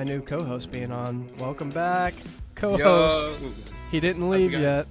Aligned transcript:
episode 0.00 0.26
two 0.26 0.32
of 0.32 0.32
my 0.32 0.38
new 0.38 0.44
co-host 0.44 0.70
being 0.70 0.92
on. 0.92 1.26
Welcome 1.38 1.68
back, 1.70 2.14
co-host. 2.54 3.40
Yo. 3.40 3.48
He 3.90 4.00
didn't 4.00 4.28
leave 4.28 4.52
yet. 4.52 4.86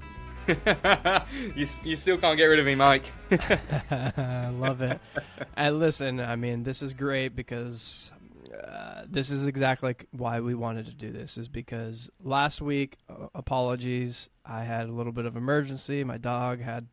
you, 1.55 1.66
you 1.84 1.96
still 1.96 2.18
can't 2.18 2.38
get 2.38 2.46
rid 2.46 2.60
of 2.60 2.66
me, 2.66 2.75
Mike. 2.75 3.11
I 3.32 4.50
love 4.60 4.82
it. 4.82 5.00
And 5.56 5.80
listen, 5.80 6.20
I 6.21 6.38
mean, 6.38 6.64
this 6.64 6.82
is 6.82 6.93
great 6.93 7.36
because 7.36 8.11
uh, 8.54 9.04
this 9.10 9.30
is 9.30 9.46
exactly 9.46 9.96
why 10.11 10.39
we 10.39 10.56
wanted 10.56 10.86
to 10.86 10.93
do 10.93 11.11
this. 11.11 11.38
Is 11.38 11.50
because 11.50 12.10
last 12.24 12.61
week, 12.61 12.97
uh, 13.10 13.28
apologies, 13.36 14.30
I 14.46 14.64
had 14.64 14.88
a 14.88 14.91
little 14.91 15.11
bit 15.11 15.25
of 15.25 15.36
emergency. 15.36 16.04
My 16.05 16.18
dog 16.18 16.61
had, 16.61 16.88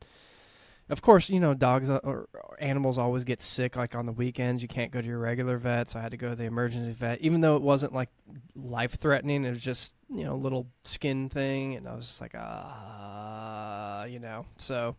of 0.89 1.03
course, 1.03 1.29
you 1.29 1.41
know, 1.41 1.55
dogs 1.55 1.91
uh, 1.91 2.01
or, 2.05 2.29
animals 2.59 2.97
always 2.97 3.25
get 3.25 3.41
sick. 3.41 3.77
Like 3.77 3.95
on 3.95 4.07
the 4.07 4.13
weekends, 4.13 4.63
you 4.63 4.69
can't 4.69 4.93
go 4.93 5.01
to 5.01 5.07
your 5.07 5.19
regular 5.19 5.59
vet, 5.59 5.89
so 5.91 5.99
I 5.99 6.03
had 6.03 6.13
to 6.13 6.17
go 6.17 6.31
to 6.31 6.37
the 6.37 6.45
emergency 6.45 6.93
vet. 6.93 7.21
Even 7.21 7.41
though 7.41 7.57
it 7.57 7.63
wasn't 7.63 7.93
like 7.93 8.09
life 8.55 8.95
threatening, 8.95 9.45
it 9.45 9.51
was 9.51 9.61
just 9.61 9.95
you 10.09 10.25
know 10.25 10.35
a 10.35 10.37
little 10.37 10.69
skin 10.85 11.29
thing, 11.29 11.75
and 11.75 11.89
I 11.89 11.95
was 11.95 12.07
just 12.07 12.21
like, 12.21 12.35
ah, 12.37 14.05
you 14.05 14.19
know, 14.19 14.47
so. 14.59 14.97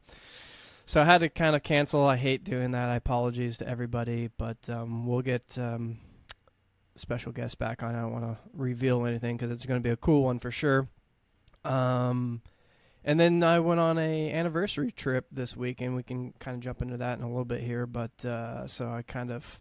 So 0.89 1.01
I 1.01 1.03
had 1.03 1.17
to 1.17 1.27
kind 1.27 1.53
of 1.53 1.63
cancel. 1.63 2.05
I 2.05 2.15
hate 2.15 2.45
doing 2.45 2.71
that. 2.71 2.87
I 2.87 2.95
apologize 2.95 3.57
to 3.57 3.67
everybody, 3.67 4.29
but 4.37 4.69
um, 4.69 5.05
we'll 5.05 5.21
get 5.21 5.57
um, 5.57 5.97
special 6.95 7.33
guests 7.33 7.55
back 7.55 7.83
on. 7.83 7.93
I 7.93 7.99
don't 7.99 8.13
want 8.13 8.23
to 8.23 8.37
reveal 8.53 9.05
anything 9.05 9.35
because 9.35 9.51
it's 9.51 9.65
going 9.65 9.81
to 9.81 9.83
be 9.83 9.91
a 9.91 9.97
cool 9.97 10.23
one 10.23 10.39
for 10.39 10.49
sure. 10.49 10.87
Um, 11.65 12.41
and 13.07 13.19
then 13.19 13.41
I 13.43 13.59
went 13.59 13.79
on 13.79 13.97
a 13.97 14.31
anniversary 14.31 14.91
trip 14.91 15.25
this 15.31 15.57
week, 15.57 15.81
and 15.81 15.95
we 15.95 16.03
can 16.03 16.33
kind 16.39 16.53
of 16.55 16.61
jump 16.61 16.83
into 16.83 16.97
that 16.97 17.17
in 17.17 17.23
a 17.23 17.27
little 17.27 17.45
bit 17.45 17.61
here. 17.63 17.87
But 17.87 18.23
uh, 18.23 18.67
so 18.67 18.89
I 18.91 19.01
kind 19.01 19.31
of 19.31 19.59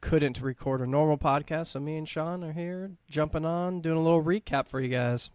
couldn't 0.00 0.40
record 0.40 0.80
a 0.80 0.86
normal 0.86 1.18
podcast, 1.18 1.66
so 1.68 1.80
me 1.80 1.96
and 1.96 2.08
Shaun 2.08 2.42
are 2.44 2.52
here 2.52 2.92
jumping 3.10 3.44
on, 3.44 3.80
doing 3.80 3.96
a 3.98 4.02
little 4.02 4.22
recap 4.22 4.68
for 4.68 4.80
you 4.80 4.88
guys. 4.88 5.30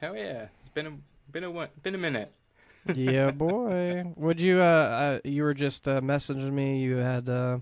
Hell 0.00 0.16
yeah! 0.16 0.46
It's 0.60 0.70
been 0.70 0.86
a 0.86 0.92
been 1.30 1.44
a 1.44 1.68
been 1.82 1.94
a 1.94 1.98
minute. 1.98 2.36
yeah, 2.94 3.30
boy. 3.32 4.12
Would 4.16 4.40
you? 4.40 4.60
Uh, 4.60 4.64
uh, 4.64 5.18
you 5.28 5.42
were 5.42 5.54
just 5.54 5.86
uh, 5.86 6.00
messaging 6.00 6.52
me. 6.52 6.78
You 6.80 6.96
had 6.96 7.28
uh, 7.28 7.58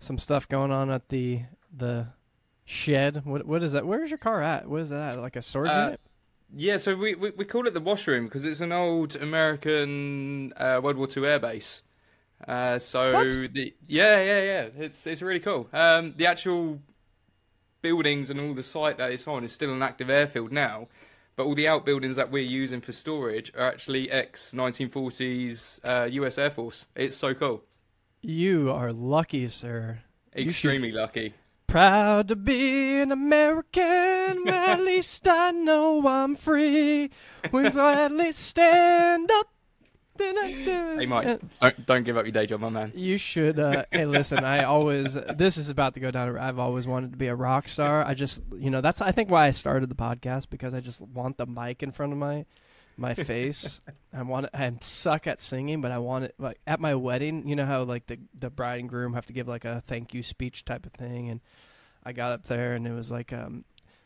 some 0.00 0.18
stuff 0.18 0.48
going 0.48 0.72
on 0.72 0.90
at 0.90 1.08
the 1.10 1.42
the 1.76 2.08
shed. 2.64 3.24
What 3.24 3.46
what 3.46 3.62
is 3.62 3.72
that? 3.72 3.86
Where's 3.86 4.10
your 4.10 4.18
car 4.18 4.42
at? 4.42 4.66
What 4.68 4.80
is 4.80 4.88
that? 4.90 5.20
Like 5.20 5.36
a 5.36 5.42
storage 5.42 5.70
Uh, 5.70 5.82
unit? 5.84 6.00
Yeah, 6.56 6.78
so 6.78 6.96
we, 6.96 7.14
we 7.14 7.30
we 7.30 7.44
call 7.44 7.66
it 7.66 7.74
the 7.74 7.80
washroom 7.80 8.24
because 8.24 8.44
it's 8.44 8.60
an 8.60 8.72
old 8.72 9.16
American 9.16 10.52
uh, 10.56 10.80
World 10.82 10.96
War 10.96 11.08
II 11.14 11.26
air 11.26 11.38
base. 11.38 11.82
Uh, 12.46 12.78
so 12.78 13.12
What? 13.12 13.52
the 13.54 13.74
yeah 13.86 14.20
yeah 14.22 14.40
yeah 14.42 14.68
it's 14.78 15.06
it's 15.06 15.22
really 15.22 15.40
cool. 15.40 15.68
Um, 15.72 16.14
the 16.16 16.26
actual 16.26 16.80
buildings 17.82 18.30
and 18.30 18.40
all 18.40 18.54
the 18.54 18.62
site 18.62 18.96
that 18.98 19.10
it's 19.12 19.28
on 19.28 19.44
is 19.44 19.52
still 19.52 19.72
an 19.72 19.82
active 19.82 20.08
airfield 20.10 20.50
now, 20.52 20.88
but 21.36 21.44
all 21.44 21.54
the 21.54 21.68
outbuildings 21.68 22.16
that 22.16 22.30
we're 22.30 22.42
using 22.42 22.80
for 22.80 22.92
storage 22.92 23.52
are 23.54 23.66
actually 23.68 24.10
ex 24.10 24.52
1940s 24.54 25.80
uh, 25.84 26.04
U.S. 26.06 26.38
Air 26.38 26.50
Force. 26.50 26.86
It's 26.96 27.16
so 27.16 27.34
cool. 27.34 27.62
You 28.22 28.70
are 28.72 28.92
lucky, 28.92 29.48
sir. 29.48 29.98
You 30.34 30.42
should- 30.44 30.48
Extremely 30.50 30.92
lucky. 30.92 31.34
Proud 31.68 32.28
to 32.28 32.36
be 32.36 32.98
an 32.98 33.12
American. 33.12 34.44
well, 34.44 34.48
at 34.70 34.80
least 34.80 35.28
I 35.28 35.50
know 35.50 36.08
I'm 36.08 36.34
free. 36.34 37.10
We 37.52 37.68
gladly 37.68 38.32
stand 38.32 39.30
up. 39.30 39.48
Hey 40.18 41.06
Mike, 41.06 41.40
don't 41.60 41.86
don't 41.86 42.02
give 42.04 42.16
up 42.16 42.24
your 42.24 42.32
day 42.32 42.46
job, 42.46 42.60
my 42.60 42.70
man. 42.70 42.92
You 42.96 43.18
should. 43.18 43.60
Uh, 43.60 43.84
hey, 43.92 44.06
listen. 44.06 44.44
I 44.44 44.64
always. 44.64 45.14
This 45.36 45.56
is 45.58 45.68
about 45.68 45.94
to 45.94 46.00
go 46.00 46.10
down. 46.10 46.36
I've 46.38 46.58
always 46.58 46.88
wanted 46.88 47.12
to 47.12 47.18
be 47.18 47.28
a 47.28 47.36
rock 47.36 47.68
star. 47.68 48.02
I 48.02 48.14
just, 48.14 48.40
you 48.56 48.70
know, 48.70 48.80
that's. 48.80 49.00
I 49.00 49.12
think 49.12 49.30
why 49.30 49.46
I 49.46 49.50
started 49.52 49.90
the 49.90 49.94
podcast 49.94 50.48
because 50.50 50.74
I 50.74 50.80
just 50.80 51.02
want 51.02 51.36
the 51.36 51.46
mic 51.46 51.82
in 51.84 51.92
front 51.92 52.12
of 52.12 52.18
my, 52.18 52.46
my 52.98 53.14
face. 53.14 53.80
I 54.12 54.22
want. 54.22 54.46
I 54.52 54.70
suck 54.80 55.26
at 55.26 55.40
singing, 55.40 55.80
but 55.80 55.90
I 55.92 55.98
want 55.98 56.24
it. 56.24 56.34
Like 56.38 56.58
at 56.66 56.80
my 56.80 56.94
wedding, 56.94 57.46
you 57.48 57.56
know 57.56 57.66
how 57.66 57.82
like 57.84 58.06
the 58.06 58.18
the 58.38 58.50
bride 58.50 58.80
and 58.80 58.88
groom 58.88 59.14
have 59.14 59.26
to 59.26 59.32
give 59.32 59.48
like 59.48 59.64
a 59.64 59.80
thank 59.86 60.12
you 60.14 60.22
speech 60.22 60.64
type 60.64 60.84
of 60.86 60.92
thing, 60.92 61.28
and 61.28 61.40
I 62.04 62.12
got 62.12 62.32
up 62.32 62.44
there 62.48 62.74
and 62.74 62.86
it 62.86 62.92
was 62.92 63.10
like, 63.10 63.32
um, 63.32 63.64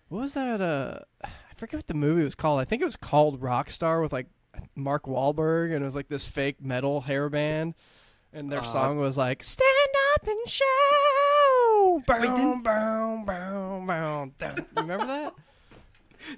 what 0.09 0.21
was 0.23 0.35
that? 0.35 0.61
Uh, 0.61 0.99
I 1.25 1.29
forget 1.57 1.79
what 1.79 1.87
the 1.89 1.95
movie 1.95 2.23
was 2.25 2.35
called. 2.35 2.61
I 2.61 2.65
think 2.65 2.83
it 2.83 2.85
was 2.87 2.97
called 2.97 3.41
Rockstar 3.41 4.03
with 4.03 4.13
like 4.13 4.27
Mark 4.75 5.05
Wahlberg, 5.05 5.73
and 5.75 5.83
it 5.83 5.85
was 5.85 5.95
like 5.95 6.09
this 6.09 6.27
fake 6.27 6.61
metal 6.61 7.01
hair 7.03 7.29
band, 7.31 7.75
and 8.33 8.51
their 8.53 8.61
Uh, 8.61 8.65
song 8.65 8.99
was 8.99 9.17
like 9.17 9.43
"Stand 9.43 9.69
up 10.15 10.27
and 10.27 10.49
shout." 10.49 10.67
Bow, 12.07 12.21
didn't- 12.21 12.63
bow, 12.63 13.23
bow, 13.27 13.83
bow, 13.87 14.31
remember 14.77 15.07
that? 15.07 15.35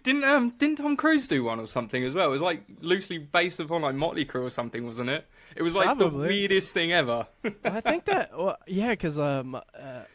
Didn't 0.02 0.24
um 0.24 0.50
didn't 0.50 0.76
Tom 0.78 0.96
Cruise 0.96 1.28
do 1.28 1.44
one 1.44 1.60
or 1.60 1.66
something 1.66 2.04
as 2.04 2.14
well? 2.14 2.28
It 2.28 2.32
was 2.32 2.40
like 2.40 2.62
loosely 2.80 3.18
based 3.18 3.60
upon 3.60 3.82
like 3.82 3.94
Motley 3.94 4.24
Crue 4.24 4.44
or 4.44 4.50
something, 4.50 4.86
wasn't 4.86 5.10
it? 5.10 5.26
It 5.56 5.62
was 5.62 5.74
like 5.74 5.86
Probably. 5.86 6.28
the 6.28 6.34
weirdest 6.34 6.74
thing 6.74 6.92
ever. 6.92 7.26
I 7.64 7.80
think 7.80 8.06
that, 8.06 8.36
well, 8.36 8.56
yeah, 8.66 8.90
because 8.90 9.18
um, 9.18 9.54
uh, 9.54 9.60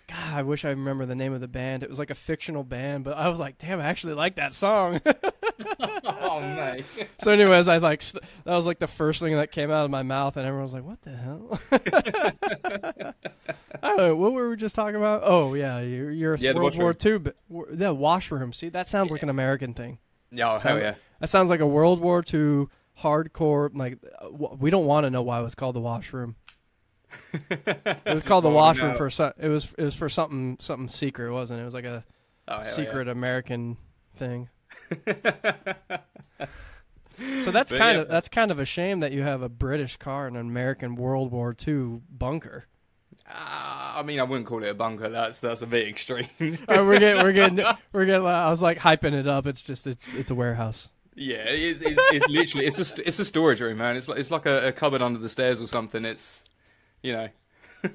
God, 0.07 0.33
I 0.33 0.43
wish 0.43 0.65
I 0.65 0.69
remember 0.69 1.05
the 1.05 1.15
name 1.15 1.33
of 1.33 1.41
the 1.41 1.47
band. 1.47 1.83
It 1.83 1.89
was 1.89 1.99
like 1.99 2.09
a 2.09 2.15
fictional 2.15 2.63
band, 2.63 3.03
but 3.03 3.17
I 3.17 3.29
was 3.29 3.39
like, 3.39 3.57
damn, 3.57 3.79
I 3.79 3.85
actually 3.85 4.13
like 4.13 4.35
that 4.35 4.53
song. 4.53 5.01
oh 6.03 6.39
mate. 6.41 6.85
so, 7.19 7.31
anyways, 7.31 7.67
I 7.67 7.77
like 7.77 8.01
st- 8.01 8.23
that 8.43 8.55
was 8.55 8.65
like 8.65 8.79
the 8.79 8.87
first 8.87 9.21
thing 9.21 9.33
that 9.35 9.51
came 9.51 9.71
out 9.71 9.85
of 9.85 9.91
my 9.91 10.03
mouth, 10.03 10.35
and 10.37 10.45
everyone 10.45 10.63
was 10.63 10.73
like, 10.73 10.83
"What 10.83 11.01
the 11.01 11.15
hell?" 11.15 11.59
I 13.81 13.87
don't 13.87 13.97
know. 13.97 14.15
What 14.15 14.33
were 14.33 14.49
we 14.49 14.55
just 14.57 14.75
talking 14.75 14.95
about? 14.95 15.21
Oh, 15.23 15.53
yeah, 15.53 15.79
you're, 15.79 16.11
you're 16.11 16.33
a 16.33 16.39
Yeah, 16.39 16.53
the 16.53 16.59
World 16.59 16.77
War. 16.77 16.95
II. 17.05 17.17
But, 17.19 17.35
yeah, 17.75 17.91
washroom. 17.91 18.53
See, 18.53 18.69
that 18.69 18.87
sounds 18.87 19.11
like 19.11 19.23
an 19.23 19.29
American 19.29 19.73
thing. 19.73 19.99
Yeah, 20.31 20.53
oh, 20.53 20.59
hell 20.59 20.79
yeah. 20.79 20.95
That 21.19 21.29
sounds 21.29 21.49
like 21.49 21.59
a 21.59 21.67
World 21.67 21.99
War 21.99 22.23
II 22.33 22.67
hardcore. 23.01 23.69
Like, 23.75 23.97
uh, 24.21 24.29
we 24.29 24.69
don't 24.69 24.85
want 24.85 25.05
to 25.05 25.09
know 25.09 25.21
why 25.21 25.39
it 25.39 25.43
was 25.43 25.55
called 25.55 25.75
the 25.75 25.79
washroom. 25.81 26.35
It 27.33 28.13
was 28.13 28.23
called 28.27 28.43
the 28.43 28.49
Oh, 28.49 28.53
washroom 28.53 28.91
no. 28.91 28.97
for 28.97 29.09
some. 29.09 29.33
It 29.39 29.47
was 29.49 29.73
it 29.77 29.83
was 29.83 29.95
for 29.95 30.09
something 30.09 30.57
something 30.59 30.87
secret, 30.89 31.31
wasn't 31.33 31.59
it? 31.59 31.63
It 31.63 31.65
was 31.65 31.73
like 31.73 31.85
a 31.85 32.03
Oh, 32.47 32.59
hell 32.61 32.63
secret 32.73 33.07
American 33.07 33.77
thing. 34.17 34.49
So 37.43 37.51
that's 37.51 37.71
But 37.71 37.77
kind 37.79 37.95
yeah. 37.97 38.01
of 38.03 38.07
that's 38.07 38.29
kind 38.29 38.49
of 38.49 38.59
a 38.59 38.65
shame 38.65 39.01
that 39.01 39.11
you 39.11 39.23
have 39.23 39.41
a 39.41 39.49
British 39.49 39.97
car 39.97 40.25
in 40.27 40.37
an 40.37 40.47
American 40.47 40.95
World 40.95 41.31
War 41.33 41.53
II 41.67 41.99
bunker. 42.09 42.65
Ah, 43.29 43.99
I 43.99 44.03
mean, 44.03 44.21
I 44.21 44.23
wouldn't 44.23 44.47
call 44.47 44.63
it 44.63 44.69
a 44.69 44.73
bunker. 44.73 45.09
That's 45.09 45.41
that's 45.41 45.61
a 45.61 45.67
bit 45.67 45.87
extreme. 45.89 46.27
Uh, 46.39 46.83
we're 46.85 46.97
getting 46.97 47.21
we're 47.21 47.33
getting 47.33 47.57
we're 47.91 48.05
getting. 48.05 48.25
I 48.25 48.49
was 48.49 48.61
like 48.61 48.77
hyping 48.77 49.13
it 49.13 49.27
up. 49.27 49.47
It's 49.47 49.61
just 49.61 49.85
it's 49.85 50.07
it's 50.13 50.31
a 50.31 50.35
warehouse. 50.35 50.91
Yeah, 51.19 51.43
it's, 51.45 51.81
it's, 51.81 51.99
it's 52.11 52.27
literally 52.27 52.65
it's 52.65 52.97
a 52.97 53.07
it's 53.07 53.19
a 53.19 53.25
storage 53.25 53.61
room, 53.61 53.77
man. 53.77 53.95
It's 53.97 54.07
like 54.07 54.17
it's 54.19 54.31
like 54.31 54.45
a, 54.45 54.69
a 54.69 54.71
cupboard 54.71 55.01
under 55.01 55.19
the 55.19 55.29
stairs 55.29 55.61
or 55.61 55.67
something. 55.67 56.05
It's 56.05 56.49
you 57.03 57.13
know. 57.13 57.29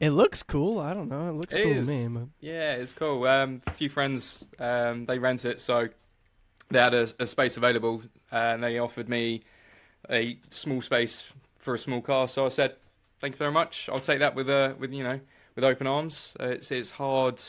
It 0.00 0.10
looks 0.10 0.42
cool. 0.42 0.80
I 0.80 0.92
don't 0.94 1.08
know. 1.08 1.28
It 1.30 1.32
looks 1.34 1.54
It 1.54 1.62
cool 1.62 1.72
is. 1.72 1.86
to 1.86 1.92
me. 1.92 2.08
But 2.08 2.28
Yeah, 2.40 2.72
it's 2.74 2.92
cool. 2.92 3.24
Um, 3.24 3.62
a 3.66 3.70
few 3.70 3.88
friends, 3.88 4.44
um, 4.58 5.06
they 5.06 5.18
rent 5.18 5.44
it, 5.44 5.60
so 5.60 5.88
they 6.70 6.78
had 6.80 6.92
a, 6.92 7.08
a 7.20 7.26
space 7.26 7.56
available, 7.56 8.02
and 8.32 8.62
they 8.62 8.78
offered 8.78 9.08
me 9.08 9.42
a 10.10 10.38
small 10.50 10.80
space 10.80 11.32
for 11.58 11.74
a 11.74 11.78
small 11.78 12.00
car. 12.00 12.26
So 12.28 12.46
I 12.46 12.48
said, 12.48 12.74
"Thank 13.20 13.34
you 13.34 13.38
very 13.38 13.52
much. 13.52 13.88
I'll 13.88 14.00
take 14.00 14.18
that 14.18 14.34
with 14.34 14.50
uh, 14.50 14.74
with 14.78 14.92
you 14.92 15.04
know 15.04 15.20
with 15.54 15.64
open 15.64 15.86
arms." 15.86 16.34
Uh, 16.40 16.46
it's 16.48 16.70
it's 16.72 16.90
hard 16.90 17.40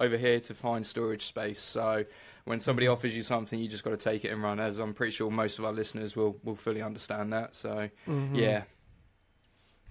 over 0.00 0.16
here 0.16 0.40
to 0.40 0.54
find 0.54 0.84
storage 0.84 1.22
space, 1.22 1.60
so 1.60 2.04
when 2.44 2.60
somebody 2.60 2.86
offers 2.88 3.14
you 3.16 3.22
something, 3.22 3.58
you 3.58 3.68
just 3.68 3.84
got 3.84 3.90
to 3.90 3.96
take 3.96 4.24
it 4.24 4.30
and 4.32 4.42
run. 4.42 4.58
As 4.60 4.78
I'm 4.78 4.94
pretty 4.94 5.12
sure 5.12 5.30
most 5.30 5.58
of 5.58 5.64
our 5.64 5.72
listeners 5.72 6.16
will 6.16 6.36
will 6.42 6.56
fully 6.56 6.82
understand 6.82 7.32
that. 7.32 7.54
So 7.54 7.88
Mhm. 8.06 8.36
yeah, 8.36 8.64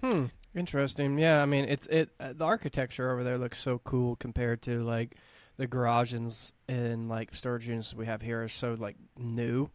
Hmm. 0.00 0.26
Interesting. 0.54 1.16
Yeah. 1.18 1.42
I 1.42 1.46
mean, 1.46 1.64
it's 1.64 1.86
it. 1.86 2.10
Uh, 2.20 2.32
the 2.34 2.44
architecture 2.44 3.10
over 3.10 3.24
there 3.24 3.38
looks 3.38 3.58
so 3.58 3.78
cool 3.78 4.16
compared 4.16 4.60
to 4.62 4.82
like 4.82 5.16
the 5.56 5.66
garages 5.66 6.52
and 6.68 7.08
like 7.08 7.34
storage 7.34 7.68
units 7.68 7.94
we 7.94 8.06
have 8.06 8.20
here 8.20 8.42
are 8.42 8.48
so 8.48 8.74
like 8.78 8.96
new. 9.16 9.70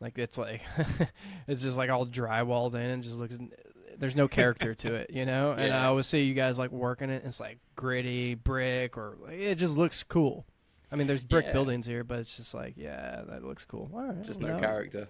Like 0.00 0.18
it's 0.18 0.38
like 0.38 0.62
it's 1.48 1.62
just 1.62 1.76
like 1.76 1.90
all 1.90 2.06
drywalled 2.06 2.74
in 2.74 2.80
and 2.80 3.02
just 3.02 3.16
looks. 3.16 3.38
There's 3.98 4.16
no 4.16 4.28
character 4.28 4.74
to 4.74 4.94
it, 4.94 5.10
you 5.10 5.24
know. 5.26 5.52
And 5.58 5.60
I 5.62 5.66
Yeah. 5.66 5.88
always 5.88 6.06
see 6.06 6.22
you 6.24 6.34
guys 6.34 6.58
like 6.58 6.70
working 6.70 7.10
it. 7.10 7.22
It's 7.26 7.40
like 7.40 7.58
gritty 7.76 8.34
brick 8.34 8.96
or 8.96 9.18
it 9.30 9.56
just 9.56 9.76
looks 9.76 10.02
cool. 10.02 10.46
I 10.92 10.96
mean, 10.96 11.06
there's 11.06 11.24
brick 11.24 11.46
Yeah. 11.46 11.52
buildings 11.52 11.86
here, 11.86 12.04
but 12.04 12.20
it's 12.20 12.36
just 12.36 12.54
like, 12.54 12.74
yeah, 12.76 13.22
that 13.28 13.42
looks 13.44 13.64
cool. 13.64 13.90
All 13.92 14.02
right, 14.02 14.22
just 14.22 14.40
no 14.40 14.52
no. 14.52 14.58
character. 14.58 15.08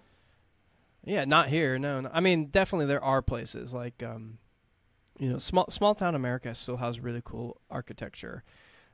Yeah, 1.05 1.25
not 1.25 1.49
here. 1.49 1.79
No, 1.79 2.01
no. 2.01 2.11
I 2.13 2.21
mean, 2.21 2.47
definitely 2.47 2.87
there 2.87 3.03
are 3.05 3.23
places 3.23 3.73
like, 3.75 4.03
um, 4.03 4.39
you 5.19 5.31
know, 5.31 5.39
small 5.39 5.67
small 5.71 5.95
town 5.95 6.15
America 6.15 6.55
still 6.55 6.79
has 6.79 6.99
really 7.01 7.23
cool 7.25 7.61
architecture, 7.71 8.43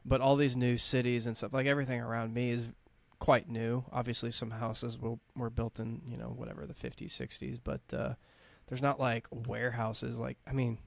but 0.05 0.21
all 0.21 0.37
these 0.37 0.57
new 0.57 0.77
cities 0.77 1.27
and 1.27 1.37
stuff, 1.37 1.53
like 1.53 1.67
everything 1.67 2.01
around 2.01 2.35
me 2.35 2.51
is 2.51 2.65
quite 3.19 3.49
new. 3.49 3.85
Obviously, 3.93 4.31
some 4.31 4.51
houses 4.51 4.99
will, 4.99 5.21
were 5.37 5.51
built 5.51 5.79
in 5.79 6.03
you 6.09 6.17
know 6.17 6.33
whatever 6.37 6.67
the 6.67 6.75
50s, 6.75 7.11
60s, 7.17 7.59
but 7.63 7.81
uh, 7.97 8.15
there's 8.67 8.83
not 8.83 9.01
like 9.01 9.27
warehouses. 9.31 10.19
Like, 10.19 10.39
I 10.47 10.53
mean, 10.53 10.79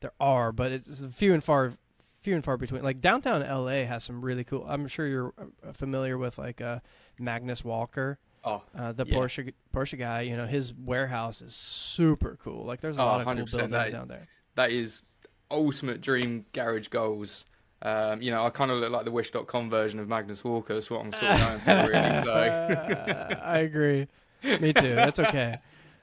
there 0.00 0.12
are, 0.20 0.50
but 0.52 0.72
it's 0.72 1.02
few 1.12 1.34
and 1.34 1.42
far 1.44 1.74
few 2.20 2.34
and 2.34 2.44
far 2.44 2.56
between. 2.56 2.82
Like 2.82 3.00
downtown 3.00 3.40
LA 3.42 3.84
has 3.86 4.04
some 4.04 4.22
really 4.24 4.44
cool. 4.44 4.64
I'm 4.68 4.88
sure 4.88 5.06
you're 5.06 5.32
uh, 5.38 5.72
familiar 5.72 6.18
with 6.18 6.38
like 6.38 6.60
uh, 6.60 6.80
Magnus 7.20 7.64
Walker. 7.64 8.18
Oh, 8.44 8.62
Uh, 8.76 8.92
the 8.92 9.04
Yeah. 9.06 9.16
Porsche 9.16 9.52
Porsche 9.74 9.98
guy, 9.98 10.22
you 10.22 10.36
know, 10.36 10.46
his 10.46 10.72
warehouse 10.72 11.42
is 11.42 11.54
super 11.54 12.38
cool. 12.42 12.64
Like, 12.64 12.80
there's 12.80 12.96
a 12.96 13.02
Oh, 13.02 13.06
lot 13.06 13.20
of 13.20 13.26
cool 13.26 13.34
buildings 13.34 13.70
That- 13.70 13.92
down 13.92 14.08
there. 14.08 14.26
that 14.54 14.70
is 14.70 15.02
ultimate 15.50 16.00
dream 16.00 16.44
garage 16.52 16.88
goals. 16.88 17.44
Um, 17.82 18.20
you 18.22 18.30
know, 18.32 18.44
I 18.44 18.50
kind 18.50 18.70
of 18.72 18.78
look 18.78 18.90
like 18.90 19.04
the 19.04 19.10
Wish.com 19.12 19.70
version 19.70 20.00
of 20.00 20.08
Magnus 20.08 20.42
Walker. 20.44 20.74
That's 20.74 20.90
what 20.90 21.00
I'm 21.04 21.12
sort 21.12 21.30
of 21.32 21.40
going 21.40 21.60
for, 21.60 21.90
really. 21.92 22.14
So, 22.14 22.32
I 23.42 23.58
agree. 23.58 24.08
Me 24.42 24.72
too. 24.72 24.94
That's 24.94 25.18
okay. 25.20 25.58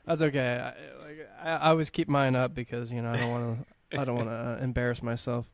That's 0.05 0.21
okay. 0.21 0.55
I, 0.73 1.05
like, 1.05 1.29
I, 1.41 1.49
I 1.51 1.69
always 1.71 1.89
keep 1.89 2.07
mine 2.07 2.35
up 2.35 2.53
because 2.53 2.91
you 2.93 3.01
know 3.01 3.11
I 3.11 3.17
don't 3.17 3.31
want 3.31 3.59
to. 3.59 3.65
I 3.91 4.03
don't 4.03 4.15
want 4.15 4.29
to 4.29 4.33
uh, 4.33 4.57
embarrass 4.61 5.01
myself. 5.01 5.49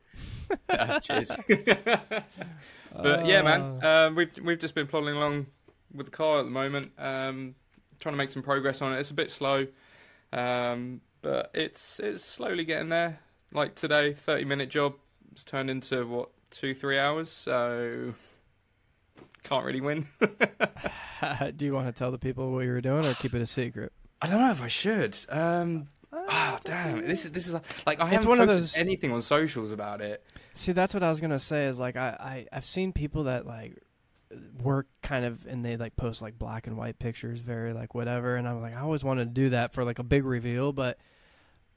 cheers. 1.02 1.32
but 1.48 3.26
yeah, 3.26 3.42
man, 3.42 3.78
Uh, 3.82 3.88
um, 3.88 4.14
we've 4.14 4.30
we've 4.42 4.58
just 4.58 4.74
been 4.74 4.86
plodding 4.86 5.16
along 5.16 5.46
with 5.94 6.06
the 6.06 6.12
car 6.12 6.38
at 6.38 6.44
the 6.44 6.50
moment, 6.50 6.92
um, 6.98 7.54
trying 8.00 8.14
to 8.14 8.16
make 8.16 8.30
some 8.30 8.42
progress 8.42 8.82
on 8.82 8.92
it. 8.92 8.98
It's 8.98 9.10
a 9.10 9.14
bit 9.14 9.30
slow, 9.30 9.66
um, 10.32 11.00
but 11.20 11.50
it's 11.54 12.00
it's 12.00 12.24
slowly 12.24 12.64
getting 12.64 12.88
there. 12.88 13.20
Like 13.52 13.74
today, 13.74 14.14
thirty 14.14 14.44
minute 14.44 14.70
job, 14.70 14.94
it's 15.30 15.44
turned 15.44 15.70
into 15.70 16.06
what 16.06 16.30
two 16.50 16.74
three 16.74 16.98
hours. 16.98 17.30
So 17.30 18.14
can't 19.42 19.64
really 19.64 19.80
win. 19.80 20.06
do 21.56 21.64
you 21.64 21.72
want 21.72 21.86
to 21.86 21.92
tell 21.92 22.10
the 22.10 22.18
people 22.18 22.52
what 22.52 22.60
you 22.60 22.70
were 22.70 22.80
doing 22.80 23.04
or 23.04 23.14
keep 23.14 23.34
it 23.34 23.42
a 23.42 23.46
secret? 23.46 23.92
I 24.20 24.28
don't 24.28 24.40
know 24.40 24.50
if 24.50 24.62
I 24.62 24.68
should. 24.68 25.16
Um, 25.28 25.88
Up 26.12 26.62
to 26.64 26.70
damn! 26.72 27.06
This 27.06 27.24
is 27.24 27.32
this 27.32 27.48
is 27.48 27.54
like 27.86 28.00
I 28.00 28.06
haven't 28.06 28.26
posted 28.26 28.48
those- 28.48 28.76
anything 28.76 29.12
on 29.12 29.22
socials 29.22 29.72
about 29.72 30.00
it. 30.00 30.22
See, 30.54 30.72
that's 30.72 30.92
what 30.92 31.02
I 31.02 31.08
was 31.08 31.20
gonna 31.20 31.38
say. 31.38 31.66
Is 31.66 31.78
like 31.78 31.96
I, 31.96 32.08
I 32.20 32.46
I've 32.56 32.66
seen 32.66 32.92
people 32.92 33.24
that 33.24 33.46
like 33.46 33.78
work 34.62 34.86
kind 35.02 35.24
of 35.24 35.46
and 35.46 35.64
they 35.64 35.76
like 35.76 35.96
post 35.96 36.22
like 36.22 36.38
black 36.38 36.66
and 36.66 36.76
white 36.76 36.98
pictures, 36.98 37.40
very 37.40 37.72
like 37.72 37.94
whatever. 37.94 38.36
And 38.36 38.46
I'm 38.46 38.60
like, 38.60 38.74
I 38.76 38.80
always 38.80 39.04
wanted 39.04 39.34
to 39.34 39.40
do 39.42 39.50
that 39.50 39.72
for 39.72 39.84
like 39.84 39.98
a 39.98 40.02
big 40.04 40.24
reveal, 40.24 40.72
but 40.72 40.98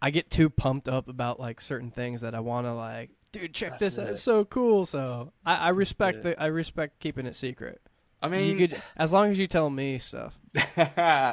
I 0.01 0.09
get 0.09 0.29
too 0.29 0.49
pumped 0.49 0.87
up 0.87 1.07
about 1.07 1.39
like 1.39 1.61
certain 1.61 1.91
things 1.91 2.21
that 2.21 2.35
I 2.35 2.41
want 2.41 2.67
to 2.67 2.73
like, 2.73 3.11
dude, 3.31 3.53
check 3.53 3.71
That's 3.71 3.79
this 3.81 3.99
out. 3.99 4.07
it. 4.07 4.11
It's 4.11 4.21
so 4.21 4.45
cool. 4.45 4.85
So 4.85 5.31
I, 5.45 5.55
I 5.55 5.69
respect 5.69 6.23
the 6.23 6.41
I 6.41 6.47
respect 6.47 6.99
keeping 6.99 7.25
it 7.25 7.35
secret. 7.35 7.81
I 8.25 8.29
mean, 8.29 8.49
you 8.49 8.67
could 8.67 8.81
as 8.97 9.13
long 9.13 9.29
as 9.31 9.39
you 9.39 9.47
tell 9.47 9.69
me 9.69 9.97
stuff. 9.99 10.37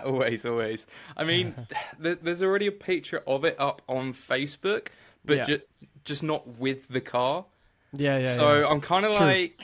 always, 0.04 0.44
always. 0.44 0.86
I 1.16 1.24
mean, 1.24 1.54
th- 2.02 2.18
there's 2.22 2.42
already 2.42 2.66
a 2.66 2.72
picture 2.72 3.22
of 3.26 3.44
it 3.44 3.56
up 3.58 3.82
on 3.88 4.12
Facebook, 4.12 4.88
but 5.24 5.38
Yeah. 5.38 5.44
ju- 5.44 5.60
just 6.04 6.22
not 6.22 6.46
with 6.58 6.88
the 6.88 7.00
car. 7.00 7.44
Yeah, 7.92 8.18
yeah. 8.18 8.26
so 8.26 8.60
yeah. 8.60 8.66
I'm 8.68 8.80
kind 8.80 9.04
of 9.04 9.12
like, 9.12 9.60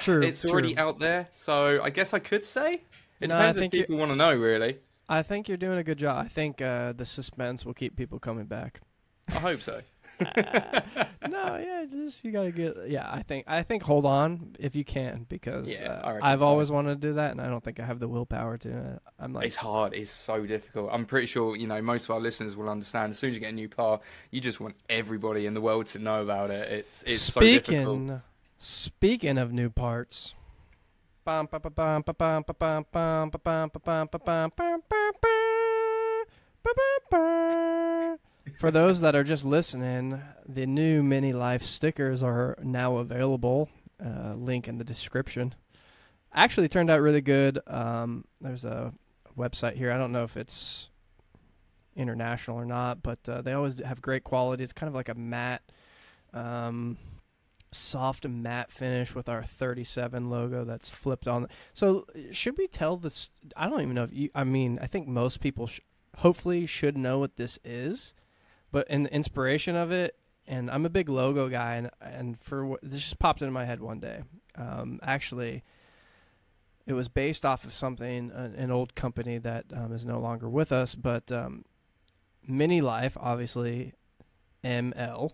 true. 0.00 0.22
it's 0.22 0.44
already 0.44 0.76
out 0.76 0.98
there. 0.98 1.28
So 1.34 1.82
I 1.82 1.90
guess 1.90 2.14
I 2.14 2.18
could 2.18 2.44
say. 2.44 2.82
It 3.20 3.28
No, 3.28 3.36
depends 3.36 3.58
if 3.58 3.70
people 3.70 3.96
want 3.96 4.10
to 4.10 4.16
know, 4.16 4.34
really. 4.34 4.78
I 5.08 5.22
think 5.22 5.48
you're 5.48 5.56
doing 5.56 5.78
a 5.78 5.84
good 5.84 5.98
job. 5.98 6.24
I 6.24 6.28
think 6.28 6.60
uh, 6.62 6.92
the 6.92 7.04
suspense 7.06 7.64
will 7.64 7.74
keep 7.74 7.96
people 7.96 8.18
coming 8.18 8.46
back. 8.46 8.80
I 9.28 9.34
hope 9.34 9.62
so. 9.62 9.82
No, 10.20 11.56
yeah, 11.56 11.84
just 11.90 12.24
you 12.24 12.32
gotta 12.32 12.50
get. 12.52 12.76
Yeah, 12.88 13.08
I 13.10 13.22
think 13.22 13.44
I 13.48 13.62
think 13.62 13.82
hold 13.82 14.04
on 14.04 14.54
if 14.58 14.76
you 14.76 14.84
can 14.84 15.26
because 15.28 15.68
Yeah, 15.68 15.92
uh, 15.92 16.18
I've 16.22 16.40
so. 16.40 16.46
always 16.46 16.70
wanted 16.70 17.00
to 17.00 17.08
do 17.08 17.14
that, 17.14 17.30
and 17.32 17.40
I 17.40 17.48
don't 17.48 17.62
think 17.62 17.80
I 17.80 17.84
have 17.84 17.98
the 17.98 18.08
willpower 18.08 18.58
to. 18.58 18.78
Uh, 18.78 18.98
I'm 19.18 19.32
like, 19.32 19.46
It's 19.46 19.56
hard. 19.56 19.94
It's 19.94 20.10
so 20.10 20.46
difficult. 20.46 20.90
I'm 20.92 21.06
pretty 21.06 21.26
sure 21.26 21.56
you 21.56 21.66
know 21.66 21.80
most 21.82 22.04
of 22.04 22.10
our 22.10 22.20
listeners 22.20 22.56
will 22.56 22.68
understand. 22.68 23.10
As 23.10 23.18
soon 23.18 23.30
as 23.30 23.36
you 23.36 23.40
get 23.40 23.50
a 23.52 23.54
new 23.54 23.68
car, 23.68 24.00
you 24.30 24.40
just 24.40 24.60
want 24.60 24.76
everybody 24.88 25.46
in 25.46 25.54
the 25.54 25.60
world 25.60 25.86
to 25.86 25.98
know 25.98 26.22
about 26.22 26.50
it. 26.50 26.70
It's 26.70 27.02
it's 27.04 27.20
so 27.22 27.40
difficult. 27.40 27.98
speaking 27.98 28.22
speaking 28.58 29.38
of 29.38 29.52
new 29.52 29.70
parts. 29.70 30.34
For 38.58 38.70
those 38.70 39.00
that 39.00 39.14
are 39.14 39.24
just 39.24 39.44
listening, 39.44 40.20
the 40.46 40.66
new 40.66 41.02
Mini 41.02 41.32
Life 41.32 41.64
stickers 41.64 42.22
are 42.22 42.56
now 42.62 42.98
available. 42.98 43.68
Uh, 44.04 44.34
link 44.34 44.68
in 44.68 44.78
the 44.78 44.84
description. 44.84 45.54
Actually, 46.32 46.68
turned 46.68 46.90
out 46.90 47.00
really 47.00 47.20
good. 47.20 47.60
Um, 47.66 48.24
there's 48.40 48.64
a 48.64 48.92
website 49.38 49.76
here. 49.76 49.92
I 49.92 49.98
don't 49.98 50.12
know 50.12 50.24
if 50.24 50.36
it's 50.36 50.90
international 51.96 52.58
or 52.58 52.64
not, 52.64 53.02
but 53.02 53.26
uh, 53.28 53.40
they 53.42 53.52
always 53.52 53.80
have 53.80 54.02
great 54.02 54.24
quality. 54.24 54.64
It's 54.64 54.72
kind 54.72 54.88
of 54.88 54.94
like 54.94 55.08
a 55.08 55.14
matte, 55.14 55.62
um, 56.32 56.98
soft 57.70 58.26
matte 58.26 58.72
finish 58.72 59.14
with 59.14 59.28
our 59.28 59.42
37 59.44 60.28
logo 60.28 60.64
that's 60.64 60.90
flipped 60.90 61.28
on. 61.28 61.48
So 61.72 62.06
should 62.32 62.58
we 62.58 62.66
tell 62.66 62.96
this? 62.96 63.30
I 63.56 63.68
don't 63.68 63.80
even 63.80 63.94
know 63.94 64.04
if 64.04 64.12
you. 64.12 64.30
I 64.34 64.44
mean, 64.44 64.78
I 64.82 64.86
think 64.86 65.06
most 65.06 65.40
people 65.40 65.68
sh- 65.68 65.80
hopefully 66.18 66.66
should 66.66 66.96
know 66.96 67.18
what 67.20 67.36
this 67.36 67.58
is, 67.64 68.14
but 68.74 68.90
in 68.90 69.04
the 69.04 69.14
inspiration 69.14 69.76
of 69.76 69.92
it. 69.92 70.16
And 70.48 70.68
I'm 70.68 70.84
a 70.84 70.90
big 70.90 71.08
logo 71.08 71.48
guy, 71.48 71.76
and 71.76 71.90
and 72.02 72.38
for 72.42 72.66
what 72.66 72.80
this 72.82 73.00
just 73.00 73.18
popped 73.18 73.40
into 73.40 73.52
my 73.52 73.64
head 73.64 73.80
one 73.80 74.00
day. 74.00 74.24
Um, 74.56 74.98
actually, 75.02 75.62
it 76.84 76.92
was 76.92 77.08
based 77.08 77.46
off 77.46 77.64
of 77.64 77.72
something 77.72 78.30
an, 78.34 78.54
an 78.56 78.70
old 78.70 78.94
company 78.94 79.38
that 79.38 79.66
um, 79.72 79.92
is 79.92 80.04
no 80.04 80.18
longer 80.18 80.50
with 80.50 80.70
us, 80.70 80.94
but 80.94 81.32
um, 81.32 81.64
Mini 82.46 82.82
Life, 82.82 83.16
obviously, 83.18 83.94
ML. 84.62 85.32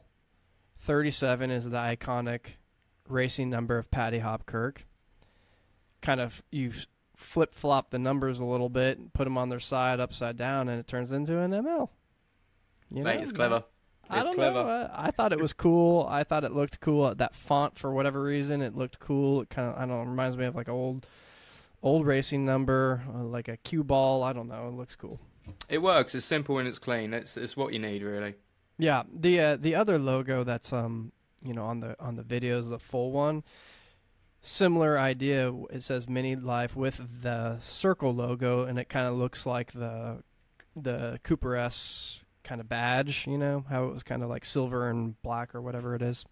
37 0.78 1.50
is 1.50 1.64
the 1.64 1.76
iconic 1.76 2.56
racing 3.08 3.50
number 3.50 3.78
of 3.78 3.90
Paddy 3.90 4.20
Hopkirk. 4.20 4.84
Kind 6.02 6.20
of, 6.20 6.42
you 6.52 6.72
flip 7.16 7.54
flop 7.54 7.90
the 7.90 7.98
numbers 7.98 8.38
a 8.38 8.44
little 8.44 8.69
bit 8.69 8.98
and 8.98 9.12
put 9.12 9.25
them 9.25 9.37
on 9.37 9.48
their 9.48 9.60
side 9.60 9.98
upside 9.98 10.37
down, 10.37 10.69
and 10.69 10.78
it 10.78 10.87
turns 10.87 11.10
into 11.10 11.38
an 11.38 11.50
ML. 11.50 11.88
You 12.92 13.04
Mate, 13.04 13.16
know? 13.16 13.22
it's 13.22 13.32
clever. 13.32 13.64
I 14.08 14.20
It's 14.20 14.28
don't 14.28 14.37
clever. 14.37 14.62
know. 14.64 14.69
I, 14.92 15.06
I 15.06 15.10
thought 15.12 15.32
it 15.32 15.38
was 15.38 15.52
cool. 15.52 16.06
I 16.10 16.25
thought 16.25 16.42
it 16.44 16.52
looked 16.52 16.81
cool. 16.81 17.14
That 17.14 17.34
font, 17.37 17.78
for 17.78 17.92
whatever 17.92 18.23
reason, 18.23 18.61
it 18.61 18.75
looked 18.76 18.99
cool. 18.99 19.42
It 19.42 19.50
kind 19.50 19.68
of, 19.68 19.76
I 19.76 19.80
don't 19.80 19.90
know, 19.90 20.02
reminds 20.02 20.37
me 20.37 20.47
of 20.47 20.56
like 20.56 20.68
old, 20.68 21.06
old 21.82 22.06
racing 22.06 22.44
number, 22.44 23.02
uh, 23.14 23.23
like 23.23 23.47
a 23.49 23.56
cue 23.59 23.85
ball. 23.85 24.25
I 24.25 24.32
don't 24.32 24.49
know. 24.49 24.66
It 24.68 24.75
looks 24.75 24.97
cool. 24.97 25.20
It 25.68 25.78
works. 25.82 26.14
It's 26.14 26.26
simple 26.26 26.59
and 26.59 26.66
it's 26.66 26.78
clean. 26.78 27.14
It's 27.14 27.37
it's 27.37 27.56
what 27.56 27.73
you 27.73 27.78
need, 27.78 28.02
really. 28.02 28.35
Yeah, 28.78 29.02
the 29.12 29.40
uh, 29.40 29.56
the 29.56 29.75
other 29.75 29.99
logo 29.99 30.42
that's 30.42 30.73
um 30.73 31.12
you 31.44 31.54
know 31.54 31.64
on 31.64 31.80
the 31.80 31.97
on 32.00 32.16
the 32.16 32.23
videos, 32.23 32.68
the 32.68 32.78
full 32.78 33.11
one, 33.12 33.42
similar 34.42 34.99
idea. 34.99 35.52
It 35.70 35.82
says 35.82 36.09
Mini 36.09 36.35
Life 36.37 36.75
with 36.76 37.00
the 37.23 37.59
circle 37.61 38.14
logo, 38.14 38.64
and 38.64 38.78
it 38.78 38.88
kind 38.88 39.06
of 39.06 39.14
looks 39.14 39.44
like 39.47 39.73
the 39.73 40.23
the 40.76 41.20
Cooper 41.25 41.56
S 41.56 42.25
kind 42.50 42.61
of 42.61 42.69
badge. 42.69 43.26
You 43.28 43.38
know 43.38 43.64
how 43.71 43.85
it 43.87 43.92
was 43.92 44.02
kind 44.02 44.25
of 44.25 44.28
like 44.28 44.45
silver 44.45 44.90
and 44.90 45.21
black 45.23 45.54
or 45.54 45.62
whatever 45.62 45.95
it 45.95 46.02
is. 46.02 46.25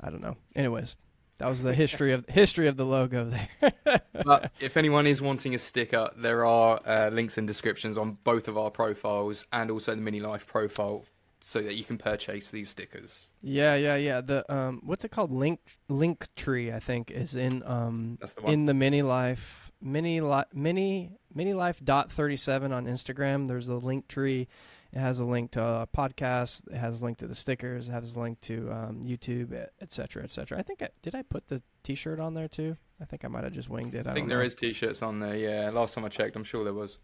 I 0.00 0.08
don't 0.10 0.22
know. 0.22 0.36
Anyways, 0.56 0.96
that 1.38 1.48
was 1.50 1.62
the 1.62 1.74
history 1.84 2.12
of 2.12 2.26
history 2.26 2.66
of 2.68 2.76
the 2.78 2.86
logo 2.86 3.24
there. 3.26 3.72
But 4.24 4.52
if 4.60 4.78
anyone 4.78 5.06
is 5.06 5.20
wanting 5.20 5.54
a 5.54 5.58
sticker, 5.58 6.08
there 6.16 6.46
are 6.46 6.80
uh, 6.86 7.10
links 7.10 7.36
and 7.36 7.46
descriptions 7.46 7.98
on 7.98 8.16
both 8.24 8.48
of 8.48 8.56
our 8.56 8.70
profiles 8.70 9.44
and 9.52 9.70
also 9.70 9.94
the 9.94 10.00
Mini 10.00 10.20
Life 10.20 10.46
profile, 10.46 11.04
so 11.42 11.60
that 11.60 11.74
you 11.76 11.84
can 11.84 11.98
purchase 11.98 12.50
these 12.50 12.70
stickers. 12.70 13.30
yeah, 13.42 13.74
yeah, 13.74 13.96
yeah. 13.96 14.22
The 14.22 14.50
um, 14.50 14.80
what's 14.82 15.04
it 15.04 15.10
called? 15.10 15.30
Link 15.30 15.60
Link 15.90 16.26
Tree, 16.36 16.72
I 16.72 16.80
think, 16.80 17.10
is 17.10 17.36
in 17.36 17.62
um 17.66 18.16
That's 18.18 18.32
the 18.32 18.42
one. 18.42 18.52
in 18.54 18.64
the 18.64 18.72
mini 18.74 19.02
life 19.02 19.70
mini 19.82 20.22
li- 20.22 20.50
mini 20.54 21.10
mini 21.34 21.52
life 21.52 21.78
dot 21.84 22.10
37 22.10 22.72
on 22.72 22.86
instagram 22.86 23.46
there's 23.48 23.68
a 23.68 23.72
Linktree 23.72 24.46
it 24.94 25.00
has 25.00 25.18
a 25.18 25.24
link 25.24 25.50
to 25.50 25.62
a 25.62 25.88
podcast 25.94 26.62
it 26.68 26.76
has 26.76 27.00
a 27.00 27.04
link 27.04 27.18
to 27.18 27.26
the 27.26 27.34
stickers 27.34 27.88
it 27.88 27.92
has 27.92 28.14
a 28.14 28.20
link 28.20 28.40
to 28.40 28.70
um, 28.70 29.02
youtube 29.04 29.66
etc 29.80 30.22
etc 30.22 30.58
i 30.58 30.62
think 30.62 30.82
I, 30.82 30.88
did 31.02 31.14
i 31.14 31.22
put 31.22 31.48
the 31.48 31.60
t-shirt 31.82 32.20
on 32.20 32.34
there 32.34 32.48
too 32.48 32.76
i 33.00 33.04
think 33.04 33.24
i 33.24 33.28
might 33.28 33.44
have 33.44 33.52
just 33.52 33.68
winged 33.68 33.94
it 33.94 34.06
i, 34.06 34.12
I 34.12 34.14
think 34.14 34.28
there 34.28 34.38
know. 34.38 34.44
is 34.44 34.54
t-shirts 34.54 35.02
on 35.02 35.18
there. 35.18 35.36
Yeah, 35.36 35.70
last 35.70 35.94
time 35.94 36.04
I 36.04 36.08
checked, 36.08 36.36
I'm 36.36 36.44
sure 36.44 36.64
there 36.64 36.72
was. 36.72 36.98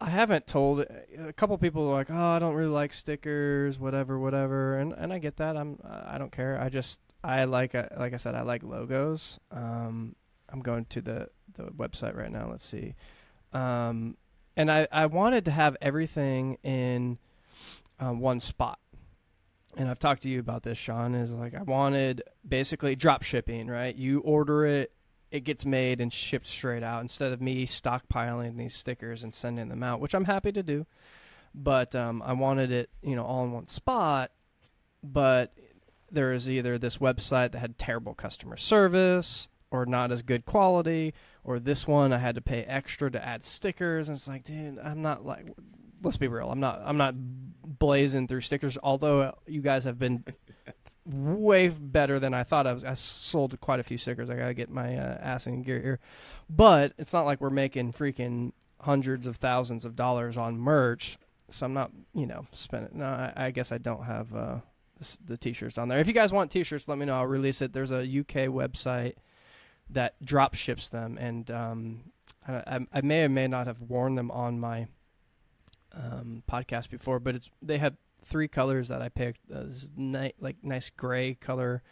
i 0.00 0.10
haven't 0.10 0.46
told 0.46 0.80
a 0.80 1.32
couple 1.32 1.56
people 1.56 1.88
are 1.88 1.94
like 1.94 2.10
oh 2.10 2.14
i 2.14 2.38
don't 2.38 2.54
really 2.54 2.70
like 2.70 2.92
stickers 2.92 3.78
whatever 3.78 4.18
whatever 4.18 4.78
and 4.78 4.92
and 4.92 5.12
i 5.12 5.18
get 5.18 5.36
that 5.36 5.56
i'm 5.56 5.78
i 5.84 6.18
don't 6.18 6.32
care 6.32 6.60
i 6.60 6.68
just 6.68 7.00
i 7.24 7.44
like 7.44 7.74
uh, 7.74 7.86
like 7.96 8.12
i 8.12 8.16
said 8.16 8.34
i 8.34 8.42
like 8.42 8.62
logos 8.62 9.38
um 9.52 10.14
i'm 10.50 10.60
going 10.60 10.84
to 10.86 11.00
the 11.00 11.28
the 11.54 11.64
website 11.64 12.14
right 12.14 12.30
now 12.30 12.48
let's 12.50 12.66
see 12.66 12.94
um 13.52 14.16
and 14.56 14.70
i 14.70 14.86
i 14.92 15.06
wanted 15.06 15.44
to 15.46 15.50
have 15.50 15.76
everything 15.80 16.58
in 16.62 17.18
uh, 18.00 18.12
one 18.12 18.40
spot 18.40 18.78
and 19.76 19.88
i've 19.88 19.98
talked 19.98 20.22
to 20.22 20.28
you 20.28 20.40
about 20.40 20.62
this 20.62 20.78
shaun 20.78 21.14
is 21.14 21.32
like 21.32 21.54
i 21.54 21.62
wanted 21.62 22.22
basically 22.46 22.96
drop 22.96 23.22
shipping 23.22 23.68
right 23.68 23.96
you 23.96 24.20
order 24.20 24.64
it 24.64 24.92
it 25.30 25.40
gets 25.44 25.66
made 25.66 26.00
and 26.00 26.12
shipped 26.12 26.46
straight 26.46 26.82
out 26.82 27.02
instead 27.02 27.32
of 27.32 27.40
me 27.40 27.66
stockpiling 27.66 28.56
these 28.56 28.74
stickers 28.74 29.22
and 29.22 29.34
sending 29.34 29.68
them 29.68 29.82
out, 29.82 30.00
which 30.00 30.14
I'm 30.14 30.24
happy 30.24 30.52
to 30.52 30.62
do. 30.62 30.86
But 31.54 31.94
um, 31.94 32.22
I 32.22 32.32
wanted 32.32 32.70
it, 32.70 32.90
you 33.02 33.16
know, 33.16 33.24
all 33.24 33.44
in 33.44 33.52
one 33.52 33.66
spot. 33.66 34.30
But 35.02 35.52
there 36.10 36.32
is 36.32 36.48
either 36.48 36.78
this 36.78 36.98
website 36.98 37.52
that 37.52 37.58
had 37.58 37.78
terrible 37.78 38.14
customer 38.14 38.56
service 38.56 39.48
or 39.70 39.84
not 39.84 40.12
as 40.12 40.22
good 40.22 40.44
quality, 40.46 41.12
or 41.42 41.58
this 41.58 41.88
one 41.88 42.12
I 42.12 42.18
had 42.18 42.36
to 42.36 42.40
pay 42.40 42.62
extra 42.62 43.10
to 43.10 43.24
add 43.24 43.42
stickers. 43.42 44.08
And 44.08 44.16
it's 44.16 44.28
like, 44.28 44.44
dude, 44.44 44.78
I'm 44.78 45.02
not 45.02 45.26
like, 45.26 45.46
let's 46.06 46.16
be 46.16 46.28
real, 46.28 46.50
I'm 46.50 46.60
not, 46.60 46.80
I'm 46.84 46.96
not 46.96 47.14
blazing 47.78 48.28
through 48.28 48.40
stickers. 48.42 48.78
Although 48.82 49.36
you 49.46 49.60
guys 49.60 49.84
have 49.84 49.98
been 49.98 50.24
way 51.04 51.68
better 51.68 52.18
than 52.18 52.34
I 52.34 52.44
thought 52.44 52.66
I 52.66 52.72
was. 52.72 52.84
I 52.84 52.94
sold 52.94 53.60
quite 53.60 53.80
a 53.80 53.84
few 53.84 53.98
stickers. 53.98 54.30
I 54.30 54.36
gotta 54.36 54.54
get 54.54 54.70
my 54.70 54.96
uh, 54.96 55.18
ass 55.20 55.46
in 55.46 55.62
gear 55.62 55.80
here, 55.80 56.00
but 56.48 56.92
it's 56.98 57.12
not 57.12 57.26
like 57.26 57.40
we're 57.40 57.50
making 57.50 57.92
freaking 57.92 58.52
hundreds 58.80 59.26
of 59.26 59.36
thousands 59.36 59.84
of 59.84 59.96
dollars 59.96 60.36
on 60.36 60.58
merch. 60.58 61.18
So 61.50 61.66
I'm 61.66 61.74
not, 61.74 61.92
you 62.12 62.26
know, 62.26 62.46
spending. 62.52 62.98
No, 62.98 63.06
I, 63.06 63.32
I 63.36 63.50
guess 63.50 63.70
I 63.70 63.78
don't 63.78 64.04
have 64.04 64.34
uh, 64.34 64.56
the 65.24 65.36
t-shirts 65.36 65.78
on 65.78 65.88
there. 65.88 66.00
If 66.00 66.08
you 66.08 66.12
guys 66.12 66.32
want 66.32 66.50
t-shirts, 66.50 66.88
let 66.88 66.98
me 66.98 67.06
know. 67.06 67.16
I'll 67.16 67.26
release 67.26 67.62
it. 67.62 67.72
There's 67.72 67.92
a 67.92 68.00
UK 68.00 68.48
website 68.48 69.14
that 69.90 70.14
drop 70.24 70.54
ships 70.54 70.88
them, 70.88 71.16
and 71.18 71.48
um, 71.52 72.00
I, 72.48 72.80
I, 72.92 73.00
may 73.02 73.24
or 73.24 73.28
may 73.28 73.46
not 73.46 73.68
have 73.68 73.80
worn 73.80 74.16
them 74.16 74.32
on 74.32 74.58
my 74.58 74.88
um, 75.96 76.42
podcast 76.48 76.90
before, 76.90 77.18
but 77.18 77.34
it's 77.34 77.50
they 77.62 77.78
have 77.78 77.94
three 78.24 78.48
colors 78.48 78.88
that 78.88 79.02
I 79.02 79.08
picked. 79.08 79.40
Uh, 79.50 79.64
this 79.64 79.90
ni- 79.96 80.34
like 80.40 80.56
nice 80.62 80.90
gray 80.90 81.34
color, 81.34 81.82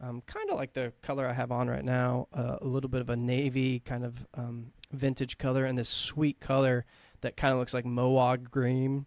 um, 0.00 0.22
kind 0.26 0.50
of 0.50 0.56
like 0.56 0.72
the 0.72 0.92
color 1.02 1.26
I 1.26 1.32
have 1.32 1.52
on 1.52 1.68
right 1.68 1.84
now. 1.84 2.28
Uh, 2.32 2.56
a 2.60 2.66
little 2.66 2.90
bit 2.90 3.00
of 3.00 3.10
a 3.10 3.16
navy 3.16 3.80
kind 3.80 4.04
of 4.04 4.26
um, 4.34 4.72
vintage 4.92 5.38
color, 5.38 5.64
and 5.64 5.78
this 5.78 5.88
sweet 5.88 6.40
color 6.40 6.84
that 7.22 7.36
kind 7.36 7.52
of 7.52 7.58
looks 7.58 7.74
like 7.74 7.84
Mohawk 7.84 8.50
green. 8.50 9.06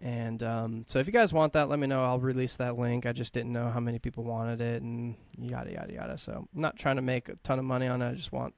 And 0.00 0.42
um, 0.42 0.84
so 0.88 0.98
if 0.98 1.06
you 1.06 1.12
guys 1.12 1.32
want 1.32 1.52
that, 1.52 1.68
let 1.68 1.78
me 1.78 1.86
know. 1.86 2.04
I'll 2.04 2.18
release 2.18 2.56
that 2.56 2.76
link. 2.76 3.06
I 3.06 3.12
just 3.12 3.32
didn't 3.32 3.52
know 3.52 3.70
how 3.70 3.78
many 3.78 4.00
people 4.00 4.24
wanted 4.24 4.60
it, 4.60 4.82
and 4.82 5.14
yada 5.38 5.72
yada 5.72 5.92
yada. 5.92 6.18
So 6.18 6.48
I'm 6.52 6.60
not 6.60 6.76
trying 6.76 6.96
to 6.96 7.02
make 7.02 7.28
a 7.28 7.36
ton 7.44 7.58
of 7.58 7.64
money 7.64 7.86
on 7.86 8.02
it. 8.02 8.10
I 8.10 8.14
just 8.14 8.32
want. 8.32 8.54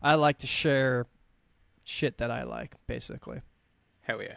I 0.00 0.14
like 0.14 0.38
to 0.38 0.46
share 0.46 1.06
shit 1.84 2.18
that 2.18 2.30
I 2.30 2.44
like, 2.44 2.74
basically. 2.86 3.40
Hell 4.02 4.22
yeah. 4.22 4.36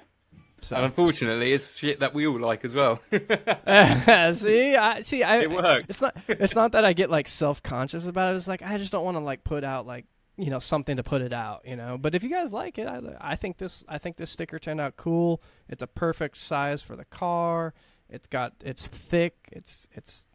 So. 0.65 0.75
And 0.75 0.85
unfortunately, 0.85 1.53
it's 1.53 1.77
shit 1.77 1.99
that 1.99 2.13
we 2.13 2.27
all 2.27 2.39
like 2.39 2.63
as 2.65 2.73
well. 2.75 3.01
see, 3.11 4.75
I 4.75 5.01
see. 5.01 5.23
I, 5.23 5.37
it 5.39 5.51
works. 5.51 5.85
It's 5.89 6.01
not. 6.01 6.17
It's 6.27 6.55
not 6.55 6.71
that 6.73 6.85
I 6.85 6.93
get 6.93 7.09
like 7.09 7.27
self 7.27 7.61
conscious 7.63 8.05
about 8.05 8.33
it. 8.33 8.37
It's 8.37 8.47
like 8.47 8.61
I 8.61 8.77
just 8.77 8.91
don't 8.91 9.05
want 9.05 9.15
to 9.17 9.21
like 9.21 9.43
put 9.43 9.63
out 9.63 9.85
like 9.87 10.05
you 10.37 10.49
know 10.49 10.59
something 10.59 10.97
to 10.97 11.03
put 11.03 11.21
it 11.21 11.33
out. 11.33 11.61
You 11.65 11.75
know. 11.75 11.97
But 11.97 12.15
if 12.15 12.23
you 12.23 12.29
guys 12.29 12.53
like 12.53 12.77
it, 12.77 12.87
I, 12.87 13.01
I 13.19 13.35
think 13.35 13.57
this. 13.57 13.83
I 13.87 13.97
think 13.97 14.17
this 14.17 14.31
sticker 14.31 14.59
turned 14.59 14.81
out 14.81 14.97
cool. 14.97 15.41
It's 15.67 15.81
a 15.83 15.87
perfect 15.87 16.37
size 16.37 16.81
for 16.81 16.95
the 16.95 17.05
car. 17.05 17.73
It's 18.09 18.27
got. 18.27 18.53
It's 18.63 18.87
thick. 18.87 19.35
It's. 19.51 19.87
It's. 19.93 20.27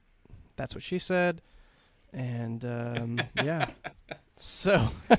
That's 0.57 0.75
what 0.75 0.85
she 0.85 0.99
said. 0.99 1.43
And 2.13 2.65
um, 2.65 3.21
yeah. 3.45 3.71
So, 4.37 4.89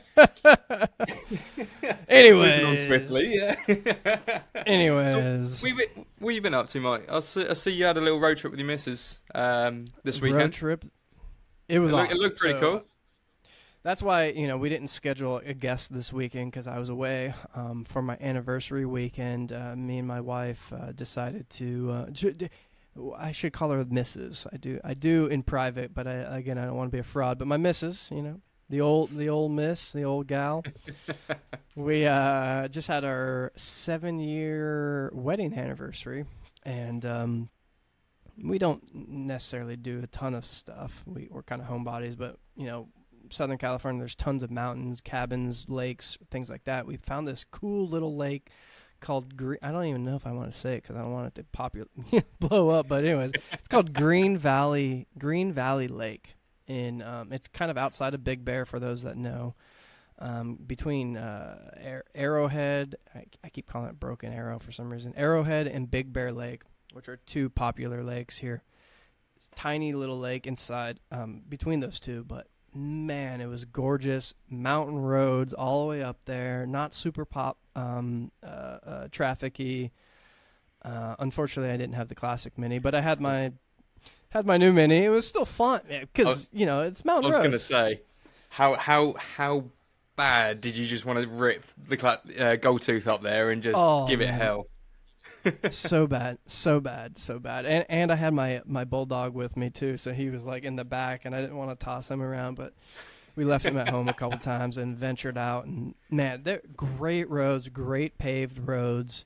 anyways, 2.15 2.85
swiftly, 2.85 3.35
yeah. 3.35 4.41
anyways, 4.65 5.11
so 5.11 5.63
we, 5.63 5.73
what 6.19 6.31
have 6.31 6.35
you 6.35 6.41
been 6.41 6.53
up 6.53 6.67
to, 6.69 6.79
Mike? 6.79 7.11
I 7.11 7.19
see, 7.19 7.47
I 7.47 7.53
see 7.53 7.71
you 7.71 7.85
had 7.85 7.97
a 7.97 8.01
little 8.01 8.19
road 8.19 8.37
trip 8.37 8.51
with 8.51 8.59
your 8.59 8.67
missus 8.67 9.19
um, 9.33 9.85
this 10.03 10.21
weekend. 10.21 10.41
Road 10.41 10.53
trip. 10.53 10.85
It 11.67 11.79
was. 11.79 11.91
It, 11.91 11.95
awesome. 11.95 12.11
it 12.11 12.17
looked 12.17 12.39
pretty 12.39 12.59
so, 12.59 12.59
cool. 12.59 12.83
That's 13.83 14.01
why 14.01 14.29
you 14.29 14.47
know 14.47 14.57
we 14.57 14.69
didn't 14.69 14.87
schedule 14.87 15.41
a 15.45 15.53
guest 15.53 15.93
this 15.93 16.11
weekend 16.11 16.51
because 16.51 16.67
I 16.67 16.79
was 16.79 16.89
away 16.89 17.33
um, 17.53 17.85
for 17.85 18.01
my 18.01 18.17
anniversary 18.19 18.85
weekend. 18.85 19.51
Uh, 19.51 19.75
me 19.75 19.99
and 19.99 20.07
my 20.07 20.21
wife 20.21 20.73
uh, 20.73 20.91
decided 20.91 21.49
to. 21.51 21.91
Uh, 21.91 22.47
I 23.17 23.33
should 23.33 23.51
call 23.51 23.71
her 23.71 23.83
Mrs. 23.83 24.47
I 24.51 24.57
do. 24.57 24.79
I 24.83 24.93
do 24.93 25.27
in 25.27 25.43
private, 25.43 25.93
but 25.93 26.07
I, 26.07 26.13
again, 26.37 26.57
I 26.57 26.65
don't 26.65 26.75
want 26.75 26.89
to 26.89 26.95
be 26.95 26.99
a 26.99 27.03
fraud. 27.03 27.37
But 27.37 27.47
my 27.47 27.57
Mrs. 27.57 28.09
You 28.09 28.21
know, 28.21 28.41
the 28.69 28.81
old 28.81 29.11
the 29.11 29.29
old 29.29 29.51
miss, 29.51 29.91
the 29.91 30.03
old 30.03 30.27
gal. 30.27 30.63
we 31.75 32.05
uh, 32.05 32.67
just 32.67 32.87
had 32.87 33.03
our 33.03 33.51
seven 33.55 34.19
year 34.19 35.11
wedding 35.13 35.57
anniversary, 35.57 36.25
and 36.63 37.05
um, 37.05 37.49
we 38.41 38.57
don't 38.57 38.83
necessarily 38.93 39.75
do 39.75 40.01
a 40.03 40.07
ton 40.07 40.33
of 40.33 40.45
stuff. 40.45 41.03
We, 41.05 41.27
we're 41.29 41.43
kind 41.43 41.61
of 41.61 41.67
homebodies, 41.67 42.17
but 42.17 42.37
you 42.55 42.65
know, 42.65 42.87
Southern 43.29 43.57
California, 43.57 43.99
there's 43.99 44.15
tons 44.15 44.43
of 44.43 44.51
mountains, 44.51 45.01
cabins, 45.01 45.65
lakes, 45.67 46.17
things 46.31 46.49
like 46.49 46.63
that. 46.65 46.85
We 46.85 46.97
found 46.97 47.27
this 47.27 47.43
cool 47.43 47.87
little 47.87 48.15
lake 48.15 48.49
called 48.99 49.37
Green. 49.37 49.59
I 49.61 49.71
don't 49.71 49.85
even 49.85 50.03
know 50.03 50.15
if 50.15 50.25
I 50.25 50.31
want 50.31 50.51
to 50.51 50.57
say 50.57 50.75
it 50.75 50.83
because 50.83 50.95
I 50.95 51.01
don't 51.03 51.13
want 51.13 51.27
it 51.27 51.35
to 51.35 51.43
popular 51.43 51.87
blow 52.39 52.69
up. 52.69 52.87
But 52.87 53.05
anyways, 53.05 53.31
it's 53.53 53.67
called 53.67 53.93
Green 53.93 54.37
Valley 54.37 55.07
Green 55.17 55.53
Valley 55.53 55.87
Lake 55.87 56.35
in 56.67 57.01
um, 57.01 57.31
it's 57.31 57.47
kind 57.47 57.71
of 57.71 57.77
outside 57.77 58.13
of 58.13 58.23
Big 58.23 58.43
Bear 58.43 58.65
for 58.65 58.79
those 58.79 59.03
that 59.03 59.17
know. 59.17 59.55
Um, 60.17 60.55
between 60.65 61.17
uh, 61.17 61.97
Arrowhead, 62.15 62.95
I, 63.13 63.25
I, 63.43 63.49
keep 63.49 63.67
calling 63.67 63.89
it 63.89 63.99
Broken 63.99 64.31
Arrow 64.31 64.59
for 64.59 64.71
some 64.71 64.89
reason. 64.89 65.13
Arrowhead 65.17 65.67
and 65.67 65.91
Big 65.91 66.13
Bear 66.13 66.31
Lake, 66.31 66.61
which 66.93 67.09
are 67.09 67.17
two 67.17 67.49
popular 67.49 68.01
lakes 68.01 68.37
here. 68.37 68.63
Tiny 69.55 69.91
little 69.91 70.17
lake 70.17 70.47
inside 70.47 71.01
um, 71.11 71.41
between 71.49 71.81
those 71.81 71.99
two, 71.99 72.23
but 72.23 72.47
man, 72.73 73.41
it 73.41 73.47
was 73.47 73.65
gorgeous. 73.65 74.33
Mountain 74.49 74.99
roads 74.99 75.53
all 75.53 75.81
the 75.81 75.89
way 75.89 76.01
up 76.01 76.19
there, 76.23 76.65
not 76.65 76.93
super 76.93 77.25
pop 77.25 77.57
um, 77.75 78.31
uh, 78.41 78.47
uh, 78.47 79.07
trafficy. 79.07 79.91
Uh, 80.83 81.15
unfortunately, 81.19 81.73
I 81.73 81.77
didn't 81.77 81.95
have 81.95 82.09
the 82.09 82.15
classic 82.15 82.57
mini, 82.57 82.79
but 82.79 82.93
I 82.93 83.01
had 83.01 83.19
my 83.19 83.53
had 84.35 84.45
my 84.45 84.57
new 84.57 84.73
mini. 84.73 85.05
It 85.05 85.09
was 85.09 85.25
still 85.25 85.45
fun 85.45 85.81
because 85.89 86.49
you 86.51 86.65
know 86.65 86.81
it's 86.81 87.05
mountain. 87.05 87.25
I 87.25 87.27
was 87.29 87.37
going 87.37 87.51
to 87.51 87.59
say, 87.59 88.01
how 88.49 88.75
how 88.75 89.13
how 89.13 89.65
bad 90.15 90.61
did 90.61 90.75
you 90.75 90.85
just 90.85 91.05
want 91.05 91.21
to 91.21 91.27
rip 91.27 91.63
the 91.87 92.19
uh, 92.39 92.55
gold 92.57 92.81
tooth 92.81 93.07
up 93.07 93.21
there 93.21 93.51
and 93.51 93.63
just 93.63 93.77
oh, 93.77 94.05
give 94.07 94.21
it 94.21 94.27
man. 94.27 94.39
hell? 94.39 94.67
so 95.69 96.05
bad, 96.05 96.37
so 96.47 96.79
bad, 96.79 97.17
so 97.17 97.39
bad. 97.39 97.65
And 97.65 97.85
and 97.87 98.11
I 98.11 98.15
had 98.15 98.33
my 98.33 98.61
my 98.65 98.83
bulldog 98.83 99.33
with 99.33 99.55
me 99.55 99.69
too, 99.69 99.95
so 99.97 100.11
he 100.11 100.29
was 100.29 100.43
like 100.45 100.63
in 100.63 100.75
the 100.75 100.85
back, 100.85 101.21
and 101.23 101.33
I 101.33 101.39
didn't 101.39 101.57
want 101.57 101.77
to 101.77 101.83
toss 101.83 102.11
him 102.11 102.21
around, 102.21 102.55
but 102.55 102.73
we 103.37 103.45
left 103.45 103.65
him 103.65 103.77
at 103.77 103.89
home 103.89 104.09
a 104.09 104.13
couple 104.13 104.37
times 104.39 104.77
and 104.77 104.97
ventured 104.97 105.37
out. 105.37 105.65
And 105.65 105.95
man, 106.09 106.41
they're 106.43 106.61
great 106.75 107.29
roads, 107.29 107.69
great 107.69 108.17
paved 108.17 108.59
roads. 108.59 109.25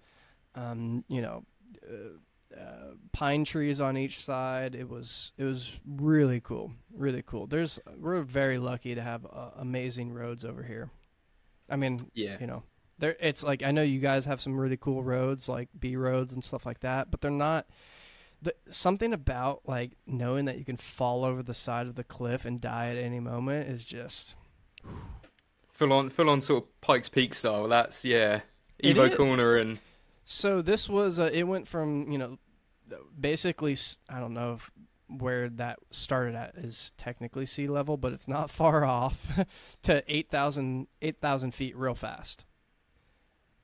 Um, 0.54 1.04
you 1.08 1.22
know. 1.22 1.46
Uh, 1.84 2.20
uh, 2.58 2.94
pine 3.12 3.46
trees 3.46 3.80
on 3.80 3.98
each 3.98 4.24
side. 4.24 4.76
It 4.76 4.90
was 4.90 5.32
it 5.38 5.44
was 5.44 5.72
really 5.86 6.40
cool, 6.40 6.72
really 6.94 7.24
cool. 7.26 7.48
There's 7.48 7.80
we're 7.98 8.22
very 8.22 8.58
lucky 8.58 8.96
to 8.96 9.02
have 9.02 9.26
uh, 9.26 9.52
amazing 9.58 10.14
roads 10.14 10.46
over 10.46 10.64
here. 10.64 10.90
I 11.70 11.76
mean, 11.76 12.00
yeah, 12.14 12.38
you 12.40 12.48
know, 12.48 12.64
there 12.98 13.16
it's 13.20 13.44
like 13.44 13.64
I 13.64 13.72
know 13.72 13.84
you 13.84 14.00
guys 14.00 14.26
have 14.26 14.42
some 14.42 14.58
really 14.58 14.78
cool 14.78 15.04
roads 15.04 15.48
like 15.48 15.70
B 15.80 15.96
roads 15.96 16.34
and 16.34 16.44
stuff 16.44 16.66
like 16.66 16.80
that, 16.82 17.12
but 17.12 17.22
they're 17.22 17.32
not. 17.32 17.68
The, 18.42 18.56
something 18.70 19.12
about 19.12 19.64
like 19.68 19.92
knowing 20.08 20.46
that 20.46 20.58
you 20.58 20.64
can 20.64 20.78
fall 20.78 21.26
over 21.26 21.44
the 21.44 21.54
side 21.54 21.88
of 21.88 21.96
the 21.96 22.06
cliff 22.06 22.46
and 22.46 22.62
die 22.62 22.90
at 22.90 22.96
any 22.96 23.20
moment 23.20 23.70
is 23.70 23.84
just 23.84 24.36
full 25.80 25.94
on, 25.94 26.10
full 26.10 26.30
on 26.30 26.42
sort 26.42 26.64
of 26.64 26.82
Pikes 26.82 27.10
Peak 27.10 27.34
style. 27.34 27.68
That's 27.68 28.06
yeah, 28.06 28.42
Evo 28.84 29.16
corner 29.16 29.58
and 29.58 29.80
so 30.32 30.62
this 30.62 30.88
was 30.88 31.20
uh, 31.20 31.32
it 31.34 31.44
went 31.44 31.68
from 31.68 32.12
you 32.12 32.20
know 32.20 32.38
basically 33.20 33.76
I 34.08 34.20
don't 34.20 34.36
know 34.36 34.54
if 34.54 34.72
where 35.08 35.50
that 35.50 35.80
started 35.90 36.36
at 36.36 36.54
is 36.56 36.92
technically 36.98 37.48
sea 37.48 37.68
level, 37.68 37.98
but 37.98 38.14
it's 38.14 38.28
not 38.28 38.52
far 38.52 38.86
off 38.86 39.26
to 39.84 40.04
8,000 40.08 40.88
8, 41.02 41.16
feet 41.52 41.76
real 41.76 41.96
fast. 41.96 42.46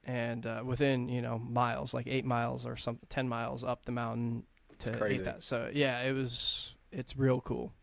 And 0.04 0.48
uh, 0.48 0.64
within 0.66 1.08
you 1.08 1.22
know 1.22 1.38
miles, 1.38 1.94
like 1.94 2.08
eight 2.08 2.26
miles 2.26 2.66
or 2.66 2.78
something, 2.78 3.08
ten 3.10 3.28
miles 3.28 3.64
up 3.64 3.86
the 3.86 3.92
mountain 3.92 4.44
to 4.80 5.06
eight 5.06 5.24
that. 5.24 5.44
So 5.44 5.70
yeah, 5.72 6.02
it 6.02 6.14
was 6.14 6.74
it's 6.92 7.18
real 7.18 7.42
cool, 7.42 7.74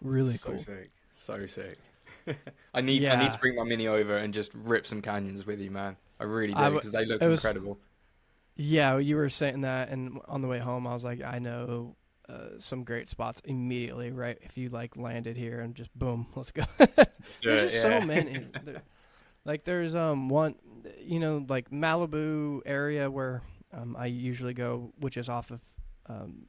really 0.00 0.32
so 0.32 0.50
cool. 0.50 0.58
So 0.58 0.72
sick, 0.72 0.90
so 1.12 1.46
sick. 1.46 1.78
I 2.74 2.80
need 2.80 3.02
yeah. 3.02 3.14
I 3.14 3.22
need 3.22 3.30
to 3.30 3.38
bring 3.38 3.54
my 3.54 3.62
mini 3.62 3.86
over 3.86 4.16
and 4.16 4.34
just 4.34 4.52
rip 4.54 4.86
some 4.86 5.00
canyons 5.00 5.46
with 5.46 5.60
you, 5.60 5.70
man. 5.70 5.96
I 6.18 6.24
really 6.24 6.52
do 6.52 6.70
because 6.72 6.90
they 6.90 7.04
look 7.04 7.20
was, 7.20 7.44
incredible. 7.44 7.78
Yeah, 8.56 8.96
you 8.96 9.16
were 9.16 9.28
saying 9.28 9.62
that, 9.62 9.90
and 9.90 10.18
on 10.28 10.40
the 10.40 10.48
way 10.48 10.58
home, 10.58 10.86
I 10.86 10.94
was 10.94 11.04
like, 11.04 11.22
I 11.22 11.38
know 11.38 11.94
uh, 12.28 12.58
some 12.58 12.84
great 12.84 13.08
spots 13.08 13.40
immediately. 13.44 14.10
Right, 14.10 14.38
if 14.40 14.56
you 14.56 14.70
like 14.70 14.96
landed 14.96 15.36
here 15.36 15.60
and 15.60 15.74
just 15.74 15.96
boom, 15.96 16.26
let's 16.34 16.50
go. 16.50 16.64
let's 16.78 17.38
there's 17.42 17.60
it, 17.60 17.62
just 17.64 17.74
yeah. 17.76 18.00
so 18.00 18.06
many. 18.06 18.46
There, 18.64 18.82
like 19.44 19.64
there's 19.64 19.94
um 19.94 20.28
one, 20.28 20.56
you 21.00 21.20
know, 21.20 21.44
like 21.48 21.70
Malibu 21.70 22.62
area 22.66 23.10
where 23.10 23.42
um, 23.72 23.94
I 23.96 24.06
usually 24.06 24.54
go, 24.54 24.92
which 24.98 25.16
is 25.16 25.28
off 25.28 25.50
of 25.50 25.60
um, 26.08 26.46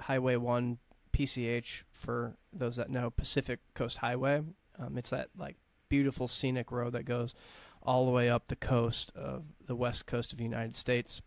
Highway 0.00 0.36
One 0.36 0.78
PCH 1.12 1.82
for 1.90 2.36
those 2.52 2.76
that 2.76 2.88
know 2.88 3.10
Pacific 3.10 3.60
Coast 3.74 3.98
Highway. 3.98 4.42
Um, 4.78 4.96
it's 4.96 5.10
that 5.10 5.28
like 5.36 5.56
beautiful 5.88 6.26
scenic 6.26 6.72
road 6.72 6.94
that 6.94 7.04
goes 7.04 7.34
all 7.82 8.06
the 8.06 8.12
way 8.12 8.30
up 8.30 8.48
the 8.48 8.56
coast 8.56 9.12
of 9.14 9.44
the 9.66 9.74
west 9.74 10.06
coast 10.06 10.32
of 10.32 10.38
the 10.38 10.44
United 10.44 10.74
States 10.74 11.20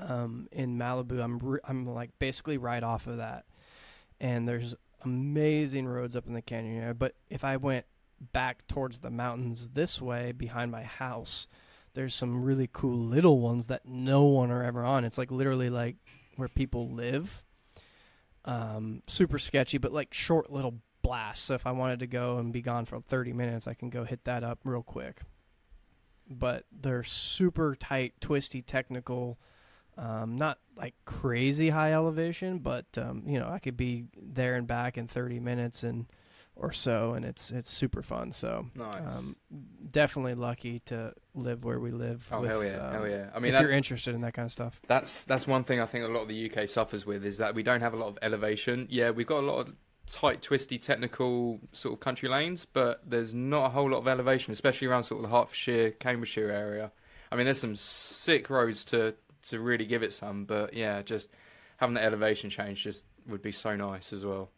um, 0.00 0.48
in 0.52 0.78
Malibu. 0.78 1.22
I'm 1.22 1.38
re- 1.38 1.60
I'm 1.64 1.86
like 1.86 2.10
basically 2.18 2.58
right 2.58 2.82
off 2.82 3.06
of 3.06 3.18
that, 3.18 3.44
and 4.20 4.48
there's 4.48 4.74
amazing 5.04 5.86
roads 5.86 6.16
up 6.16 6.26
in 6.26 6.34
the 6.34 6.42
canyon 6.42 6.82
area. 6.82 6.94
But 6.94 7.14
if 7.28 7.44
I 7.44 7.56
went 7.56 7.86
back 8.32 8.66
towards 8.66 9.00
the 9.00 9.10
mountains 9.10 9.70
this 9.70 10.00
way 10.00 10.32
behind 10.32 10.70
my 10.70 10.82
house, 10.82 11.46
there's 11.94 12.14
some 12.14 12.44
really 12.44 12.68
cool 12.72 12.98
little 12.98 13.40
ones 13.40 13.66
that 13.66 13.86
no 13.86 14.24
one 14.24 14.50
are 14.50 14.62
ever 14.62 14.84
on. 14.84 15.04
It's 15.04 15.18
like 15.18 15.30
literally 15.30 15.70
like 15.70 15.96
where 16.36 16.48
people 16.48 16.88
live. 16.90 17.42
Um, 18.44 19.02
super 19.06 19.38
sketchy, 19.38 19.78
but 19.78 19.92
like 19.92 20.14
short 20.14 20.50
little 20.50 20.80
blasts. 21.02 21.44
So 21.44 21.54
if 21.54 21.66
I 21.66 21.72
wanted 21.72 22.00
to 22.00 22.06
go 22.06 22.38
and 22.38 22.52
be 22.52 22.62
gone 22.62 22.86
for 22.86 23.00
30 23.00 23.32
minutes, 23.32 23.66
I 23.66 23.74
can 23.74 23.90
go 23.90 24.04
hit 24.04 24.24
that 24.24 24.44
up 24.44 24.60
real 24.64 24.82
quick. 24.82 25.20
But 26.28 26.64
they're 26.70 27.02
super 27.02 27.74
tight, 27.74 28.14
twisty, 28.20 28.62
technical. 28.62 29.38
Um, 30.00 30.36
not 30.36 30.58
like 30.76 30.94
crazy 31.04 31.68
high 31.68 31.92
elevation, 31.92 32.58
but 32.58 32.86
um, 32.96 33.24
you 33.26 33.38
know 33.38 33.48
I 33.48 33.58
could 33.58 33.76
be 33.76 34.06
there 34.16 34.54
and 34.54 34.66
back 34.66 34.96
in 34.96 35.06
30 35.06 35.40
minutes 35.40 35.82
and 35.82 36.06
or 36.56 36.72
so, 36.72 37.12
and 37.12 37.24
it's 37.24 37.50
it's 37.50 37.70
super 37.70 38.02
fun. 38.02 38.32
So 38.32 38.66
Nice. 38.74 39.14
um, 39.14 39.36
definitely 39.90 40.34
lucky 40.34 40.80
to 40.86 41.12
live 41.34 41.64
where 41.66 41.78
we 41.78 41.90
live. 41.90 42.26
oh 42.32 42.40
with, 42.40 42.50
hell 42.50 42.64
yeah, 42.64 42.76
um, 42.86 42.92
hell 42.94 43.08
yeah. 43.08 43.30
I 43.34 43.40
mean 43.40 43.54
if 43.54 43.60
you're 43.60 43.72
interested 43.76 44.14
in 44.14 44.22
that 44.22 44.32
kind 44.32 44.46
of 44.46 44.52
stuff. 44.52 44.80
that's 44.86 45.24
that's 45.24 45.46
one 45.46 45.64
thing 45.64 45.80
I 45.80 45.86
think 45.86 46.06
a 46.06 46.08
lot 46.08 46.22
of 46.22 46.28
the 46.28 46.50
UK 46.50 46.66
suffers 46.68 47.04
with 47.04 47.24
is 47.26 47.38
that 47.38 47.54
we 47.54 47.62
don't 47.62 47.80
have 47.82 47.92
a 47.92 47.98
lot 47.98 48.08
of 48.08 48.18
elevation. 48.22 48.86
Yeah, 48.90 49.10
we've 49.10 49.26
got 49.26 49.44
a 49.44 49.46
lot 49.46 49.58
of 49.66 49.74
tight, 50.06 50.40
twisty, 50.40 50.78
technical 50.78 51.60
sort 51.72 51.92
of 51.94 52.00
country 52.00 52.28
lanes, 52.28 52.64
but 52.64 53.02
there's 53.06 53.34
not 53.34 53.66
a 53.66 53.68
whole 53.68 53.90
lot 53.90 53.98
of 53.98 54.08
elevation, 54.08 54.52
especially 54.52 54.88
around 54.88 55.02
sort 55.04 55.22
of 55.22 55.30
the 55.30 55.36
Hertfordshire, 55.36 55.90
Cambridgeshire 55.92 56.50
area. 56.50 56.90
I 57.30 57.36
mean, 57.36 57.44
there's 57.44 57.60
some 57.60 57.76
sick 57.76 58.50
roads 58.50 58.84
to 58.86 59.14
to 59.48 59.60
really 59.60 59.86
give 59.86 60.02
it 60.02 60.12
some, 60.12 60.44
but 60.44 60.74
yeah, 60.74 61.02
just 61.02 61.30
having 61.76 61.94
the 61.94 62.02
elevation 62.02 62.50
change 62.50 62.84
just 62.84 63.06
would 63.26 63.42
be 63.42 63.52
so 63.52 63.76
nice 63.76 64.12
as 64.12 64.24
well. 64.24 64.50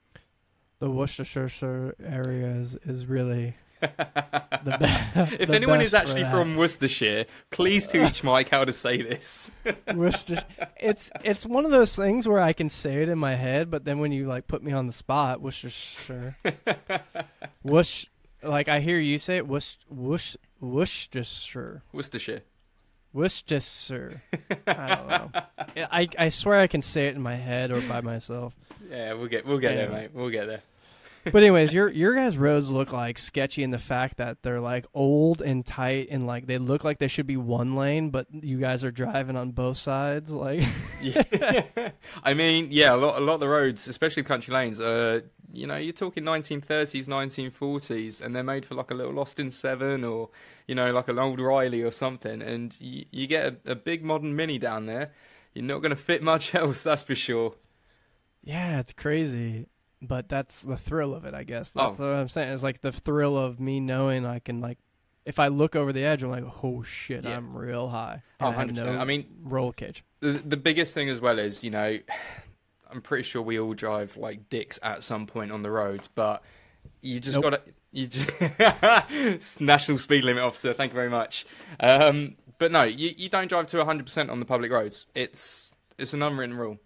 The 0.80 0.90
Worcestershire 0.90 1.94
area 2.04 2.48
is, 2.48 2.76
is 2.84 3.06
really 3.06 3.54
the 3.80 4.76
best. 4.78 5.32
if 5.40 5.50
anyone 5.50 5.80
is 5.80 5.94
actually 5.94 6.24
from 6.24 6.56
Worcestershire, 6.56 7.26
please 7.50 7.86
teach 7.86 8.22
Mike 8.22 8.48
how 8.50 8.64
to 8.64 8.72
say 8.72 9.02
this. 9.02 9.50
Worcester, 9.94 10.38
it's 10.80 11.10
it's 11.24 11.44
one 11.44 11.64
of 11.64 11.70
those 11.70 11.96
things 11.96 12.28
where 12.28 12.40
I 12.40 12.52
can 12.52 12.68
say 12.68 13.02
it 13.02 13.08
in 13.08 13.18
my 13.18 13.34
head, 13.34 13.70
but 13.70 13.84
then 13.84 13.98
when 13.98 14.12
you 14.12 14.26
like 14.26 14.46
put 14.46 14.62
me 14.62 14.72
on 14.72 14.86
the 14.86 14.92
spot, 14.92 15.40
Worcestershire, 15.40 16.36
Worc, 17.64 18.06
like 18.42 18.68
I 18.68 18.80
hear 18.80 18.98
you 18.98 19.18
say 19.18 19.38
it, 19.38 19.48
Worc, 19.48 19.76
Worcestershire, 20.60 21.82
Worcestershire. 21.92 22.42
Worcestershire. 23.12 24.23
I 24.66 24.95
don't 24.95 25.09
know. 25.09 25.31
I 25.90 26.09
I 26.19 26.28
swear 26.28 26.61
I 26.61 26.66
can 26.66 26.83
say 26.83 27.09
it 27.09 27.14
in 27.14 27.23
my 27.23 27.37
head 27.37 27.71
or 27.71 27.81
by 27.83 28.00
myself. 28.00 28.54
Yeah, 28.90 29.14
we'll 29.14 29.28
get 29.28 29.47
we'll 29.47 29.59
get 29.59 29.75
there, 29.75 29.88
mate. 29.88 30.11
We'll 30.12 30.31
get 30.31 30.47
there. 30.47 30.62
But 31.31 31.37
anyways, 31.43 31.73
your 31.73 31.88
your 31.88 32.14
guys' 32.14 32.37
roads 32.37 32.71
look 32.71 32.93
like 32.93 33.17
sketchy 33.17 33.62
in 33.62 33.71
the 33.71 33.79
fact 33.79 34.17
that 34.17 34.43
they're 34.43 34.61
like 34.61 34.87
old 34.93 35.41
and 35.41 35.64
tight 35.64 36.09
and 36.11 36.26
like 36.26 36.47
they 36.47 36.59
look 36.59 36.83
like 36.85 36.99
they 36.99 37.07
should 37.09 37.26
be 37.26 37.37
one 37.37 37.76
lane, 37.76 38.11
but 38.11 38.26
you 38.33 38.59
guys 38.59 38.83
are 38.83 38.91
driving 38.91 39.37
on 39.37 39.52
both 39.52 39.76
sides. 39.79 40.31
Like, 40.33 40.64
Yeah. 41.00 41.23
I 42.25 42.35
mean, 42.35 42.69
yeah, 42.71 42.95
a 42.95 42.97
lot, 42.97 43.19
a 43.19 43.25
lot 43.25 43.35
of 43.35 43.41
the 43.41 43.49
roads, 43.49 43.87
especially 43.88 44.23
country 44.25 44.52
lanes, 44.52 44.81
uh, 44.81 45.21
you 45.52 45.67
know, 45.67 45.76
you're 45.76 45.93
talking 45.93 46.25
1930s, 46.25 47.07
1940s, 47.09 48.21
and 48.21 48.35
they're 48.35 48.43
made 48.43 48.65
for 48.67 48.75
like 48.75 48.91
a 48.91 48.95
little 48.95 49.19
Austin 49.19 49.50
Seven 49.50 50.02
or, 50.04 50.30
you 50.67 50.75
know, 50.75 50.91
like 50.93 51.08
an 51.08 51.19
old 51.19 51.41
Riley 51.41 51.82
or 51.82 51.91
something. 51.91 52.41
And 52.43 52.76
you, 52.80 53.04
you 53.11 53.26
get 53.26 53.61
a, 53.67 53.73
a 53.73 53.75
big 53.75 54.04
modern 54.04 54.35
Mini 54.35 54.58
down 54.58 54.87
there, 54.87 55.13
you're 55.54 55.65
not 55.65 55.82
going 55.82 55.91
to 55.91 55.97
fit 55.97 56.23
much 56.23 56.54
else, 56.54 56.82
that's 56.82 57.02
for 57.02 57.15
sure. 57.15 57.54
yeah, 58.43 58.80
it's 58.80 58.93
crazy, 58.93 59.67
but 60.02 60.28
that's 60.28 60.62
the 60.62 60.76
thrill 60.76 61.15
of 61.15 61.25
it, 61.25 61.32
I 61.34 61.45
guess. 61.45 61.73
Oh. 61.76 61.86
That's 61.86 61.99
what 62.00 62.08
I'm 62.08 62.28
saying. 62.28 62.52
It's 62.52 62.62
like 62.62 62.80
the 62.80 62.93
thrill 62.93 63.38
of 63.38 63.60
me 63.60 63.80
knowing 63.80 64.26
I 64.26 64.41
can 64.41 64.60
like, 64.60 64.78
if 65.25 65.38
I 65.38 65.49
look 65.49 65.76
over 65.76 65.93
the 65.93 66.04
edge, 66.04 66.23
I'm 66.25 66.30
like, 66.30 66.45
oh 66.65 66.82
shit, 66.82 67.25
Yeah. 67.25 67.36
I'm 67.36 67.56
real 67.56 67.88
high. 67.88 68.23
Oh, 68.41 68.49
I 68.49 68.54
100%. 68.65 68.75
no 68.75 68.99
I 68.99 69.04
mean, 69.04 69.26
roll 69.45 69.73
cage. 69.73 70.04
the, 70.21 70.32
the 70.32 70.56
biggest 70.56 70.93
thing 70.95 71.08
as 71.08 71.21
well 71.21 71.38
is, 71.38 71.62
you 71.62 71.71
know, 71.71 71.99
I'm 72.91 73.00
pretty 73.00 73.23
sure 73.23 73.41
we 73.41 73.58
all 73.58 73.73
drive 73.73 74.17
like 74.19 74.50
dicks 74.50 74.78
at 74.82 75.02
some 75.02 75.26
point 75.26 75.50
on 75.52 75.62
the 75.62 75.71
roads, 75.71 76.08
but 76.08 76.43
you 77.00 77.21
just 77.21 77.36
Nope. 77.41 77.45
gotta 77.45 77.62
you 77.93 78.06
just 78.06 79.60
national 79.60 79.99
speed 79.99 80.25
limit 80.25 80.43
officer. 80.43 80.75
Thank 80.75 80.93
you 80.93 80.97
very 80.97 81.08
much. 81.10 81.47
Um, 81.80 82.34
but 82.58 82.71
no, 82.73 82.82
you, 82.82 83.10
you 83.17 83.28
don't 83.28 83.49
drive 83.49 83.67
to 83.69 83.78
100 83.78 84.04
percent 84.04 84.28
on 84.30 84.41
the 84.41 84.47
public 84.47 84.71
roads. 84.73 85.06
It's 85.15 85.73
it's 85.99 86.12
an 86.15 86.23
unwritten 86.23 86.56
rule. 86.56 86.78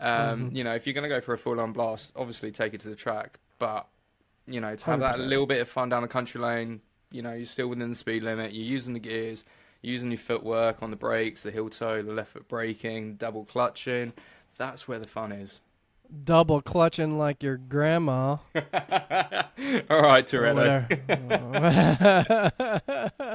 Um, 0.00 0.50
Mhm. 0.50 0.56
You 0.56 0.64
know, 0.64 0.74
if 0.74 0.86
you're 0.86 0.94
gonna 0.94 1.08
go 1.08 1.20
for 1.20 1.34
a 1.34 1.38
full 1.38 1.60
on 1.60 1.72
blast, 1.72 2.12
obviously 2.16 2.50
take 2.50 2.74
it 2.74 2.80
to 2.82 2.88
the 2.88 2.96
track, 2.96 3.38
but 3.58 3.86
you 4.46 4.60
know, 4.60 4.74
to 4.74 4.84
have 4.86 5.00
that 5.00 5.12
100%. 5.16 5.28
little 5.28 5.46
bit 5.46 5.60
of 5.60 5.68
fun 5.68 5.88
down 5.90 6.02
the 6.02 6.08
country 6.08 6.40
lane, 6.40 6.80
you 7.12 7.22
know, 7.22 7.32
you're 7.34 7.44
still 7.44 7.68
within 7.68 7.90
the 7.90 7.94
speed 7.94 8.22
limit. 8.22 8.52
You're 8.52 8.64
using 8.64 8.94
the 8.94 8.98
gears, 9.00 9.44
you're 9.82 9.92
using 9.92 10.10
your 10.10 10.18
footwork 10.18 10.82
on 10.82 10.90
the 10.90 10.96
brakes, 10.96 11.42
the 11.44 11.50
heel 11.52 11.68
toe, 11.68 12.02
the 12.02 12.12
left 12.12 12.32
foot 12.32 12.48
braking, 12.48 13.14
double 13.16 13.44
clutching. 13.44 14.12
That's 14.56 14.88
where 14.88 14.98
the 14.98 15.06
fun 15.06 15.30
is. 15.32 15.60
Double 16.24 16.60
clutching 16.60 17.18
like 17.18 17.42
your 17.42 17.56
grandma. 17.56 18.38
All 19.90 20.02
right, 20.02 20.34
or 20.34 20.54
whatever. 20.54 20.88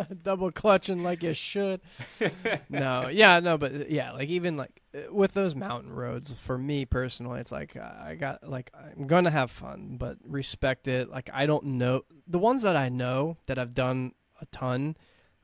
Double 0.23 0.51
clutching 0.51 1.03
like 1.03 1.23
you 1.23 1.33
should. 1.33 1.81
No, 2.69 3.07
yeah, 3.07 3.39
no, 3.39 3.57
but 3.57 3.89
yeah, 3.89 4.11
like 4.11 4.29
even 4.29 4.57
like 4.57 4.81
with 5.11 5.33
those 5.33 5.55
mountain 5.55 5.93
roads, 5.93 6.33
for 6.33 6.57
me 6.57 6.85
personally, 6.85 7.39
it's 7.39 7.51
like 7.51 7.77
I 7.77 8.15
got 8.19 8.47
like 8.49 8.71
I'm 8.73 9.07
gonna 9.07 9.31
have 9.31 9.51
fun, 9.51 9.95
but 9.97 10.17
respect 10.25 10.87
it. 10.87 11.09
Like 11.09 11.29
I 11.33 11.45
don't 11.45 11.65
know 11.65 12.03
the 12.27 12.39
ones 12.39 12.63
that 12.63 12.75
I 12.75 12.89
know 12.89 13.37
that 13.47 13.57
I've 13.59 13.73
done 13.73 14.11
a 14.41 14.45
ton. 14.47 14.97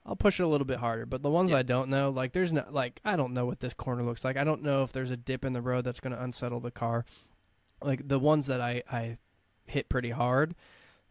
I'll 0.06 0.16
push 0.16 0.40
it 0.40 0.44
a 0.44 0.48
little 0.48 0.66
bit 0.66 0.80
harder, 0.80 1.06
but 1.06 1.22
the 1.22 1.30
ones 1.30 1.52
Yeah. 1.52 1.58
I 1.58 1.62
don't 1.62 1.90
know, 1.90 2.10
like 2.10 2.32
there's 2.34 2.52
no 2.52 2.66
like 2.70 3.00
I 3.06 3.16
don't 3.16 3.34
know 3.34 3.46
what 3.46 3.60
this 3.60 3.74
corner 3.74 4.04
looks 4.04 4.26
like. 4.26 4.38
I 4.38 4.44
don't 4.44 4.64
know 4.64 4.84
if 4.84 4.92
there's 4.92 5.12
a 5.12 5.18
dip 5.18 5.46
in 5.46 5.54
the 5.54 5.62
road 5.62 5.86
that's 5.86 6.00
going 6.00 6.14
to 6.14 6.22
unsettle 6.22 6.60
the 6.60 6.72
car. 6.72 7.06
Like 7.84 8.08
the 8.08 8.20
ones 8.20 8.48
that 8.48 8.62
I 8.62 8.84
I 8.92 9.18
hit 9.66 9.90
pretty 9.90 10.10
hard, 10.10 10.56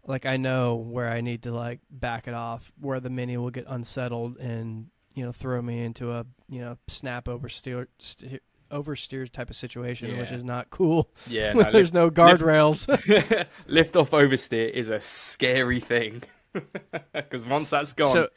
like 0.07 0.27
I 0.27 0.37
know 0.37 0.75
where 0.75 1.09
I 1.09 1.21
need 1.21 1.43
to 1.45 1.53
like 1.53 1.81
back 1.91 2.27
it 2.27 2.35
off, 2.35 2.73
where 2.81 3.01
the 3.01 3.11
mini 3.11 3.37
will 3.37 3.51
get 3.51 3.65
unsettled 3.69 4.39
and 4.39 4.87
you 5.15 5.25
know 5.25 5.33
throw 5.33 5.63
me 5.63 5.83
into 5.83 6.13
a 6.13 6.27
you 6.49 6.61
know 6.61 6.77
snap 6.89 7.27
oversteer 7.27 7.87
steer, 7.99 8.41
oversteer 8.71 9.31
type 9.31 9.51
of 9.51 9.57
situation, 9.57 10.17
which 10.19 10.31
is 10.33 10.45
not 10.45 10.71
cool. 10.71 11.11
Yeah, 11.27 11.53
no, 11.55 11.71
there's 11.71 11.93
no 11.93 12.11
guardrails. 12.11 12.89
lift, 13.09 13.49
lift 13.67 13.97
off 13.97 14.11
oversteer 14.11 14.69
is 14.71 14.89
a 14.89 15.01
scary 15.01 15.81
thing 15.81 16.23
because 17.13 17.47
once 17.47 17.71
that's 17.71 17.93
gone, 17.93 18.15
So 18.15 18.29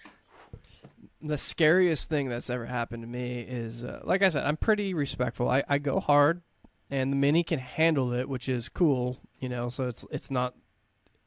the 1.23 1.37
scariest 1.37 2.09
thing 2.09 2.27
that's 2.29 2.49
ever 2.49 2.65
happened 2.65 3.01
to 3.03 3.07
me 3.07 3.39
is, 3.41 3.83
uh, 3.83 4.01
like 4.03 4.21
I 4.21 4.29
said, 4.29 4.45
I'm 4.45 4.57
pretty 4.57 4.93
respectful. 4.93 5.49
I, 5.49 5.63
I 5.69 5.77
go 5.77 5.99
hard, 5.99 6.41
and 6.89 7.11
the 7.11 7.15
mini 7.15 7.43
can 7.43 7.59
handle 7.59 8.13
it, 8.13 8.27
which 8.27 8.49
is 8.49 8.67
cool. 8.69 9.17
You 9.39 9.49
know, 9.49 9.69
so 9.69 9.87
it's 9.87 10.05
it's 10.11 10.29
not, 10.29 10.53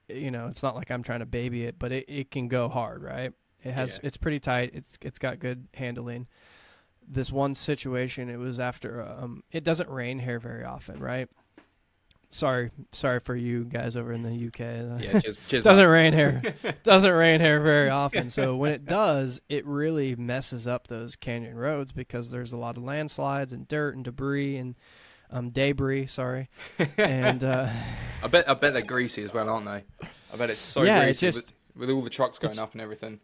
you 0.09 0.31
know, 0.31 0.47
it's 0.49 0.63
not 0.63 0.75
like 0.77 0.91
I'm 0.91 1.03
trying 1.03 1.21
to 1.21 1.27
baby 1.27 1.65
it, 1.65 1.79
but 1.79 1.93
it, 1.93 2.05
it 2.09 2.31
can 2.31 2.49
go 2.49 2.69
hard, 2.69 3.03
right? 3.03 3.33
It 3.65 3.73
has 3.73 3.95
Yeah. 3.95 4.09
it's 4.09 4.17
pretty 4.17 4.39
tight. 4.41 4.71
It's 4.75 4.99
it's 5.03 5.19
got 5.19 5.39
good 5.39 5.67
handling. 5.75 6.27
This 7.09 7.31
one 7.33 7.55
situation, 7.55 8.29
it 8.29 8.37
was 8.39 8.59
after 8.61 9.01
um, 9.03 9.45
it 9.53 9.65
doesn't 9.65 9.89
rain 9.89 10.19
here 10.19 10.39
very 10.41 10.65
often, 10.65 10.99
right? 11.01 11.29
Sorry, 12.31 12.71
sorry 12.93 13.21
for 13.21 13.35
you 13.37 13.65
guys 13.65 13.97
over 13.97 14.13
in 14.13 14.23
the 14.23 14.47
UK. 14.49 15.01
yeah, 15.03 15.21
cheers, 15.21 15.39
cheers, 15.49 15.63
doesn't 15.63 15.87
rain 15.89 16.13
here. 16.13 16.43
doesn't 16.83 17.11
rain 17.13 17.41
here 17.41 17.61
very 17.61 17.89
often. 17.89 18.29
So 18.31 18.57
when 18.57 18.73
it 18.73 18.85
does, 18.85 19.41
it 19.49 19.65
really 19.65 20.17
messes 20.17 20.67
up 20.67 20.89
those 20.89 21.17
canyon 21.17 21.57
roads 21.57 21.93
because 21.93 22.31
there's 22.31 22.53
a 22.53 22.57
lot 22.57 22.77
of 22.77 22.83
landslides 22.83 23.53
and 23.53 23.67
dirt 23.69 23.95
and 23.95 24.05
debris 24.05 24.57
and 24.59 24.75
um, 25.31 25.51
debris. 25.51 26.07
Sorry, 26.09 26.49
and 26.99 27.43
uh, 27.43 27.69
I 28.23 28.27
bet 28.29 28.49
I 28.51 28.55
bet 28.55 28.73
they're 28.75 28.83
greasy 28.83 29.23
as 29.23 29.33
well, 29.33 29.49
aren't 29.49 29.65
they? 29.67 29.85
I 30.33 30.37
bet 30.37 30.51
it's 30.51 30.61
so 30.61 30.83
Yeah, 30.83 31.05
greasy 31.05 31.27
just- 31.29 31.39
with, 31.39 31.89
with 31.89 31.91
all 31.91 32.03
the 32.03 32.11
trucks 32.11 32.39
going 32.39 32.59
up 32.59 32.73
and 32.73 32.81
everything. 32.83 33.21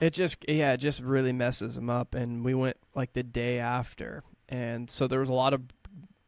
it 0.00 0.10
just 0.12 0.44
yeah, 0.48 0.72
it 0.74 0.78
just 0.78 1.00
really 1.00 1.32
messes 1.32 1.74
them 1.74 1.90
up. 1.90 2.14
And 2.14 2.44
we 2.44 2.54
went 2.54 2.76
like 2.94 3.12
the 3.14 3.22
day 3.22 3.58
after, 3.58 4.22
and 4.48 4.88
so 4.90 5.06
there 5.08 5.20
was 5.20 5.28
a 5.30 5.34
lot 5.34 5.52
of 5.54 5.62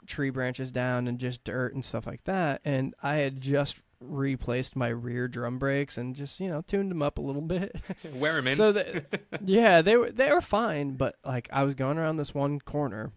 tree 0.08 0.30
branches 0.30 0.72
down 0.72 1.06
and 1.06 1.18
just 1.18 1.44
dirt 1.44 1.74
and 1.74 1.84
stuff 1.84 2.06
like 2.06 2.24
that. 2.24 2.60
And 2.64 2.94
I 3.02 3.16
had 3.16 3.40
just 3.40 3.76
replaced 4.00 4.76
my 4.76 4.88
rear 4.88 5.26
drum 5.26 5.58
brakes 5.58 5.98
and 5.98 6.14
just 6.14 6.38
you 6.38 6.48
know 6.48 6.62
tuned 6.62 6.90
them 6.90 7.02
up 7.02 7.18
a 7.18 7.20
little 7.20 7.42
bit. 7.42 7.76
Wear 8.14 8.34
them 8.34 8.48
in. 8.48 8.56
So 8.56 8.72
the, 8.72 9.04
yeah, 9.44 9.82
they 9.82 9.96
were 9.96 10.10
they 10.10 10.32
were 10.32 10.40
fine, 10.40 10.96
but 10.96 11.16
like 11.24 11.48
I 11.52 11.64
was 11.64 11.74
going 11.74 11.98
around 11.98 12.16
this 12.16 12.34
one 12.34 12.60
corner, 12.60 13.12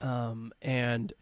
um, 0.00 0.52
and 0.62 1.12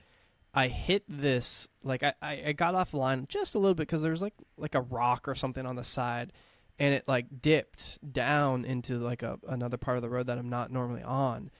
I 0.55 0.69
hit 0.69 1.05
this 1.09 1.69
like 1.83 2.03
I, 2.03 2.15
I, 2.23 2.53
got 2.53 2.75
off 2.75 2.93
the 2.93 2.97
line 2.97 3.27
just 3.29 3.55
a 3.55 3.59
little 3.59 3.75
bit 3.75 3.87
because 3.87 4.03
there 4.03 4.11
was 4.11 4.23
like 4.23 4.35
like 4.57 4.75
a 4.75 4.81
rock 4.81 5.29
or 5.29 5.35
something 5.35 5.67
on 5.67 5.77
the 5.77 5.85
side, 5.85 6.33
and 6.79 6.95
it 6.95 7.07
like 7.07 7.43
dipped 7.43 7.99
down 8.13 8.65
into 8.65 8.99
like 8.99 9.23
a 9.23 9.39
another 9.49 9.77
part 9.77 9.99
of 9.99 10.03
the 10.03 10.09
road 10.09 10.27
that 10.29 10.39
I'm 10.39 10.49
not 10.49 10.71
normally 10.71 11.03
on, 11.03 11.51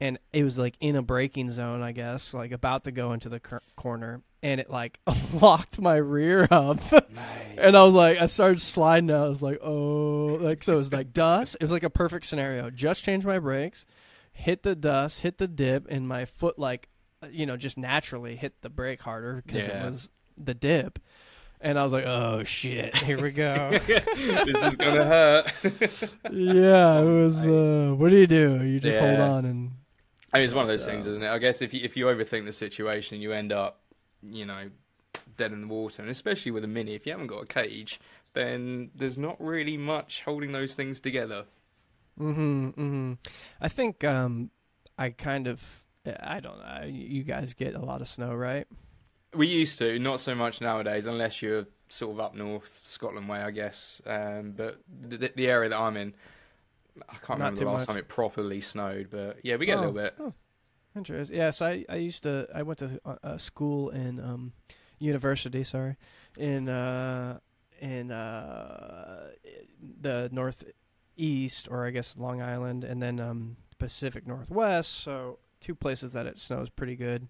and 0.00 0.18
it 0.32 0.42
was 0.44 0.58
like 0.58 0.74
in 0.80 0.96
a 0.96 1.02
braking 1.02 1.50
zone, 1.50 1.82
I 1.82 1.92
guess, 1.92 2.34
like 2.34 2.52
about 2.52 2.84
to 2.84 2.92
go 2.92 3.12
into 3.12 3.28
the 3.28 3.40
cor- 3.40 3.62
corner, 3.76 4.22
and 4.42 4.60
it 4.60 4.70
like 4.70 4.98
locked 5.32 5.80
my 5.80 5.96
rear 5.96 6.46
up, 6.50 6.78
and 7.58 7.76
I 7.76 7.84
was 7.84 7.94
like, 7.94 8.18
I 8.18 8.26
started 8.26 8.60
sliding. 8.60 9.10
Out. 9.10 9.26
I 9.26 9.28
was 9.28 9.42
like, 9.42 9.60
oh, 9.62 10.38
like 10.40 10.62
so 10.64 10.74
it 10.74 10.76
was 10.76 10.92
like 10.92 11.12
dust. 11.12 11.56
It 11.60 11.64
was 11.64 11.72
like 11.72 11.82
a 11.84 11.90
perfect 11.90 12.26
scenario. 12.26 12.70
Just 12.70 13.04
changed 13.04 13.26
my 13.26 13.38
brakes, 13.38 13.86
hit 14.32 14.62
the 14.62 14.74
dust, 14.74 15.20
hit 15.20 15.38
the 15.38 15.48
dip, 15.48 15.86
and 15.88 16.06
my 16.08 16.24
foot 16.24 16.58
like, 16.58 16.88
you 17.30 17.46
know, 17.46 17.56
just 17.56 17.78
naturally 17.78 18.36
hit 18.36 18.60
the 18.62 18.70
brake 18.70 19.00
harder 19.00 19.42
because 19.46 19.68
Yeah. 19.68 19.82
it 19.82 19.90
was 19.90 20.08
the 20.36 20.54
dip. 20.54 20.98
And 21.60 21.78
I 21.78 21.82
was 21.84 21.94
like, 21.94 22.04
"Oh 22.04 22.44
shit, 22.44 22.94
here 22.94 23.22
we 23.22 23.30
go." 23.30 23.70
this 23.86 24.64
is 24.64 24.76
gonna 24.76 25.04
hurt. 25.06 26.14
yeah, 26.30 27.00
it 27.00 27.04
was. 27.04 27.46
Uh, 27.46 27.94
what 27.96 28.10
do 28.10 28.16
you 28.16 28.26
do? 28.26 28.62
You 28.62 28.80
just 28.80 28.98
hold 28.98 29.18
on 29.18 29.44
and 29.46 29.70
I 30.34 30.38
mean, 30.38 30.46
it's 30.46 30.54
one 30.54 30.62
of 30.62 30.68
those 30.68 30.84
things, 30.84 31.06
isn't 31.06 31.22
it? 31.22 31.28
I 31.28 31.38
guess 31.38 31.62
if 31.62 31.72
you 31.72 31.80
if 31.84 31.96
you 31.96 32.06
overthink 32.06 32.44
the 32.44 32.52
situation, 32.52 33.20
you 33.20 33.32
end 33.32 33.52
up, 33.52 33.80
you 34.20 34.44
know, 34.44 34.68
dead 35.36 35.52
in 35.52 35.60
the 35.60 35.66
water. 35.68 36.02
And 36.02 36.10
especially 36.10 36.50
with 36.50 36.64
a 36.64 36.68
mini, 36.68 36.94
if 36.94 37.06
you 37.06 37.12
haven't 37.12 37.28
got 37.28 37.44
a 37.44 37.46
cage, 37.46 38.00
then 38.32 38.90
there's 38.96 39.16
not 39.16 39.40
really 39.40 39.76
much 39.76 40.22
holding 40.24 40.50
those 40.50 40.74
things 40.74 40.98
together. 40.98 41.44
Mm-hmm. 42.18 42.68
Mm-hmm. 42.68 43.12
I 43.60 43.68
think 43.68 44.02
um, 44.02 44.50
I 44.98 45.10
kind 45.10 45.46
of. 45.46 45.62
I 46.04 46.40
don't 46.40 46.58
know. 46.58 46.84
You 46.84 47.22
guys 47.22 47.54
get 47.54 47.74
a 47.74 47.78
lot 47.78 48.02
of 48.02 48.08
snow, 48.08 48.34
right? 48.34 48.66
We 49.34 49.46
used 49.46 49.78
to, 49.78 49.98
not 49.98 50.20
so 50.20 50.34
much 50.34 50.60
nowadays, 50.60 51.06
unless 51.06 51.40
you're 51.42 51.66
sort 51.88 52.12
of 52.12 52.20
up 52.20 52.34
north, 52.34 52.82
Scotland 52.84 53.28
way, 53.28 53.38
I 53.38 53.50
guess. 53.52 54.02
Um, 54.04 54.52
but 54.54 54.80
the, 54.86 55.32
the 55.34 55.48
area 55.48 55.70
that 55.70 55.78
I'm 55.78 55.96
in, 55.96 56.14
I 57.08 57.14
can't 57.16 57.38
Not 57.40 57.52
remember 57.52 57.60
the 57.60 57.66
last 57.70 57.80
much. 57.80 57.86
time 57.88 57.96
it 57.96 58.08
properly 58.08 58.60
snowed, 58.60 59.08
but 59.10 59.38
yeah, 59.42 59.56
we 59.56 59.66
get 59.66 59.78
a 59.78 59.82
Oh. 59.82 59.90
little 59.90 59.94
bit. 59.94 60.34
Interesting. 60.96 61.36
Yeah. 61.36 61.50
So 61.50 61.66
I, 61.66 61.84
I 61.88 61.96
used 61.96 62.22
to. 62.22 62.46
I 62.54 62.62
went 62.62 62.78
to 62.78 63.00
a, 63.04 63.18
a 63.34 63.38
school 63.38 63.90
in 63.90 64.20
um, 64.20 64.52
university. 65.00 65.64
Sorry, 65.64 65.96
in 66.38 66.68
uh, 66.68 67.38
in 67.80 68.12
uh, 68.12 69.30
the 70.00 70.28
northeast, 70.32 71.68
or 71.70 71.86
I 71.86 71.90
guess 71.90 72.16
Long 72.16 72.40
Island, 72.40 72.84
and 72.84 73.02
then 73.02 73.18
um, 73.20 73.56
Pacific 73.78 74.26
Northwest. 74.26 74.90
So 75.02 75.38
two 75.60 75.74
places 75.74 76.12
that 76.12 76.26
it 76.26 76.38
snows 76.38 76.70
pretty 76.70 76.94
good. 76.96 77.26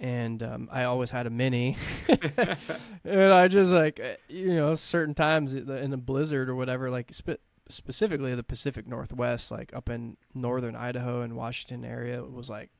And 0.00 0.42
um, 0.42 0.68
I 0.72 0.84
always 0.84 1.10
had 1.10 1.26
a 1.26 1.30
mini, 1.30 1.76
and 2.08 3.32
I 3.32 3.48
just 3.48 3.70
like 3.70 4.00
eh, 4.00 4.16
you 4.28 4.54
know 4.54 4.74
certain 4.74 5.14
times 5.14 5.52
in 5.52 5.92
a 5.92 5.96
blizzard 5.98 6.48
or 6.48 6.54
whatever, 6.54 6.90
like 6.90 7.12
specifically 7.70 8.34
the 8.34 8.42
Pacific 8.42 8.86
Northwest, 8.86 9.50
like 9.50 9.74
up 9.74 9.88
in 9.88 10.16
northern 10.34 10.76
Idaho 10.76 11.22
and 11.22 11.36
Washington 11.36 11.84
area, 11.84 12.22
it 12.22 12.32
was 12.32 12.50
like 12.50 12.70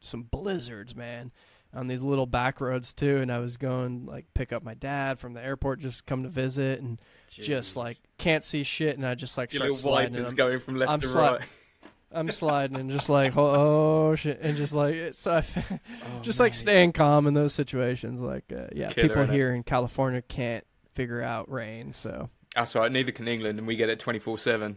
some 0.00 0.22
blizzards, 0.22 0.96
man, 0.96 1.30
on 1.74 1.86
these 1.86 2.00
little 2.00 2.26
back 2.26 2.60
roads 2.60 2.92
too. 2.92 3.18
And 3.18 3.30
I 3.32 3.38
was 3.38 3.56
going 3.56 4.06
like 4.06 4.26
pick 4.34 4.52
up 4.52 4.62
my 4.62 4.74
dad 4.74 5.18
from 5.18 5.34
the 5.34 5.42
airport, 5.42 5.80
just 5.80 6.06
come 6.06 6.22
to 6.24 6.28
visit, 6.28 6.80
and 6.80 7.00
just 7.28 7.76
like 7.76 7.96
can't 8.18 8.44
see 8.44 8.62
shit, 8.62 8.96
and 8.96 9.06
I 9.06 9.14
just 9.14 9.36
like 9.38 9.52
your 9.52 9.74
start 9.74 9.76
sliding. 9.76 10.24
I'm- 10.24 10.34
going 10.34 10.58
from 10.58 10.76
left 10.76 10.92
I'm 10.92 11.00
to 11.00 11.06
sli- 11.06 11.38
right. 11.38 11.40
I'm 12.12 12.28
sliding 12.28 12.76
and 12.76 12.90
just 12.90 13.08
like 13.08 13.36
oh, 13.36 14.10
oh, 14.10 14.14
shit, 14.16 14.40
and 14.42 14.56
just 14.56 14.72
like 14.72 14.94
it's 14.94 15.26
I, 15.28 15.44
Oh, 15.70 15.78
just 16.22 16.40
like 16.40 16.54
staying 16.54 16.92
calm 16.92 17.28
in 17.28 17.34
those 17.34 17.52
situations. 17.54 18.20
Like 18.20 18.44
uh, 18.52 18.66
yeah, 18.72 18.88
Killer, 18.90 19.08
people 19.08 19.26
here 19.26 19.54
in 19.54 19.62
California 19.62 20.20
can't 20.20 20.64
figure 20.94 21.22
out 21.22 21.48
rain, 21.50 21.92
so 21.92 22.28
That's 22.54 22.74
right. 22.74 22.90
Neither 22.90 23.12
can 23.12 23.28
England, 23.28 23.58
and 23.58 23.66
we 23.66 23.76
get 23.76 23.88
it 23.88 23.98
twenty 23.98 24.18
four 24.18 24.38
seven. 24.38 24.76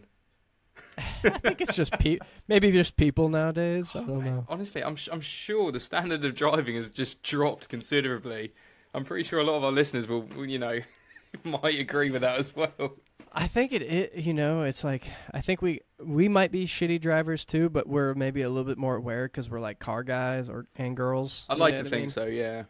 I 1.24 1.30
think 1.30 1.60
it's 1.60 1.74
just 1.74 1.92
pe- 1.98 2.18
maybe 2.48 2.70
just 2.70 2.96
people 2.96 3.28
nowadays. 3.28 3.94
I 3.96 4.00
don't 4.00 4.24
know. 4.24 4.44
Honestly, 4.48 4.82
I'm 4.82 4.96
I'm 5.10 5.20
sure 5.20 5.72
the 5.72 5.80
standard 5.80 6.24
of 6.24 6.34
driving 6.34 6.76
has 6.76 6.90
just 6.90 7.22
dropped 7.22 7.68
considerably. 7.68 8.52
I'm 8.92 9.04
pretty 9.04 9.24
sure 9.24 9.40
a 9.40 9.44
lot 9.44 9.56
of 9.56 9.64
our 9.64 9.72
listeners 9.72 10.06
will, 10.06 10.28
you 10.46 10.58
know, 10.58 10.78
might 11.44 11.80
agree 11.80 12.10
with 12.10 12.22
that 12.22 12.38
as 12.38 12.54
well. 12.54 12.94
I 13.32 13.48
think 13.48 13.72
it, 13.72 13.82
it 13.82 14.14
you 14.14 14.32
know 14.32 14.62
it's 14.62 14.84
like 14.84 15.06
I 15.32 15.40
think 15.40 15.60
we 15.60 15.80
we 15.98 16.28
might 16.28 16.52
be 16.52 16.66
shitty 16.66 17.00
drivers 17.00 17.44
too, 17.44 17.68
but 17.68 17.88
we're 17.88 18.14
maybe 18.14 18.42
a 18.42 18.48
little 18.48 18.64
bit 18.64 18.78
more 18.78 18.94
aware 18.94 19.26
because 19.26 19.50
we're 19.50 19.60
like 19.60 19.80
car 19.80 20.04
guys 20.04 20.48
or 20.48 20.66
and 20.76 20.96
girls. 20.96 21.44
I'd 21.48 21.58
like 21.58 21.74
to 21.74 21.84
think 21.84 22.02
mean? 22.02 22.08
so. 22.08 22.26
Yeah. 22.26 22.64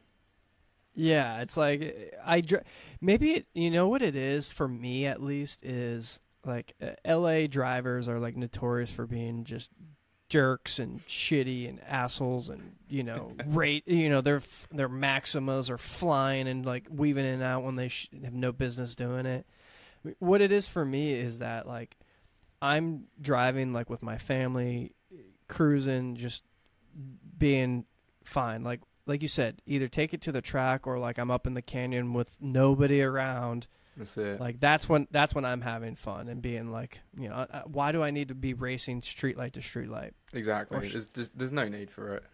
Yeah, 0.95 1.41
it's 1.41 1.57
like 1.57 2.15
I 2.25 2.41
dri- 2.41 2.61
maybe 3.01 3.33
it, 3.33 3.47
you 3.53 3.71
know 3.71 3.89
what 3.89 4.03
it 4.03 4.15
is 4.15 4.51
for 4.51 4.69
me 4.69 5.07
at 5.07 5.23
least 5.23 5.65
is 5.65 6.21
like 6.45 6.75
uh, 6.81 6.91
L.A. 7.05 7.47
drivers 7.47 8.09
are 8.09 8.21
like 8.21 8.37
notorious 8.37 8.91
for 8.91 9.07
being 9.07 9.45
just 9.45 9.71
jerks 10.29 10.79
and 10.79 11.01
shitty 11.07 11.69
and 11.69 11.81
assholes 11.87 12.49
and 12.49 12.77
you 12.89 13.03
know 13.03 13.33
rate 13.47 13.87
you 13.87 14.09
know 14.09 14.21
their 14.21 14.41
their 14.73 14.89
maximas 14.89 15.69
are 15.71 15.79
flying 15.79 16.49
and 16.49 16.65
like 16.65 16.87
weaving 16.91 17.25
in 17.27 17.35
and 17.35 17.43
out 17.43 17.63
when 17.63 17.77
they 17.77 17.89
sh- 17.89 18.09
have 18.23 18.35
no 18.35 18.53
business 18.53 18.95
doing 18.95 19.27
it. 19.27 19.47
What 20.19 20.41
it 20.41 20.53
is 20.53 20.69
for 20.69 20.85
me 20.85 21.15
is 21.15 21.39
that 21.39 21.67
like 21.67 21.97
I'm 22.61 23.05
driving 23.21 23.73
like 23.73 23.91
with 23.91 24.03
my 24.03 24.17
family, 24.17 24.93
cruising, 25.49 26.17
just 26.17 26.43
being 27.37 27.85
fine. 28.25 28.63
Like 28.65 28.81
like 29.07 29.23
you 29.23 29.29
said, 29.29 29.61
either 29.67 29.89
take 29.89 30.15
it 30.15 30.21
to 30.23 30.33
the 30.33 30.41
track 30.43 30.87
or 30.87 30.99
like 30.99 31.19
I'm 31.19 31.31
up 31.31 31.47
in 31.47 31.55
the 31.55 31.63
canyon 31.63 32.13
with 32.13 32.37
nobody 32.41 33.03
around. 33.03 33.67
That's 33.97 34.17
it. 34.17 34.41
Like 34.41 34.59
that's 34.61 34.89
when 34.89 35.07
that's 35.11 35.35
when 35.35 35.45
I'm 35.45 35.61
having 35.61 35.95
fun 35.95 36.29
and 36.29 36.43
being 36.43 36.73
like, 36.73 37.01
you 37.19 37.29
know, 37.29 37.47
why 37.67 37.93
do 37.93 38.03
I 38.03 38.11
need 38.11 38.29
to 38.29 38.35
be 38.35 38.53
racing 38.55 39.03
street 39.03 39.37
light 39.37 39.53
to 39.53 39.63
street 39.63 39.89
light? 39.89 40.15
exactly. 40.33 40.89
sh- 40.89 40.93
There's, 40.93 41.07
there's 41.09 41.29
there's 41.31 41.53
no 41.53 41.69
need 41.69 41.91
for 41.91 42.17
it. 42.17 42.25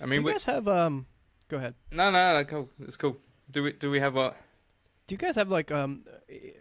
I 0.00 0.04
mean, 0.04 0.10
Do 0.10 0.20
you 0.20 0.26
we, 0.26 0.32
guys 0.32 0.44
have 0.44 0.68
um? 0.68 1.06
Go 1.48 1.56
ahead. 1.58 1.74
no, 1.92 2.10
no, 2.10 2.34
no, 2.34 2.44
cool. 2.44 2.68
It's 2.80 2.96
cool. 2.96 3.16
Do 3.50 3.62
we 3.62 3.72
do 3.72 3.90
we 3.90 4.00
have 4.00 4.14
what? 4.14 4.36
Do 5.06 5.14
you 5.14 5.18
guys 5.18 5.36
have 5.36 5.48
like 5.48 5.70
um 5.70 6.04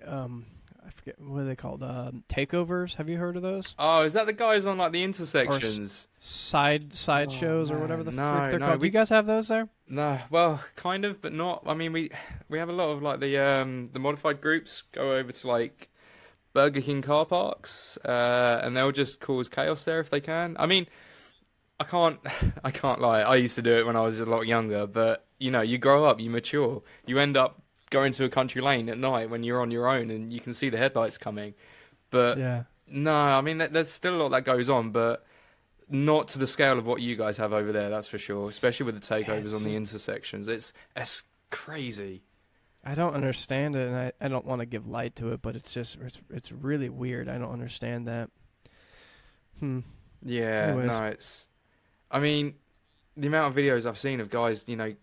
uh, 0.08 0.10
um 0.10 0.46
I 0.86 0.90
forget 0.92 1.20
what 1.20 1.40
are 1.42 1.46
they 1.46 1.56
called 1.56 1.82
um 1.84 2.24
takeovers? 2.30 2.96
Have 2.96 3.10
you 3.10 3.18
heard 3.18 3.36
of 3.36 3.42
those? 3.42 3.74
Oh, 3.80 4.04
is 4.04 4.14
that 4.14 4.26
the 4.28 4.34
guys 4.34 4.66
on 4.66 4.78
like 4.78 4.92
the 4.92 5.04
intersections? 5.04 6.08
Side 6.20 6.94
side 6.94 7.28
Oh, 7.30 7.32
shows 7.32 7.72
or 7.72 7.78
whatever 7.80 8.04
the 8.04 8.12
man, 8.12 8.34
frick 8.38 8.52
they're 8.52 8.60
no, 8.60 8.66
called. 8.68 8.80
Do 8.80 8.84
we- 8.84 8.88
you 8.88 8.92
guys 8.94 9.10
have 9.10 9.26
those 9.26 9.48
there? 9.48 9.68
No, 9.88 10.20
well, 10.30 10.62
kind 10.76 11.06
of, 11.06 11.22
but 11.22 11.34
not. 11.34 11.64
I 11.68 11.74
mean, 11.76 11.94
we 11.94 12.10
we 12.50 12.58
have 12.60 12.70
a 12.70 12.74
lot 12.74 12.90
of 12.90 13.02
like 13.02 13.20
the 13.20 13.38
um 13.38 13.90
the 13.94 14.00
modified 14.00 14.42
groups 14.42 14.82
go 14.92 15.12
over 15.14 15.32
to 15.32 15.48
like 15.48 15.90
Burger 16.54 16.82
King 16.82 17.02
car 17.02 17.26
parks, 17.26 17.98
uh, 18.06 18.62
and 18.64 18.76
they'll 18.78 18.92
just 18.92 19.20
cause 19.20 19.50
chaos 19.50 19.86
there 19.86 20.00
if 20.00 20.10
they 20.10 20.22
can. 20.22 20.56
I 20.58 20.66
mean, 20.66 20.88
I 21.80 21.84
can't 21.84 22.20
I 22.64 22.72
can't 22.72 23.00
lie. 23.02 23.22
I 23.22 23.36
used 23.36 23.56
to 23.56 23.62
do 23.62 23.78
it 23.78 23.86
when 23.86 23.96
I 23.96 24.02
was 24.02 24.20
a 24.20 24.26
lot 24.26 24.48
younger, 24.48 24.88
but 24.88 25.26
you 25.40 25.52
know, 25.52 25.62
you 25.62 25.78
grow 25.78 26.06
up, 26.06 26.20
you 26.20 26.30
mature, 26.30 26.82
you 27.06 27.20
end 27.20 27.36
up 27.38 27.62
going 27.90 28.12
to 28.14 28.26
a 28.26 28.30
country 28.30 28.62
lane 28.62 28.90
at 28.90 28.98
night 28.98 29.30
when 29.30 29.44
you're 29.44 29.62
on 29.62 29.72
your 29.72 29.88
own 29.88 30.10
and 30.10 30.32
you 30.32 30.40
can 30.40 30.54
see 30.54 30.70
the 30.70 30.78
headlights 30.78 31.18
coming. 31.18 31.54
But 32.10 32.38
yeah. 32.38 32.64
no, 32.88 33.14
I 33.14 33.42
mean, 33.42 33.58
there's 33.58 33.90
still 33.92 34.16
a 34.16 34.22
lot 34.22 34.30
that 34.30 34.44
goes 34.46 34.70
on, 34.70 34.92
but 34.92 35.26
not 35.90 36.30
to 36.30 36.40
the 36.40 36.48
scale 36.48 36.78
of 36.80 36.88
what 36.88 37.02
you 37.02 37.16
guys 37.16 37.38
have 37.38 37.54
over 37.54 37.72
there. 37.72 37.90
That's 37.90 38.08
for 38.08 38.18
sure. 38.18 38.50
Especially 38.50 38.86
with 38.86 38.96
the 38.96 39.02
takeovers 39.16 39.56
on 39.56 39.64
the 39.64 39.70
just- 39.70 39.78
intersections, 39.78 40.48
it's 40.48 40.74
it's 40.96 41.24
crazy. 41.52 42.24
I 42.88 42.94
don't 42.94 43.16
understand 43.16 43.76
it, 43.76 43.88
and 43.88 43.96
I, 43.96 44.12
I 44.22 44.28
don't 44.28 44.46
want 44.46 44.60
to 44.60 44.68
give 44.68 44.88
light 44.88 45.16
to 45.16 45.34
it, 45.34 45.42
but 45.42 45.56
it's 45.56 45.74
just 45.74 45.98
it's 46.02 46.20
it's 46.32 46.52
really 46.52 46.90
weird. 46.90 47.28
I 47.28 47.40
don't 47.40 47.52
understand 47.52 48.08
that. 48.08 48.30
Hmm. 49.60 49.80
Yeah, 50.24 50.68
Anyways. 50.70 51.00
no, 51.00 51.06
it's. 51.06 51.50
I 52.12 52.20
mean, 52.20 52.56
the 53.18 53.28
amount 53.28 53.48
of 53.48 53.56
videos 53.56 53.88
I've 53.88 53.98
seen 53.98 54.20
of 54.20 54.30
guys, 54.30 54.66
you 54.68 54.76
know, 54.76 54.94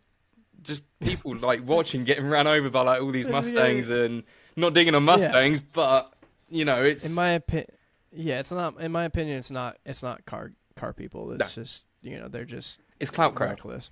just 0.63 0.85
people 1.01 1.37
like 1.37 1.67
watching 1.67 2.05
getting 2.05 2.29
ran 2.29 2.47
over 2.47 2.71
by 2.71 2.83
like 2.83 3.03
all 3.03 3.11
these 3.13 3.27
Yeah. 3.27 3.33
Mustangs 3.33 3.91
and 3.91 4.23
not 4.57 4.75
digging 4.75 4.95
on 4.95 5.03
Mustangs, 5.05 5.61
but 5.61 6.13
you 6.49 6.65
know, 6.65 6.83
it's 6.83 7.09
In 7.09 7.15
my 7.15 7.31
opinion, 7.31 7.69
yeah, 8.13 8.41
it's 8.41 8.53
not. 8.53 8.81
In 8.81 8.93
my 8.93 9.05
opinion, 9.05 9.39
it's 9.39 9.51
not. 9.51 9.79
It's 9.85 10.03
not 10.03 10.25
car 10.27 10.53
car 10.77 10.93
people. 10.93 11.33
It's 11.33 11.55
just 11.55 11.87
you 12.03 12.19
know 12.19 12.29
they're 12.29 12.45
just 12.45 12.81
it's 13.01 13.11
clout 13.11 13.39
reckless. 13.39 13.91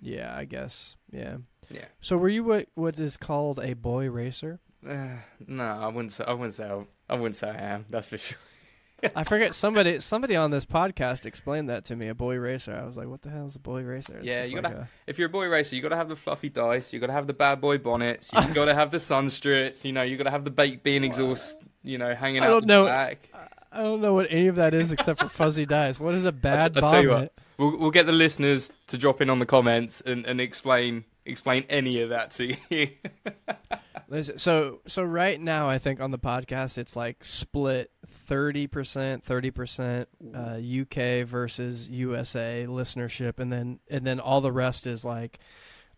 Yeah, 0.00 0.34
I 0.36 0.44
guess. 0.44 0.96
Yeah. 1.10 1.38
Yeah. 1.70 1.86
So 2.00 2.16
were 2.16 2.28
you 2.28 2.44
what 2.44 2.68
what 2.74 2.98
is 2.98 3.16
called 3.16 3.58
a 3.58 3.74
boy 3.74 4.08
racer? 4.10 4.60
Uh, 4.88 5.08
no, 5.46 5.64
I 5.64 5.88
wouldn't 5.88 6.12
say. 6.12 6.24
I 6.24 6.32
wouldn't 6.32 6.54
say. 6.54 6.64
I, 6.70 6.84
I 7.10 7.14
wouldn't 7.16 7.36
say 7.36 7.50
I 7.50 7.56
am. 7.74 7.86
That's 7.90 8.06
for 8.06 8.16
sure. 8.18 8.38
I 9.14 9.24
forget 9.24 9.54
somebody 9.54 10.00
somebody 10.00 10.34
on 10.36 10.50
this 10.50 10.64
podcast 10.64 11.24
explained 11.26 11.68
that 11.68 11.84
to 11.86 11.96
me. 11.96 12.08
A 12.08 12.14
boy 12.14 12.36
racer. 12.36 12.74
I 12.74 12.84
was 12.84 12.96
like, 12.96 13.06
what 13.08 13.22
the 13.22 13.30
hell 13.30 13.46
is 13.46 13.54
a 13.56 13.60
boy 13.60 13.82
racer? 13.82 14.18
It's 14.18 14.26
Yeah, 14.26 14.44
you 14.44 14.60
gotta- 14.60 14.88
If 15.06 15.18
you're 15.18 15.26
a 15.28 15.30
boy 15.30 15.46
racer, 15.48 15.76
you 15.76 15.82
got 15.82 15.90
to 15.90 15.96
have 15.96 16.08
the 16.08 16.16
fluffy 16.16 16.48
dice. 16.48 16.92
You 16.92 16.98
got 17.00 17.06
to 17.06 17.12
have 17.12 17.26
the 17.26 17.32
bad 17.32 17.60
boy 17.60 17.78
bonnets. 17.78 18.30
You 18.32 18.54
got 18.54 18.64
to 18.66 18.74
have 18.74 18.90
the 18.90 18.98
sun 18.98 19.30
strips. 19.30 19.84
You 19.84 19.92
know, 19.92 20.02
you 20.02 20.16
got 20.16 20.24
to 20.24 20.30
have 20.30 20.44
the 20.44 20.50
baked 20.50 20.82
bean 20.82 21.04
exhaust. 21.04 21.62
You 21.84 21.98
know, 21.98 22.14
hanging 22.14 22.38
out. 22.42 22.46
I 22.46 22.48
don't 22.48 22.60
the 22.62 22.66
know. 22.66 22.86
back. 22.86 23.28
a- 23.32 23.48
I 23.70 23.82
don't 23.82 24.00
know 24.00 24.14
what 24.14 24.26
any 24.30 24.46
of 24.48 24.56
that 24.56 24.72
is 24.74 24.92
except 24.92 25.20
for 25.20 25.28
fuzzy 25.28 25.66
dice. 25.66 26.00
What 26.00 26.14
is 26.14 26.24
a 26.24 26.32
bad 26.48 26.76
I'll 26.78 26.90
tell 26.90 27.02
you 27.02 27.10
bonnet? 27.10 27.32
We'll 27.58 27.76
we'll 27.76 27.90
get 27.90 28.06
the 28.06 28.12
listeners 28.12 28.72
to 28.86 28.96
drop 28.96 29.20
in 29.20 29.28
on 29.30 29.38
the 29.40 29.46
comments 29.46 30.00
and, 30.00 30.24
and 30.26 30.40
explain 30.40 31.04
explain 31.28 31.64
any 31.68 32.00
of 32.00 32.10
that 32.10 32.32
to 32.32 32.54
you. 32.70 32.88
Listen, 34.08 34.38
so 34.38 34.80
so 34.86 35.02
right 35.02 35.38
now, 35.38 35.68
I 35.68 35.78
think 35.78 36.00
on 36.00 36.10
the 36.10 36.18
podcast 36.18 36.78
it's 36.78 36.96
like 36.96 37.22
split 37.22 37.90
thirty 38.26 38.66
percent, 38.66 39.22
thirty 39.24 39.50
percent 39.50 40.08
uh, 40.34 40.56
UK 40.58 41.26
versus 41.26 41.90
USA 41.90 42.64
listenership, 42.66 43.38
and 43.38 43.52
then 43.52 43.80
and 43.90 44.06
then 44.06 44.18
all 44.18 44.40
the 44.40 44.52
rest 44.52 44.86
is 44.86 45.04
like 45.04 45.38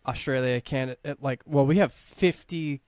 Australia, 0.05 0.59
Canada. 0.59 1.15
Like, 1.21 1.41
well, 1.45 1.65
we 1.65 1.77
have 1.77 1.93
fifty 1.93 2.81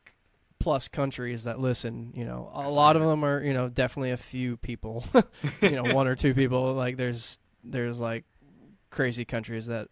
plus 0.59 0.89
countries 0.89 1.45
that 1.45 1.59
listen. 1.59 2.11
You 2.15 2.25
know, 2.25 2.51
a 2.53 2.61
That's 2.61 2.73
lot 2.73 2.97
of 2.97 3.01
them 3.03 3.23
are 3.23 3.41
you 3.41 3.53
know 3.53 3.69
definitely 3.69 4.11
a 4.11 4.17
few 4.17 4.57
people. 4.57 5.05
you 5.61 5.81
know, 5.81 5.93
one 5.93 6.07
or 6.07 6.15
two 6.15 6.33
people. 6.33 6.73
Like, 6.73 6.97
there's 6.97 7.39
there's 7.63 7.99
like 7.99 8.25
crazy 8.89 9.23
countries 9.25 9.67
that. 9.67 9.87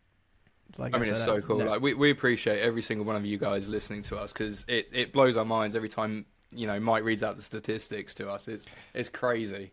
Like 0.77 0.95
I 0.95 0.99
mean, 0.99 1.11
it's 1.11 1.23
so 1.23 1.41
cool. 1.41 1.57
never- 1.57 1.69
Like 1.71 1.81
we, 1.81 1.93
we 1.93 2.11
appreciate 2.11 2.59
every 2.61 2.81
single 2.81 3.05
one 3.05 3.15
of 3.15 3.25
you 3.25 3.37
guys 3.37 3.67
listening 3.69 4.01
to 4.03 4.17
us 4.17 4.31
because 4.33 4.65
it, 4.67 4.89
it 4.93 5.11
blows 5.13 5.37
our 5.37 5.45
minds 5.45 5.75
every 5.75 5.89
time 5.89 6.25
you 6.51 6.67
know 6.67 6.79
Mike 6.79 7.03
reads 7.03 7.23
out 7.23 7.35
the 7.35 7.41
statistics 7.41 8.13
to 8.15 8.29
us. 8.29 8.47
It's 8.47 8.67
it's 8.93 9.09
crazy. 9.09 9.71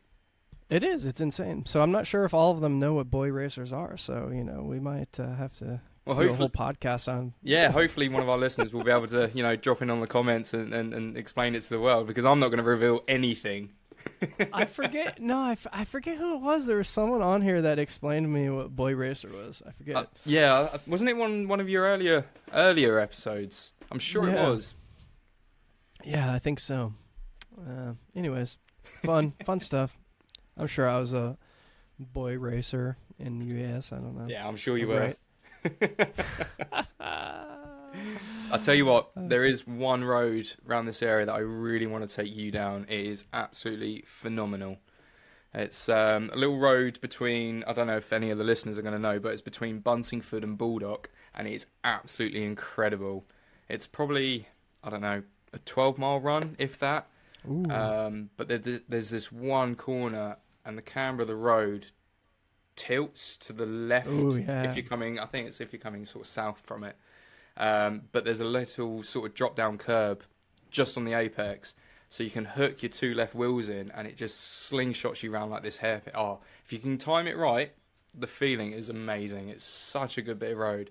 It 0.70 0.84
is. 0.84 1.04
It's 1.06 1.20
insane. 1.20 1.64
So 1.66 1.80
I'm 1.80 1.92
not 1.92 2.06
sure 2.06 2.24
if 2.24 2.34
all 2.34 2.50
of 2.52 2.60
them 2.60 2.78
know 2.78 2.92
what 2.94 3.10
boy 3.10 3.30
racers 3.30 3.72
are. 3.72 3.96
So 3.96 4.30
you 4.32 4.44
know, 4.44 4.62
we 4.62 4.78
might 4.80 5.18
uh, 5.18 5.34
have 5.36 5.56
to 5.58 5.80
Well, 6.04 6.18
do 6.18 6.28
a 6.28 6.34
whole 6.34 6.50
podcast 6.50 7.10
on. 7.10 7.32
yeah, 7.42 7.70
hopefully 7.72 8.08
one 8.10 8.22
of 8.22 8.28
our 8.28 8.36
listeners 8.36 8.72
will 8.74 8.84
be 8.84 8.90
able 8.90 9.06
to 9.08 9.30
you 9.34 9.42
know 9.42 9.56
drop 9.56 9.80
in 9.82 9.88
on 9.90 10.00
the 10.00 10.06
comments 10.06 10.52
and, 10.52 10.74
and, 10.74 10.92
and 10.92 11.16
explain 11.16 11.54
it 11.54 11.62
to 11.62 11.70
the 11.70 11.80
world 11.80 12.06
because 12.06 12.24
I'm 12.26 12.38
not 12.38 12.48
going 12.48 12.58
to 12.62 12.68
reveal 12.68 13.02
anything. 13.08 13.70
I 14.52 14.64
forget. 14.64 15.20
No, 15.20 15.38
I, 15.38 15.52
f- 15.52 15.66
I 15.72 15.84
forget 15.84 16.16
who 16.16 16.34
it 16.34 16.40
was. 16.40 16.66
There 16.66 16.76
was 16.76 16.88
someone 16.88 17.22
on 17.22 17.40
here 17.42 17.62
that 17.62 17.78
explained 17.78 18.24
to 18.24 18.28
me 18.28 18.48
what 18.50 18.74
boy 18.74 18.94
racer 18.94 19.28
was. 19.28 19.62
I 19.66 19.70
forget. 19.72 19.96
Uh, 19.96 20.04
yeah, 20.24 20.54
uh, 20.54 20.78
wasn't 20.86 21.10
it 21.10 21.16
one 21.16 21.46
one 21.48 21.60
of 21.60 21.68
your 21.68 21.84
earlier 21.84 22.24
earlier 22.52 22.98
episodes? 22.98 23.72
I'm 23.92 23.98
sure 23.98 24.28
Yeah. 24.28 24.46
it 24.46 24.48
was. 24.50 24.74
yeah, 26.04 26.32
I 26.32 26.38
think 26.38 26.60
so. 26.60 26.94
Uh, 27.58 27.92
anyways, 28.16 28.58
fun 28.84 29.32
fun 29.44 29.60
stuff. 29.60 29.96
I'm 30.56 30.66
sure 30.66 30.88
I 30.88 30.98
was 30.98 31.12
a 31.12 31.36
boy 31.98 32.38
racer 32.38 32.96
in 33.18 33.38
the 33.38 33.46
US. 33.74 33.92
I 33.92 33.96
don't 33.96 34.16
know. 34.16 34.26
Yeah, 34.28 34.46
I'm 34.46 34.56
sure 34.56 34.76
you 34.76 34.88
were. 34.88 35.00
Right. 35.00 35.18
I'll 38.50 38.58
tell 38.58 38.74
you 38.74 38.86
what, 38.86 39.10
there 39.14 39.44
is 39.44 39.66
one 39.66 40.04
road 40.04 40.50
around 40.68 40.86
this 40.86 41.02
area 41.02 41.26
that 41.26 41.34
I 41.34 41.40
really 41.40 41.86
want 41.86 42.08
to 42.08 42.14
take 42.14 42.34
you 42.34 42.50
down. 42.50 42.86
It 42.88 43.00
is 43.00 43.24
absolutely 43.32 44.02
phenomenal. 44.06 44.78
It's 45.54 45.88
um, 45.88 46.30
a 46.32 46.36
little 46.36 46.58
road 46.58 47.00
between, 47.00 47.64
I 47.66 47.72
don't 47.72 47.86
know 47.86 47.96
if 47.96 48.12
any 48.12 48.30
of 48.30 48.38
the 48.38 48.44
listeners 48.44 48.78
are 48.78 48.82
going 48.82 48.94
to 48.94 48.98
know, 48.98 49.18
but 49.18 49.32
it's 49.32 49.40
between 49.40 49.80
Buntingford 49.80 50.42
and 50.42 50.56
Baldock, 50.56 51.10
and 51.34 51.48
it's 51.48 51.66
absolutely 51.84 52.44
incredible. 52.44 53.24
It's 53.68 53.86
probably, 53.86 54.48
I 54.82 54.90
don't 54.90 55.00
know, 55.00 55.22
a 55.52 55.58
12 55.58 55.98
mile 55.98 56.20
run, 56.20 56.56
if 56.58 56.78
that. 56.78 57.08
Um, 57.70 58.30
but 58.36 58.48
there, 58.48 58.80
there's 58.88 59.10
this 59.10 59.32
one 59.32 59.74
corner, 59.74 60.36
and 60.64 60.76
the 60.76 60.82
camber 60.82 61.22
of 61.22 61.28
the 61.28 61.36
road 61.36 61.86
tilts 62.76 63.36
to 63.38 63.52
the 63.52 63.66
left 63.66 64.08
Ooh, 64.08 64.38
yeah. 64.38 64.62
if 64.62 64.76
you're 64.76 64.86
coming. 64.86 65.18
I 65.18 65.26
think 65.26 65.48
it's 65.48 65.60
if 65.60 65.72
you're 65.72 65.80
coming 65.80 66.06
sort 66.06 66.24
of 66.24 66.28
south 66.28 66.62
from 66.64 66.84
it. 66.84 66.96
Um, 67.58 68.02
but 68.12 68.24
there's 68.24 68.40
a 68.40 68.44
little 68.44 69.02
sort 69.02 69.28
of 69.28 69.34
drop 69.34 69.56
down 69.56 69.76
curb 69.78 70.22
just 70.70 70.96
on 70.96 71.04
the 71.04 71.14
apex, 71.14 71.74
so 72.08 72.22
you 72.22 72.30
can 72.30 72.44
hook 72.44 72.82
your 72.82 72.88
two 72.88 73.14
left 73.14 73.34
wheels 73.34 73.68
in, 73.68 73.90
and 73.90 74.06
it 74.06 74.16
just 74.16 74.72
slingshots 74.72 75.22
you 75.22 75.32
around 75.32 75.50
like 75.50 75.62
this 75.62 75.78
hairpin. 75.78 76.14
Oh, 76.16 76.38
if 76.64 76.72
you 76.72 76.78
can 76.78 76.96
time 76.96 77.26
it 77.26 77.36
right, 77.36 77.72
the 78.14 78.26
feeling 78.26 78.72
is 78.72 78.88
amazing. 78.88 79.48
It's 79.48 79.64
such 79.64 80.18
a 80.18 80.22
good 80.22 80.38
bit 80.38 80.52
of 80.52 80.58
road. 80.58 80.90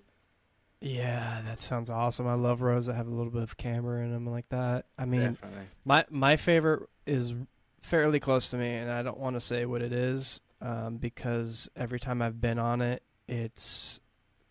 Yeah, 0.80 1.40
that 1.46 1.60
sounds 1.60 1.90
awesome. 1.90 2.28
I 2.28 2.34
love 2.34 2.60
roads 2.62 2.86
that 2.86 2.94
have 2.94 3.08
a 3.08 3.14
little 3.14 3.32
bit 3.32 3.42
of 3.42 3.56
camber 3.56 4.00
in 4.00 4.12
them 4.12 4.26
like 4.26 4.48
that. 4.50 4.84
I 4.96 5.06
mean, 5.06 5.22
Definitely. 5.22 5.64
my 5.84 6.04
my 6.08 6.36
favorite 6.36 6.88
is 7.06 7.34
fairly 7.80 8.20
close 8.20 8.50
to 8.50 8.56
me, 8.56 8.74
and 8.74 8.90
I 8.90 9.02
don't 9.02 9.18
want 9.18 9.34
to 9.34 9.40
say 9.40 9.64
what 9.64 9.82
it 9.82 9.92
is 9.92 10.40
um, 10.60 10.96
because 10.98 11.68
every 11.74 11.98
time 11.98 12.22
I've 12.22 12.40
been 12.40 12.58
on 12.58 12.80
it, 12.80 13.02
it's 13.26 14.00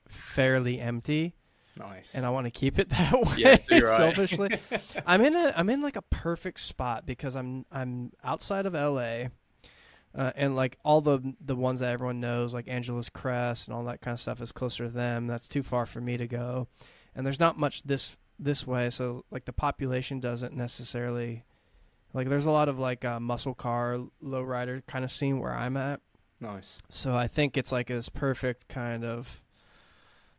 fairly 0.08 0.80
empty, 0.80 1.36
Nice. 1.80 2.16
and 2.16 2.26
I 2.26 2.30
want 2.30 2.46
to 2.46 2.52
keep 2.52 2.80
it 2.80 2.90
that 2.98 3.13
way. 3.13 3.34
Yeah, 3.38 3.56
too 3.58 3.80
right. 3.80 3.98
selfishly, 3.98 4.58
I'm 5.06 5.22
in 5.22 5.36
a 5.36 5.54
I'm 5.56 5.70
in 5.70 5.82
like 5.82 5.96
a 5.96 6.02
perfect 6.04 6.60
spot 6.60 7.06
because 7.06 7.36
I'm 7.36 7.66
I'm 7.72 8.12
outside 8.24 8.66
of 8.66 8.74
LA. 8.74 9.26
Uh, 10.16 10.32
and 10.36 10.56
like 10.56 10.78
all 10.84 11.00
the 11.02 11.36
the 11.40 11.56
ones 11.56 11.80
that 11.82 11.92
everyone 11.92 12.20
knows, 12.20 12.54
like 12.54 12.68
Angeles 12.68 13.08
Crest 13.10 13.68
and 13.68 13.76
all 13.76 13.84
that 13.84 14.02
kind 14.02 14.13
of 14.13 14.20
stuff, 14.20 14.42
is 14.42 14.52
closer 14.52 14.86
to 14.86 14.90
them. 14.90 15.28
That's 15.28 15.48
too 15.48 15.62
far 15.62 15.86
for 15.86 16.02
me 16.02 16.18
to 16.18 16.28
go, 16.28 16.68
and 17.16 17.26
there's 17.26 17.40
not 17.40 17.58
much 17.58 17.84
this 17.84 18.18
this 18.40 18.66
way. 18.66 18.90
So 18.90 19.26
like 19.30 19.46
the 19.46 19.54
population 19.54 20.20
doesn't 20.20 20.56
necessarily 20.56 21.44
like. 22.13 22.30
There's 22.30 22.48
a 22.48 22.52
lot 22.52 22.68
of 22.68 22.80
like 22.80 23.06
uh, 23.06 23.20
muscle 23.20 23.54
car 23.54 24.00
lowrider 24.24 24.82
kind 24.88 25.06
of 25.06 25.12
scene 25.12 25.40
where 25.40 25.54
I'm 25.54 25.78
at. 25.78 26.00
nice. 26.40 26.80
So 26.90 27.16
I 27.16 27.28
think 27.28 27.56
it's 27.56 27.72
like 27.72 27.88
this 27.88 28.10
perfect 28.10 28.68
kind 28.70 29.04
of 29.06 29.44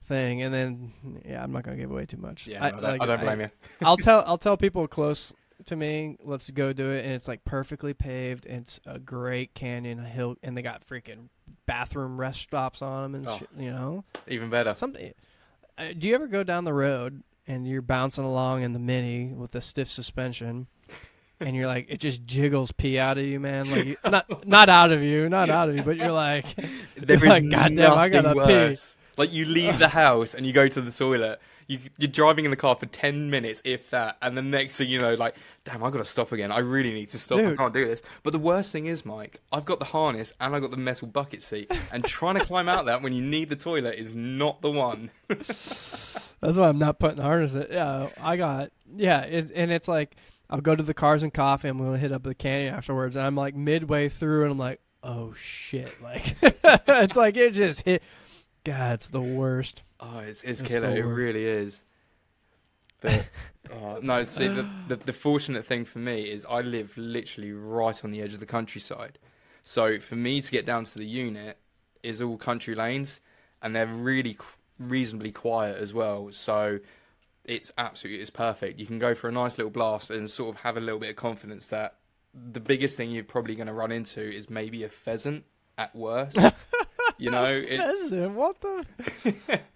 thing. 0.08 0.42
And 0.42 0.52
then 0.52 0.92
yeah, 1.24 1.42
I'm 1.42 1.52
not 1.52 1.62
gonna 1.62 1.76
give 1.76 1.90
away 1.90 2.06
too 2.06 2.16
much. 2.16 2.46
Yeah, 2.46 2.64
I, 2.64 2.68
I, 2.68 2.70
don't, 2.70 2.82
like, 2.82 3.02
I 3.02 3.06
don't 3.06 3.20
blame 3.20 3.40
you. 3.42 3.46
I'll 3.82 3.96
tell 3.96 4.24
I'll 4.26 4.38
tell 4.38 4.56
people 4.56 4.86
close 4.88 5.32
to 5.66 5.76
me, 5.76 6.16
let's 6.24 6.50
go 6.50 6.72
do 6.72 6.90
it, 6.90 7.04
and 7.04 7.12
it's 7.14 7.28
like 7.28 7.44
perfectly 7.44 7.92
paved. 7.92 8.46
It's 8.46 8.80
a 8.86 8.98
great 8.98 9.54
canyon, 9.54 9.98
a 10.00 10.04
hill, 10.08 10.36
and 10.42 10.56
they 10.56 10.62
got 10.62 10.86
freaking 10.86 11.28
bathroom 11.66 12.18
rest 12.18 12.42
stops 12.42 12.80
on 12.80 13.12
them, 13.12 13.14
and 13.20 13.28
Oh. 13.28 13.38
shit, 13.38 13.48
you 13.58 13.70
know 13.70 14.04
Even 14.28 14.50
better. 14.50 14.74
something. 14.74 15.12
Uh, 15.76 15.88
do 15.96 16.08
you 16.08 16.14
ever 16.14 16.26
go 16.26 16.42
down 16.42 16.64
the 16.64 16.72
road 16.72 17.22
and 17.46 17.66
you're 17.68 17.82
bouncing 17.82 18.24
along 18.24 18.62
in 18.62 18.72
the 18.72 18.78
mini 18.78 19.32
with 19.34 19.54
a 19.54 19.60
stiff 19.60 19.88
suspension? 19.88 20.66
And 21.40 21.54
you're 21.54 21.68
like, 21.68 21.86
it 21.88 22.00
just 22.00 22.26
jiggles 22.26 22.72
pee 22.72 22.98
out 22.98 23.16
of 23.16 23.24
you, 23.24 23.38
man. 23.38 23.70
Like, 23.70 23.84
you, 23.84 23.96
not 24.04 24.46
not 24.46 24.68
out 24.68 24.90
of 24.90 25.02
you, 25.02 25.28
not 25.28 25.48
out 25.50 25.68
of 25.68 25.76
you, 25.76 25.82
but 25.84 25.96
you're 25.96 26.10
like, 26.10 26.46
There 26.96 27.16
is 27.16 27.22
You're 27.22 27.30
like, 27.30 27.48
"Goddamn, 27.48 27.96
I 27.98 28.08
gotta 28.08 28.34
pee." 28.46 28.74
Like 29.18 29.32
you 29.32 29.44
leave 29.44 29.78
the 29.78 29.88
house 29.88 30.34
and 30.34 30.46
you 30.46 30.52
go 30.52 30.68
to 30.68 30.80
the 30.80 30.90
toilet. 30.90 31.40
You, 31.66 31.78
you're 31.98 32.08
driving 32.08 32.46
in 32.46 32.50
the 32.50 32.56
car 32.56 32.74
for 32.76 32.86
ten 32.86 33.28
minutes, 33.28 33.60
if 33.62 33.90
that, 33.90 34.16
and 34.22 34.34
the 34.34 34.42
next 34.42 34.78
thing 34.78 34.88
you 34.88 34.98
know, 34.98 35.12
like, 35.14 35.34
damn, 35.64 35.84
I 35.84 35.90
got 35.90 35.98
to 35.98 36.04
stop 36.06 36.32
again. 36.32 36.50
I 36.50 36.60
really 36.60 36.92
need 36.92 37.10
to 37.10 37.18
stop. 37.18 37.40
I 37.40 37.54
can't 37.54 37.74
do 37.74 37.84
this. 37.84 38.00
But 38.22 38.30
the 38.30 38.38
worst 38.38 38.72
thing 38.72 38.86
is, 38.86 39.04
Mike, 39.04 39.40
I've 39.52 39.66
got 39.66 39.78
the 39.78 39.84
harness 39.84 40.32
and 40.40 40.56
I've 40.56 40.62
got 40.62 40.70
the 40.70 40.78
metal 40.78 41.08
bucket 41.08 41.42
seat, 41.42 41.70
and 41.92 42.02
trying 42.04 42.36
to 42.36 42.40
climb 42.40 42.70
out 42.70 42.86
that 42.86 43.02
when 43.02 43.12
you 43.12 43.20
need 43.20 43.50
the 43.50 43.56
toilet 43.56 43.98
is 43.98 44.14
not 44.14 44.62
the 44.62 44.70
one. 44.70 45.10
That's 45.28 46.56
why 46.56 46.68
I'm 46.68 46.78
not 46.78 46.98
putting 46.98 47.16
the 47.16 47.22
harness 47.24 47.54
it. 47.54 47.68
Yeah, 47.70 48.08
I 48.22 48.38
got 48.38 48.70
yeah, 48.96 49.22
it, 49.22 49.52
and 49.54 49.70
it's 49.70 49.88
like 49.88 50.16
I'll 50.48 50.60
go 50.60 50.74
to 50.74 50.82
the 50.82 50.94
cars 50.94 51.22
and 51.22 51.34
coffee. 51.34 51.68
I'm 51.68 51.78
gonna 51.78 51.98
hit 51.98 52.12
up 52.12 52.22
the 52.22 52.34
canyon 52.34 52.74
afterwards, 52.74 53.16
and 53.16 53.26
I'm 53.26 53.36
like 53.36 53.54
midway 53.54 54.08
through, 54.08 54.44
and 54.44 54.52
I'm 54.52 54.58
like, 54.58 54.80
oh 55.02 55.34
shit! 55.34 55.92
Like 56.02 56.36
it's 56.42 57.16
like 57.16 57.36
it 57.36 57.52
just 57.52 57.82
hit. 57.82 58.02
God, 58.64 58.94
it's 58.94 59.08
the 59.08 59.20
worst. 59.20 59.82
Oh, 60.00 60.18
it's 60.18 60.42
it's 60.42 60.60
That's 60.60 60.72
killer. 60.72 60.96
It 60.96 61.04
really 61.04 61.44
is. 61.44 61.82
But 63.00 63.26
oh, 63.72 63.98
no, 64.02 64.24
see, 64.24 64.48
the, 64.48 64.68
the 64.88 64.96
the 64.96 65.12
fortunate 65.12 65.64
thing 65.64 65.84
for 65.84 65.98
me 65.98 66.22
is 66.22 66.46
I 66.48 66.60
live 66.60 66.96
literally 66.96 67.52
right 67.52 68.04
on 68.04 68.10
the 68.10 68.20
edge 68.20 68.34
of 68.34 68.40
the 68.40 68.46
countryside. 68.46 69.18
So 69.64 69.98
for 69.98 70.16
me 70.16 70.40
to 70.40 70.50
get 70.50 70.64
down 70.66 70.84
to 70.84 70.98
the 70.98 71.06
unit 71.06 71.58
is 72.02 72.22
all 72.22 72.36
country 72.36 72.74
lanes, 72.74 73.20
and 73.62 73.74
they're 73.74 73.86
really 73.86 74.34
qu- 74.34 74.46
reasonably 74.78 75.32
quiet 75.32 75.76
as 75.76 75.92
well. 75.92 76.30
So 76.32 76.80
it's 77.44 77.72
absolutely 77.78 78.20
it's 78.20 78.30
perfect. 78.30 78.78
You 78.78 78.86
can 78.86 78.98
go 78.98 79.14
for 79.14 79.28
a 79.28 79.32
nice 79.32 79.58
little 79.58 79.70
blast 79.70 80.10
and 80.10 80.28
sort 80.30 80.54
of 80.54 80.60
have 80.62 80.76
a 80.76 80.80
little 80.80 81.00
bit 81.00 81.10
of 81.10 81.16
confidence 81.16 81.68
that 81.68 81.96
the 82.34 82.60
biggest 82.60 82.96
thing 82.96 83.10
you're 83.10 83.24
probably 83.24 83.54
going 83.54 83.66
to 83.66 83.72
run 83.72 83.90
into 83.90 84.20
is 84.20 84.50
maybe 84.50 84.84
a 84.84 84.88
pheasant 84.88 85.44
at 85.76 85.94
worst. 85.94 86.38
you 87.18 87.30
know, 87.30 87.44
it's 87.46 87.82
Pheasant? 87.82 88.34
What 88.34 88.60
the? 88.60 88.84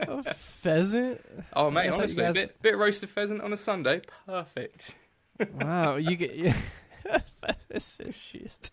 a 0.00 0.22
pheasant? 0.34 1.20
Oh 1.54 1.66
I 1.68 1.70
mate, 1.70 1.88
honestly, 1.90 2.22
guys- 2.22 2.34
bit 2.34 2.62
bit 2.62 2.76
roasted 2.76 3.10
pheasant 3.10 3.40
on 3.42 3.52
a 3.52 3.56
Sunday, 3.56 4.02
perfect. 4.26 4.96
Wow, 5.60 5.96
you 5.96 6.16
get. 6.16 6.34
Yeah. 6.36 6.56
this 7.68 7.98
is 7.98 8.16
shit. 8.16 8.70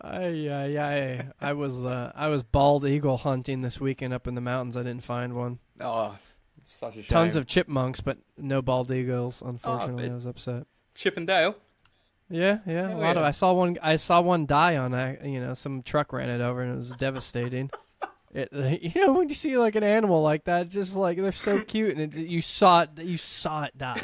I 0.00 0.28
yeah 0.28 0.66
yeah. 0.66 1.22
I 1.40 1.54
was 1.54 1.82
uh, 1.84 2.12
I 2.14 2.28
was 2.28 2.42
bald 2.42 2.84
eagle 2.86 3.16
hunting 3.16 3.62
this 3.62 3.80
weekend 3.80 4.12
up 4.12 4.26
in 4.28 4.34
the 4.34 4.42
mountains. 4.42 4.76
I 4.76 4.82
didn't 4.82 5.02
find 5.02 5.34
one. 5.34 5.58
Oh, 5.80 6.16
such 6.66 6.92
a 6.92 7.02
shame. 7.02 7.04
Tons 7.04 7.36
of 7.36 7.46
chipmunks, 7.46 8.02
but 8.02 8.18
no 8.36 8.60
bald 8.60 8.90
eagles. 8.90 9.42
Ah, 9.44 9.48
unfortunately, 9.48 10.04
but- 10.08 10.12
I 10.12 10.14
was 10.14 10.26
upset. 10.26 10.66
Chip 10.94 11.16
and 11.16 11.26
Dale. 11.26 11.56
Yeah, 12.30 12.58
yeah. 12.66 12.88
Hell 12.88 12.98
a 12.98 13.00
lot 13.00 13.16
of. 13.16 13.22
I 13.24 13.30
saw 13.30 13.52
one. 13.54 13.78
I 13.82 13.96
saw 13.96 14.20
one 14.20 14.44
die 14.46 14.76
on. 14.76 14.92
a- 14.94 15.16
You 15.24 15.40
know, 15.40 15.54
some 15.54 15.82
truck 15.82 16.12
ran 16.12 16.28
it 16.28 16.40
over, 16.42 16.60
and 16.62 16.72
it 16.72 16.76
was 16.76 16.90
devastating. 16.90 17.70
It, 18.34 18.48
you 18.82 19.00
know, 19.06 19.12
when 19.14 19.28
you 19.28 19.34
see 19.34 19.56
like 19.56 19.76
an 19.76 19.84
animal 19.84 20.20
like 20.22 20.44
that, 20.44 20.68
just 20.68 20.96
like 20.96 21.16
they're 21.18 21.32
so 21.32 21.60
cute, 21.66 21.96
and 21.96 22.14
it, 22.14 22.20
you 22.20 22.40
saw 22.42 22.82
it, 22.82 22.90
you 22.98 23.16
saw 23.16 23.62
it 23.64 23.78
die. 23.78 24.02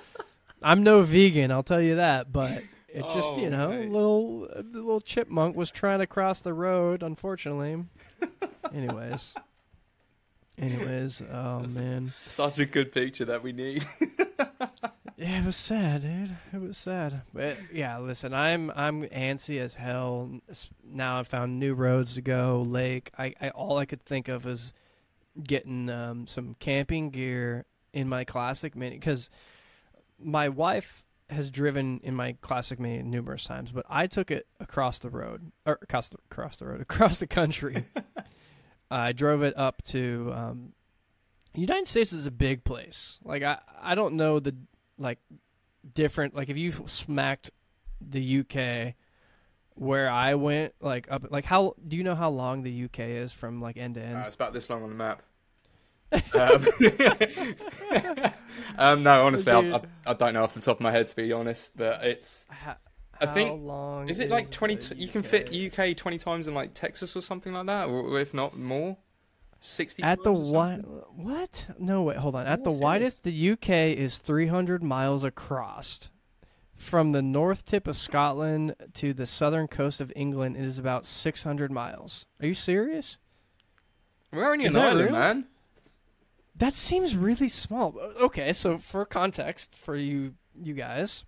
I'm 0.62 0.82
no 0.82 1.02
vegan, 1.02 1.50
I'll 1.50 1.62
tell 1.62 1.80
you 1.82 1.96
that, 1.96 2.32
but 2.32 2.62
it's 2.88 3.12
just 3.14 3.38
oh, 3.38 3.40
you 3.40 3.46
Oh, 3.46 3.50
know, 3.50 3.68
mate. 3.70 3.90
little 3.90 4.40
little 4.72 5.00
chipmunk 5.00 5.56
was 5.56 5.70
trying 5.70 5.98
to 6.00 6.06
cross 6.06 6.40
the 6.40 6.52
road. 6.54 7.02
Unfortunately, 7.02 7.84
anyways, 8.74 9.34
Anyways, 10.58 11.22
oh 11.22 11.60
man, 11.60 12.06
Such 12.08 12.58
a 12.58 12.66
good 12.66 12.90
picture 12.92 13.26
that 13.26 13.42
we 13.42 13.52
need. 13.52 13.86
Yeah, 15.16 15.40
it 15.40 15.46
was 15.46 15.56
sad, 15.56 16.02
dude. 16.02 16.36
It 16.52 16.60
was 16.60 16.76
sad. 16.76 17.22
But 17.32 17.56
yeah, 17.72 17.98
listen, 17.98 18.34
I'm 18.34 18.70
I'm 18.76 19.04
antsy 19.04 19.58
as 19.60 19.76
hell. 19.76 20.30
Now 20.84 21.20
I 21.20 21.22
found 21.22 21.58
new 21.58 21.74
roads 21.74 22.14
to 22.14 22.22
go, 22.22 22.64
lake. 22.66 23.10
I, 23.16 23.34
I 23.40 23.48
all 23.50 23.78
I 23.78 23.86
could 23.86 24.02
think 24.02 24.28
of 24.28 24.44
was 24.44 24.74
getting 25.42 25.88
um, 25.88 26.26
some 26.26 26.54
camping 26.58 27.10
gear 27.10 27.64
in 27.94 28.08
my 28.08 28.24
classic 28.24 28.76
mini 28.76 28.96
because 28.96 29.30
my 30.18 30.50
wife 30.50 31.02
has 31.30 31.50
driven 31.50 32.00
in 32.04 32.14
my 32.14 32.36
classic 32.42 32.78
mini 32.78 33.02
numerous 33.02 33.44
times, 33.44 33.72
but 33.72 33.86
I 33.88 34.06
took 34.06 34.30
it 34.30 34.46
across 34.60 34.98
the 34.98 35.10
road 35.10 35.50
or 35.64 35.78
across 35.80 36.08
the, 36.08 36.18
across 36.30 36.56
the 36.56 36.66
road 36.66 36.80
across 36.82 37.20
the 37.20 37.26
country. 37.26 37.84
I 38.90 39.12
drove 39.12 39.42
it 39.42 39.56
up 39.56 39.82
to 39.84 40.32
um, 40.34 40.72
United 41.54 41.88
States 41.88 42.12
is 42.12 42.26
a 42.26 42.30
big 42.30 42.64
place. 42.64 43.18
Like 43.24 43.42
I 43.42 43.58
I 43.80 43.94
don't 43.94 44.14
know 44.14 44.40
the 44.40 44.54
like 44.98 45.18
different 45.94 46.34
like 46.34 46.48
if 46.48 46.56
you 46.56 46.72
smacked 46.86 47.50
the 48.00 48.40
UK 48.40 48.94
where 49.74 50.10
I 50.10 50.34
went 50.34 50.74
like 50.80 51.06
up 51.10 51.30
like 51.30 51.44
how 51.44 51.74
do 51.86 51.96
you 51.96 52.02
know 52.02 52.14
how 52.14 52.30
long 52.30 52.62
the 52.62 52.84
UK 52.84 53.00
is 53.00 53.32
from 53.32 53.60
like 53.60 53.76
end 53.76 53.94
to 53.94 54.02
end? 54.02 54.16
Uh, 54.16 54.24
it's 54.26 54.36
about 54.36 54.52
this 54.52 54.68
long 54.70 54.82
on 54.82 54.88
the 54.88 54.94
map. 54.96 55.22
um, 56.12 56.66
um, 58.78 59.02
no, 59.02 59.26
honestly, 59.26 59.52
I, 59.52 59.58
I, 59.58 59.80
I 60.06 60.14
don't 60.14 60.34
know 60.34 60.44
off 60.44 60.54
the 60.54 60.60
top 60.60 60.76
of 60.78 60.80
my 60.82 60.92
head 60.92 61.08
to 61.08 61.16
be 61.16 61.32
honest, 61.32 61.76
but 61.76 62.04
it's. 62.04 62.46
How, 62.48 62.76
I 63.20 63.26
think- 63.26 63.62
long 63.62 64.08
Is 64.08 64.20
it 64.20 64.30
like 64.30 64.50
twenty? 64.50 64.76
T- 64.76 64.94
you 64.94 65.08
can 65.08 65.22
fit 65.22 65.52
UK 65.52 65.96
twenty 65.96 66.18
times 66.18 66.48
in 66.48 66.54
like 66.54 66.74
Texas 66.74 67.16
or 67.16 67.22
something 67.22 67.52
like 67.52 67.66
that, 67.66 67.88
or 67.88 68.20
if 68.20 68.34
not 68.34 68.56
more, 68.56 68.96
sixty. 69.66 70.02
at 70.02 70.22
the 70.22 70.32
wi- 70.32 70.76
what? 71.14 71.66
No 71.78 72.02
wait, 72.02 72.16
hold 72.18 72.34
on. 72.34 72.46
At 72.46 72.64
the 72.64 72.70
widest, 72.72 73.22
the 73.22 73.50
UK 73.52 73.70
is 73.96 74.18
300 74.18 74.82
miles 74.82 75.24
across. 75.24 76.08
From 76.74 77.12
the 77.12 77.22
north 77.22 77.64
tip 77.64 77.86
of 77.86 77.96
Scotland 77.96 78.74
to 78.94 79.14
the 79.14 79.24
southern 79.26 79.66
coast 79.66 80.00
of 80.00 80.12
England, 80.14 80.56
it 80.58 80.64
is 80.64 80.78
about 80.78 81.06
600 81.06 81.70
miles. 81.72 82.26
Are 82.40 82.46
you 82.46 82.52
serious? 82.54 83.16
We're 84.32 84.52
only 84.52 84.66
Is 84.66 84.74
an 84.74 84.82
island, 84.82 85.00
real? 85.06 85.12
man. 85.12 85.46
That 86.54 86.74
seems 86.74 87.16
really 87.16 87.48
small. 87.48 87.98
Okay, 88.20 88.52
so 88.52 88.76
for 88.78 89.04
context 89.06 89.78
for 89.78 89.96
you 89.96 90.34
you 90.54 90.74
guys, 90.74 91.24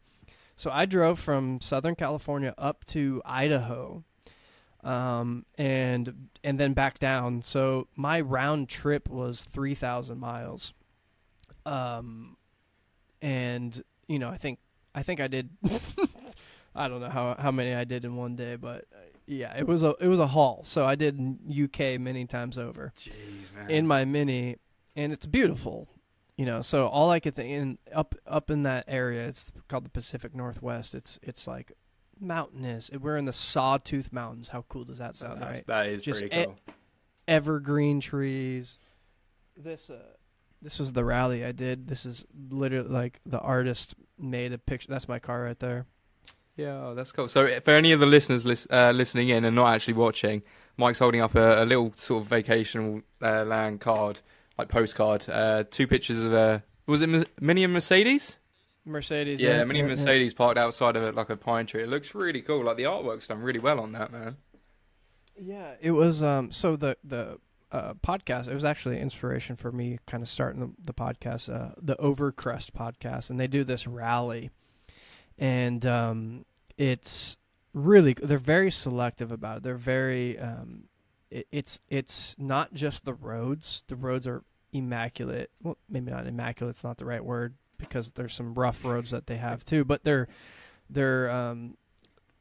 so 0.57 0.70
I 0.70 0.85
drove 0.87 1.18
from 1.18 1.61
Southern 1.61 1.94
California 1.94 2.55
up 2.59 2.85
to 2.87 3.22
Idaho, 3.24 4.05
um, 4.84 5.44
and 5.56 6.28
and 6.44 6.58
then 6.58 6.72
back 6.72 6.98
down. 6.98 7.42
So 7.42 7.88
my 7.96 8.20
round 8.20 8.68
trip 8.68 9.08
was 9.08 9.46
three 9.52 9.74
thousand 9.74 10.18
miles, 10.18 10.72
um, 11.66 12.36
and 13.20 13.82
you 14.06 14.18
know 14.18 14.28
I 14.28 14.36
think 14.36 14.58
I 14.94 15.02
think 15.02 15.20
I 15.20 15.28
did. 15.28 15.50
I 16.74 16.88
don't 16.88 17.00
know 17.00 17.10
how 17.10 17.34
how 17.38 17.50
many 17.50 17.74
I 17.74 17.84
did 17.84 18.04
in 18.04 18.16
one 18.16 18.36
day, 18.36 18.56
but 18.56 18.84
uh, 18.92 18.98
yeah, 19.26 19.56
it 19.56 19.66
was 19.66 19.82
a 19.82 19.94
it 20.00 20.08
was 20.08 20.18
a 20.18 20.28
haul. 20.28 20.62
So 20.64 20.86
I 20.86 20.94
did 20.94 21.38
UK 21.50 22.00
many 22.00 22.24
times 22.26 22.56
over 22.58 22.92
Jeez, 22.96 23.54
man. 23.54 23.70
in 23.70 23.86
my 23.86 24.04
mini, 24.04 24.56
and 24.94 25.12
it's 25.12 25.26
beautiful. 25.26 25.88
You 26.36 26.46
know, 26.46 26.62
so 26.62 26.86
all 26.86 27.10
I 27.10 27.18
could 27.18 27.34
think 27.34 27.50
in 27.50 27.78
up 27.92 28.14
up 28.24 28.48
in 28.48 28.62
that 28.62 28.84
area, 28.86 29.26
it's 29.26 29.50
called 29.66 29.84
the 29.84 29.90
Pacific 29.90 30.36
Northwest. 30.36 30.94
It's 30.94 31.18
it's 31.20 31.48
like 31.48 31.72
mountainous. 32.20 32.90
We're 32.98 33.16
in 33.16 33.24
the 33.24 33.33
Sawtooth 33.33 34.12
Mountains. 34.12 34.48
How 34.48 34.64
cool 34.68 34.85
does 34.85 34.98
that 34.98 35.16
sound, 35.16 35.40
That's- 35.40 35.57
right? 35.59 35.66
That 35.66 35.87
is 35.87 36.00
Just 36.00 36.20
pretty 36.20 36.37
e- 36.40 36.44
cool. 36.44 36.57
Evergreen 37.26 38.00
trees. 38.00 38.78
This 39.57 39.90
uh, 39.90 39.98
this 40.62 40.78
was 40.78 40.92
the 40.92 41.04
rally 41.04 41.44
I 41.44 41.52
did. 41.52 41.88
This 41.88 42.07
is 42.07 42.24
literally 42.50 42.88
like 42.88 43.20
the 43.26 43.38
artist 43.40 43.94
made 44.18 44.52
a 44.52 44.59
picture. 44.59 44.88
That's 44.88 45.09
my 45.09 45.18
car 45.18 45.42
right 45.42 45.59
there. 45.59 45.87
Yeah, 46.57 46.87
oh, 46.87 46.94
that's 46.94 47.12
cool. 47.12 47.28
So, 47.28 47.46
for 47.61 47.70
any 47.70 47.92
of 47.92 48.00
the 48.00 48.07
listeners 48.07 48.44
lis- 48.44 48.66
uh, 48.70 48.90
listening 48.92 49.28
in 49.28 49.44
and 49.44 49.54
not 49.54 49.74
actually 49.74 49.94
watching, 49.94 50.42
Mike's 50.76 50.98
holding 50.98 51.20
up 51.20 51.35
a, 51.37 51.62
a 51.62 51.66
little 51.66 51.92
sort 51.96 52.22
of 52.22 52.28
vacational 52.28 53.02
uh, 53.22 53.44
land 53.44 53.81
card, 53.81 54.20
like 54.59 54.68
postcard. 54.68 55.28
Uh, 55.28 55.62
two 55.70 55.87
pictures 55.87 56.24
of 56.24 56.33
a 56.33 56.62
was 56.87 57.02
it 57.02 57.28
Mini 57.40 57.62
and 57.64 57.72
Mercedes? 57.72 58.38
Mercedes. 58.88 59.40
Yeah, 59.40 59.64
Mini 59.64 59.81
yeah, 59.81 59.85
and 59.85 59.90
Mercedes 59.90 60.35
parked 60.35 60.59
outside 60.59 60.96
of 60.96 61.03
it 61.03 61.14
like 61.14 61.31
a 61.31 61.37
pine 61.37 61.66
tree. 61.66 61.83
It 61.83 61.88
looks 61.88 62.14
really 62.14 62.42
cool. 62.42 62.64
Like 62.64 62.77
the 62.77 62.85
artwork's 62.85 63.27
done 63.27 63.42
really 63.42 63.61
well 63.61 63.81
on 63.81 63.92
that, 63.92 64.12
man. 64.12 64.37
Yeah, 65.40 65.74
it 65.81 65.92
was. 65.92 66.22
Um, 66.22 66.51
so 66.51 66.77
the 66.77 66.96
the 67.05 67.38
uh, 67.70 67.94
podcast. 67.94 68.48
It 68.48 68.55
was 68.55 68.64
actually 68.64 69.01
inspiration 69.01 69.57
for 69.57 69.70
me, 69.70 69.98
kind 70.07 70.22
of 70.22 70.29
starting 70.29 70.61
the, 70.61 70.70
the 70.83 70.94
podcast, 70.94 71.55
uh, 71.55 71.74
the 71.81 71.96
Overcrest 71.96 72.72
podcast, 72.72 73.31
and 73.31 73.38
they 73.38 73.46
do 73.46 73.64
this 73.64 73.87
rally, 73.87 74.51
and 75.38 75.85
um, 75.87 76.44
it's 76.77 77.37
really 77.72 78.14
they're 78.14 78.38
very 78.38 78.70
selective 78.70 79.31
about 79.31 79.59
it. 79.59 79.62
They're 79.62 79.74
very. 79.74 80.38
Um, 80.38 80.85
it, 81.31 81.46
it's 81.53 81.79
it's 81.88 82.35
not 82.38 82.74
just 82.74 83.05
the 83.05 83.14
roads. 83.14 83.85
The 83.87 83.96
roads 83.96 84.27
are 84.27 84.42
immaculate. 84.72 85.51
Well, 85.62 85.77
maybe 85.88 86.11
not 86.11 86.27
immaculate. 86.27 86.77
It's 86.77 86.85
not 86.85 86.98
the 86.98 87.05
right 87.05 87.24
word 87.24 87.55
because 87.78 88.12
there's 88.12 88.34
some 88.34 88.54
rough 88.54 88.84
roads 88.84 89.10
that 89.10 89.26
they 89.26 89.36
have 89.36 89.64
too. 89.64 89.84
But 89.84 90.04
they're 90.04 90.28
they're 90.90 91.30
um, 91.30 91.76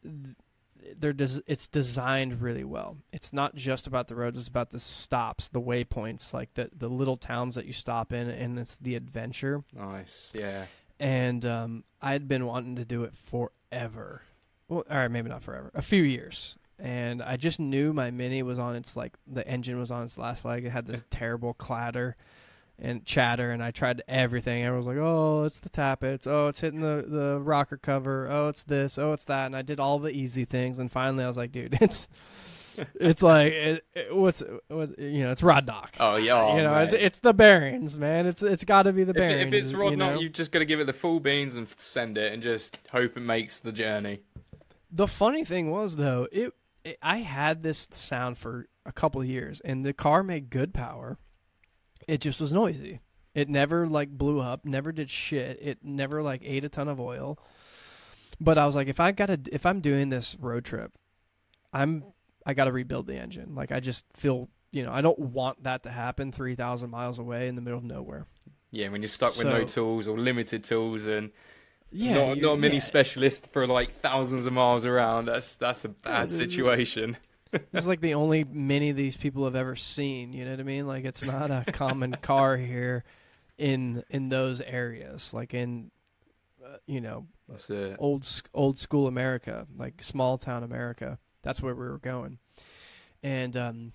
they're 0.03 1.13
des- 1.13 1.41
it's 1.47 1.67
designed 1.67 2.41
really 2.41 2.63
well. 2.63 2.97
It's 3.11 3.33
not 3.33 3.55
just 3.55 3.87
about 3.87 4.07
the 4.07 4.15
roads; 4.15 4.37
it's 4.37 4.47
about 4.47 4.71
the 4.71 4.79
stops, 4.79 5.47
the 5.47 5.61
waypoints, 5.61 6.33
like 6.33 6.53
the 6.53 6.69
the 6.75 6.89
little 6.89 7.17
towns 7.17 7.55
that 7.55 7.65
you 7.65 7.73
stop 7.73 8.13
in, 8.13 8.29
and 8.29 8.59
it's 8.59 8.75
the 8.77 8.95
adventure. 8.95 9.63
Nice. 9.73 10.31
Yeah. 10.35 10.65
And 10.99 11.45
um, 11.45 11.83
I'd 12.01 12.27
been 12.27 12.45
wanting 12.45 12.75
to 12.77 12.85
do 12.85 13.03
it 13.03 13.13
forever. 13.15 14.23
Well, 14.67 14.83
all 14.89 14.97
right, 14.97 15.11
maybe 15.11 15.29
not 15.29 15.43
forever, 15.43 15.71
a 15.75 15.81
few 15.81 16.03
years. 16.03 16.57
And 16.79 17.23
I 17.23 17.37
just 17.37 17.59
knew 17.59 17.93
my 17.93 18.11
Mini 18.11 18.43
was 18.43 18.59
on 18.59 18.75
its 18.75 18.95
like 18.95 19.13
the 19.25 19.47
engine 19.47 19.79
was 19.79 19.89
on 19.91 20.03
its 20.03 20.17
last 20.17 20.45
leg. 20.45 20.65
It 20.65 20.71
had 20.71 20.85
this 20.85 21.03
terrible 21.09 21.53
clatter 21.53 22.15
and 22.79 23.03
chatter, 23.05 23.51
and 23.51 23.63
I 23.63 23.71
tried 23.71 24.03
everything. 24.07 24.63
Everyone 24.63 24.77
was 24.85 24.87
like, 24.87 24.97
"Oh, 25.03 25.43
it's 25.45 25.59
the 25.59 25.69
tappets. 25.69 26.27
Oh, 26.27 26.47
it's 26.47 26.59
hitting 26.59 26.81
the 26.81 27.05
the 27.07 27.39
rocker 27.39 27.77
cover. 27.77 28.27
Oh, 28.29 28.49
it's 28.49 28.63
this. 28.63 28.97
Oh, 28.97 29.13
it's 29.13 29.25
that." 29.25 29.47
And 29.47 29.55
I 29.55 29.61
did 29.61 29.79
all 29.79 29.99
the 29.99 30.11
easy 30.11 30.45
things, 30.45 30.77
and 30.79 30.91
finally, 30.91 31.23
I 31.23 31.27
was 31.27 31.37
like, 31.37 31.51
"Dude, 31.51 31.77
it's 31.81 32.07
it's 32.99 33.23
like 33.23 33.53
it, 33.53 33.85
it- 33.95 34.15
what's 34.15 34.43
what 34.67 34.97
you 34.99 35.23
know, 35.23 35.31
it's 35.31 35.41
rod 35.41 35.65
knock. 35.65 35.95
Oh 35.99 36.15
yeah. 36.17 36.39
Oh, 36.41 36.55
you 36.57 36.61
know, 36.63 36.75
it's, 36.75 36.93
it's 36.93 37.19
the 37.19 37.33
bearings, 37.33 37.97
man. 37.97 38.27
It's 38.27 38.43
it's 38.43 38.63
got 38.65 38.83
to 38.83 38.93
be 38.93 39.03
the 39.03 39.11
if, 39.11 39.15
bearings. 39.15 39.41
if 39.41 39.53
it's 39.53 39.73
rod 39.73 39.89
you 39.91 39.97
knock, 39.97 40.13
know? 40.15 40.19
you 40.19 40.29
just 40.29 40.51
got 40.51 40.59
to 40.59 40.65
give 40.65 40.79
it 40.79 40.85
the 40.85 40.93
full 40.93 41.19
beans 41.19 41.55
and 41.55 41.67
send 41.77 42.17
it, 42.17 42.31
and 42.33 42.43
just 42.43 42.79
hope 42.91 43.17
it 43.17 43.21
makes 43.21 43.59
the 43.59 43.71
journey. 43.71 44.19
The 44.91 45.07
funny 45.07 45.43
thing 45.43 45.71
was 45.71 45.95
though, 45.95 46.27
it, 46.31 46.53
it 46.83 46.97
I 47.01 47.17
had 47.17 47.63
this 47.63 47.87
sound 47.91 48.37
for 48.37 48.67
a 48.85 48.91
couple 48.91 49.19
of 49.21 49.27
years, 49.27 49.59
and 49.61 49.83
the 49.83 49.93
car 49.93 50.21
made 50.23 50.49
good 50.51 50.73
power. 50.73 51.17
It 52.07 52.21
just 52.21 52.39
was 52.39 52.53
noisy. 52.53 53.01
It 53.33 53.49
never 53.49 53.87
like 53.87 54.09
blew 54.09 54.39
up, 54.39 54.65
never 54.65 54.91
did 54.91 55.09
shit. 55.09 55.59
It 55.61 55.79
never 55.83 56.23
like 56.23 56.41
ate 56.43 56.63
a 56.65 56.69
ton 56.69 56.87
of 56.87 56.99
oil. 56.99 57.37
But 58.39 58.57
I 58.57 58.65
was 58.65 58.75
like, 58.75 58.87
if 58.87 58.99
I 58.99 59.11
gotta, 59.11 59.39
if 59.51 59.65
I'm 59.65 59.81
doing 59.81 60.09
this 60.09 60.35
road 60.39 60.63
trip, 60.65 60.93
I'm 61.73 62.03
I 62.45 62.53
gotta 62.53 62.71
rebuild 62.71 63.07
the 63.07 63.15
engine. 63.15 63.55
Like 63.55 63.71
I 63.71 63.79
just 63.79 64.05
feel, 64.13 64.49
you 64.71 64.83
know, 64.83 64.91
I 64.91 65.01
don't 65.01 65.19
want 65.19 65.63
that 65.63 65.83
to 65.83 65.89
happen 65.91 66.31
three 66.31 66.55
thousand 66.55 66.89
miles 66.89 67.19
away 67.19 67.47
in 67.47 67.55
the 67.55 67.61
middle 67.61 67.79
of 67.79 67.83
nowhere. 67.85 68.25
Yeah, 68.71 68.89
when 68.89 69.01
you're 69.01 69.09
stuck 69.09 69.35
with 69.37 69.47
no 69.47 69.63
tools 69.63 70.07
or 70.07 70.17
limited 70.17 70.63
tools 70.63 71.07
and 71.07 71.31
Yeah, 71.91 72.13
not 72.33 72.37
not 72.39 72.53
a 72.53 72.57
mini 72.57 72.75
yeah. 72.75 72.79
specialist 72.81 73.51
for 73.53 73.65
like 73.67 73.91
thousands 73.91 74.45
of 74.45 74.53
miles 74.53 74.85
around, 74.85 75.25
that's 75.25 75.55
that's 75.55 75.85
a 75.85 75.89
bad 75.89 76.31
Yeah, 76.31 77.26
situation. 77.51 77.67
It's 77.73 77.87
like 77.87 78.01
the 78.01 78.13
only 78.13 78.43
mini 78.43 78.91
these 78.91 79.17
people 79.17 79.45
have 79.45 79.55
ever 79.55 79.75
seen. 79.75 80.33
You 80.33 80.45
know 80.45 80.51
what 80.51 80.59
I 80.59 80.63
mean? 80.63 80.87
Like 80.87 81.05
it's 81.05 81.23
not 81.23 81.49
a 81.51 81.63
common 81.71 82.11
car 82.21 82.57
here 82.57 83.03
in 83.57 84.03
in 84.09 84.29
those 84.29 84.61
areas. 84.61 85.33
Like 85.33 85.53
in 85.53 85.91
uh, 86.63 86.77
you 86.85 87.01
know 87.01 87.27
old 87.99 88.27
old 88.53 88.77
school 88.77 89.07
America, 89.07 89.67
like 89.77 90.03
small 90.03 90.37
town 90.37 90.63
America. 90.63 91.19
That's 91.43 91.61
where 91.61 91.73
we 91.73 91.87
were 91.87 91.99
going. 91.99 92.39
And 93.23 93.55
um, 93.57 93.93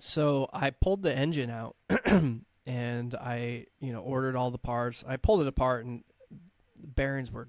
so 0.00 0.48
I 0.52 0.70
pulled 0.70 1.02
the 1.02 1.14
engine 1.14 1.50
out, 1.50 1.76
and 2.66 3.14
I 3.14 3.66
you 3.80 3.92
know 3.92 4.00
ordered 4.00 4.36
all 4.36 4.50
the 4.50 4.58
parts. 4.58 5.04
I 5.06 5.16
pulled 5.16 5.42
it 5.42 5.46
apart, 5.46 5.84
and 5.84 6.04
the 6.80 6.86
bearings 6.86 7.30
were 7.30 7.48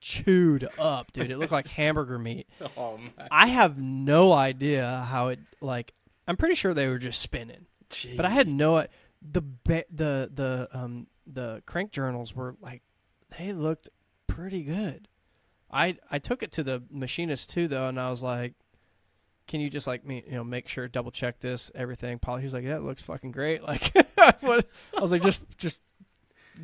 chewed 0.00 0.68
up, 0.78 1.12
dude. 1.12 1.30
It 1.30 1.38
looked 1.38 1.52
like 1.52 1.68
hamburger 1.68 2.18
meat. 2.18 2.48
Oh 2.76 2.96
man. 2.96 3.28
I 3.30 3.48
have 3.48 3.78
no 3.78 4.32
idea 4.32 5.06
how 5.08 5.28
it 5.28 5.40
like. 5.60 5.92
I'm 6.26 6.36
pretty 6.36 6.54
sure 6.54 6.72
they 6.72 6.88
were 6.88 6.98
just 6.98 7.20
spinning, 7.20 7.66
but 8.16 8.24
I 8.24 8.30
had 8.30 8.48
no. 8.48 8.86
The 9.22 9.42
the 9.90 10.30
the 10.32 10.68
um 10.72 11.06
the 11.26 11.62
crank 11.66 11.92
journals 11.92 12.34
were 12.34 12.56
like 12.60 12.82
they 13.38 13.52
looked 13.52 13.88
pretty 14.26 14.62
good. 14.62 15.08
I 15.70 15.96
I 16.10 16.18
took 16.18 16.42
it 16.42 16.52
to 16.52 16.62
the 16.62 16.82
machinist 16.90 17.50
too 17.50 17.68
though, 17.68 17.88
and 17.88 18.00
I 18.00 18.10
was 18.10 18.22
like, 18.22 18.54
can 19.46 19.60
you 19.60 19.68
just 19.68 19.86
like 19.86 20.04
me, 20.04 20.22
you 20.26 20.34
know, 20.34 20.44
make 20.44 20.68
sure 20.68 20.88
double 20.88 21.10
check 21.10 21.40
this 21.40 21.70
everything? 21.74 22.18
Polly, 22.18 22.42
he's 22.42 22.54
like, 22.54 22.64
yeah, 22.64 22.76
it 22.76 22.82
looks 22.82 23.02
fucking 23.02 23.32
great. 23.32 23.62
Like. 23.70 23.92
I 24.20 25.00
was 25.00 25.12
like, 25.12 25.22
just 25.22 25.42
just 25.56 25.78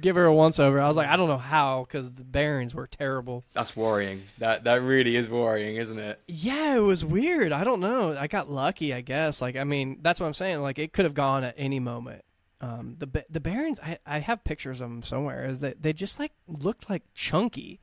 give 0.00 0.16
her 0.16 0.24
a 0.24 0.34
once 0.34 0.58
over. 0.58 0.80
I 0.80 0.86
was 0.88 0.96
like, 0.96 1.08
I 1.08 1.16
don't 1.16 1.28
know 1.28 1.38
how 1.38 1.84
because 1.84 2.10
the 2.10 2.24
bearings 2.24 2.74
were 2.74 2.86
terrible. 2.86 3.44
That's 3.52 3.76
worrying. 3.76 4.22
That 4.38 4.64
that 4.64 4.82
really 4.82 5.16
is 5.16 5.28
worrying, 5.30 5.76
isn't 5.76 5.98
it? 5.98 6.20
Yeah, 6.26 6.76
it 6.76 6.80
was 6.80 7.04
weird. 7.04 7.52
I 7.52 7.64
don't 7.64 7.80
know. 7.80 8.16
I 8.16 8.26
got 8.26 8.50
lucky, 8.50 8.92
I 8.94 9.00
guess. 9.00 9.40
Like, 9.40 9.56
I 9.56 9.64
mean, 9.64 9.98
that's 10.02 10.20
what 10.20 10.26
I'm 10.26 10.34
saying. 10.34 10.60
Like, 10.62 10.78
it 10.78 10.92
could 10.92 11.04
have 11.04 11.14
gone 11.14 11.44
at 11.44 11.54
any 11.56 11.80
moment. 11.80 12.24
Um, 12.60 12.96
the 12.98 13.24
the 13.28 13.40
bearings, 13.40 13.78
I, 13.82 13.98
I 14.06 14.20
have 14.20 14.42
pictures 14.42 14.80
of 14.80 14.88
them 14.88 15.02
somewhere. 15.02 15.44
Is 15.44 15.60
that 15.60 15.82
they 15.82 15.92
just 15.92 16.18
like 16.18 16.32
looked 16.48 16.88
like 16.88 17.02
chunky. 17.14 17.80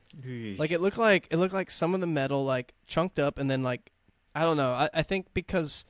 Like 0.58 0.72
it 0.72 0.80
looked 0.80 0.98
like 0.98 1.28
it 1.30 1.36
looked 1.36 1.54
like 1.54 1.70
some 1.70 1.94
of 1.94 2.00
the 2.00 2.08
metal 2.08 2.44
like 2.44 2.74
chunked 2.86 3.20
up, 3.20 3.38
and 3.38 3.48
then 3.48 3.62
like 3.62 3.92
I 4.34 4.42
don't 4.42 4.56
know. 4.56 4.72
I, 4.72 4.90
I 4.92 5.02
think 5.02 5.28
because 5.32 5.84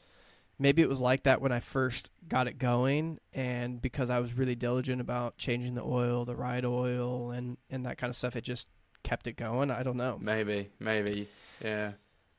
maybe 0.58 0.82
it 0.82 0.88
was 0.88 1.00
like 1.00 1.24
that 1.24 1.40
when 1.40 1.52
I 1.52 1.60
first 1.60 2.10
got 2.28 2.46
it 2.46 2.58
going, 2.58 3.18
and 3.32 3.80
because 3.80 4.10
I 4.10 4.20
was 4.20 4.34
really 4.34 4.54
diligent 4.54 5.00
about 5.00 5.36
changing 5.36 5.74
the 5.74 5.82
oil, 5.82 6.24
the 6.24 6.36
ride 6.36 6.64
oil, 6.64 7.30
and 7.30 7.56
and 7.70 7.86
that 7.86 7.98
kind 7.98 8.10
of 8.10 8.16
stuff, 8.16 8.36
it 8.36 8.42
just 8.42 8.68
kept 9.02 9.26
it 9.26 9.36
going. 9.36 9.70
I 9.70 9.82
don't 9.82 9.96
know. 9.96 10.18
maybe, 10.20 10.70
maybe, 10.78 11.28
yeah. 11.62 11.92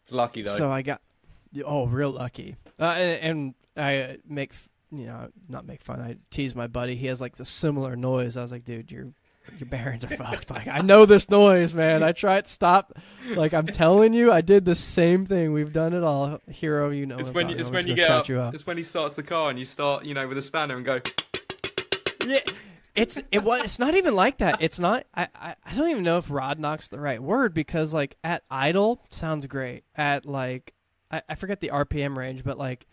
It's 0.03 0.13
lucky 0.13 0.43
though. 0.43 0.55
So 0.55 0.71
I 0.71 0.81
got 0.81 1.01
oh, 1.65 1.87
real 1.87 2.11
lucky. 2.11 2.55
Uh, 2.79 2.83
and, 2.83 3.21
and 3.21 3.53
I 3.77 4.17
make 4.27 4.53
you 4.91 5.05
know 5.05 5.29
not 5.49 5.65
make 5.65 5.81
fun. 5.81 6.01
I 6.01 6.17
tease 6.29 6.55
my 6.55 6.67
buddy. 6.67 6.95
He 6.95 7.07
has 7.07 7.21
like 7.21 7.35
the 7.35 7.45
similar 7.45 7.95
noise. 7.95 8.37
I 8.37 8.41
was 8.41 8.51
like, 8.51 8.65
dude, 8.65 8.91
your 8.91 9.07
your 9.57 9.67
bearings 9.67 10.03
are 10.03 10.09
fucked. 10.09 10.49
Like 10.49 10.67
I 10.67 10.81
know 10.81 11.05
this 11.05 11.29
noise, 11.29 11.73
man. 11.73 12.03
I 12.03 12.11
tried 12.11 12.45
to 12.45 12.51
stop. 12.51 12.97
Like 13.35 13.53
I'm 13.53 13.67
telling 13.67 14.13
you, 14.13 14.31
I 14.31 14.41
did 14.41 14.65
the 14.65 14.75
same 14.75 15.25
thing. 15.25 15.53
We've 15.53 15.71
done 15.71 15.93
it 15.93 16.03
all. 16.03 16.39
Hero, 16.49 16.89
you 16.89 17.05
know. 17.05 17.17
it's 17.17 17.31
when 17.31 17.49
you, 17.49 17.57
it's 17.57 17.71
when 17.71 17.87
you 17.87 17.95
get 17.95 18.09
I'm 18.09 18.17
out. 18.17 18.25
just 18.25 18.29
gonna 18.29 18.39
shout 18.41 18.51
you. 18.51 18.55
It's 18.55 18.67
when 18.67 18.77
he 18.77 18.83
starts 18.83 19.15
the 19.15 19.23
car 19.23 19.49
and 19.49 19.59
you 19.59 19.65
start, 19.65 20.05
you 20.05 20.13
know, 20.13 20.27
with 20.27 20.37
a 20.37 20.41
spanner 20.41 20.75
and 20.75 20.85
go. 20.85 21.01
Yeah, 22.25 22.39
it's 22.95 23.19
it 23.31 23.43
was 23.43 23.61
it's 23.61 23.79
not 23.79 23.95
even 23.95 24.15
like 24.15 24.37
that. 24.37 24.61
It's 24.61 24.79
not. 24.79 25.05
I, 25.13 25.27
I 25.35 25.55
I 25.63 25.73
don't 25.75 25.89
even 25.89 26.03
know 26.03 26.17
if 26.17 26.29
rod 26.29 26.59
knock's 26.59 26.87
the 26.87 26.99
right 26.99 27.21
word 27.21 27.53
because 27.53 27.93
like 27.93 28.17
at 28.23 28.43
idle 28.49 29.01
sounds 29.09 29.45
great. 29.47 29.83
At 29.95 30.25
like 30.25 30.73
I, 31.11 31.21
I 31.29 31.35
forget 31.35 31.59
the 31.59 31.69
RPM 31.69 32.15
range, 32.15 32.43
but 32.43 32.57
like 32.57 32.87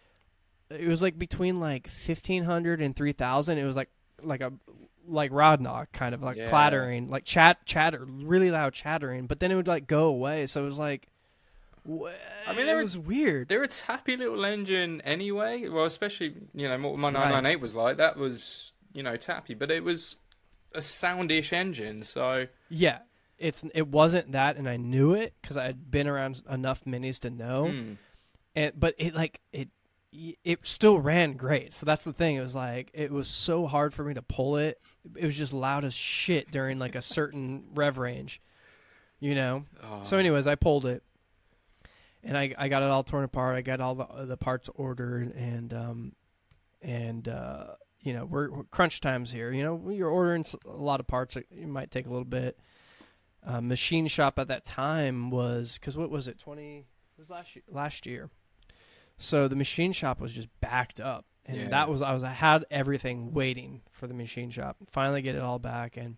it 0.70 0.88
was 0.88 1.02
like 1.02 1.18
between 1.18 1.60
like 1.60 1.84
1500 1.84 2.80
and 2.80 2.96
3000 2.96 3.58
It 3.58 3.64
was 3.64 3.76
like 3.76 3.90
like 4.22 4.40
a 4.40 4.52
like 5.06 5.32
rod 5.32 5.60
knock 5.60 5.92
kind 5.92 6.14
of 6.14 6.22
like 6.22 6.36
Yeah. 6.36 6.48
clattering, 6.48 7.10
like 7.10 7.24
chat 7.24 7.64
chatter, 7.66 8.04
really 8.06 8.50
loud 8.50 8.72
chattering. 8.72 9.26
But 9.26 9.40
then 9.40 9.50
it 9.50 9.56
would 9.56 9.68
like 9.68 9.86
go 9.86 10.04
away. 10.04 10.46
So 10.46 10.62
it 10.62 10.66
was 10.66 10.78
like. 10.78 11.08
wha- 11.84 12.12
I 12.46 12.54
mean, 12.54 12.68
it 12.68 12.76
was 12.76 12.96
weird. 12.96 13.48
They're 13.48 13.62
a 13.62 13.68
tappy 13.68 14.16
little 14.16 14.44
engine 14.44 15.00
anyway. 15.02 15.68
Well, 15.68 15.84
especially 15.84 16.34
you 16.54 16.68
know 16.68 16.78
what 16.88 16.98
my 16.98 17.10
998 17.10 17.56
was 17.60 17.74
like. 17.74 17.96
That 17.96 18.16
was 18.16 18.72
you 18.92 19.02
know 19.02 19.16
tappy, 19.16 19.54
but 19.54 19.70
it 19.70 19.82
was 19.84 20.16
a 20.74 20.78
soundish 20.80 21.52
engine. 21.52 22.02
So 22.02 22.46
Yeah, 22.68 22.98
it's 23.38 23.64
it 23.74 23.88
wasn't 23.88 24.32
that, 24.32 24.56
and 24.56 24.68
I 24.68 24.76
knew 24.76 25.14
it 25.14 25.34
because 25.42 25.56
I 25.56 25.64
had 25.64 25.90
been 25.90 26.06
around 26.08 26.42
enough 26.50 26.84
minis 26.84 27.20
to 27.20 27.30
know. 27.30 27.64
mm, 27.72 27.96
and 28.54 28.72
but 28.78 28.94
it 28.98 29.14
like 29.14 29.40
it 29.52 29.68
it 30.12 30.60
still 30.66 30.98
ran 30.98 31.34
great. 31.34 31.72
So 31.72 31.86
that's 31.86 32.04
the 32.04 32.12
thing. 32.12 32.36
It 32.36 32.42
was 32.42 32.54
like 32.54 32.90
it 32.92 33.10
was 33.10 33.28
so 33.28 33.66
hard 33.66 33.94
for 33.94 34.04
me 34.04 34.14
to 34.14 34.22
pull 34.22 34.56
it. 34.56 34.80
It 35.16 35.24
was 35.24 35.36
just 35.36 35.52
loud 35.52 35.84
as 35.84 35.94
shit 35.94 36.50
during 36.50 36.78
like 36.78 36.94
a 36.94 37.02
certain 37.02 37.64
rev 37.74 37.98
range 37.98 38.40
you 39.22 39.36
know? 39.36 39.64
Oh, 39.82 40.00
so 40.02 40.18
anyways 40.18 40.46
i 40.46 40.56
pulled 40.56 40.84
it. 40.84 41.02
And 42.24 42.36
i 42.36 42.52
i 42.58 42.68
got 42.68 42.82
it 42.82 42.90
all 42.90 43.04
torn 43.04 43.24
apart. 43.24 43.56
I 43.56 43.62
got 43.62 43.80
all 43.80 43.94
the 43.94 44.26
the 44.26 44.36
parts 44.36 44.68
ordered 44.74 45.34
and 45.34 45.72
um 45.72 46.12
and 46.82 47.26
uh 47.28 47.66
you 48.00 48.12
know 48.12 48.24
we're, 48.26 48.50
we're 48.50 48.64
crunch 48.64 49.00
times 49.00 49.30
here. 49.30 49.52
You 49.52 49.62
know 49.62 49.90
you're 49.90 50.10
ordering 50.10 50.44
a 50.66 50.70
lot 50.70 51.00
of 51.00 51.06
parts 51.06 51.36
it, 51.36 51.46
it 51.50 51.68
might 51.68 51.90
take 51.90 52.06
a 52.06 52.10
little 52.10 52.26
bit. 52.26 52.58
Uh, 53.44 53.60
machine 53.60 54.06
shop 54.06 54.38
at 54.38 54.48
that 54.48 54.64
time 54.64 55.30
was 55.30 55.74
because 55.74 55.96
what 55.96 56.10
was 56.10 56.28
it 56.28 56.38
20 56.38 56.78
it 56.78 56.84
was 57.18 57.28
last 57.28 57.56
year, 57.56 57.62
last 57.68 58.06
year 58.06 58.30
so 59.18 59.48
the 59.48 59.56
machine 59.56 59.92
shop 59.92 60.20
was 60.20 60.32
just 60.32 60.48
backed 60.60 61.00
up. 61.00 61.24
And 61.44 61.56
Yeah. 61.56 61.68
that 61.70 61.88
was 61.88 62.02
i 62.02 62.12
was 62.14 62.22
i 62.22 62.30
had 62.30 62.64
everything 62.70 63.32
waiting 63.32 63.82
for 63.90 64.06
the 64.06 64.14
machine 64.14 64.50
shop. 64.50 64.76
Finally 64.90 65.22
get 65.22 65.34
it 65.34 65.42
all 65.42 65.58
back 65.58 65.96
and 65.96 66.16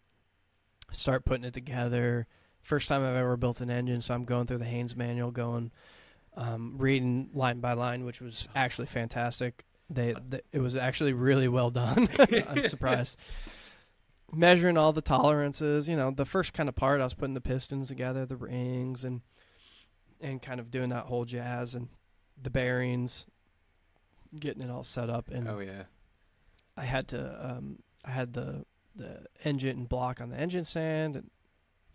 start 0.93 1.25
putting 1.25 1.45
it 1.45 1.55
together. 1.55 2.27
First 2.63 2.89
time 2.89 3.03
i've 3.03 3.17
ever 3.17 3.37
built 3.37 3.61
an 3.61 3.71
engine 3.71 4.01
so 4.01 4.15
i'm 4.15 4.25
going 4.25 4.47
through 4.47 4.59
the 4.59 4.65
haynes 4.65 4.95
manual 4.97 5.31
going 5.31 5.71
um, 6.37 6.75
reading 6.79 7.31
line 7.33 7.61
by 7.61 7.73
line 7.75 8.05
which 8.05 8.21
was 8.21 8.49
actually 8.55 8.87
fantastic. 8.87 9.65
They, 9.89 10.15
they 10.29 10.41
it 10.53 10.59
was 10.61 10.75
actually 10.77 11.13
really 11.13 11.47
well 11.49 11.71
done. 11.71 12.09
I'm 12.49 12.67
surprised. 12.69 13.17
Measuring 14.33 14.77
all 14.77 14.93
the 14.93 15.03
tolerances 15.03 15.89
you 15.89 15.97
know 15.97 16.11
the 16.11 16.25
first 16.25 16.53
kind 16.53 16.69
of 16.69 16.75
part 16.75 17.01
i 17.01 17.05
was 17.05 17.15
putting 17.15 17.35
the 17.35 17.41
pistons 17.41 17.89
together 17.89 18.27
the 18.27 18.37
rings 18.37 19.05
and 19.05 19.21
and 20.21 20.41
kind 20.43 20.59
of 20.59 20.71
doing 20.71 20.89
that 20.89 21.05
whole 21.05 21.25
jazz. 21.25 21.75
And 21.75 21.89
the 22.43 22.51
bearings 22.51 23.27
getting 24.39 24.63
it 24.63 24.71
all 24.71 24.85
set 24.85 25.09
up 25.09 25.29
and 25.31 25.49
oh 25.49 25.61
yeah, 25.61 25.85
I 26.77 26.85
had 26.85 27.09
to 27.09 27.51
um, 27.57 27.79
I 28.05 28.11
had 28.11 28.33
the 28.33 28.65
the 28.97 29.27
engine 29.45 29.85
block 29.85 30.21
on 30.21 30.31
the 30.31 30.37
engine 30.37 30.65
stand 30.65 31.17
and 31.17 31.31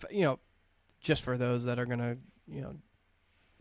f- 0.04 0.12
you 0.12 0.24
know 0.24 0.40
just 1.02 1.24
for 1.24 1.38
those 1.38 1.66
that 1.66 1.80
are 1.80 1.86
gonna 1.86 2.18
you 2.48 2.62
know 2.62 2.76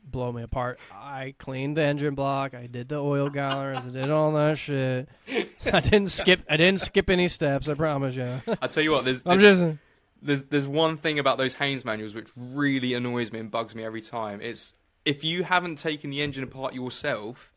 blow 0.04 0.32
me 0.32 0.42
apart 0.42 0.78
I 0.92 1.34
cleaned 1.38 1.76
the 1.76 1.82
engine 1.82 2.14
block 2.14 2.54
I 2.54 2.66
did 2.66 2.88
the 2.88 2.96
oil 2.96 3.28
gallons 3.28 3.86
I 3.86 3.90
did 3.90 4.10
all 4.10 4.32
that 4.32 4.56
shit. 4.56 5.08
I 5.72 5.80
didn't 5.80 6.10
skip 6.10 6.40
I 6.48 6.56
didn't 6.56 6.80
skip 6.80 7.10
any 7.10 7.28
steps 7.28 7.68
I 7.68 7.74
promise 7.74 8.14
you 8.14 8.40
I 8.62 8.66
tell 8.68 8.82
you 8.82 8.92
what, 8.92 9.04
there's 9.04 9.22
I'm 9.26 9.38
there's, 9.40 9.60
just 9.60 9.78
there's 10.22 10.44
there's 10.44 10.66
one 10.66 10.96
thing 10.96 11.18
about 11.18 11.38
those 11.38 11.54
Haynes 11.54 11.84
manuals 11.84 12.14
which 12.14 12.28
really 12.36 12.94
annoys 12.94 13.32
me 13.32 13.38
and 13.38 13.50
bugs 13.50 13.74
me 13.74 13.84
every 13.84 14.00
time. 14.00 14.40
It's 14.40 14.74
if 15.08 15.24
you 15.24 15.42
haven't 15.42 15.76
taken 15.76 16.10
the 16.10 16.20
engine 16.20 16.44
apart 16.44 16.74
yourself 16.74 17.50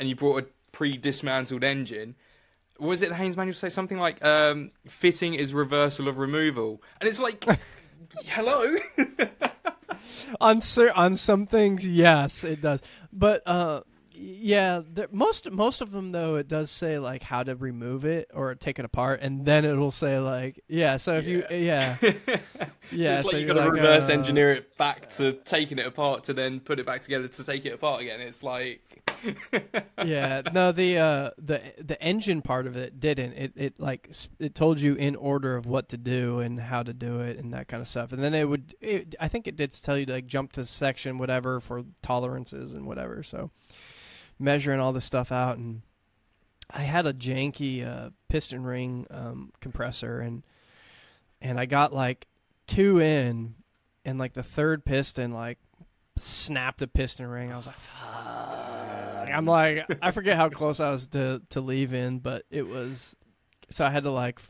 and 0.00 0.08
you 0.08 0.16
brought 0.16 0.42
a 0.42 0.46
pre-dismantled 0.72 1.62
engine. 1.62 2.16
Was 2.80 3.02
it 3.02 3.10
the 3.10 3.14
Haynes 3.14 3.36
manual 3.36 3.54
say 3.54 3.68
something 3.68 4.00
like 4.00 4.22
um, 4.24 4.70
fitting 4.88 5.34
is 5.34 5.54
reversal 5.54 6.08
of 6.08 6.18
removal, 6.18 6.82
and 7.00 7.08
it's 7.08 7.20
like, 7.20 7.44
hello. 8.26 8.76
on 10.40 10.60
cer- 10.60 10.92
on 10.96 11.14
some 11.14 11.46
things 11.46 11.86
yes 11.86 12.42
it 12.42 12.60
does 12.60 12.82
but 13.12 13.40
uh 13.46 13.82
yeah 14.22 14.80
there, 14.88 15.08
most 15.10 15.50
most 15.50 15.80
of 15.80 15.90
them 15.90 16.10
though 16.10 16.36
it 16.36 16.48
does 16.48 16.70
say 16.70 16.98
like 16.98 17.22
how 17.22 17.42
to 17.42 17.54
remove 17.56 18.04
it 18.04 18.30
or 18.32 18.54
take 18.54 18.78
it 18.78 18.84
apart 18.84 19.20
and 19.22 19.44
then 19.44 19.64
it'll 19.64 19.90
say 19.90 20.18
like 20.18 20.62
yeah 20.68 20.96
so 20.96 21.16
if 21.16 21.26
you 21.26 21.44
yeah. 21.50 21.96
so 22.00 22.10
yeah 22.90 23.18
it's 23.18 23.24
like 23.24 23.32
so 23.32 23.36
you 23.36 23.46
got 23.46 23.54
to 23.54 23.70
reverse 23.70 24.08
uh, 24.08 24.12
engineer 24.12 24.52
it 24.52 24.76
back 24.76 25.08
to 25.08 25.32
taking 25.44 25.78
it 25.78 25.86
apart 25.86 26.24
to 26.24 26.34
then 26.34 26.60
put 26.60 26.78
it 26.78 26.86
back 26.86 27.02
together 27.02 27.28
to 27.28 27.44
take 27.44 27.64
it 27.64 27.72
apart 27.72 28.00
again. 28.00 28.20
It's 28.20 28.42
like, 28.42 28.80
yeah 30.04 30.42
no 30.52 30.72
the 30.72 30.98
uh 30.98 31.30
the 31.38 31.60
the 31.78 32.00
engine 32.02 32.42
part 32.42 32.66
of 32.66 32.76
it 32.76 33.00
didn't. 33.00 33.32
It 33.34 33.52
it 33.56 33.80
like 33.80 34.10
it 34.38 34.54
told 34.54 34.80
you 34.80 34.94
in 34.94 35.16
order 35.16 35.56
of 35.56 35.66
what 35.66 35.88
to 35.90 35.96
do 35.96 36.40
and 36.40 36.58
how 36.58 36.82
to 36.82 36.92
do 36.92 37.20
it 37.20 37.38
and 37.38 37.52
that 37.52 37.68
kind 37.68 37.80
of 37.80 37.88
stuff. 37.88 38.12
And 38.12 38.22
then 38.22 38.34
it 38.34 38.48
would 38.48 38.74
it, 38.80 39.14
i 39.20 39.28
think 39.28 39.46
it 39.46 39.56
did 39.56 39.72
tell 39.82 39.96
you 39.96 40.06
to 40.06 40.12
like 40.12 40.26
jump 40.26 40.52
to 40.52 40.64
section 40.64 41.18
whatever 41.18 41.60
for 41.60 41.84
tolerances 42.02 42.74
and 42.74 42.86
whatever 42.86 43.22
so 43.22 43.50
measuring 44.42 44.80
all 44.80 44.92
this 44.92 45.04
stuff 45.04 45.30
out 45.30 45.56
and 45.56 45.82
i 46.70 46.80
had 46.80 47.06
a 47.06 47.12
janky 47.12 47.86
uh 47.86 48.10
piston 48.28 48.64
ring 48.64 49.06
um 49.10 49.52
compressor 49.60 50.20
and 50.20 50.42
and 51.40 51.58
i 51.58 51.64
got 51.64 51.92
like 51.92 52.26
two 52.66 53.00
in 53.00 53.54
and 54.04 54.18
like 54.18 54.32
the 54.32 54.42
third 54.42 54.84
piston 54.84 55.32
like 55.32 55.58
snapped 56.18 56.82
a 56.82 56.86
piston 56.86 57.26
ring 57.26 57.52
i 57.52 57.56
was 57.56 57.66
like 57.66 57.76
Fuck. 57.76 59.28
i'm 59.32 59.46
like 59.46 59.86
i 60.02 60.10
forget 60.10 60.36
how 60.36 60.48
close 60.48 60.80
i 60.80 60.90
was 60.90 61.06
to 61.08 61.40
to 61.50 61.60
leaving 61.60 62.18
but 62.18 62.44
it 62.50 62.66
was 62.66 63.16
so 63.70 63.84
i 63.84 63.90
had 63.90 64.02
to 64.02 64.10
like 64.10 64.40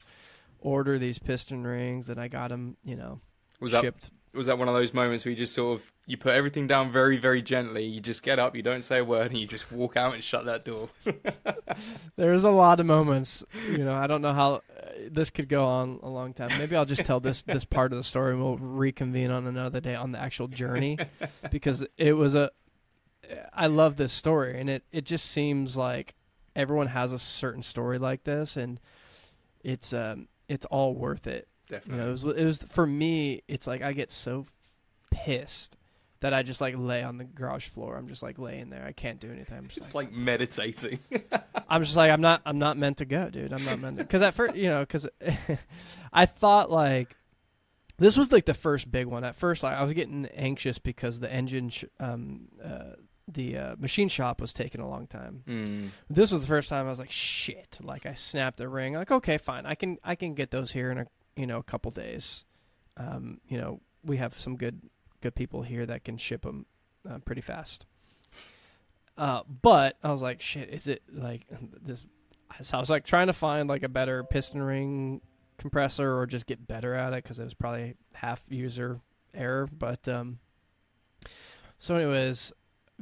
order 0.61 0.99
these 0.99 1.18
piston 1.18 1.64
rings 1.64 2.09
and 2.09 2.20
i 2.20 2.28
got 2.28 2.49
them 2.49 2.76
you 2.84 2.97
know 2.97 3.20
was 3.61 3.72
that 3.72 3.82
shipped 3.82 4.11
was 4.35 4.47
that 4.47 4.59
one 4.59 4.68
of 4.68 4.74
those 4.74 4.95
moments 4.95 5.24
where 5.24 5.30
you 5.30 5.37
just 5.37 5.55
sort 5.55 5.80
of 5.80 5.93
you 6.07 6.16
put 6.16 6.35
everything 6.35 6.66
down 6.66 6.91
very 6.91 7.18
very 7.18 7.43
gently 7.43 7.85
you 7.85 8.01
just 8.01 8.22
get 8.22 8.39
up 8.39 8.57
you 8.57 8.62
don't 8.62 8.83
say 8.83 8.99
a 8.99 9.05
word 9.05 9.30
and 9.30 9.39
you 9.39 9.47
just 9.47 9.70
walk 9.70 9.97
out 9.97 10.14
and 10.14 10.24
shut 10.24 10.47
that 10.47 10.64
door 10.64 10.89
There's 12.16 12.45
a 12.45 12.51
lot 12.51 12.80
of 12.80 12.87
moments. 12.87 13.45
You 13.70 13.85
know, 13.85 13.95
I 13.95 14.07
don't 14.07 14.22
know 14.22 14.33
how 14.33 14.55
uh, 14.55 14.61
this 15.11 15.30
could 15.30 15.49
go 15.49 15.64
on 15.64 16.01
a 16.03 16.09
long 16.09 16.35
time. 16.35 16.51
Maybe 16.59 16.76
I'll 16.76 16.85
just 16.85 17.05
tell 17.05 17.20
this 17.20 17.43
this 17.47 17.64
part 17.64 17.93
of 17.93 17.99
the 17.99 18.03
story, 18.03 18.33
and 18.33 18.43
we'll 18.43 18.57
reconvene 18.57 19.30
on 19.30 19.47
another 19.47 19.80
day 19.80 19.95
on 19.95 20.12
the 20.12 20.18
actual 20.18 20.49
journey, 20.49 20.99
because 21.51 21.85
it 21.97 22.12
was 22.12 22.35
a. 22.35 22.51
I 23.53 23.68
love 23.68 23.97
this 23.97 24.12
story, 24.12 24.61
and 24.61 24.68
it 24.68 24.85
it 24.93 25.05
just 25.05 25.30
seems 25.30 25.76
like 25.76 26.14
everyone 26.55 26.89
has 26.89 27.12
a 27.12 27.18
certain 27.18 27.62
story 27.62 27.99
like 27.99 28.24
this, 28.24 28.57
and 28.57 28.80
it's 29.62 29.93
um 29.93 30.28
it's 30.49 30.66
all 30.66 30.95
worth 30.95 31.26
it. 31.26 31.49
You 31.69 31.77
definitely 31.77 32.03
know, 32.03 32.09
it 32.09 32.11
was, 32.11 32.25
it 32.25 32.45
was 32.45 32.59
for 32.71 32.87
me. 32.87 33.43
It's 33.49 33.67
like 33.67 33.83
I 33.83 33.93
get 33.93 34.11
so 34.11 34.47
pissed 35.11 35.77
that 36.21 36.33
I 36.33 36.43
just 36.43 36.61
like 36.61 36.75
lay 36.79 37.03
on 37.03 37.19
the 37.19 37.25
garage 37.25 37.69
floor. 37.69 37.97
I'm 37.97 38.09
just 38.09 38.23
like 38.23 38.39
laying 38.39 38.71
there. 38.71 38.85
I 38.85 38.93
can't 38.93 39.21
do 39.21 39.31
anything. 39.31 39.59
I'm 39.59 39.67
just 39.67 39.79
It's 39.79 39.95
like, 39.95 40.09
like 40.09 40.17
meditating. 40.17 41.01
I'm 41.69 41.83
just 41.83 41.97
like 41.97 42.11
I'm 42.11 42.21
not 42.21 42.43
I'm 42.47 42.59
not 42.59 42.77
meant 42.77 42.99
to 42.99 43.05
go, 43.05 43.29
dude. 43.29 43.53
I'm 43.53 43.65
not 43.65 43.81
meant 43.81 43.99
to 43.99 44.05
because 44.05 44.23
at 44.23 44.35
first 44.35 44.55
you 44.55 44.71
know 44.71 44.81
because 44.81 45.09
I 46.13 46.27
thought 46.27 46.71
like 46.71 47.17
this 47.99 48.17
was 48.17 48.33
like 48.33 48.47
the 48.47 48.55
first 48.55 48.91
big 48.91 49.07
one. 49.07 49.23
At 49.23 49.37
first, 49.37 49.63
like, 49.63 49.77
I 49.77 49.83
was 49.83 49.93
getting 49.93 50.27
anxious 50.27 50.79
because 50.79 51.21
the 51.21 51.33
engine 51.33 51.69
sh- 51.69 51.85
um 52.01 52.49
uh, 52.65 52.95
the 53.29 53.57
uh, 53.57 53.77
machine 53.79 54.09
shop 54.09 54.41
was 54.41 54.53
taking 54.53 54.81
a 54.81 54.89
long 54.89 55.07
time. 55.07 55.43
Mm. 55.47 55.89
This 56.11 56.33
was 56.33 56.41
the 56.41 56.47
first 56.47 56.69
time 56.69 56.87
I 56.87 56.91
was 56.91 56.99
like 56.99 57.11
shit. 57.11 57.79
Like 57.83 58.07
I 58.07 58.15
snapped 58.15 58.61
a 58.61 58.69
ring. 58.69 58.95
Like 58.95 59.11
okay, 59.11 59.39
fine. 59.39 59.67
I 59.67 59.75
can 59.75 59.99
I 60.05 60.15
can 60.15 60.35
get 60.35 60.51
those 60.51 60.73
here 60.73 60.91
in 60.91 60.99
a 60.99 61.07
you 61.37 61.47
know 61.47 61.59
a 61.59 61.62
couple 61.62 61.91
days. 61.91 62.45
Um, 62.97 63.41
you 63.49 63.59
know 63.59 63.80
we 64.05 64.16
have 64.18 64.39
some 64.39 64.57
good 64.57 64.80
good 65.20 65.35
people 65.35 65.62
here 65.62 65.87
that 65.87 66.05
can 66.05 66.18
ship 66.18 66.43
them 66.43 66.66
uh, 67.09 67.18
pretty 67.18 67.41
fast. 67.41 67.87
Uh, 69.16 69.43
but 69.62 69.97
I 70.03 70.11
was 70.11 70.22
like, 70.22 70.41
shit, 70.41 70.70
is 70.70 70.89
it 70.89 71.03
like 71.12 71.43
this? 71.83 72.05
So 72.61 72.76
I 72.76 72.80
was 72.80 72.91
like 72.91 73.05
trying 73.05 73.28
to 73.28 73.33
find 73.33 73.68
like 73.68 73.83
a 73.83 73.89
better 73.89 74.24
piston 74.24 74.62
ring 74.62 75.20
compressor 75.59 76.18
or 76.18 76.26
just 76.26 76.47
get 76.47 76.66
better 76.66 76.95
at 76.95 77.12
it 77.12 77.22
because 77.22 77.39
it 77.39 77.45
was 77.45 77.55
probably 77.55 77.95
half 78.14 78.43
user 78.49 79.01
error. 79.33 79.68
But 79.72 80.07
um, 80.09 80.39
so, 81.78 81.97
anyways, 81.97 82.53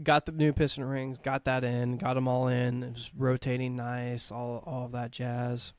got 0.03 0.27
the 0.27 0.33
new 0.33 0.53
piston 0.53 0.85
rings, 0.85 1.19
got 1.19 1.45
that 1.45 1.65
in, 1.65 1.97
got 1.97 2.15
them 2.15 2.29
all 2.29 2.49
in. 2.49 2.83
It 2.83 2.93
was 2.93 3.11
rotating 3.17 3.77
nice, 3.77 4.31
all 4.31 4.63
all 4.67 4.87
of 4.87 4.93
that 4.93 5.11
jazz, 5.11 5.73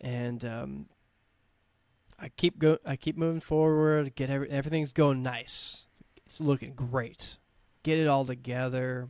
and 0.00 0.44
um, 0.44 0.86
I 2.18 2.28
keep 2.28 2.58
go, 2.58 2.78
I 2.84 2.96
keep 2.96 3.16
moving 3.16 3.40
forward. 3.40 4.14
Get 4.14 4.30
every, 4.30 4.50
everything's 4.50 4.92
going 4.92 5.22
nice. 5.22 5.86
It's 6.26 6.40
looking 6.40 6.74
great. 6.74 7.38
Get 7.82 7.98
it 7.98 8.08
all 8.08 8.26
together, 8.26 9.08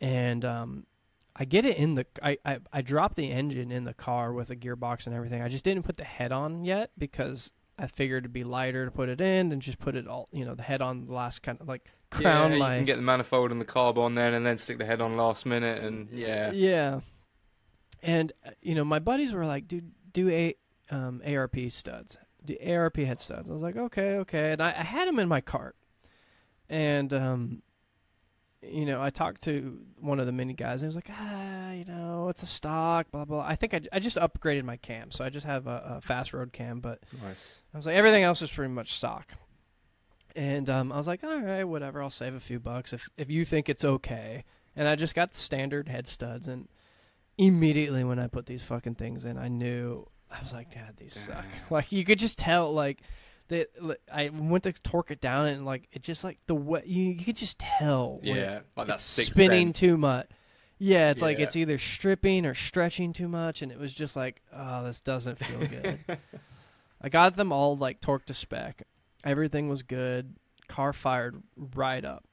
and 0.00 0.44
um, 0.44 0.86
I 1.36 1.44
get 1.44 1.64
it 1.64 1.76
in 1.76 1.94
the. 1.94 2.06
I, 2.22 2.38
I 2.44 2.58
I 2.72 2.82
dropped 2.82 3.16
the 3.16 3.30
engine 3.30 3.70
in 3.70 3.84
the 3.84 3.94
car 3.94 4.32
with 4.32 4.50
a 4.50 4.56
gearbox 4.56 5.06
and 5.06 5.14
everything. 5.14 5.42
I 5.42 5.48
just 5.48 5.64
didn't 5.64 5.84
put 5.84 5.96
the 5.96 6.04
head 6.04 6.32
on 6.32 6.64
yet 6.64 6.90
because 6.96 7.52
I 7.78 7.86
figured 7.86 8.24
it'd 8.24 8.32
be 8.32 8.42
lighter 8.42 8.86
to 8.86 8.90
put 8.90 9.08
it 9.08 9.20
in 9.20 9.52
and 9.52 9.62
just 9.62 9.78
put 9.78 9.94
it 9.94 10.08
all. 10.08 10.28
You 10.32 10.44
know, 10.44 10.54
the 10.54 10.62
head 10.62 10.82
on 10.82 11.06
the 11.06 11.12
last 11.12 11.42
kind 11.42 11.60
of 11.60 11.68
like 11.68 11.88
crown 12.10 12.52
yeah. 12.52 12.56
You 12.56 12.78
can 12.78 12.84
get 12.86 12.96
the 12.96 13.02
manifold 13.02 13.52
and 13.52 13.60
the 13.60 13.66
carb 13.66 13.98
on 13.98 14.14
then, 14.14 14.34
and 14.34 14.44
then 14.44 14.56
stick 14.56 14.78
the 14.78 14.86
head 14.86 15.00
on 15.00 15.14
last 15.14 15.46
minute, 15.46 15.82
and 15.84 16.08
yeah. 16.10 16.50
Yeah. 16.52 17.00
And 18.02 18.32
uh, 18.44 18.50
you 18.62 18.74
know, 18.74 18.84
my 18.84 18.98
buddies 18.98 19.32
were 19.32 19.46
like, 19.46 19.68
"Dude, 19.68 19.92
do 20.12 20.28
a 20.30 20.56
um, 20.90 21.22
ARP 21.26 21.56
studs, 21.70 22.16
The 22.44 22.58
ARP 22.74 22.96
head 22.98 23.20
studs." 23.20 23.48
I 23.48 23.52
was 23.52 23.62
like, 23.62 23.76
"Okay, 23.76 24.16
okay." 24.18 24.52
And 24.52 24.62
I, 24.62 24.68
I 24.70 24.82
had 24.82 25.08
them 25.08 25.18
in 25.18 25.28
my 25.28 25.40
cart, 25.40 25.76
and 26.68 27.12
um, 27.12 27.62
you 28.62 28.86
know, 28.86 29.00
I 29.00 29.10
talked 29.10 29.42
to 29.44 29.78
one 30.00 30.18
of 30.18 30.26
the 30.26 30.32
mini 30.32 30.52
guys, 30.54 30.82
and 30.82 30.92
he 30.92 30.96
was 30.96 30.96
like, 30.96 31.10
"Ah, 31.10 31.72
you 31.72 31.84
know, 31.84 32.28
it's 32.28 32.42
a 32.42 32.46
stock, 32.46 33.10
blah 33.10 33.24
blah." 33.24 33.44
I 33.46 33.54
think 33.56 33.74
I, 33.74 33.80
I 33.92 33.98
just 34.00 34.16
upgraded 34.16 34.64
my 34.64 34.76
cam, 34.76 35.10
so 35.10 35.24
I 35.24 35.30
just 35.30 35.46
have 35.46 35.66
a, 35.66 35.96
a 35.96 36.00
fast 36.00 36.32
road 36.32 36.52
cam, 36.52 36.80
but 36.80 37.00
Nice. 37.22 37.62
I 37.72 37.76
was 37.76 37.86
like, 37.86 37.94
everything 37.96 38.24
else 38.24 38.42
is 38.42 38.50
pretty 38.50 38.72
much 38.72 38.92
stock. 38.94 39.32
And 40.36 40.68
um, 40.70 40.92
I 40.92 40.98
was 40.98 41.06
like, 41.08 41.24
all 41.24 41.40
right, 41.40 41.64
whatever. 41.64 42.02
I'll 42.02 42.10
save 42.10 42.34
a 42.34 42.40
few 42.40 42.60
bucks 42.60 42.92
if 42.92 43.08
if 43.16 43.30
you 43.30 43.44
think 43.44 43.68
it's 43.68 43.84
okay. 43.84 44.44
And 44.76 44.86
I 44.86 44.94
just 44.94 45.14
got 45.14 45.34
standard 45.34 45.88
head 45.88 46.06
studs, 46.06 46.46
and 46.46 46.68
immediately 47.36 48.04
when 48.04 48.18
I 48.18 48.26
put 48.26 48.46
these 48.46 48.62
fucking 48.62 48.94
things 48.96 49.24
in, 49.24 49.36
I 49.38 49.48
knew 49.48 50.06
I 50.30 50.40
was 50.42 50.52
like, 50.52 50.70
Dad, 50.70 50.94
these 50.96 51.14
suck. 51.14 51.44
Like 51.70 51.92
you 51.92 52.04
could 52.04 52.18
just 52.18 52.38
tell, 52.38 52.72
like 52.72 53.00
that. 53.48 53.68
I 54.12 54.28
went 54.28 54.64
to 54.64 54.72
torque 54.72 55.10
it 55.10 55.20
down, 55.20 55.46
and 55.46 55.64
like 55.64 55.88
it 55.92 56.02
just 56.02 56.24
like 56.24 56.38
the 56.46 56.54
way 56.54 56.82
you, 56.86 57.04
you 57.04 57.24
could 57.24 57.36
just 57.36 57.58
tell. 57.58 58.20
Yeah, 58.22 58.60
like 58.76 58.86
that 58.88 58.96
it's 58.96 59.04
spinning 59.04 59.68
sense. 59.68 59.80
too 59.80 59.96
much. 59.98 60.26
Yeah, 60.78 61.10
it's 61.10 61.22
like 61.22 61.40
it's 61.40 61.56
either 61.56 61.78
stripping 61.78 62.46
or 62.46 62.54
stretching 62.54 63.12
too 63.12 63.28
much, 63.28 63.62
and 63.62 63.72
it 63.72 63.78
was 63.78 63.92
just 63.92 64.14
like, 64.14 64.42
oh, 64.54 64.84
this 64.84 65.00
doesn't 65.00 65.38
feel 65.38 65.58
good. 65.68 65.98
I 67.00 67.08
got 67.08 67.36
them 67.36 67.52
all 67.52 67.76
like 67.76 68.00
torqued 68.00 68.26
to 68.26 68.34
spec. 68.34 68.82
Everything 69.24 69.68
was 69.68 69.82
good. 69.82 70.36
Car 70.68 70.92
fired 70.92 71.42
right 71.56 72.04
up, 72.04 72.24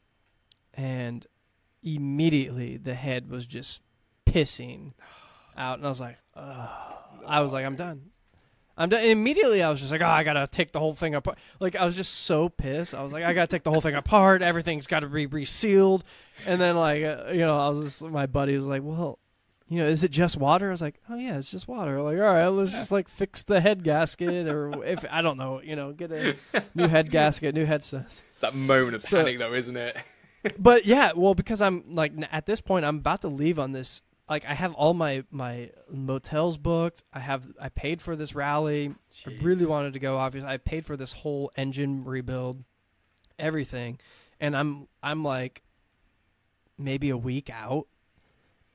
and 0.73 1.25
immediately 1.81 2.77
the 2.77 2.93
head 2.93 3.29
was 3.29 3.45
just 3.45 3.81
pissing 4.27 4.93
out, 5.57 5.77
and 5.77 5.85
I 5.85 5.89
was 5.89 6.01
like, 6.01 6.17
oh. 6.35 6.69
I 7.27 7.41
was 7.41 7.51
like, 7.53 7.65
I'm 7.65 7.75
done. 7.75 8.11
I'm 8.77 8.89
done. 8.89 9.01
And 9.01 9.09
immediately, 9.09 9.63
I 9.63 9.69
was 9.71 9.79
just 9.79 9.91
like, 9.91 10.01
oh, 10.01 10.05
I 10.07 10.23
gotta 10.23 10.47
take 10.47 10.71
the 10.71 10.79
whole 10.79 10.93
thing 10.93 11.15
apart. 11.15 11.37
Like, 11.59 11.75
I 11.75 11.85
was 11.85 11.95
just 11.95 12.13
so 12.13 12.49
pissed. 12.49 12.93
I 12.93 13.01
was 13.03 13.13
like, 13.13 13.23
I 13.23 13.33
gotta 13.33 13.47
take 13.47 13.63
the 13.63 13.71
whole 13.71 13.81
thing 13.81 13.95
apart. 13.95 14.41
Everything's 14.41 14.85
got 14.85 14.99
to 14.99 15.07
be 15.07 15.25
resealed. 15.27 16.03
And 16.45 16.61
then, 16.61 16.75
like, 16.75 17.03
uh, 17.03 17.31
you 17.31 17.39
know, 17.39 17.57
I 17.57 17.69
was 17.69 17.85
just, 17.85 18.01
my 18.03 18.25
buddy 18.27 18.55
was 18.55 18.65
like, 18.65 18.81
well, 18.83 19.17
you 19.67 19.79
know, 19.79 19.87
is 19.87 20.03
it 20.03 20.11
just 20.11 20.37
water? 20.37 20.67
I 20.67 20.71
was 20.71 20.81
like, 20.81 20.99
oh 21.09 21.15
yeah, 21.15 21.37
it's 21.37 21.49
just 21.49 21.67
water. 21.67 21.99
Like, 22.01 22.17
all 22.17 22.33
right, 22.33 22.45
let's 22.47 22.73
just 22.73 22.91
like 22.91 23.09
fix 23.09 23.41
the 23.41 23.59
head 23.61 23.83
gasket, 23.83 24.45
or 24.47 24.83
if 24.85 25.03
I 25.09 25.23
don't 25.23 25.37
know, 25.37 25.61
you 25.63 25.75
know, 25.75 25.91
get 25.91 26.11
a 26.11 26.35
new 26.75 26.87
head 26.87 27.09
gasket, 27.09 27.55
new 27.55 27.65
head 27.65 27.83
studs. 27.83 28.21
It's 28.33 28.41
that 28.41 28.53
moment 28.53 28.95
of 28.95 29.01
So- 29.01 29.17
panic, 29.17 29.39
though, 29.39 29.53
isn't 29.53 29.75
it? 29.75 29.97
But 30.59 30.85
yeah, 30.85 31.13
well, 31.15 31.33
because 31.33 31.59
I'm 31.63 31.95
like 31.95 32.13
at 32.31 32.45
this 32.45 32.61
point, 32.61 32.85
I'm 32.85 32.97
about 32.97 33.21
to 33.21 33.27
leave 33.29 33.57
on 33.57 33.71
this. 33.71 34.03
Like, 34.27 34.45
I 34.45 34.53
have 34.53 34.73
all 34.73 34.93
my 34.93 35.23
my 35.29 35.69
motels 35.89 36.57
booked. 36.57 37.03
I 37.13 37.19
have 37.19 37.43
I 37.61 37.69
paid 37.69 38.01
for 38.01 38.15
this 38.15 38.33
rally. 38.33 38.93
I 39.25 39.31
really 39.41 39.65
wanted 39.65 39.93
to 39.93 39.99
go. 39.99 40.17
Obviously, 40.17 40.49
I 40.49 40.57
paid 40.57 40.85
for 40.85 40.97
this 40.97 41.11
whole 41.11 41.51
engine 41.55 42.03
rebuild, 42.03 42.63
everything, 43.37 43.99
and 44.39 44.57
I'm 44.57 44.87
I'm 45.03 45.23
like 45.23 45.61
maybe 46.77 47.09
a 47.11 47.17
week 47.17 47.49
out, 47.51 47.87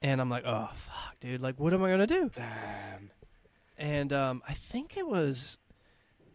and 0.02 0.20
I'm 0.20 0.30
like, 0.30 0.44
oh 0.46 0.70
fuck, 0.72 1.18
dude, 1.20 1.40
like 1.40 1.58
what 1.58 1.74
am 1.74 1.82
I 1.82 1.90
gonna 1.90 2.06
do? 2.06 2.30
Damn. 2.32 3.10
And 3.76 4.12
um, 4.12 4.42
I 4.46 4.52
think 4.52 4.98
it 4.98 5.08
was, 5.08 5.58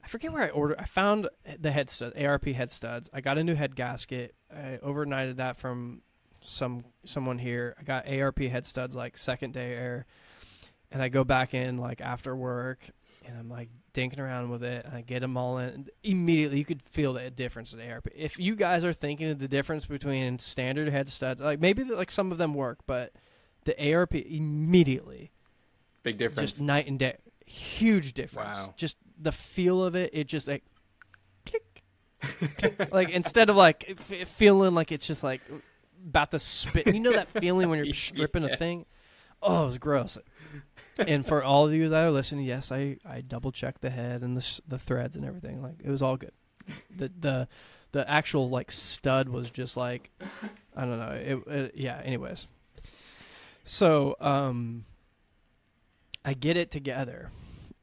I 0.03 0.07
forget 0.07 0.34
where 0.34 0.41
I 0.41 0.49
ordered. 0.49 0.80
I 0.80 0.86
found 0.86 1.30
the 1.59 1.72
head 1.72 1.91
stud, 1.91 2.13
ARP 2.20 2.45
head 2.47 2.72
studs. 2.72 3.07
I 3.13 3.22
got 3.22 3.38
a 3.38 3.43
new 3.43 3.53
head 3.53 3.76
gasket. 3.76 4.34
I 4.51 4.80
overnighted 4.84 5.36
that 5.36 5.57
from 5.57 6.01
some 6.45 6.85
someone 7.03 7.37
here. 7.37 7.75
I 7.79 7.83
got 7.83 8.07
ARP 8.07 8.39
head 8.39 8.65
studs 8.65 8.95
like 8.95 9.17
second 9.17 9.53
day 9.53 9.73
air, 9.73 10.05
and 10.91 11.01
I 11.01 11.09
go 11.09 11.23
back 11.23 11.53
in 11.53 11.77
like 11.77 12.01
after 12.01 12.35
work, 12.35 12.79
and 13.25 13.37
I'm 13.37 13.49
like 13.49 13.69
dinking 13.93 14.19
around 14.19 14.49
with 14.49 14.63
it, 14.63 14.85
and 14.85 14.95
I 14.95 15.01
get 15.01 15.21
them 15.21 15.37
all 15.37 15.57
in. 15.57 15.87
Immediately, 16.03 16.57
you 16.59 16.65
could 16.65 16.81
feel 16.83 17.13
the 17.13 17.29
difference 17.29 17.73
in 17.73 17.81
ARP. 17.81 18.07
If 18.15 18.37
you 18.39 18.55
guys 18.55 18.83
are 18.85 18.93
thinking 18.93 19.29
of 19.31 19.39
the 19.39 19.47
difference 19.47 19.85
between 19.85 20.39
standard 20.39 20.89
head 20.89 21.09
studs, 21.09 21.41
like 21.41 21.59
maybe 21.59 21.83
like 21.83 22.11
some 22.11 22.31
of 22.31 22.37
them 22.37 22.53
work, 22.53 22.79
but 22.85 23.11
the 23.63 23.93
ARP 23.93 24.15
immediately 24.15 25.31
Big 26.03 26.17
difference. 26.17 26.51
just 26.51 26.61
night 26.61 26.87
and 26.87 26.99
day. 26.99 27.17
Huge 27.45 28.13
difference. 28.13 28.57
Wow. 28.57 28.73
Just 28.77 28.97
the 29.19 29.31
feel 29.31 29.83
of 29.83 29.95
it. 29.95 30.11
It 30.13 30.27
just 30.27 30.47
like 30.47 30.63
click, 31.45 31.83
click. 32.57 32.89
like 32.91 33.09
instead 33.09 33.49
of 33.49 33.55
like 33.55 33.85
f- 34.09 34.27
feeling 34.27 34.73
like 34.73 34.91
it's 34.91 35.05
just 35.07 35.23
like 35.23 35.41
about 36.07 36.31
to 36.31 36.39
spit. 36.39 36.87
You 36.87 36.99
know 36.99 37.11
that 37.13 37.29
feeling 37.29 37.69
when 37.69 37.83
you're 37.83 37.93
stripping 37.95 38.43
Yeah. 38.43 38.49
a 38.53 38.57
thing. 38.57 38.85
Oh, 39.41 39.63
it 39.63 39.67
was 39.67 39.77
gross. 39.77 40.17
and 40.97 41.25
for 41.25 41.43
all 41.43 41.65
of 41.67 41.73
you 41.73 41.89
that 41.89 42.05
are 42.05 42.11
listening, 42.11 42.45
yes, 42.45 42.71
I, 42.71 42.97
I 43.05 43.21
double 43.21 43.51
checked 43.51 43.81
the 43.81 43.89
head 43.89 44.21
and 44.21 44.37
the 44.37 44.61
the 44.67 44.79
threads 44.79 45.15
and 45.15 45.25
everything. 45.25 45.61
Like 45.61 45.75
it 45.83 45.89
was 45.89 46.01
all 46.01 46.17
good. 46.17 46.31
The 46.95 47.11
the 47.19 47.47
the 47.91 48.09
actual 48.09 48.49
like 48.49 48.71
stud 48.71 49.29
was 49.29 49.49
just 49.51 49.75
like 49.77 50.09
I 50.75 50.81
don't 50.85 50.97
know. 50.99 51.11
It, 51.11 51.47
it 51.53 51.71
yeah. 51.75 52.01
Anyways, 52.03 52.47
so 53.63 54.15
um, 54.19 54.85
I 56.23 56.33
get 56.33 56.57
it 56.57 56.71
together, 56.71 57.31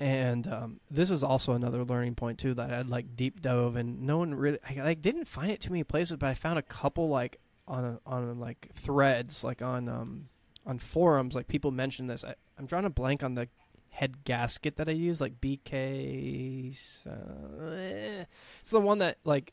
and 0.00 0.46
um, 0.46 0.80
this 0.90 1.10
is 1.10 1.22
also 1.22 1.52
another 1.52 1.84
learning 1.84 2.14
point 2.14 2.38
too 2.38 2.54
that 2.54 2.72
I'd 2.72 2.88
like 2.90 3.14
deep 3.16 3.40
dove 3.42 3.76
and 3.76 4.02
no 4.02 4.18
one 4.18 4.34
really 4.34 4.58
I 4.68 4.82
like 4.82 5.02
didn't 5.02 5.26
find 5.26 5.50
it 5.50 5.60
too 5.60 5.70
many 5.70 5.84
places, 5.84 6.16
but 6.16 6.28
I 6.28 6.34
found 6.34 6.58
a 6.58 6.62
couple 6.62 7.08
like 7.08 7.38
on 7.72 7.98
on 8.06 8.38
like 8.38 8.68
threads 8.74 9.42
like 9.42 9.62
on 9.62 9.88
um 9.88 10.28
on 10.66 10.78
forums 10.78 11.34
like 11.34 11.48
people 11.48 11.70
mention 11.70 12.06
this. 12.06 12.24
I, 12.24 12.34
I'm 12.58 12.66
drawing 12.66 12.84
a 12.84 12.90
blank 12.90 13.22
on 13.22 13.34
the 13.34 13.48
head 13.90 14.24
gasket 14.24 14.76
that 14.76 14.88
I 14.88 14.92
use 14.92 15.20
like 15.20 15.40
BK. 15.40 16.70
Uh, 17.06 18.24
it's 18.60 18.70
the 18.70 18.80
one 18.80 18.98
that 18.98 19.18
like 19.24 19.52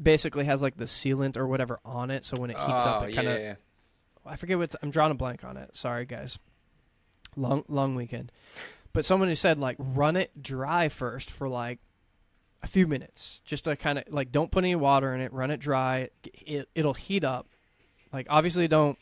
basically 0.00 0.44
has 0.44 0.62
like 0.62 0.76
the 0.76 0.84
sealant 0.84 1.36
or 1.36 1.46
whatever 1.46 1.80
on 1.84 2.10
it, 2.10 2.24
so 2.24 2.40
when 2.40 2.50
it 2.50 2.56
heats 2.58 2.84
up, 2.86 3.02
Oh, 3.02 3.04
it 3.06 3.14
kind 3.14 3.28
of 3.28 3.38
yeah. 3.40 3.54
I 4.24 4.36
forget 4.36 4.58
what 4.58 4.74
I'm 4.82 4.90
drawing 4.90 5.12
a 5.12 5.14
blank 5.14 5.44
on 5.44 5.56
it. 5.56 5.74
Sorry, 5.74 6.04
guys. 6.06 6.38
Long 7.36 7.64
long 7.68 7.94
weekend, 7.94 8.32
but 8.92 9.04
someone 9.04 9.28
who 9.28 9.34
said 9.36 9.58
like 9.58 9.76
run 9.78 10.16
it 10.16 10.42
dry 10.42 10.88
first 10.88 11.30
for 11.30 11.48
like 11.48 11.78
a 12.62 12.66
few 12.66 12.86
minutes, 12.86 13.40
just 13.44 13.64
to 13.64 13.76
kind 13.76 13.98
of 13.98 14.04
like 14.08 14.32
don't 14.32 14.50
put 14.50 14.64
any 14.64 14.74
water 14.76 15.14
in 15.14 15.20
it. 15.20 15.32
Run 15.32 15.50
it 15.50 15.58
dry. 15.58 16.10
It 16.24 16.68
it'll 16.74 16.94
heat 16.94 17.24
up. 17.24 17.46
Like 18.12 18.26
obviously 18.28 18.68
don't 18.68 18.98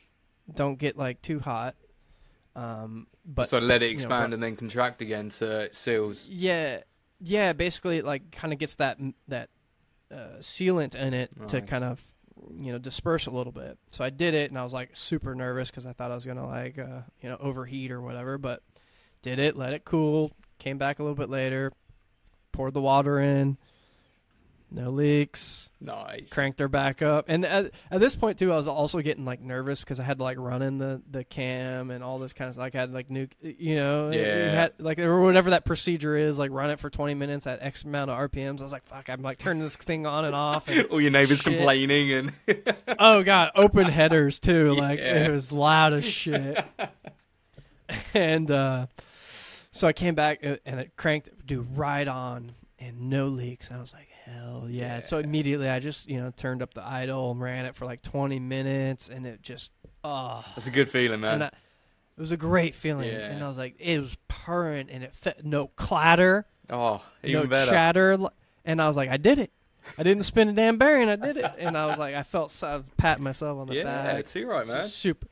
don't 0.52 0.78
get 0.78 0.96
like 0.96 1.22
too 1.22 1.40
hot. 1.40 1.74
Um, 2.54 3.06
but 3.24 3.48
so 3.48 3.58
let 3.58 3.82
it 3.82 3.86
you 3.86 3.90
know, 3.90 3.94
expand 3.94 4.34
and 4.34 4.42
then 4.42 4.56
contract 4.56 5.02
again 5.02 5.30
so 5.30 5.60
it 5.60 5.76
seals. 5.76 6.28
yeah, 6.28 6.80
yeah. 7.20 7.52
Basically, 7.52 7.98
it 7.98 8.04
like 8.04 8.32
kind 8.32 8.52
of 8.52 8.58
gets 8.58 8.76
that 8.76 8.98
that 9.28 9.50
uh, 10.12 10.38
sealant 10.40 10.94
in 10.94 11.14
it 11.14 11.30
to 11.48 11.60
kind 11.60 11.84
of 11.84 12.02
you 12.54 12.72
know 12.72 12.78
disperse 12.78 13.26
a 13.26 13.30
little 13.30 13.52
bit. 13.52 13.78
So 13.90 14.04
I 14.04 14.10
did 14.10 14.34
it, 14.34 14.50
and 14.50 14.58
I 14.58 14.64
was 14.64 14.72
like 14.72 14.90
super 14.94 15.34
nervous 15.34 15.70
because 15.70 15.86
I 15.86 15.92
thought 15.92 16.10
I 16.10 16.14
was 16.14 16.24
gonna 16.24 16.46
like 16.46 16.78
uh, 16.78 17.02
you 17.20 17.28
know 17.28 17.36
overheat 17.38 17.90
or 17.90 18.00
whatever. 18.00 18.38
But 18.38 18.62
did 19.22 19.38
it, 19.38 19.56
let 19.56 19.72
it 19.72 19.84
cool, 19.84 20.32
came 20.58 20.78
back 20.78 20.98
a 20.98 21.02
little 21.02 21.16
bit 21.16 21.30
later, 21.30 21.72
poured 22.58 22.74
the 22.74 22.80
water 22.80 23.20
in, 23.20 23.56
no 24.70 24.90
leaks, 24.90 25.70
Nice. 25.80 26.30
cranked 26.32 26.58
her 26.58 26.66
back 26.68 27.02
up. 27.02 27.26
And 27.28 27.44
at, 27.46 27.70
at 27.90 28.00
this 28.00 28.16
point 28.16 28.36
too, 28.38 28.52
I 28.52 28.56
was 28.56 28.66
also 28.66 29.00
getting 29.00 29.24
like 29.24 29.40
nervous 29.40 29.78
because 29.80 30.00
I 30.00 30.02
had 30.02 30.18
to 30.18 30.24
like 30.24 30.38
run 30.38 30.60
in 30.60 30.76
the 30.78 31.00
the 31.10 31.22
cam 31.22 31.90
and 31.92 32.02
all 32.04 32.18
this 32.18 32.32
kind 32.32 32.48
of 32.48 32.54
stuff. 32.54 32.62
Like 32.64 32.74
I 32.74 32.80
had 32.80 32.92
like 32.92 33.08
new, 33.10 33.28
you 33.40 33.76
know, 33.76 34.10
Yeah. 34.10 34.50
had 34.50 34.72
like 34.80 34.98
or 34.98 35.22
whatever 35.22 35.50
that 35.50 35.64
procedure 35.64 36.16
is, 36.16 36.36
like 36.38 36.50
run 36.50 36.68
it 36.70 36.80
for 36.80 36.90
20 36.90 37.14
minutes 37.14 37.46
at 37.46 37.62
X 37.62 37.84
amount 37.84 38.10
of 38.10 38.18
RPMs. 38.18 38.60
I 38.60 38.64
was 38.64 38.72
like, 38.72 38.84
fuck, 38.84 39.08
I'm 39.08 39.22
like 39.22 39.38
turning 39.38 39.62
this 39.62 39.76
thing 39.76 40.04
on 40.04 40.24
and 40.26 40.34
off. 40.34 40.68
And, 40.68 40.84
All 40.90 41.00
your 41.00 41.12
neighbors 41.12 41.38
Shit. 41.38 41.56
complaining 41.56 42.12
and 42.12 42.32
oh 42.98 43.22
god, 43.22 43.52
open 43.54 43.86
headers 43.86 44.38
too. 44.40 44.74
Like 44.76 44.98
Yeah. 44.98 45.26
it 45.26 45.30
was 45.30 45.50
loud 45.52 45.92
as 45.94 46.04
shit. 46.04 46.62
and 48.12 48.50
uh, 48.50 48.86
so 49.78 49.86
I 49.86 49.92
came 49.92 50.14
back 50.14 50.44
uh, 50.44 50.56
and 50.66 50.80
it 50.80 50.96
cranked, 50.96 51.30
dude, 51.46 51.76
right 51.76 52.06
on 52.06 52.52
and 52.78 53.10
no 53.10 53.26
leaks. 53.26 53.68
And 53.68 53.78
I 53.78 53.80
was 53.80 53.92
like, 53.92 54.08
hell 54.24 54.66
yeah. 54.68 55.00
So 55.00 55.18
immediately 55.18 55.68
I 55.68 55.80
just 55.80 56.08
you 56.08 56.18
know 56.18 56.32
turned 56.36 56.62
up 56.62 56.74
the 56.74 56.84
idle 56.84 57.30
and 57.30 57.40
ran 57.40 57.64
it 57.64 57.74
for 57.74 57.86
like 57.86 58.02
20 58.02 58.38
minutes, 58.38 59.08
and 59.08 59.26
it 59.26 59.42
just 59.42 59.70
oh, 60.04 60.44
that's 60.54 60.66
a 60.66 60.72
good 60.72 60.90
feeling, 60.90 61.20
man. 61.20 61.34
and 61.34 61.44
I, 61.44 61.46
it 61.46 62.20
was 62.20 62.32
a 62.32 62.36
great 62.36 62.74
feeling. 62.74 63.08
Yeah. 63.08 63.30
And 63.30 63.44
I 63.44 63.48
was 63.48 63.58
like, 63.58 63.76
it 63.78 64.00
was 64.00 64.16
purring 64.26 64.90
and 64.90 65.04
it 65.04 65.14
fit 65.14 65.44
no 65.44 65.68
clatter, 65.68 66.46
oh, 66.70 67.02
even 67.22 67.42
no 67.42 67.46
better. 67.46 67.70
chatter, 67.70 68.18
and 68.64 68.82
I 68.82 68.88
was 68.88 68.96
like, 68.96 69.10
I 69.10 69.16
did 69.16 69.38
it. 69.38 69.52
I 69.96 70.02
didn't 70.02 70.24
spin 70.24 70.48
a 70.48 70.52
damn 70.52 70.76
bearing. 70.76 71.08
I 71.08 71.16
did 71.16 71.38
it, 71.38 71.50
and 71.58 71.78
I 71.78 71.86
was 71.86 71.98
like, 71.98 72.14
I 72.14 72.22
felt 72.22 72.50
so, 72.50 72.68
I 72.68 72.82
patting 72.96 73.24
myself 73.24 73.58
on 73.58 73.68
the 73.68 73.76
yeah, 73.76 73.84
back. 73.84 74.26
too 74.26 74.46
right, 74.46 74.66
man. 74.66 74.82
Super. 74.82 75.26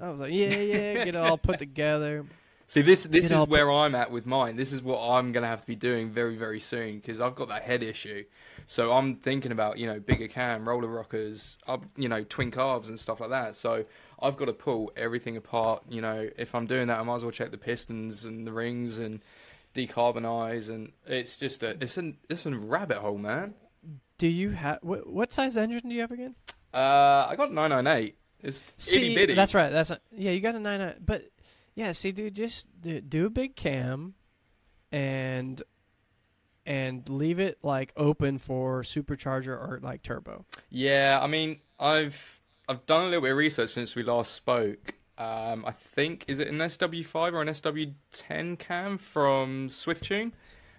I 0.00 0.08
was 0.08 0.18
like, 0.18 0.32
yeah, 0.32 0.48
yeah, 0.48 0.94
get 1.04 1.08
it 1.08 1.16
all 1.16 1.36
put 1.36 1.58
together. 1.58 2.24
See, 2.70 2.82
this 2.82 3.02
this 3.02 3.32
is 3.32 3.48
where 3.48 3.68
I'm 3.68 3.96
at 3.96 4.12
with 4.12 4.26
mine. 4.26 4.54
This 4.54 4.72
is 4.72 4.80
what 4.80 5.00
I'm 5.00 5.32
gonna 5.32 5.48
have 5.48 5.60
to 5.60 5.66
be 5.66 5.74
doing 5.74 6.08
very 6.08 6.36
very 6.36 6.60
soon 6.60 7.00
because 7.00 7.20
I've 7.20 7.34
got 7.34 7.48
that 7.48 7.62
head 7.62 7.82
issue. 7.82 8.22
So 8.68 8.92
I'm 8.92 9.16
thinking 9.16 9.50
about 9.50 9.78
you 9.78 9.88
know 9.88 9.98
bigger 9.98 10.28
cam, 10.28 10.68
roller 10.68 10.86
rockers, 10.86 11.58
up 11.66 11.84
you 11.96 12.08
know 12.08 12.22
twin 12.22 12.52
carbs 12.52 12.88
and 12.88 13.00
stuff 13.00 13.18
like 13.18 13.30
that. 13.30 13.56
So 13.56 13.84
I've 14.22 14.36
got 14.36 14.44
to 14.44 14.52
pull 14.52 14.92
everything 14.96 15.36
apart. 15.36 15.82
You 15.88 16.00
know, 16.00 16.30
if 16.38 16.54
I'm 16.54 16.66
doing 16.66 16.86
that, 16.86 17.00
I 17.00 17.02
might 17.02 17.16
as 17.16 17.22
well 17.24 17.32
check 17.32 17.50
the 17.50 17.58
pistons 17.58 18.24
and 18.24 18.46
the 18.46 18.52
rings 18.52 18.98
and 18.98 19.18
decarbonize. 19.74 20.68
And 20.68 20.92
it's 21.08 21.38
just 21.38 21.64
a 21.64 21.70
it's 21.82 21.96
an 21.96 22.18
it's 22.28 22.46
a 22.46 22.54
rabbit 22.54 22.98
hole, 22.98 23.18
man. 23.18 23.52
Do 24.16 24.28
you 24.28 24.50
have 24.50 24.78
what, 24.82 25.08
what 25.08 25.32
size 25.32 25.56
engine 25.56 25.88
do 25.88 25.92
you 25.92 26.02
have 26.02 26.12
again? 26.12 26.36
Uh, 26.72 27.26
I 27.28 27.34
got 27.36 27.52
998. 27.52 28.16
It's 28.42 28.64
itty 28.92 29.14
bitty. 29.14 29.34
that's 29.34 29.54
right. 29.54 29.70
That's 29.70 29.90
yeah. 30.12 30.30
You 30.30 30.40
got 30.40 30.54
a 30.54 30.60
nine 30.60 30.78
nine, 30.78 30.94
but 31.04 31.24
yeah. 31.80 31.92
See, 31.92 32.12
dude, 32.12 32.34
just 32.34 32.68
do, 32.80 33.00
do 33.00 33.26
a 33.26 33.30
big 33.30 33.56
cam, 33.56 34.14
and 34.92 35.62
and 36.66 37.08
leave 37.08 37.40
it 37.40 37.58
like 37.62 37.92
open 37.96 38.38
for 38.38 38.82
supercharger 38.82 39.48
or 39.48 39.80
like 39.82 40.02
turbo. 40.02 40.44
Yeah, 40.68 41.18
I 41.22 41.26
mean, 41.26 41.60
I've 41.78 42.40
I've 42.68 42.84
done 42.86 43.02
a 43.02 43.04
little 43.06 43.22
bit 43.22 43.32
of 43.32 43.36
research 43.38 43.70
since 43.70 43.96
we 43.96 44.02
last 44.02 44.32
spoke. 44.34 44.94
Um, 45.18 45.64
I 45.66 45.72
think 45.72 46.24
is 46.28 46.38
it 46.38 46.48
an 46.48 46.58
SW5 46.58 47.32
or 47.34 47.42
an 47.42 47.48
SW10 47.48 48.58
cam 48.58 48.96
from 48.96 49.68
Swiftune, 49.68 50.32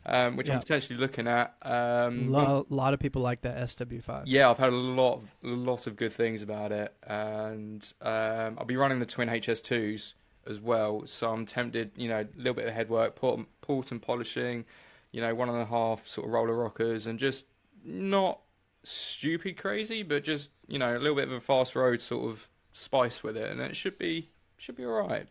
um, 0.06 0.36
which 0.36 0.48
Yeah. 0.48 0.56
I'm 0.56 0.60
potentially 0.62 0.98
looking 0.98 1.28
at. 1.28 1.56
Um, 1.62 2.34
A 2.34 2.64
lot 2.70 2.94
of 2.94 3.00
people 3.00 3.22
like 3.22 3.42
that 3.42 3.58
SW5. 3.58 4.24
yeah, 4.26 4.50
I've 4.50 4.58
heard 4.58 4.74
a 4.74 4.76
lot, 4.76 5.16
of, 5.16 5.36
lot 5.44 5.86
of 5.86 5.96
good 5.96 6.12
things 6.14 6.42
about 6.42 6.72
it, 6.72 6.92
and 7.06 7.82
um, 8.02 8.58
I'll 8.58 8.66
be 8.66 8.78
running 8.78 9.00
the 9.00 9.06
twin 9.06 9.30
HS2s 9.30 10.14
as 10.48 10.60
well. 10.60 11.04
So 11.06 11.32
I'm 11.32 11.46
tempted, 11.46 11.92
you 11.96 12.10
know, 12.10 12.22
a 12.22 12.28
little 12.38 12.54
bit 12.54 12.68
of 12.68 12.74
headwork, 12.74 13.16
port, 13.16 13.42
port 13.62 13.92
and 13.92 14.02
polishing, 14.02 14.66
you 15.12 15.22
know, 15.22 15.34
one 15.36 15.50
and 15.50 15.62
a 15.62 15.66
half 15.66 16.06
sort 16.06 16.28
of 16.28 16.34
roller 16.34 16.56
rockers, 16.56 17.08
and 17.08 17.20
just 17.20 17.48
not 17.84 18.40
stupid 18.84 19.58
crazy, 19.58 20.04
but 20.04 20.24
just 20.24 20.52
you 20.68 20.80
know, 20.80 20.96
a 20.96 21.00
little 21.00 21.16
bit 21.16 21.28
of 21.28 21.34
a 21.34 21.40
fast 21.40 21.76
road 21.76 22.02
sort 22.02 22.30
of 22.30 22.50
spice 22.74 23.24
with 23.24 23.38
it, 23.38 23.52
and 23.52 23.62
it 23.62 23.76
should 23.76 23.98
be 23.98 24.30
should 24.58 24.76
be 24.76 24.86
all 24.86 25.08
right. 25.08 25.28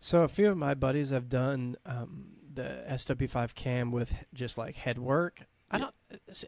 So 0.00 0.24
a 0.24 0.28
few 0.28 0.50
of 0.50 0.56
my 0.56 0.74
buddies 0.74 1.10
have 1.10 1.28
done 1.28 1.76
um, 1.86 2.26
the 2.52 2.84
SW5 2.90 3.54
cam 3.54 3.92
with 3.92 4.12
just 4.34 4.58
like 4.58 4.74
head 4.74 4.98
work. 4.98 5.42
I 5.70 5.78
don't. 5.78 5.94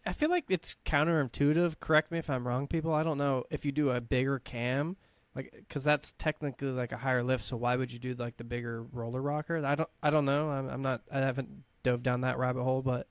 I 0.05 0.13
feel 0.13 0.29
like 0.29 0.45
it's 0.49 0.77
counterintuitive. 0.85 1.81
Correct 1.81 2.11
me 2.11 2.19
if 2.19 2.29
I'm 2.29 2.47
wrong, 2.47 2.67
people. 2.67 2.93
I 2.93 3.03
don't 3.03 3.17
know 3.17 3.45
if 3.51 3.65
you 3.65 3.73
do 3.73 3.91
a 3.91 4.01
bigger 4.01 4.39
cam, 4.39 4.97
like 5.35 5.53
because 5.57 5.83
that's 5.85 6.13
technically 6.15 6.69
like 6.69 6.93
a 6.93 6.97
higher 6.97 7.23
lift. 7.23 7.45
So 7.45 7.57
why 7.57 7.77
would 7.77 7.93
you 7.93 7.99
do 7.99 8.15
like 8.15 8.37
the 8.37 8.45
bigger 8.45 8.83
roller 8.93 9.21
rocker? 9.23 9.65
I 9.65 9.75
don't. 9.75 9.89
I 10.03 10.11
don't 10.11 10.25
know. 10.25 10.51
I'm, 10.51 10.69
I'm 10.69 10.83
not. 10.83 11.03
I 11.13 11.19
haven't 11.19 11.65
dove 11.83 12.03
down 12.03 12.21
that 12.23 12.39
rabbit 12.39 12.63
hole, 12.63 12.83
but. 12.83 13.07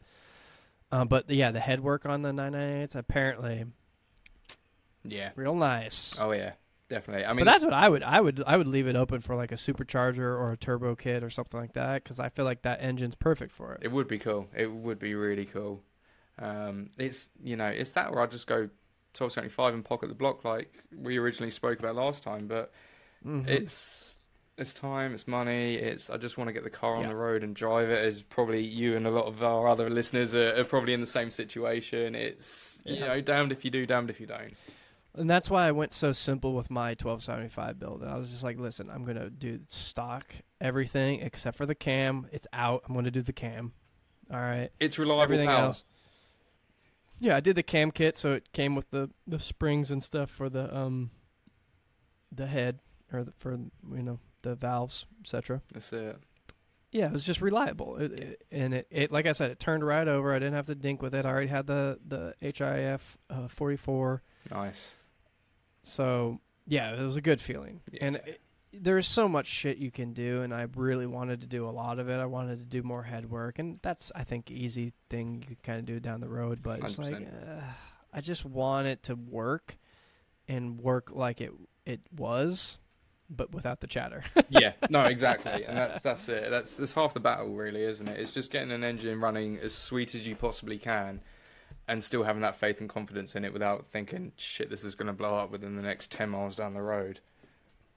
Um, 0.91 1.07
but 1.07 1.27
yeah, 1.29 1.49
the 1.49 1.59
head 1.59 1.79
work 1.79 2.05
on 2.05 2.21
the 2.21 2.29
998s 2.31 2.95
apparently 2.95 3.65
Yeah. 5.03 5.31
real 5.35 5.55
nice. 5.55 6.15
Oh 6.19 6.31
yeah, 6.31 6.51
definitely. 6.87 7.25
I 7.25 7.29
mean, 7.33 7.45
but 7.45 7.51
that's 7.51 7.65
what 7.65 7.73
I 7.73 7.89
would 7.89 8.03
I 8.03 8.21
would 8.21 8.43
I 8.45 8.57
would 8.57 8.67
leave 8.67 8.87
it 8.87 8.95
open 8.95 9.21
for 9.21 9.35
like 9.35 9.51
a 9.51 9.55
supercharger 9.55 10.19
or 10.19 10.51
a 10.51 10.57
turbo 10.57 10.95
kit 10.95 11.23
or 11.23 11.29
something 11.31 11.59
like 11.59 11.73
that 11.73 12.03
because 12.03 12.19
I 12.19 12.29
feel 12.29 12.45
like 12.45 12.61
that 12.61 12.81
engine's 12.81 13.15
perfect 13.15 13.51
for 13.51 13.73
it. 13.73 13.79
It 13.81 13.91
would 13.91 14.07
be 14.07 14.19
cool. 14.19 14.47
It 14.55 14.71
would 14.71 14.99
be 14.99 15.15
really 15.15 15.45
cool. 15.45 15.81
Um, 16.39 16.89
it's 16.99 17.29
you 17.43 17.55
know 17.55 17.65
it's 17.67 17.93
that 17.93 18.11
where 18.11 18.21
I 18.21 18.27
just 18.27 18.45
go 18.47 18.69
twelve 19.13 19.31
seventy 19.31 19.49
five 19.49 19.73
and 19.73 19.83
pocket 19.85 20.09
the 20.09 20.15
block 20.15 20.43
like 20.43 20.73
we 20.95 21.17
originally 21.17 21.51
spoke 21.51 21.79
about 21.79 21.95
last 21.95 22.23
time. 22.23 22.47
But 22.47 22.71
Mhm. 23.25 23.47
it's 23.47 24.19
it's 24.57 24.71
time, 24.73 25.13
it's 25.13 25.27
money. 25.27 25.73
It's 25.75 26.09
I 26.11 26.17
just 26.17 26.37
want 26.37 26.47
to 26.49 26.53
get 26.53 26.63
the 26.63 26.69
car 26.69 26.95
on 26.95 27.01
Yeah. 27.03 27.07
the 27.09 27.15
road 27.15 27.43
and 27.43 27.55
drive 27.55 27.89
it. 27.89 28.05
As 28.05 28.21
probably 28.21 28.61
you 28.63 28.95
and 28.95 29.07
a 29.07 29.09
lot 29.11 29.25
of 29.25 29.41
our 29.43 29.67
other 29.67 29.89
listeners 29.89 30.35
are, 30.35 30.55
are 30.59 30.63
probably 30.63 30.93
in 30.93 30.99
the 30.99 31.07
same 31.07 31.29
situation. 31.31 32.13
It's 32.15 32.81
you 32.85 32.99
know 32.99 33.19
damned 33.21 33.51
if 33.51 33.65
you 33.65 33.71
do, 33.71 33.85
damned 33.85 34.09
if 34.09 34.19
you 34.19 34.27
don't. 34.27 34.53
and 35.15 35.29
that's 35.29 35.49
why 35.49 35.67
I 35.67 35.71
went 35.71 35.93
so 35.93 36.11
simple 36.11 36.53
with 36.53 36.69
my 36.71 36.89
1275 36.95 37.79
build. 37.79 38.03
I 38.03 38.17
was 38.17 38.29
just 38.31 38.43
like, 38.43 38.57
listen, 38.59 38.89
I'm 38.89 39.05
gonna 39.05 39.29
do 39.29 39.59
stock 39.69 40.25
everything 40.61 41.19
except 41.21 41.57
for 41.57 41.65
the 41.65 41.75
cam. 41.75 42.27
It's 42.31 42.47
out. 42.53 42.83
I'm 42.87 42.93
gonna 42.95 43.11
do 43.11 43.21
the 43.21 43.33
cam. 43.33 43.73
All 44.31 44.39
right. 44.39 44.69
It's 44.79 44.97
reliable 44.97 45.23
Everything 45.23 45.47
power. 45.47 45.65
else. 45.65 45.83
Yeah, 47.23 47.37
I 47.37 47.39
did 47.39 47.55
the 47.55 47.63
cam 47.63 47.91
kit, 47.91 48.17
so 48.17 48.33
it 48.33 48.51
came 48.51 48.75
with 48.75 48.89
the 48.91 49.09
the 49.25 49.39
springs 49.39 49.91
and 49.91 50.03
stuff 50.03 50.29
for 50.29 50.49
the 50.49 50.75
um 50.75 51.11
the 52.31 52.47
head 52.47 52.79
or 53.13 53.23
the, 53.23 53.31
for 53.31 53.53
you 53.53 54.03
know 54.03 54.19
the 54.41 54.55
valves, 54.55 55.05
etc. 55.21 55.61
That's 55.73 55.93
it. 55.93 56.17
Yeah, 56.91 57.05
it 57.07 57.13
was 57.13 57.23
just 57.23 57.39
reliable, 57.41 57.95
it, 57.95 58.13
it, 58.13 58.43
and 58.51 58.73
it, 58.73 58.87
it 58.91 59.11
like 59.11 59.25
I 59.25 59.31
said, 59.31 59.51
it 59.51 59.57
turned 59.59 59.85
right 59.85 60.07
over. 60.07 60.33
I 60.33 60.37
didn't 60.39 60.53
have 60.55 60.67
to 60.67 60.75
dink 60.75 61.01
with 61.01 61.15
it. 61.15 61.25
I 61.25 61.29
already 61.29 61.47
had 61.47 61.65
the 61.65 61.97
the 62.05 62.35
HIF 62.41 63.17
uh, 63.29 63.47
44, 63.47 64.21
Nice. 64.51 64.97
so 65.83 66.39
yeah, 66.67 66.93
it 66.93 67.01
was 67.01 67.15
a 67.17 67.21
good 67.21 67.39
feeling. 67.41 67.79
And 68.01 68.17
Yeah. 68.17 68.33
it, 68.33 68.41
there's 68.73 69.07
so 69.07 69.29
much 69.29 69.47
shit 69.47 69.77
you 69.77 69.91
can 69.91 70.13
do, 70.13 70.41
and 70.41 70.53
I 70.53 70.67
really 70.75 71.05
wanted 71.05 71.41
to 71.41 71.47
do 71.47 71.67
a 71.67 71.71
lot 71.71 71.99
of 71.99 72.09
it. 72.09 72.17
I 72.17 72.25
wanted 72.25 72.59
to 72.59 72.65
do 72.65 72.81
more 72.81 73.03
head 73.03 73.29
work, 73.29 73.59
and 73.59 73.79
that's 73.81 74.11
I 74.15 74.23
think 74.23 74.49
easy 74.49 74.93
thing 75.09 75.35
you 75.41 75.47
could 75.47 75.63
kind 75.63 75.79
of 75.79 75.85
do 75.85 75.99
down 75.99 76.21
the 76.21 76.29
road. 76.29 76.61
But 76.61 76.79
it's 76.83 76.97
like 76.97 77.27
uh, 77.27 77.61
I 78.11 78.21
just 78.21 78.45
want 78.45 78.87
it 78.87 79.03
to 79.03 79.15
work 79.15 79.77
and 80.47 80.79
work 80.79 81.11
like 81.11 81.39
it 81.39 81.51
it 81.85 82.01
was, 82.15 82.79
but 83.29 83.53
without 83.53 83.79
the 83.81 83.87
chatter. 83.87 84.23
yeah, 84.49 84.73
no, 84.89 85.03
exactly, 85.03 85.65
and 85.65 85.77
that's 85.77 86.01
that's 86.01 86.27
it. 86.27 86.49
That's 86.49 86.77
that's 86.77 86.93
half 86.93 87.13
the 87.13 87.19
battle, 87.19 87.55
really, 87.55 87.83
isn't 87.83 88.07
it? 88.07 88.19
It's 88.19 88.31
just 88.31 88.51
getting 88.51 88.71
an 88.71 88.83
engine 88.83 89.19
running 89.19 89.57
as 89.59 89.73
sweet 89.73 90.15
as 90.15 90.27
you 90.27 90.35
possibly 90.35 90.79
can, 90.79 91.21
and 91.87 92.03
still 92.03 92.23
having 92.23 92.41
that 92.41 92.55
faith 92.55 92.81
and 92.81 92.89
confidence 92.89 93.35
in 93.35 93.45
it 93.45 93.53
without 93.53 93.85
thinking, 93.87 94.31
"Shit, 94.35 94.69
this 94.69 94.83
is 94.83 94.95
going 94.95 95.07
to 95.07 95.13
blow 95.13 95.37
up 95.37 95.51
within 95.51 95.75
the 95.75 95.83
next 95.83 96.11
ten 96.11 96.29
miles 96.29 96.55
down 96.55 96.73
the 96.73 96.81
road." 96.81 97.19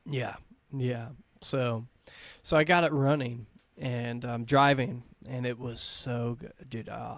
Yeah, 0.08 0.36
yeah. 0.72 1.08
So, 1.42 1.86
so 2.42 2.56
I 2.56 2.64
got 2.64 2.84
it 2.84 2.92
running 2.92 3.46
and 3.78 4.24
um, 4.24 4.44
driving, 4.44 5.02
and 5.28 5.46
it 5.46 5.58
was 5.58 5.80
so 5.80 6.36
good, 6.40 6.52
dude. 6.68 6.88
Uh, 6.88 7.16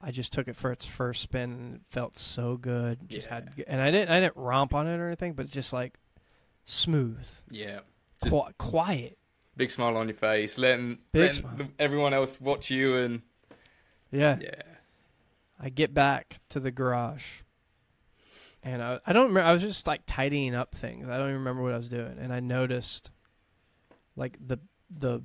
I 0.00 0.10
just 0.10 0.32
took 0.32 0.48
it 0.48 0.56
for 0.56 0.70
its 0.70 0.84
first 0.84 1.22
spin, 1.22 1.50
and 1.52 1.74
it 1.76 1.80
felt 1.90 2.18
so 2.18 2.56
good. 2.56 3.08
Just 3.08 3.26
Yeah. 3.28 3.34
had, 3.34 3.64
and 3.66 3.80
I 3.80 3.90
didn't, 3.90 4.10
I 4.10 4.20
didn't 4.20 4.36
romp 4.36 4.74
on 4.74 4.86
it 4.86 4.98
or 4.98 5.06
anything, 5.06 5.32
but 5.32 5.48
just 5.48 5.72
like 5.72 5.94
smooth, 6.64 7.26
Yeah, 7.50 7.80
qui- 8.20 8.52
quiet. 8.58 9.18
big 9.56 9.70
smile 9.70 9.96
on 9.96 10.08
your 10.08 10.14
face, 10.14 10.58
letting, 10.58 10.98
letting 11.14 11.56
the- 11.56 11.68
everyone 11.78 12.12
else 12.12 12.38
watch 12.40 12.70
you, 12.70 12.96
and 12.98 13.22
Yeah. 14.10 14.38
yeah, 14.40 14.60
I 15.58 15.70
get 15.70 15.94
back 15.94 16.36
to 16.50 16.60
the 16.60 16.70
garage, 16.70 17.40
and 18.64 18.82
I, 18.82 18.98
I 19.06 19.12
don't 19.12 19.28
remember. 19.28 19.46
I 19.46 19.52
was 19.52 19.62
just 19.62 19.86
like 19.86 20.02
tidying 20.06 20.54
up 20.54 20.74
things. 20.74 21.06
I 21.06 21.18
don't 21.18 21.28
even 21.28 21.40
remember 21.40 21.62
what 21.62 21.74
I 21.74 21.76
was 21.76 21.88
doing, 21.88 22.16
and 22.18 22.32
I 22.32 22.40
noticed 22.40 23.10
like 24.16 24.36
the 24.44 24.58
the 24.90 25.22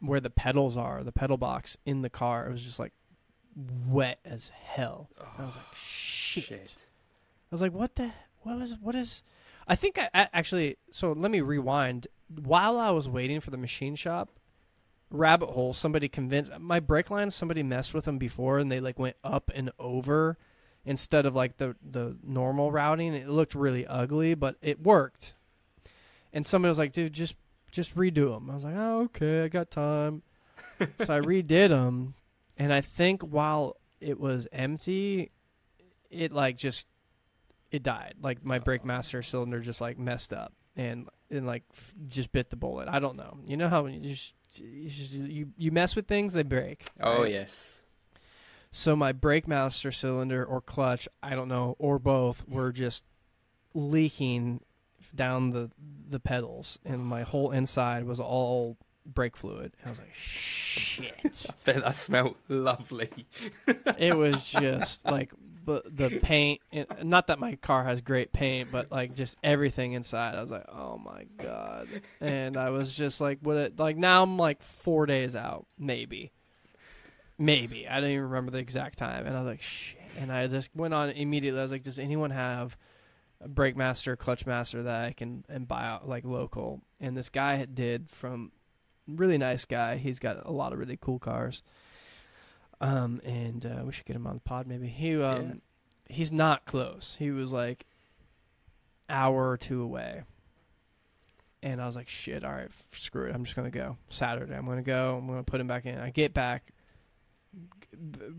where 0.00 0.20
the 0.20 0.30
pedals 0.30 0.76
are, 0.76 1.02
the 1.02 1.12
pedal 1.12 1.38
box 1.38 1.76
in 1.86 2.02
the 2.02 2.10
car. 2.10 2.46
It 2.46 2.52
was 2.52 2.62
just 2.62 2.78
like 2.78 2.92
wet 3.86 4.18
as 4.24 4.50
hell. 4.50 5.08
I 5.38 5.44
was 5.44 5.56
like, 5.56 5.64
oh, 5.66 5.74
shit. 5.74 6.44
Shit. 6.44 6.74
I 7.50 7.54
was 7.54 7.62
like, 7.62 7.72
what 7.72 7.96
the 7.96 8.12
what 8.40 8.58
was 8.58 8.76
what 8.80 8.94
is 8.94 9.22
I 9.66 9.74
think 9.74 9.98
I, 9.98 10.10
I 10.12 10.28
actually 10.34 10.76
so 10.90 11.12
let 11.12 11.30
me 11.30 11.40
rewind. 11.40 12.08
While 12.28 12.78
I 12.78 12.90
was 12.90 13.08
waiting 13.08 13.40
for 13.40 13.50
the 13.50 13.58
machine 13.58 13.94
shop, 13.94 14.30
rabbit 15.10 15.50
hole, 15.50 15.72
somebody 15.72 16.08
convinced 16.08 16.50
my 16.58 16.78
brake 16.80 17.10
lines, 17.10 17.34
somebody 17.34 17.62
messed 17.62 17.94
with 17.94 18.04
them 18.04 18.18
before 18.18 18.58
and 18.58 18.70
they 18.70 18.80
like 18.80 18.98
went 18.98 19.16
up 19.24 19.50
and 19.54 19.70
over 19.78 20.36
instead 20.84 21.26
of 21.26 21.34
like 21.34 21.56
the 21.58 21.76
the 21.88 22.16
normal 22.22 22.72
routing. 22.72 23.14
It 23.14 23.28
looked 23.28 23.54
really 23.54 23.86
ugly, 23.86 24.34
but 24.34 24.56
it 24.62 24.80
worked. 24.82 25.34
And 26.32 26.46
somebody 26.46 26.70
was 26.70 26.78
like, 26.78 26.92
"Dude, 26.92 27.12
just 27.12 27.36
just 27.70 27.94
redo 27.94 28.34
them." 28.34 28.50
I 28.50 28.54
was 28.54 28.64
like, 28.64 28.74
"Oh, 28.76 29.02
okay, 29.02 29.44
I 29.44 29.48
got 29.48 29.70
time." 29.70 30.22
so 30.78 31.14
I 31.14 31.20
redid 31.20 31.68
them, 31.68 32.14
and 32.56 32.72
I 32.72 32.80
think 32.80 33.22
while 33.22 33.76
it 34.00 34.18
was 34.18 34.48
empty, 34.52 35.28
it 36.10 36.32
like 36.32 36.56
just 36.56 36.86
it 37.70 37.82
died. 37.82 38.14
Like 38.20 38.44
my 38.44 38.58
brake 38.58 38.82
oh. 38.84 38.86
master 38.86 39.22
cylinder 39.22 39.60
just 39.60 39.80
like 39.80 39.98
messed 39.98 40.32
up 40.32 40.52
and 40.76 41.08
and 41.30 41.46
like 41.46 41.64
f- 41.72 41.94
just 42.08 42.32
bit 42.32 42.50
the 42.50 42.56
bullet. 42.56 42.88
I 42.88 42.98
don't 42.98 43.16
know. 43.16 43.38
You 43.46 43.56
know 43.56 43.68
how 43.68 43.86
you 43.86 44.00
just 44.00 44.34
you 44.58 44.88
just- 44.88 45.12
you, 45.12 45.48
you 45.56 45.70
mess 45.70 45.96
with 45.96 46.06
things, 46.06 46.34
they 46.34 46.42
break. 46.42 46.84
Oh 47.00 47.22
right? 47.22 47.32
yes. 47.32 47.81
So 48.72 48.96
my 48.96 49.12
brake 49.12 49.46
master 49.46 49.92
cylinder 49.92 50.44
or 50.44 50.62
clutch, 50.62 51.06
I 51.22 51.34
don't 51.34 51.48
know, 51.48 51.76
or 51.78 51.98
both, 51.98 52.48
were 52.48 52.72
just 52.72 53.04
leaking 53.74 54.60
down 55.14 55.50
the 55.50 55.70
the 56.08 56.18
pedals, 56.18 56.78
and 56.84 57.04
my 57.04 57.22
whole 57.22 57.50
inside 57.50 58.04
was 58.04 58.18
all 58.18 58.78
brake 59.04 59.36
fluid. 59.36 59.74
And 59.80 59.88
I 59.88 59.90
was 59.90 59.98
like, 59.98 60.14
shit. 60.14 61.46
Bet 61.64 61.82
that 61.82 61.96
smelled 61.96 62.36
lovely. 62.48 63.10
it 63.98 64.16
was 64.16 64.44
just 64.50 65.04
like 65.04 65.32
the 65.66 65.82
the 65.86 66.20
paint. 66.22 66.60
Not 67.02 67.26
that 67.26 67.38
my 67.38 67.56
car 67.56 67.84
has 67.84 68.00
great 68.00 68.32
paint, 68.32 68.70
but 68.72 68.90
like 68.90 69.14
just 69.14 69.36
everything 69.42 69.92
inside. 69.92 70.34
I 70.34 70.40
was 70.40 70.50
like, 70.50 70.66
oh 70.68 70.98
my 70.98 71.24
god. 71.38 71.88
And 72.20 72.56
I 72.56 72.70
was 72.70 72.94
just 72.94 73.20
like, 73.20 73.38
what? 73.42 73.56
It, 73.56 73.78
like 73.78 73.96
now 73.96 74.22
I'm 74.22 74.38
like 74.38 74.62
four 74.62 75.06
days 75.06 75.36
out, 75.36 75.66
maybe, 75.78 76.32
maybe. 77.42 77.88
I 77.88 78.00
don't 78.00 78.10
even 78.10 78.24
remember 78.24 78.52
the 78.52 78.58
exact 78.58 78.98
time. 78.98 79.26
And 79.26 79.36
I 79.36 79.40
was 79.40 79.46
like, 79.46 79.62
shit. 79.62 80.00
And 80.18 80.30
I 80.30 80.46
just 80.46 80.70
went 80.74 80.94
on 80.94 81.10
immediately. 81.10 81.58
I 81.58 81.62
was 81.62 81.72
like, 81.72 81.82
does 81.82 81.98
anyone 81.98 82.30
have 82.30 82.76
a 83.40 83.48
brake 83.48 83.76
master, 83.76 84.16
clutch 84.16 84.46
master 84.46 84.82
that 84.84 85.04
I 85.04 85.12
can 85.12 85.44
and 85.48 85.66
buy 85.66 85.84
out 85.84 86.08
like 86.08 86.24
local? 86.24 86.82
And 87.00 87.16
this 87.16 87.28
guy 87.28 87.64
did 87.64 88.10
from 88.10 88.52
really 89.06 89.38
nice 89.38 89.64
guy. 89.64 89.96
He's 89.96 90.18
got 90.18 90.46
a 90.46 90.52
lot 90.52 90.72
of 90.72 90.78
really 90.78 90.98
cool 91.00 91.18
cars. 91.18 91.62
Um, 92.80 93.20
and 93.24 93.64
uh, 93.64 93.82
we 93.84 93.92
should 93.92 94.06
get 94.06 94.16
him 94.16 94.26
on 94.26 94.34
the 94.34 94.40
pod 94.40 94.66
maybe. 94.66 94.88
He 94.88 95.20
um, 95.20 95.62
he's 96.08 96.32
not 96.32 96.64
close. 96.64 97.16
He 97.18 97.30
was 97.30 97.52
like 97.52 97.86
hour 99.08 99.50
or 99.50 99.56
two 99.56 99.82
away. 99.82 100.22
And 101.64 101.80
I 101.80 101.86
was 101.86 101.94
like, 101.94 102.08
shit, 102.08 102.42
all 102.42 102.50
right, 102.50 102.70
screw 102.90 103.26
it. 103.28 103.34
I'm 103.34 103.44
just 103.44 103.54
gonna 103.54 103.70
go 103.70 103.96
Saturday. 104.08 104.54
I'm 104.54 104.66
gonna 104.66 104.82
go. 104.82 105.16
I'm 105.16 105.28
gonna 105.28 105.44
put 105.44 105.60
him 105.60 105.68
back 105.68 105.86
in. 105.86 105.96
I 105.96 106.10
get 106.10 106.34
back, 106.34 106.72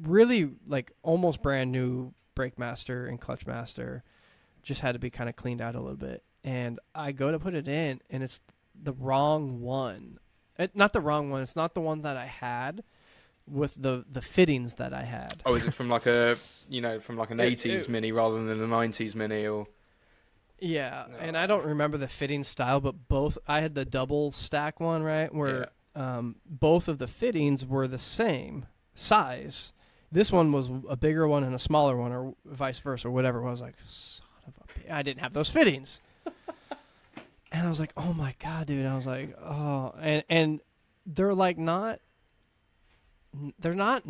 really 0.01 0.49
like 0.67 0.91
almost 1.03 1.41
brand 1.41 1.71
new 1.71 2.13
brake 2.35 2.57
master 2.57 3.05
and 3.05 3.19
clutch 3.19 3.45
master. 3.45 4.03
Just 4.63 4.81
had 4.81 4.93
to 4.93 4.99
be 4.99 5.09
kind 5.09 5.29
of 5.29 5.35
cleaned 5.35 5.61
out 5.61 5.75
a 5.75 5.79
little 5.79 5.97
bit. 5.97 6.23
And 6.43 6.79
I 6.95 7.11
go 7.11 7.31
to 7.31 7.39
put 7.39 7.53
it 7.53 7.67
in, 7.67 8.01
and 8.09 8.23
it's 8.23 8.39
the 8.81 8.93
wrong 8.93 9.61
one. 9.61 10.19
It, 10.57 10.75
not 10.75 10.93
the 10.93 11.01
wrong 11.01 11.29
one. 11.29 11.41
It's 11.41 11.55
not 11.55 11.73
the 11.73 11.81
one 11.81 12.01
that 12.03 12.17
I 12.17 12.25
had 12.25 12.83
with 13.45 13.73
the 13.75 14.05
the 14.09 14.21
fittings 14.21 14.75
that 14.75 14.93
I 14.93 15.03
had. 15.03 15.41
Oh, 15.45 15.55
is 15.55 15.65
it 15.65 15.71
from 15.73 15.89
like 15.89 16.05
a 16.05 16.35
you 16.69 16.81
know 16.81 16.99
from 16.99 17.17
like 17.17 17.31
an 17.31 17.39
It- 17.39 17.43
eighties 17.43 17.85
it- 17.85 17.89
mini 17.89 18.11
rather 18.11 18.43
than 18.43 18.61
a 18.61 18.67
nineties 18.67 19.15
mini 19.15 19.47
or? 19.47 19.67
Yeah, 20.59 21.07
and 21.19 21.35
I 21.37 21.45
don't 21.45 21.65
remember 21.65 21.97
the 21.97 22.07
fitting 22.07 22.43
style, 22.45 22.79
but 22.79 23.09
both 23.09 23.37
I 23.47 23.59
had 23.59 23.75
the 23.75 23.83
double 23.83 24.31
stack 24.31 24.79
one, 24.79 25.03
right? 25.03 25.33
Where 25.33 25.67
um, 25.93 26.37
both 26.45 26.87
of 26.87 26.99
the 26.99 27.07
fittings 27.07 27.65
were 27.65 27.85
the 27.85 27.97
same 27.97 28.65
size. 28.95 29.73
This 30.11 30.31
one 30.31 30.51
was 30.51 30.69
a 30.87 30.95
bigger 30.95 31.27
one 31.27 31.43
and 31.43 31.55
a 31.55 31.59
smaller 31.59 31.97
one, 31.97 32.11
or 32.11 32.35
vice 32.45 32.79
versa, 32.79 33.07
or 33.07 33.11
whatever. 33.11 33.39
it 33.39 33.43
was. 33.43 33.61
I 33.61 33.65
was 33.65 33.73
like, 33.73 33.75
son 33.87 34.27
of 34.47 34.53
a 34.57 34.79
bitch. 34.79 34.91
I 34.91 35.01
didn't 35.01 35.21
have 35.21 35.33
those 35.33 35.49
fittings. 35.49 35.99
and 37.51 37.65
I 37.65 37.69
was 37.69 37.79
like, 37.79 37.93
oh 37.97 38.13
my 38.13 38.35
god, 38.39 38.67
dude. 38.67 38.85
I 38.85 38.95
was 38.95 39.07
like, 39.07 39.35
oh, 39.39 39.93
and 39.99 40.23
and 40.29 40.59
they're 41.05 41.33
like 41.33 41.57
not, 41.57 41.99
they're 43.59 43.73
not 43.73 44.03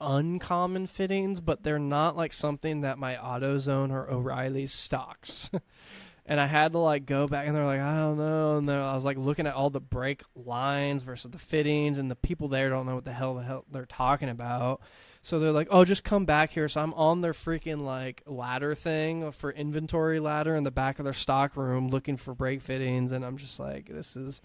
uncommon 0.00 0.86
fittings, 0.86 1.40
but 1.40 1.62
they're 1.62 1.78
not 1.78 2.16
like 2.16 2.32
something 2.32 2.82
that 2.82 2.98
my 2.98 3.16
AutoZone 3.16 3.90
or 3.90 4.10
O'Reilly's 4.10 4.72
stocks. 4.72 5.50
and 6.28 6.40
I 6.40 6.46
had 6.46 6.72
to 6.72 6.78
like 6.78 7.06
go 7.06 7.28
back, 7.28 7.46
and 7.46 7.56
they're 7.56 7.64
like, 7.64 7.80
I 7.80 7.96
don't 7.96 8.18
know, 8.18 8.56
and 8.56 8.70
I 8.70 8.94
was 8.94 9.04
like 9.04 9.16
looking 9.16 9.46
at 9.46 9.54
all 9.54 9.70
the 9.70 9.80
brake 9.80 10.22
lines 10.34 11.02
versus 11.02 11.30
the 11.30 11.38
fittings, 11.38 11.98
and 11.98 12.10
the 12.10 12.16
people 12.16 12.48
there 12.48 12.68
don't 12.68 12.84
know 12.84 12.96
what 12.96 13.04
the 13.04 13.12
hell 13.12 13.34
the 13.36 13.44
hell 13.44 13.64
they're 13.70 13.86
talking 13.86 14.28
about. 14.28 14.80
So 15.22 15.38
they're 15.38 15.52
like, 15.52 15.68
"Oh, 15.70 15.84
just 15.84 16.04
come 16.04 16.24
back 16.24 16.50
here." 16.50 16.68
So 16.68 16.80
I'm 16.80 16.94
on 16.94 17.20
their 17.20 17.32
freaking 17.32 17.84
like 17.84 18.22
ladder 18.26 18.74
thing 18.74 19.30
for 19.32 19.50
inventory 19.50 20.20
ladder 20.20 20.56
in 20.56 20.64
the 20.64 20.70
back 20.70 20.98
of 20.98 21.04
their 21.04 21.14
stock 21.14 21.56
room, 21.56 21.88
looking 21.88 22.16
for 22.16 22.34
brake 22.34 22.60
fittings, 22.60 23.12
and 23.12 23.24
I'm 23.24 23.36
just 23.36 23.58
like, 23.60 23.86
"This 23.86 24.16
is 24.16 24.42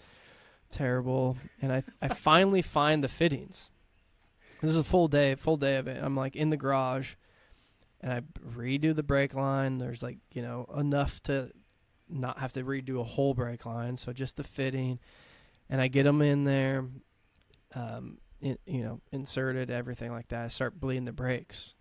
terrible." 0.69 1.37
And 1.61 1.73
I 1.73 1.83
I 2.01 2.07
finally 2.15 2.61
find 2.61 3.03
the 3.03 3.07
fittings. 3.07 3.69
This 4.61 4.71
is 4.71 4.77
a 4.77 4.83
full 4.83 5.07
day, 5.07 5.33
full 5.35 5.57
day 5.57 5.77
of 5.77 5.87
it. 5.87 6.01
I'm 6.03 6.15
like 6.15 6.35
in 6.35 6.51
the 6.51 6.57
garage, 6.57 7.15
and 8.01 8.13
I 8.13 8.21
redo 8.55 8.95
the 8.95 9.03
brake 9.03 9.33
line. 9.33 9.79
There's 9.79 10.03
like 10.03 10.17
you 10.31 10.43
know 10.43 10.67
enough 10.77 11.21
to 11.23 11.51
not 12.11 12.39
have 12.39 12.53
to 12.53 12.63
redo 12.63 12.99
a 12.99 13.03
whole 13.03 13.33
brake 13.33 13.65
line, 13.65 13.97
so 13.97 14.11
just 14.13 14.37
the 14.37 14.43
fitting, 14.43 14.99
and 15.69 15.81
I 15.81 15.87
get 15.87 16.03
them 16.03 16.21
in 16.21 16.43
there. 16.43 16.85
Um, 17.73 18.17
in, 18.41 18.57
you 18.65 18.83
know, 18.83 18.99
inserted 19.11 19.69
everything 19.69 20.11
like 20.11 20.27
that. 20.29 20.45
I 20.45 20.47
start 20.49 20.79
bleeding 20.79 21.05
the 21.05 21.11
brakes. 21.11 21.75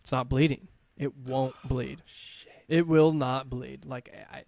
It's 0.00 0.12
not 0.12 0.28
bleeding. 0.28 0.68
It 0.96 1.16
won't 1.16 1.54
bleed. 1.64 2.02
Shit. 2.06 2.52
It 2.68 2.86
will 2.88 3.12
not 3.12 3.50
bleed. 3.50 3.84
Like 3.84 4.12
I, 4.32 4.44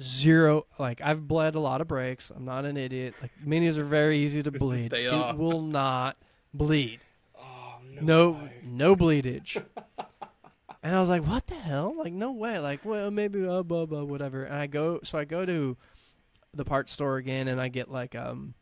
zero. 0.00 0.66
Like 0.78 1.00
I've 1.00 1.26
bled 1.26 1.54
a 1.54 1.60
lot 1.60 1.80
of 1.80 1.88
brakes. 1.88 2.30
I'm 2.34 2.44
not 2.44 2.64
an 2.64 2.76
idiot. 2.76 3.14
Like 3.22 3.30
minis 3.46 3.76
are 3.78 3.84
very 3.84 4.18
easy 4.18 4.42
to 4.42 4.50
bleed. 4.50 4.90
They 4.90 5.06
it 5.06 5.14
are. 5.14 5.34
will 5.34 5.62
not 5.62 6.16
bleed. 6.52 7.00
Oh 7.38 7.76
No, 8.00 8.48
no 8.64 8.96
bleedage. 8.96 9.64
and 10.82 10.96
I 10.96 11.00
was 11.00 11.08
like, 11.08 11.26
"What 11.26 11.46
the 11.46 11.54
hell? 11.54 11.94
Like, 11.96 12.12
no 12.12 12.32
way! 12.32 12.58
Like, 12.58 12.84
well, 12.84 13.10
maybe 13.10 13.46
uh, 13.46 13.62
blah 13.62 13.86
blah 13.86 14.04
whatever." 14.04 14.44
And 14.44 14.54
I 14.54 14.66
go, 14.66 15.00
so 15.02 15.18
I 15.18 15.24
go 15.24 15.46
to 15.46 15.76
the 16.54 16.64
parts 16.64 16.92
store 16.92 17.16
again, 17.16 17.48
and 17.48 17.60
I 17.60 17.68
get 17.68 17.90
like 17.90 18.14
um 18.14 18.54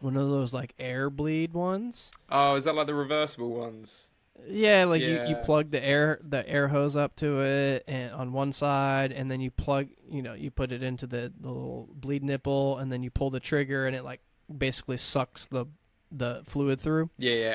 one 0.00 0.16
of 0.16 0.28
those 0.28 0.52
like 0.52 0.74
air 0.78 1.10
bleed 1.10 1.52
ones. 1.52 2.10
Oh, 2.30 2.54
is 2.54 2.64
that 2.64 2.74
like 2.74 2.86
the 2.86 2.94
reversible 2.94 3.50
ones? 3.50 4.10
Yeah, 4.46 4.84
like 4.84 5.02
you, 5.02 5.22
you 5.28 5.36
plug 5.36 5.70
the 5.70 5.84
air 5.84 6.18
the 6.22 6.48
air 6.48 6.68
hose 6.68 6.96
up 6.96 7.14
to 7.16 7.42
it 7.42 7.84
and 7.86 8.12
on 8.12 8.32
one 8.32 8.52
side 8.52 9.12
and 9.12 9.30
then 9.30 9.40
you 9.40 9.50
plug 9.50 9.88
you 10.08 10.22
know, 10.22 10.34
you 10.34 10.50
put 10.50 10.72
it 10.72 10.82
into 10.82 11.06
the, 11.06 11.32
the 11.38 11.48
little 11.48 11.88
bleed 11.92 12.24
nipple 12.24 12.78
and 12.78 12.90
then 12.90 13.02
you 13.02 13.10
pull 13.10 13.30
the 13.30 13.40
trigger 13.40 13.86
and 13.86 13.94
it 13.94 14.02
like 14.02 14.20
basically 14.56 14.96
sucks 14.96 15.46
the 15.46 15.66
the 16.10 16.42
fluid 16.46 16.80
through. 16.80 17.10
Yeah, 17.18 17.34
yeah. 17.34 17.54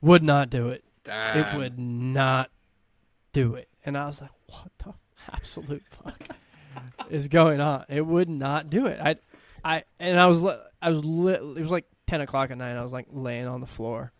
Would 0.00 0.22
not 0.22 0.50
do 0.50 0.68
it. 0.68 0.82
Damn. 1.04 1.38
It 1.38 1.56
would 1.56 1.78
not 1.78 2.50
do 3.32 3.54
it. 3.54 3.68
And 3.84 3.96
I 3.96 4.06
was 4.06 4.20
like, 4.20 4.30
What 4.48 4.70
the 4.78 4.94
absolute 5.32 5.84
fuck 5.90 6.20
is 7.10 7.28
going 7.28 7.60
on? 7.60 7.84
It 7.88 8.06
would 8.06 8.28
not 8.28 8.70
do 8.70 8.86
it. 8.86 9.00
I 9.00 9.16
I 9.64 9.84
and 9.98 10.18
I 10.18 10.26
was 10.26 10.42
I 10.80 10.90
was 10.90 11.04
li- 11.04 11.34
it 11.34 11.60
was 11.62 11.70
like 11.70 11.86
ten 12.06 12.20
o'clock 12.20 12.50
at 12.50 12.58
night. 12.58 12.76
I 12.76 12.82
was 12.82 12.92
like 12.92 13.06
laying 13.10 13.46
on 13.46 13.60
the 13.60 13.66
floor 13.66 14.12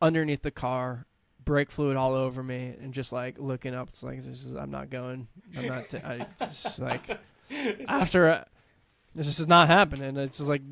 underneath 0.00 0.42
the 0.42 0.50
car, 0.50 1.06
brake 1.44 1.70
fluid 1.70 1.96
all 1.96 2.14
over 2.14 2.42
me, 2.42 2.74
and 2.80 2.92
just 2.92 3.12
like 3.12 3.38
looking 3.38 3.74
up. 3.74 3.90
It's 3.90 4.02
like 4.02 4.22
this 4.22 4.44
is 4.44 4.54
I'm 4.54 4.70
not 4.70 4.90
going. 4.90 5.28
I'm 5.56 5.66
not. 5.66 5.88
T- 5.88 5.98
I, 5.98 6.26
it's 6.40 6.62
just 6.62 6.78
like 6.80 7.18
after 7.88 8.28
uh, 8.30 8.44
this 9.14 9.38
is 9.38 9.46
not 9.46 9.68
happening. 9.68 10.16
It's 10.16 10.38
just 10.38 10.48
like 10.48 10.62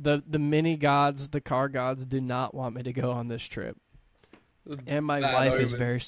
the 0.00 0.22
the 0.26 0.38
mini 0.38 0.76
gods, 0.76 1.28
the 1.28 1.40
car 1.40 1.68
gods, 1.68 2.04
do 2.04 2.20
not 2.20 2.54
want 2.54 2.74
me 2.74 2.82
to 2.84 2.92
go 2.92 3.10
on 3.10 3.28
this 3.28 3.42
trip. 3.42 3.76
And 4.86 5.04
my 5.04 5.20
Bad 5.20 5.34
wife 5.34 5.60
is 5.60 5.72
very, 5.72 6.00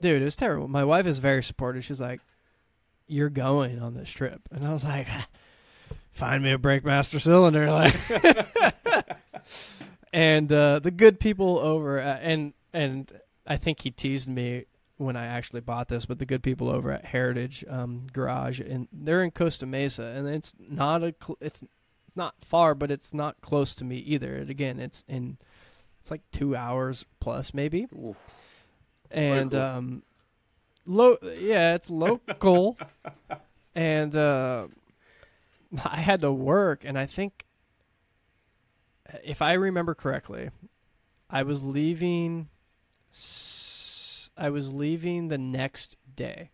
dude. 0.00 0.22
It 0.22 0.24
was 0.24 0.36
terrible. 0.36 0.68
My 0.68 0.84
wife 0.84 1.06
is 1.06 1.18
very 1.18 1.42
supportive. 1.42 1.84
She's 1.84 2.00
like, 2.00 2.20
"You're 3.06 3.30
going 3.30 3.80
on 3.80 3.94
this 3.94 4.10
trip," 4.10 4.42
and 4.50 4.66
I 4.66 4.72
was 4.72 4.84
like, 4.84 5.06
"Find 6.12 6.42
me 6.42 6.52
a 6.52 6.58
brake 6.58 6.84
master 6.84 7.18
cylinder." 7.18 7.66
Like, 7.70 7.94
and 10.12 10.50
uh, 10.52 10.78
the 10.78 10.90
good 10.90 11.20
people 11.20 11.58
over 11.58 11.98
at, 11.98 12.22
and 12.22 12.54
and 12.72 13.12
I 13.46 13.56
think 13.56 13.80
he 13.80 13.90
teased 13.90 14.28
me 14.28 14.64
when 14.96 15.16
I 15.16 15.26
actually 15.26 15.60
bought 15.60 15.88
this, 15.88 16.06
but 16.06 16.18
the 16.18 16.26
good 16.26 16.42
people 16.42 16.68
over 16.68 16.90
at 16.90 17.04
Heritage 17.04 17.64
um, 17.68 18.06
Garage 18.12 18.60
and 18.60 18.88
they're 18.92 19.22
in 19.22 19.30
Costa 19.30 19.64
Mesa, 19.66 20.02
and 20.02 20.26
it's 20.26 20.52
not 20.58 21.02
a 21.02 21.14
cl- 21.22 21.38
it's 21.40 21.62
not 22.16 22.34
far, 22.44 22.74
but 22.74 22.90
it's 22.90 23.14
not 23.14 23.40
close 23.40 23.74
to 23.76 23.84
me 23.84 23.96
either. 23.98 24.36
And 24.36 24.50
again, 24.50 24.80
it's 24.80 25.04
in 25.08 25.38
It's 26.00 26.10
like 26.10 26.22
two 26.32 26.56
hours 26.56 27.06
plus, 27.20 27.54
maybe. 27.54 27.86
Oof. 27.94 28.16
And 29.10 29.52
Local. 29.52 29.60
um, 29.78 30.02
lo 30.86 31.16
yeah, 31.38 31.74
it's 31.74 31.90
local. 31.90 32.76
and 33.74 34.14
uh, 34.14 34.68
I 35.84 35.96
had 35.96 36.20
to 36.20 36.32
work, 36.32 36.84
and 36.84 36.98
I 36.98 37.06
think, 37.06 37.46
if 39.24 39.40
I 39.42 39.54
remember 39.54 39.94
correctly, 39.94 40.50
I 41.30 41.42
was 41.42 41.62
leaving. 41.62 42.48
s- 43.12 44.30
I 44.36 44.50
was 44.50 44.72
leaving 44.72 45.28
the 45.28 45.38
next 45.38 45.96
day, 46.14 46.50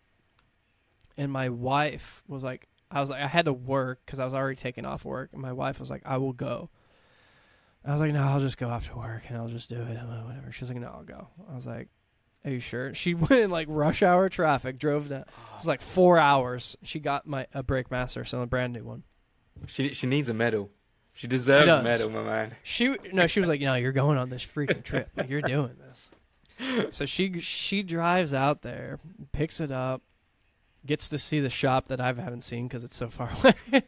and 1.18 1.30
my 1.30 1.48
wife 1.50 2.22
was 2.26 2.42
like, 2.42 2.66
I 2.90 3.00
was 3.00 3.11
like, 3.11 3.20
I 3.20 3.26
had 3.26 3.44
to 3.44 3.52
work 3.52 4.00
because 4.07 4.20
I 4.20 4.24
was 4.24 4.32
already 4.32 4.57
taking 4.57 4.86
off 4.86 5.05
work, 5.05 5.30
and 5.32 5.42
my 5.42 5.52
wife 5.52 5.80
was 5.80 5.90
like, 5.90 6.02
I 6.05 6.16
will 6.16 6.32
go. 6.32 6.70
I 7.84 7.90
was 7.92 8.00
like, 8.00 8.14
no, 8.14 8.22
I'll 8.22 8.40
just 8.40 8.57
go 8.57 8.70
after 8.70 8.94
work 8.96 9.24
and 9.28 9.36
I'll 9.36 9.48
just 9.48 9.68
do 9.68 9.76
it, 9.76 9.98
whatever. 9.98 10.50
She's 10.50 10.70
like, 10.70 10.78
no, 10.80 10.86
I'll 10.86 11.02
go. 11.05 11.28
I 11.50 11.55
was 11.55 11.66
like, 11.66 11.88
are 12.45 12.51
you 12.51 12.61
sure? 12.61 12.95
She 12.95 13.14
went 13.14 13.32
in 13.32 13.51
like 13.51 13.66
rush 13.70 14.03
hour 14.03 14.28
traffic, 14.28 14.78
drove 14.78 15.09
down. 15.09 15.20
It 15.22 15.28
was 15.57 15.66
like 15.66 15.80
four 15.80 16.18
hours. 16.18 16.76
She 16.82 17.01
got 17.01 17.26
my 17.26 17.47
a 17.55 17.62
brake 17.62 17.90
master, 17.90 18.24
so 18.24 18.40
a 18.42 18.47
brand 18.47 18.72
new 18.72 18.84
one. 18.84 19.03
She 19.66 19.92
she 19.95 20.07
needs 20.07 20.28
a 20.28 20.34
medal. 20.34 20.70
She 21.12 21.28
deserves 21.28 21.72
a 21.72 21.82
medal, 21.82 22.11
my 22.11 22.22
man. 22.22 22.53
She 22.64 22.97
no, 23.12 23.26
she 23.28 23.38
was 23.40 23.49
like, 23.49 23.61
no, 23.61 23.74
you're 23.74 23.92
going 23.92 24.18
on 24.18 24.30
this 24.30 24.45
freaking 24.45 24.82
trip. 24.82 25.09
Like 25.16 25.30
you're 25.30 25.42
doing 25.42 25.76
this. 25.78 26.09
So 26.95 27.07
she 27.07 27.40
she 27.40 27.82
drives 27.82 28.34
out 28.34 28.62
there, 28.62 28.99
picks 29.32 29.61
it 29.61 29.70
up, 29.70 30.03
gets 30.84 31.09
to 31.09 31.18
see 31.18 31.40
the 31.40 31.51
shop 31.51 31.88
that 31.88 32.01
I 32.01 32.07
haven't 32.07 32.42
seen 32.42 32.66
because 32.68 32.84
it's 32.84 32.97
so 32.97 33.09
far 33.11 33.30
away. 33.42 33.82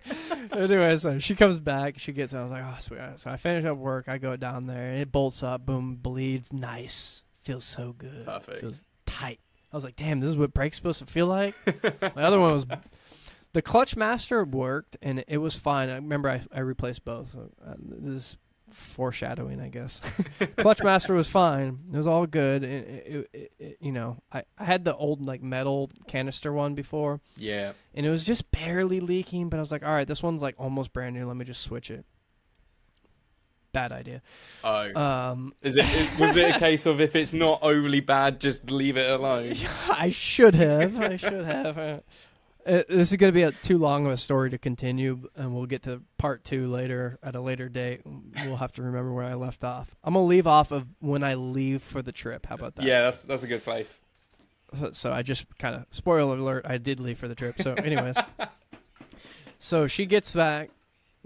anyway, 0.53 0.97
so 0.99 1.19
she 1.19 1.35
comes 1.35 1.59
back. 1.61 1.99
She 1.99 2.13
gets. 2.13 2.33
I 2.33 2.43
was 2.43 2.53
like, 2.53 2.65
oh 2.65 2.77
sweet. 2.81 3.01
So 3.17 3.31
I 3.31 3.37
finish 3.37 3.65
up 3.65 3.77
work. 3.77 4.09
I 4.09 4.19
go 4.19 4.37
down 4.37 4.67
there. 4.67 4.93
and 4.93 5.01
It 5.03 5.13
bolts 5.13 5.43
up. 5.43 5.67
Boom, 5.67 5.97
bleeds. 5.97 6.53
Nice. 6.53 7.23
Feels 7.47 7.65
so 7.65 7.95
good. 7.97 8.27
Perfect. 8.27 8.61
Feels 8.61 8.85
tight. 9.07 9.41
I 9.73 9.77
was 9.77 9.85
like, 9.85 9.97
damn, 9.97 10.21
this 10.21 10.29
is 10.31 10.37
what 10.37 10.53
brake's 10.55 10.77
supposed 10.77 10.99
to 11.01 11.07
feel 11.07 11.27
like. 11.27 11.55
My 12.17 12.23
other 12.25 12.39
one 12.41 12.53
was 12.53 12.67
the 13.53 13.63
clutch 13.63 13.97
master 13.97 14.45
worked 14.45 14.97
and 15.01 15.25
it 15.29 15.39
was 15.39 15.55
fine. 15.57 15.89
I 15.89 15.95
remember 15.97 16.29
I, 16.29 16.43
I 16.53 16.61
replaced 16.61 17.05
both. 17.05 17.35
Uh, 17.35 17.75
this 17.79 18.15
is 18.15 18.37
foreshadowing, 18.71 19.61
I 19.61 19.69
guess. 19.69 20.01
clutch 20.57 20.83
master 20.83 21.15
was 21.15 21.29
fine. 21.29 21.79
It 21.93 21.97
was 21.97 22.07
all 22.07 22.27
good. 22.27 22.63
It, 22.65 22.69
it, 22.89 23.31
it, 23.33 23.53
it- 23.59 23.77
you 23.81 23.93
know, 23.93 24.17
I, 24.33 24.43
I 24.59 24.65
had 24.65 24.85
the 24.85 24.97
old 24.97 25.25
like 25.25 25.43
metal 25.43 25.91
canister 26.09 26.53
one 26.53 26.75
before, 26.75 27.21
Yeah. 27.37 27.73
and 27.95 28.05
it 28.07 28.11
was 28.11 28.25
just 28.25 28.51
barely 28.51 29.01
leaking. 29.01 29.49
But 29.51 29.59
I 29.59 29.61
was 29.61 29.71
like, 29.71 29.85
all 29.85 29.93
right, 29.93 30.07
this 30.09 30.23
one's 30.23 30.43
like 30.43 30.55
almost 30.59 30.93
brand 30.93 31.15
new. 31.15 31.27
Let 31.27 31.37
me 31.37 31.45
just 31.45 31.63
switch 31.63 31.91
it. 31.91 32.05
Bad 33.77 33.93
idea. 33.93 34.23
Oh. 34.65 34.99
Um, 34.99 35.53
Is 35.61 35.77
it 35.77 35.85
is, 35.85 36.19
was 36.19 36.35
it 36.39 36.57
a 36.57 36.59
case 36.59 36.87
of 36.87 36.99
if 36.99 37.15
it's 37.15 37.35
not 37.35 37.59
overly 37.63 38.01
bad, 38.01 38.41
just 38.41 38.71
leave 38.71 38.97
it 38.97 39.11
alone? 39.11 39.55
I 39.91 40.09
should 40.09 40.55
have. 40.55 40.99
I 40.99 41.19
should 41.19 41.45
have. 41.45 41.77
Uh, 41.77 41.99
uh, 42.67 42.83
this 42.89 43.11
is 43.11 43.19
going 43.19 43.31
to 43.31 43.35
be 43.35 43.43
a, 43.43 43.53
too 43.53 43.77
long 43.77 44.07
of 44.07 44.13
a 44.13 44.17
story 44.17 44.49
to 44.49 44.57
continue, 44.57 45.29
and 45.37 45.55
we'll 45.55 45.67
get 45.67 45.83
to 45.83 46.01
part 46.17 46.43
two 46.43 46.69
later 46.69 47.19
at 47.23 47.37
a 47.37 47.41
later 47.43 47.69
date. 47.69 48.01
We'll 48.47 48.57
have 48.57 48.73
to 48.73 48.83
remember 48.83 49.13
where 49.13 49.27
I 49.27 49.35
left 49.35 49.63
off. 49.63 49.95
I'm 50.03 50.15
gonna 50.15 50.25
leave 50.25 50.47
off 50.47 50.73
of 50.73 50.87
when 51.01 51.23
I 51.23 51.35
leave 51.35 51.83
for 51.83 52.01
the 52.01 52.13
trip. 52.13 52.47
How 52.47 52.55
about 52.55 52.77
that? 52.77 52.87
Yeah, 52.87 53.03
that's 53.03 53.21
that's 53.21 53.43
a 53.43 53.47
good 53.47 53.63
place. 53.63 54.01
So, 54.81 54.93
so 54.93 55.13
I 55.13 55.21
just 55.21 55.45
kind 55.59 55.75
of 55.75 55.85
spoiler 55.91 56.39
alert. 56.39 56.65
I 56.67 56.79
did 56.79 56.99
leave 56.99 57.19
for 57.19 57.29
the 57.29 57.35
trip. 57.35 57.61
So, 57.61 57.75
anyways, 57.75 58.17
so 59.59 59.87
she 59.87 60.07
gets 60.07 60.35
back 60.35 60.71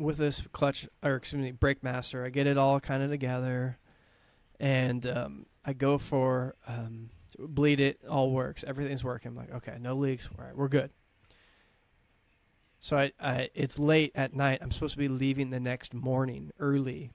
with 0.01 0.17
this 0.17 0.43
clutch 0.53 0.89
or 1.03 1.15
excuse 1.15 1.43
me 1.43 1.53
brake 1.53 1.83
master. 1.83 2.25
I 2.25 2.31
get 2.31 2.47
it 2.47 2.59
all 2.59 2.81
kind 2.81 3.03
of 3.03 3.11
together, 3.11 3.79
and 4.59 5.07
um, 5.07 5.47
I 5.65 5.73
go 5.73 5.99
for 5.99 6.57
um, 6.67 7.11
bleed 7.39 7.81
it. 7.81 8.01
All 8.09 8.31
works. 8.31 8.65
Everything's 8.67 9.05
working. 9.05 9.31
I'm 9.31 9.37
like, 9.37 9.55
okay, 9.55 9.77
no 9.81 9.95
leaks. 9.95 10.29
All 10.37 10.45
right, 10.45 10.57
we're 10.57 10.69
good. 10.69 10.91
So 12.81 12.97
I, 12.97 13.13
I 13.21 13.51
it's 13.55 13.79
late 13.79 14.13
at 14.15 14.35
night. 14.35 14.61
I'm 14.63 14.71
supposed 14.71 14.95
to 14.95 14.99
be 14.99 15.09
leaving 15.09 15.51
the 15.51 15.61
next 15.61 15.93
morning 15.93 16.51
early, 16.59 17.11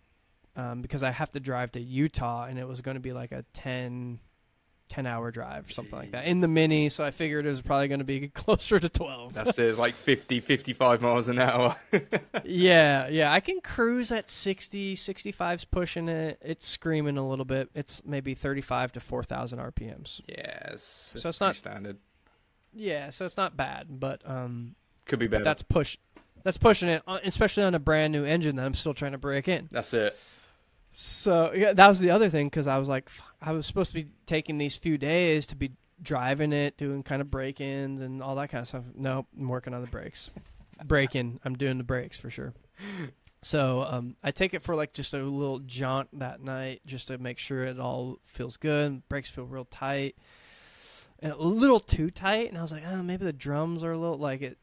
um, 0.56 0.82
because 0.82 1.04
I 1.04 1.12
have 1.12 1.32
to 1.34 1.40
drive 1.40 1.72
to 1.72 1.82
Utah, 1.82 2.46
and 2.46 2.60
it 2.60 2.68
was 2.68 2.82
going 2.82 2.96
to 2.96 3.02
be 3.02 3.14
like 3.14 3.32
a 3.32 3.44
10, 3.54 4.20
10 4.90 5.06
hour 5.08 5.32
drive 5.32 5.68
or 5.68 5.72
something 5.72 5.98
like 5.98 6.12
that 6.12 6.26
in 6.26 6.40
the 6.42 6.48
mini. 6.48 6.90
So 6.90 7.04
I 7.04 7.12
figured 7.12 7.46
it 7.46 7.50
was 7.50 7.62
probably 7.62 7.88
going 7.88 8.00
to 8.00 8.06
be 8.06 8.28
closer 8.34 8.80
to 8.80 8.88
twelve. 8.90 9.34
That's 9.34 9.58
it. 9.58 9.66
It's 9.68 9.80
like 9.80 9.96
50, 9.96 10.40
55 10.40 11.02
miles 11.02 11.28
an 11.28 11.40
hour. 11.40 11.76
yeah, 12.44 13.08
yeah. 13.08 13.32
I 13.34 13.40
can 13.40 13.62
cruise 13.62 14.12
at 14.12 14.30
60, 14.30 14.96
65's 14.96 15.66
pushing 15.66 16.08
it. 16.10 16.40
It's 16.42 16.68
screaming 16.68 17.18
a 17.18 17.28
little 17.28 17.46
bit. 17.46 17.70
It's 17.74 18.04
maybe 18.06 18.36
35 18.36 18.94
to 18.94 19.00
4,000 19.00 19.60
RPMs. 19.60 20.22
yes. 20.28 20.84
So 20.84 21.18
it's 21.18 21.26
it's 21.26 21.42
not- 21.42 21.56
standard. 21.56 21.98
Yeah, 22.78 23.10
so 23.10 23.24
it's 23.26 23.38
not 23.38 23.56
bad, 23.56 23.88
but 24.02 24.22
um, 24.30 24.76
Could 25.06 25.20
be 25.20 25.28
better. 25.28 25.46
that's 25.46 25.62
push. 25.64 25.98
That's 26.44 26.58
pushing 26.58 26.90
it, 26.90 27.04
uh, 27.08 27.20
especially 27.24 27.64
on 27.64 27.74
a 27.74 27.80
brand 27.80 28.12
new 28.12 28.26
engine 28.26 28.58
that 28.58 28.66
I'm 28.66 28.74
still 28.74 28.94
trying 28.94 29.14
to 29.14 29.18
break 29.18 29.48
in. 29.48 29.70
That's 29.72 29.94
it. 29.94 30.20
So 30.98 31.52
yeah, 31.54 31.74
that 31.74 31.89
was 31.89 32.00
the 32.00 32.12
other 32.12 32.30
thing 32.30 32.48
because 32.48 32.68
I 32.68 32.78
was 32.78 32.88
like, 32.88 33.10
I 33.41 33.52
was 33.52 33.66
supposed 33.66 33.91
to 33.91 34.02
be 34.02 34.08
taking 34.26 34.58
these 34.58 34.78
few 34.78 34.98
days 34.98 35.46
to 35.48 35.56
be 35.58 35.74
driving 36.02 36.54
it, 36.54 36.78
doing 36.78 37.04
kind 37.04 37.22
of 37.22 37.30
break-ins 37.30 38.02
and 38.02 38.24
all 38.24 38.36
that 38.36 38.50
kind 38.50 38.62
of 38.62 38.68
stuff. 38.70 38.84
Nope, 38.96 39.28
I'm 39.38 39.50
working 39.50 39.74
on 39.74 39.82
the 39.82 39.88
brakes. 39.88 40.30
Breaking, 40.86 41.41
I'm 41.43 41.56
doing 41.56 41.78
the 41.78 41.84
brakes 41.84 42.18
for 42.18 42.30
sure. 42.30 42.54
So 43.41 43.84
um, 43.84 44.16
I 44.24 44.32
take 44.32 44.54
it 44.54 44.62
for 44.62 44.74
like 44.74 44.93
just 44.93 45.14
a 45.14 45.18
little 45.18 45.60
jaunt 45.60 46.18
that 46.20 46.41
night, 46.41 46.80
just 46.86 47.10
to 47.10 47.18
make 47.18 47.39
sure 47.39 47.66
it 47.66 47.78
all 47.78 48.20
feels 48.24 48.56
good. 48.56 49.08
Brakes 49.10 49.30
feel 49.30 49.46
real 49.46 49.66
tight, 49.66 50.16
and 51.20 51.34
a 51.34 51.38
little 51.38 51.82
too 51.82 52.10
tight. 52.10 52.50
And 52.50 52.58
I 52.58 52.62
was 52.62 52.72
like, 52.72 52.84
oh, 52.88 53.04
maybe 53.04 53.26
the 53.26 53.34
drums 53.34 53.84
are 53.84 53.91
a 53.91 53.98
little 53.98 54.18
like 54.18 54.41
it. 54.41 54.58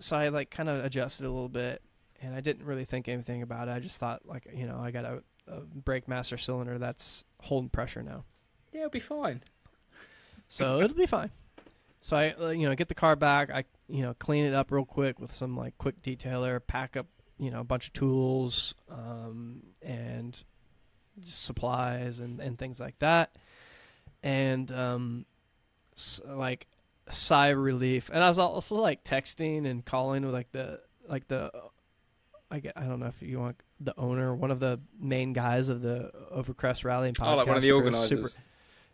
So 0.00 0.16
I 0.16 0.28
like 0.28 0.50
kind 0.50 0.68
of 0.68 0.84
adjusted 0.84 1.26
a 1.26 1.30
little 1.30 1.48
bit, 1.48 1.80
and 2.20 2.34
I 2.34 2.40
didn't 2.40 2.66
really 2.66 2.84
think 2.84 3.08
anything 3.08 3.42
about 3.42 3.68
it. 3.68 3.72
I 3.72 3.78
just 3.78 3.98
thought 3.98 4.26
like, 4.26 4.48
you 4.52 4.66
know, 4.66 4.80
I 4.80 4.90
got 4.90 5.22
a, 5.48 5.60
brake 5.60 6.08
master 6.08 6.36
cylinder 6.38 6.78
that's 6.78 7.24
holding 7.42 7.68
pressure 7.70 8.02
now, 8.02 8.24
Yeah, 8.72 8.80
it'll 8.80 8.90
be 8.90 8.98
fine. 9.00 9.42
so 10.48 10.80
it'll 10.80 10.96
be 10.96 11.06
fine. 11.06 11.30
So 12.00 12.16
I, 12.16 12.34
uh, 12.40 12.48
you 12.50 12.68
know, 12.68 12.74
get 12.76 12.88
the 12.88 12.94
car 12.94 13.16
back. 13.16 13.50
I, 13.50 13.64
you 13.88 14.02
know, 14.02 14.14
clean 14.14 14.44
it 14.44 14.54
up 14.54 14.70
real 14.70 14.84
quick 14.84 15.18
with 15.18 15.34
some 15.34 15.56
like 15.56 15.76
quick 15.78 16.00
detailer. 16.02 16.60
Pack 16.64 16.96
up, 16.96 17.06
you 17.38 17.50
know, 17.50 17.60
a 17.60 17.64
bunch 17.64 17.88
of 17.88 17.92
tools 17.94 18.74
um, 18.90 19.62
and 19.82 20.42
just 21.20 21.42
supplies 21.44 22.20
and 22.20 22.40
and 22.40 22.58
things 22.58 22.78
like 22.78 22.98
that. 23.00 23.34
And 24.22 24.70
um, 24.70 25.26
s- 25.96 26.20
like 26.24 26.66
sigh 27.10 27.48
of 27.48 27.58
relief. 27.58 28.08
And 28.12 28.22
I 28.22 28.28
was 28.28 28.38
also 28.38 28.76
like 28.76 29.02
texting 29.02 29.66
and 29.66 29.84
calling 29.84 30.24
with 30.24 30.34
like 30.34 30.52
the 30.52 30.80
like 31.08 31.26
the 31.28 31.50
I 32.50 32.60
get, 32.60 32.74
I 32.76 32.82
don't 32.84 33.00
know 33.00 33.06
if 33.06 33.20
you 33.22 33.40
want 33.40 33.60
the 33.80 33.94
owner, 33.98 34.34
one 34.34 34.50
of 34.50 34.60
the 34.60 34.78
main 35.00 35.32
guys 35.32 35.68
of 35.68 35.82
the 35.82 36.10
Overcrest 36.34 36.84
Rally 36.84 37.08
and 37.08 37.16
podcast. 37.18 37.32
Oh, 37.32 37.36
like 37.36 37.46
one 37.46 37.56
of 37.56 37.62
the 37.62 37.72
organizers. 37.72 38.08
super- 38.32 38.42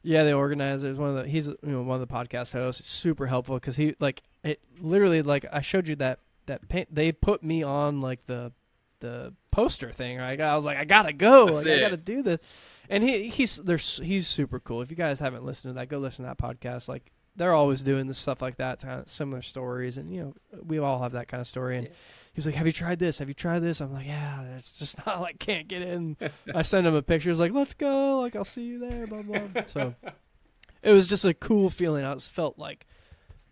yeah, 0.04 0.24
the 0.24 0.32
organizer 0.32 0.88
is 0.90 0.98
one 0.98 1.10
of 1.10 1.16
the. 1.24 1.30
He's 1.30 1.46
you 1.46 1.58
know 1.62 1.82
one 1.82 2.00
of 2.00 2.08
the 2.08 2.12
podcast 2.12 2.52
hosts. 2.52 2.80
It's 2.80 2.88
super 2.90 3.26
helpful 3.26 3.56
because 3.56 3.76
he 3.76 3.94
like 4.00 4.22
it 4.42 4.60
literally 4.80 5.22
like 5.22 5.46
I 5.52 5.60
showed 5.60 5.86
you 5.86 5.94
that 5.96 6.18
that 6.46 6.68
paint. 6.68 6.92
They 6.92 7.12
put 7.12 7.44
me 7.44 7.62
on 7.62 8.00
like 8.00 8.26
the 8.26 8.52
the 8.98 9.32
poster 9.52 9.92
thing. 9.92 10.18
Right? 10.18 10.40
I 10.40 10.56
was 10.56 10.64
like, 10.64 10.76
I 10.78 10.84
gotta 10.84 11.12
go. 11.12 11.44
Like, 11.44 11.66
I 11.66 11.80
gotta 11.80 11.96
do 11.96 12.22
this. 12.22 12.40
And 12.88 13.04
he 13.04 13.28
he's 13.28 13.56
there's 13.58 13.98
he's 14.02 14.26
super 14.26 14.58
cool. 14.58 14.82
If 14.82 14.90
you 14.90 14.96
guys 14.96 15.20
haven't 15.20 15.44
listened 15.44 15.70
to 15.74 15.74
that, 15.78 15.88
go 15.88 15.98
listen 15.98 16.24
to 16.24 16.30
that 16.30 16.38
podcast. 16.38 16.88
Like 16.88 17.12
they're 17.36 17.54
always 17.54 17.82
doing 17.82 18.08
this 18.08 18.18
stuff 18.18 18.42
like 18.42 18.56
that, 18.56 18.80
kind 18.80 19.02
of 19.02 19.08
similar 19.08 19.40
stories, 19.40 19.98
and 19.98 20.12
you 20.12 20.20
know 20.20 20.34
we 20.66 20.78
all 20.78 21.00
have 21.00 21.12
that 21.12 21.28
kind 21.28 21.40
of 21.40 21.46
story. 21.46 21.78
And 21.78 21.86
Yeah. 21.86 21.92
He 22.32 22.38
was 22.38 22.46
like, 22.46 22.54
"Have 22.54 22.66
you 22.66 22.72
tried 22.72 22.98
this? 22.98 23.18
Have 23.18 23.28
you 23.28 23.34
tried 23.34 23.60
this?" 23.60 23.80
I'm 23.80 23.92
like, 23.92 24.06
"Yeah, 24.06 24.42
it's 24.56 24.78
just 24.78 24.96
not 25.06 25.20
like 25.20 25.38
can't 25.38 25.68
get 25.68 25.82
in." 25.82 26.16
I 26.54 26.62
send 26.62 26.86
him 26.86 26.94
a 26.94 27.02
picture. 27.02 27.30
He's 27.30 27.40
like, 27.40 27.52
"Let's 27.52 27.74
go! 27.74 28.20
Like 28.20 28.34
I'll 28.36 28.44
see 28.44 28.62
you 28.64 28.78
there." 28.78 29.06
Blah 29.06 29.22
blah. 29.22 29.62
So 29.66 29.94
it 30.82 30.92
was 30.92 31.06
just 31.06 31.24
a 31.24 31.34
cool 31.34 31.68
feeling. 31.70 32.04
I 32.04 32.12
just 32.14 32.30
felt 32.32 32.58
like, 32.58 32.86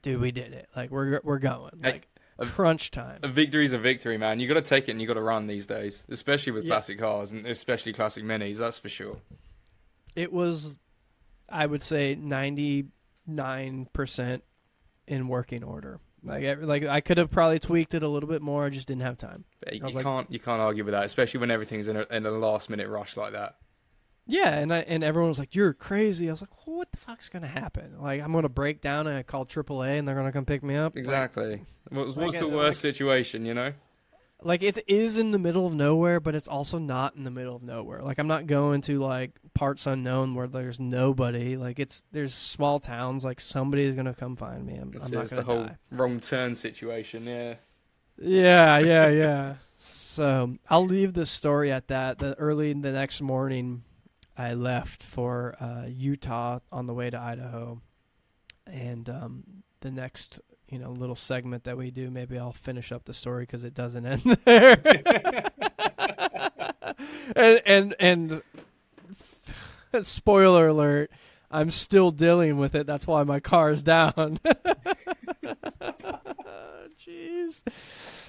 dude, 0.02 0.20
we 0.20 0.30
did 0.32 0.52
it. 0.52 0.68
Like 0.74 0.90
we're 0.90 1.20
we're 1.22 1.38
going. 1.38 1.72
Like 1.82 2.06
a- 2.38 2.46
crunch 2.46 2.90
time. 2.90 3.18
A 3.22 3.28
victory's 3.28 3.74
a 3.74 3.78
victory, 3.78 4.16
man. 4.16 4.40
You 4.40 4.48
got 4.48 4.54
to 4.54 4.62
take 4.62 4.88
it 4.88 4.92
and 4.92 5.00
you 5.00 5.06
got 5.06 5.14
to 5.14 5.20
run 5.20 5.46
these 5.46 5.66
days, 5.66 6.02
especially 6.08 6.52
with 6.52 6.64
Yeah. 6.64 6.70
classic 6.70 6.98
cars 6.98 7.32
and 7.32 7.46
especially 7.46 7.92
classic 7.92 8.24
minis. 8.24 8.56
That's 8.56 8.78
for 8.78 8.88
sure. 8.88 9.18
It 10.16 10.32
was, 10.32 10.78
I 11.50 11.66
would 11.66 11.82
say, 11.82 12.14
ninety 12.14 12.86
nine 13.26 13.88
percent 13.92 14.42
in 15.06 15.28
working 15.28 15.62
order. 15.62 16.00
Like 16.22 16.42
every- 16.44 16.66
like 16.66 16.84
I 16.84 17.00
could 17.00 17.18
have 17.18 17.30
probably 17.30 17.58
tweaked 17.58 17.94
it 17.94 18.02
a 18.02 18.08
little 18.08 18.28
bit 18.28 18.42
more. 18.42 18.64
I 18.66 18.68
just 18.70 18.88
didn't 18.88 19.02
have 19.02 19.16
time. 19.18 19.44
But 19.64 19.74
You 19.74 19.80
like- 19.88 20.04
can't 20.04 20.30
you 20.30 20.38
can't 20.38 20.60
argue 20.60 20.84
with 20.84 20.92
that, 20.92 21.04
especially 21.04 21.40
when 21.40 21.50
everything's 21.50 21.88
in 21.88 21.96
a, 21.96 22.06
in 22.10 22.26
a 22.26 22.30
last 22.30 22.68
minute 22.70 22.88
rush 22.88 23.16
like 23.16 23.32
that. 23.32 23.56
Yeah, 24.26 24.50
and 24.58 24.72
I 24.72 24.80
and 24.80 25.02
everyone 25.02 25.28
was 25.30 25.38
like, 25.38 25.54
"You're 25.56 25.72
crazy." 25.72 26.28
I 26.28 26.32
was 26.32 26.40
like, 26.42 26.50
well, 26.66 26.76
"What 26.76 26.90
the 26.92 26.98
fuck's 26.98 27.28
gonna 27.28 27.48
happen? 27.48 28.00
Like, 28.00 28.22
I'm 28.22 28.32
gonna 28.32 28.48
break 28.48 28.80
down 28.80 29.06
and 29.08 29.16
I 29.16 29.22
call 29.24 29.44
AAA 29.44 29.98
and 29.98 30.06
they're 30.06 30.14
gonna 30.14 30.30
come 30.30 30.44
pick 30.44 30.62
me 30.62 30.76
up." 30.76 30.94
Like, 30.94 31.00
Exactly. 31.00 31.64
What's, 31.88 32.16
Like, 32.16 32.26
what's 32.26 32.38
the 32.38 32.46
uh, 32.46 32.50
worst 32.50 32.80
situation, 32.80 33.44
you 33.44 33.54
know? 33.54 33.72
Like 34.42 34.62
it 34.62 34.82
is 34.88 35.16
in 35.16 35.30
the 35.30 35.38
middle 35.38 35.66
of 35.66 35.74
nowhere, 35.74 36.20
but 36.20 36.34
it's 36.34 36.48
also 36.48 36.78
not 36.78 37.14
in 37.16 37.24
the 37.24 37.30
middle 37.30 37.56
of 37.56 37.62
nowhere. 37.62 38.02
Like 38.02 38.18
I'm 38.18 38.26
not 38.26 38.46
going 38.46 38.80
to 38.82 38.98
like 39.00 39.32
parts 39.54 39.86
unknown 39.86 40.34
where 40.34 40.46
there's 40.46 40.80
nobody. 40.80 41.56
Like 41.56 41.78
it's 41.78 42.02
there's 42.12 42.34
small 42.34 42.80
towns. 42.80 43.24
Like 43.24 43.40
somebody's 43.40 43.94
gonna 43.94 44.14
come 44.14 44.36
find 44.36 44.64
me. 44.64 44.74
I'm, 44.74 44.92
I'm 45.02 45.10
not 45.10 45.24
it's 45.24 45.30
gonna 45.30 45.42
the 45.42 45.42
whole 45.42 45.64
die. 45.64 45.76
wrong 45.90 46.20
turn 46.20 46.54
situation. 46.54 47.24
Yeah. 47.24 47.54
Yeah, 48.22 48.78
yeah, 48.78 49.08
yeah. 49.08 49.54
so 49.88 50.56
I'll 50.68 50.84
leave 50.84 51.14
the 51.14 51.26
story 51.26 51.72
at 51.72 51.88
that. 51.88 52.18
The 52.18 52.34
early 52.34 52.72
the 52.72 52.92
next 52.92 53.20
morning, 53.20 53.82
I 54.36 54.54
left 54.54 55.02
for 55.02 55.56
uh, 55.60 55.86
Utah 55.88 56.60
on 56.70 56.86
the 56.86 56.94
way 56.94 57.10
to 57.10 57.18
Idaho, 57.18 57.80
and 58.66 59.08
um, 59.08 59.44
the 59.80 59.90
next 59.90 60.40
you 60.70 60.78
know 60.78 60.90
little 60.90 61.14
segment 61.16 61.64
that 61.64 61.76
we 61.76 61.90
do, 61.90 62.10
maybe 62.10 62.38
I'll 62.38 62.52
finish 62.52 62.92
up 62.92 63.04
the 63.04 63.14
story 63.14 63.42
because 63.42 63.64
it 63.64 63.74
doesn't 63.74 64.06
end 64.06 64.22
there. 64.44 64.80
and 67.36 67.62
and 67.66 67.94
and 67.98 68.42
spoiler 70.02 70.68
alert, 70.68 71.10
I'm 71.50 71.70
still 71.70 72.10
dealing 72.10 72.56
with 72.58 72.74
it. 72.74 72.86
That's 72.86 73.06
why 73.06 73.22
my 73.24 73.40
car 73.40 73.70
is 73.70 73.82
down. 73.82 74.38
Jeez. 77.06 77.62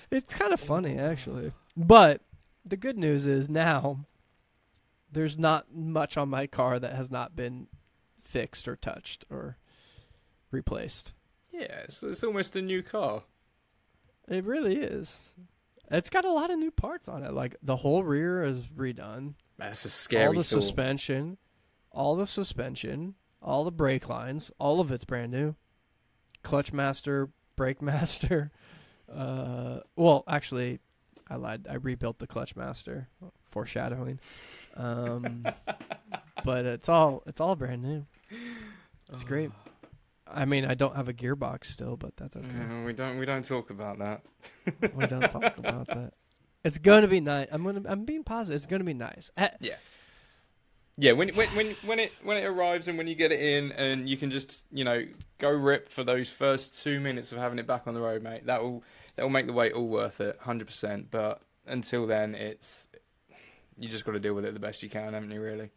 It's 0.10 0.34
kind 0.34 0.54
of 0.54 0.60
funny 0.60 0.98
actually. 0.98 1.52
But 1.78 2.22
the 2.66 2.78
good 2.78 2.98
news 2.98 3.26
is 3.26 3.50
now 3.50 4.06
there's 5.12 5.38
not 5.38 5.74
much 5.74 6.18
on 6.18 6.30
my 6.30 6.48
car 6.48 6.80
that 6.80 6.96
has 6.96 7.12
not 7.12 7.36
been 7.36 7.68
fixed 8.22 8.68
or 8.68 8.76
touched 8.76 9.26
or 9.30 9.58
replaced. 10.52 11.14
Yeah, 11.52 11.82
it's, 11.84 12.02
it's 12.04 12.24
almost 12.24 12.56
a 12.56 12.62
new 12.62 12.82
car. 12.82 13.24
It 14.28 14.46
really 14.46 14.78
is. 14.78 15.34
It's 15.90 16.10
got 16.10 16.24
a 16.24 16.32
lot 16.32 16.52
of 16.52 16.58
new 16.58 16.72
parts 16.72 17.10
on 17.10 17.24
it. 17.24 17.34
Like 17.34 17.58
the 17.62 17.76
whole 17.76 18.04
rear 18.04 18.44
is 18.44 18.62
redone. 18.68 19.34
That's 19.58 19.84
a 19.86 19.90
scary 19.90 20.28
all 20.28 20.34
the 20.34 20.38
thought. 20.44 20.62
suspension, 20.62 21.38
all 21.92 22.16
the 22.16 22.26
suspension, 22.26 23.16
all 23.42 23.66
the 23.66 23.72
brake 23.72 24.08
lines, 24.08 24.52
all 24.58 24.80
of 24.80 24.92
it's 24.92 25.04
brand 25.04 25.32
new. 25.32 25.56
Clutch 26.44 26.72
master, 26.72 27.30
brake 27.56 27.82
master. 27.82 28.52
Uh, 29.14 29.82
well, 29.98 30.24
actually, 30.28 30.80
I 31.30 31.36
lied. 31.36 31.68
I 31.70 31.76
rebuilt 31.76 32.20
the 32.20 32.28
clutch 32.28 32.56
master. 32.56 33.10
Foreshadowing. 33.50 34.20
Um, 34.78 35.46
but 36.46 36.66
it's 36.66 36.88
all 36.88 37.22
it's 37.26 37.42
all 37.42 37.58
brand 37.58 37.84
new. 37.84 38.06
It's 39.12 39.24
great. 39.24 39.52
I 40.34 40.46
mean, 40.46 40.66
I 40.66 40.74
don't 40.74 40.96
have 40.96 41.10
a 41.10 41.14
gearbox 41.14 41.66
still, 41.66 41.98
but 41.98 42.16
that's 42.18 42.36
okay. 42.36 42.84
We 42.86 42.94
don't 42.94 43.18
we 43.18 43.26
don't 43.26 43.44
talk 43.46 43.70
about 43.70 44.00
that. 44.00 44.22
we 44.96 45.06
don't 45.08 45.30
talk 45.30 45.58
about 45.58 45.88
that. 45.88 46.14
It's 46.64 46.78
gonna 46.78 47.08
be 47.08 47.20
nice. 47.22 47.48
I'm 47.52 47.64
gonna. 47.64 47.82
I'm 47.86 48.06
being 48.06 48.24
positive. 48.24 48.56
It's 48.58 48.66
gonna 48.66 48.84
be 48.84 48.94
nice. 48.94 49.32
Eh, 49.38 49.50
Yeah, 50.98 51.14
when 51.14 51.30
when 51.30 51.48
when 51.50 51.76
when 51.86 52.00
it 52.00 52.12
when 52.24 52.38
it 52.38 52.46
arrives 52.46 52.88
and 52.88 52.98
when 52.98 53.08
you 53.08 53.16
get 53.16 53.32
it 53.32 53.40
in 53.40 53.72
and 53.72 54.08
you 54.08 54.18
can 54.18 54.30
just 54.30 54.64
you 54.72 54.84
know 54.84 55.04
go 55.40 55.50
rip 55.50 55.90
for 55.90 56.04
those 56.04 56.30
first 56.30 56.84
two 56.84 57.00
minutes 57.00 57.32
of 57.32 57.38
having 57.40 57.58
it 57.60 57.66
back 57.66 57.88
on 57.88 57.94
the 57.94 58.02
road, 58.02 58.22
mate. 58.22 58.46
That 58.46 58.62
will 58.62 58.84
that 59.16 59.24
will 59.24 59.30
make 59.32 59.48
the 59.48 59.54
wait 59.54 59.74
all 59.74 59.88
worth 59.88 60.22
it, 60.22 60.38
hundred 60.42 60.68
percent. 60.68 61.10
But 61.10 61.42
until 61.66 62.06
then, 62.06 62.36
it's 62.36 62.88
you 63.80 63.90
just 63.90 64.06
got 64.06 64.12
to 64.12 64.20
deal 64.20 64.36
with 64.36 64.46
it 64.46 64.54
the 64.54 64.60
best 64.60 64.84
you 64.84 64.90
can, 64.90 65.14
haven't 65.14 65.32
you? 65.32 65.42
Really? 65.42 65.72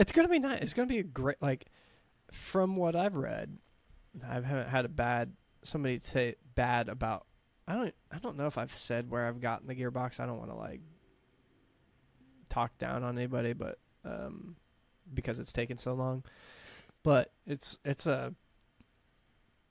It's 0.00 0.12
gonna 0.12 0.28
be 0.28 0.38
nice. 0.38 0.62
It's 0.62 0.74
gonna 0.74 0.86
be 0.86 1.00
a 1.00 1.02
great. 1.02 1.36
Like, 1.42 1.66
from 2.30 2.76
what 2.76 2.94
I've 2.96 3.16
read, 3.16 3.58
I 4.26 4.34
haven't 4.34 4.68
had 4.68 4.84
a 4.84 4.88
bad 4.88 5.32
somebody 5.64 5.98
say 5.98 6.36
bad 6.54 6.88
about. 6.88 7.26
I 7.66 7.74
don't. 7.74 7.94
I 8.10 8.18
don't 8.18 8.36
know 8.36 8.46
if 8.46 8.56
I've 8.58 8.74
said 8.74 9.10
where 9.10 9.26
I've 9.26 9.40
gotten 9.40 9.66
the 9.66 9.74
gearbox. 9.74 10.20
I 10.20 10.26
don't 10.26 10.38
want 10.38 10.50
to 10.50 10.56
like 10.56 10.80
talk 12.48 12.76
down 12.78 13.04
on 13.04 13.18
anybody, 13.18 13.52
but 13.52 13.78
um, 14.04 14.56
because 15.12 15.38
it's 15.38 15.52
taken 15.52 15.78
so 15.78 15.92
long. 15.94 16.24
But 17.02 17.32
it's 17.46 17.78
it's 17.84 18.06
a 18.06 18.34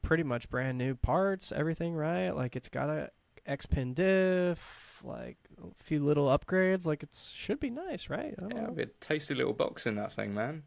pretty 0.02 0.24
much 0.24 0.50
brand 0.50 0.78
new 0.78 0.96
parts, 0.96 1.52
everything 1.52 1.94
right. 1.94 2.30
Like 2.30 2.56
it's 2.56 2.70
got 2.70 2.90
a 2.90 3.10
X 3.46 3.66
pin 3.66 3.94
diff, 3.94 5.02
like 5.04 5.38
a 5.62 5.84
few 5.84 6.04
little 6.04 6.28
upgrades. 6.28 6.86
Like 6.86 7.04
it 7.04 7.10
should 7.34 7.60
be 7.60 7.70
nice, 7.70 8.10
right? 8.10 8.34
I 8.38 8.42
don't 8.42 8.52
Yeah, 8.56 8.62
know. 8.68 8.76
a 8.78 8.86
tasty 9.00 9.34
little 9.34 9.54
box 9.54 9.86
in 9.88 9.96
that 9.96 10.14
thing, 10.14 10.34
man. 10.34 10.64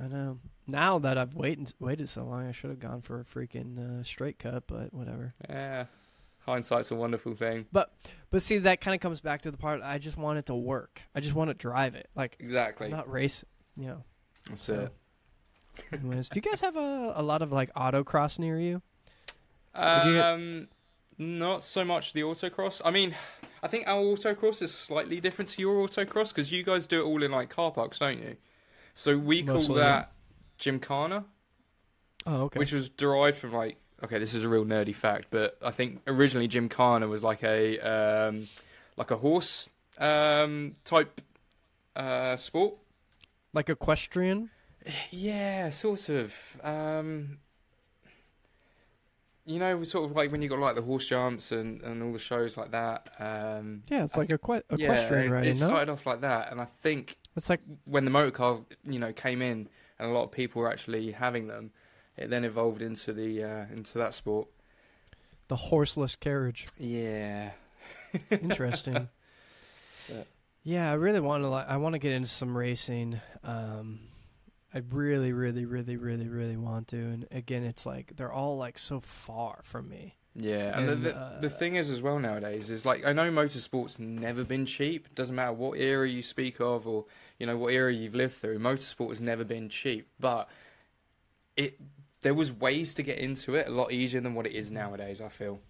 I 0.00 0.08
know. 0.08 0.38
Now 0.66 0.98
that 0.98 1.16
I've 1.18 1.34
waited 1.34 1.72
waited 1.78 2.08
so 2.08 2.24
long, 2.24 2.46
I 2.48 2.52
should 2.52 2.70
have 2.70 2.80
gone 2.80 3.00
for 3.02 3.20
a 3.20 3.24
freaking 3.24 4.00
uh, 4.00 4.02
straight 4.02 4.38
cut, 4.38 4.64
but 4.66 4.92
whatever. 4.92 5.34
Yeah, 5.48 5.86
hindsight's 6.46 6.90
a 6.90 6.96
wonderful 6.96 7.34
thing. 7.34 7.66
But 7.70 7.94
but 8.30 8.42
see, 8.42 8.58
that 8.58 8.80
kind 8.80 8.94
of 8.94 9.00
comes 9.00 9.20
back 9.20 9.42
to 9.42 9.50
the 9.50 9.56
part 9.56 9.82
I 9.82 9.98
just 9.98 10.16
want 10.16 10.38
it 10.38 10.46
to 10.46 10.54
work. 10.54 11.00
I 11.14 11.20
just 11.20 11.34
want 11.34 11.50
to 11.50 11.54
drive 11.54 11.94
it, 11.94 12.08
like 12.16 12.36
Exactly. 12.40 12.88
not 12.88 13.10
race. 13.10 13.44
You 13.76 13.86
know. 13.88 14.04
That's 14.48 14.62
so. 14.62 14.74
it. 14.80 14.92
Anyways, 15.92 16.28
do 16.28 16.38
you 16.38 16.42
guys 16.42 16.60
have 16.60 16.76
a, 16.76 17.12
a 17.16 17.22
lot 17.22 17.42
of 17.42 17.52
like 17.52 17.72
autocross 17.74 18.38
near 18.38 18.58
you? 18.58 18.82
Would 19.76 20.04
you- 20.06 20.20
Um, 20.20 20.68
not 21.18 21.62
so 21.62 21.84
much 21.84 22.12
the 22.12 22.22
autocross. 22.22 22.80
I 22.84 22.90
mean, 22.90 23.14
I 23.62 23.68
think 23.68 23.86
our 23.86 24.02
autocross 24.02 24.60
is 24.62 24.74
slightly 24.74 25.20
different 25.20 25.48
to 25.50 25.60
your 25.62 25.86
autocross 25.86 26.30
because 26.34 26.50
you 26.50 26.62
guys 26.64 26.86
do 26.88 27.00
it 27.00 27.04
all 27.04 27.22
in 27.22 27.30
like 27.30 27.50
car 27.50 27.70
parks, 27.70 27.98
don't 28.00 28.18
you? 28.18 28.36
So 28.94 29.18
we 29.18 29.42
call 29.42 29.54
Mostly. 29.54 29.80
that 29.80 30.12
Gymkhana, 30.58 31.24
Oh, 32.26 32.42
okay. 32.44 32.58
which 32.58 32.72
was 32.72 32.88
derived 32.90 33.36
from 33.36 33.52
like. 33.52 33.76
Okay, 34.02 34.18
this 34.18 34.34
is 34.34 34.42
a 34.44 34.48
real 34.48 34.64
nerdy 34.64 34.94
fact, 34.94 35.28
but 35.30 35.56
I 35.64 35.70
think 35.70 36.00
originally 36.06 36.46
Gymkhana 36.48 37.08
was 37.08 37.22
like 37.22 37.42
a 37.42 37.78
um, 37.80 38.48
like 38.96 39.10
a 39.10 39.16
horse 39.16 39.68
um, 39.98 40.74
type 40.84 41.20
uh, 41.96 42.36
sport. 42.36 42.74
like 43.52 43.68
equestrian. 43.70 44.50
Yeah, 45.10 45.70
sort 45.70 46.08
of. 46.10 46.60
Um, 46.62 47.38
you 49.46 49.58
know, 49.58 49.82
sort 49.84 50.10
of 50.10 50.16
like 50.16 50.32
when 50.32 50.40
you 50.42 50.48
got 50.48 50.58
like 50.58 50.74
the 50.74 50.82
horse 50.82 51.06
jumps 51.06 51.52
and, 51.52 51.80
and 51.82 52.02
all 52.02 52.12
the 52.12 52.18
shows 52.18 52.56
like 52.56 52.70
that. 52.72 53.08
Um, 53.18 53.82
Yeah, 53.88 54.04
it's 54.04 54.16
I 54.16 54.20
like 54.20 54.28
eque- 54.28 54.62
yeah, 54.76 54.92
equestrian 54.92 55.26
it, 55.26 55.34
riding. 55.34 55.50
it 55.56 55.60
no, 55.60 55.66
started 55.66 55.90
off 55.92 56.06
like 56.06 56.20
that, 56.22 56.50
and 56.50 56.60
I 56.60 56.64
think 56.64 57.16
it's 57.36 57.50
like 57.50 57.60
when 57.84 58.04
the 58.04 58.10
motor 58.10 58.30
car, 58.30 58.60
you 58.84 58.98
know, 58.98 59.12
came 59.12 59.42
in 59.42 59.68
and 59.98 60.10
a 60.10 60.12
lot 60.12 60.24
of 60.24 60.32
people 60.32 60.62
were 60.62 60.70
actually 60.70 61.10
having 61.12 61.46
them, 61.46 61.70
it 62.16 62.30
then 62.30 62.44
evolved 62.44 62.82
into 62.82 63.12
the 63.12 63.42
uh, 63.44 63.64
into 63.72 63.98
that 63.98 64.14
sport. 64.14 64.48
the 65.48 65.56
horseless 65.56 66.16
carriage. 66.16 66.66
Yeah. 66.78 67.50
Interesting. 68.30 69.08
Yeah. 70.08 70.22
yeah, 70.62 70.90
I 70.90 70.94
really 70.94 71.20
want 71.20 71.42
to 71.44 71.48
like 71.48 71.68
I 71.68 71.76
want 71.78 71.94
to 71.94 71.98
get 71.98 72.12
into 72.12 72.28
some 72.28 72.56
racing. 72.56 73.20
Um 73.42 74.00
I 74.72 74.78
really 74.90 75.32
really 75.32 75.64
really 75.64 75.96
really 75.96 76.28
really 76.28 76.56
want 76.56 76.88
to 76.88 76.96
and 76.96 77.26
again 77.30 77.62
it's 77.64 77.86
like 77.86 78.16
they're 78.16 78.32
all 78.32 78.56
like 78.56 78.78
so 78.78 79.00
far 79.00 79.60
from 79.62 79.88
me. 79.88 80.16
Yeah, 80.36 80.76
and, 80.76 80.90
And, 80.90 81.02
the, 81.04 81.10
the, 81.10 81.16
uh, 81.16 81.40
the 81.40 81.50
thing 81.50 81.76
is 81.76 81.90
as 81.90 82.02
well 82.02 82.18
nowadays 82.18 82.68
is 82.68 82.84
like 82.84 83.06
I 83.06 83.12
know 83.12 83.30
motorsport's 83.30 83.98
never 84.00 84.42
been 84.42 84.66
cheap. 84.66 85.14
Doesn't 85.14 85.34
matter 85.34 85.52
what 85.52 85.78
era 85.78 86.08
you 86.08 86.22
speak 86.22 86.60
of 86.60 86.88
or 86.88 87.04
you 87.38 87.46
know 87.46 87.56
what 87.56 87.72
era 87.72 87.92
you've 87.92 88.16
lived 88.16 88.34
through. 88.34 88.58
Motorsport 88.58 89.10
has 89.10 89.20
never 89.20 89.44
been 89.44 89.68
cheap, 89.68 90.08
but 90.18 90.48
it 91.56 91.78
there 92.22 92.34
was 92.34 92.50
ways 92.52 92.94
to 92.94 93.02
get 93.02 93.18
into 93.18 93.54
it 93.54 93.68
a 93.68 93.70
lot 93.70 93.92
easier 93.92 94.20
than 94.20 94.34
what 94.34 94.46
it 94.46 94.52
is 94.52 94.70
nowadays. 94.70 95.20
I 95.20 95.28
feel. 95.28 95.60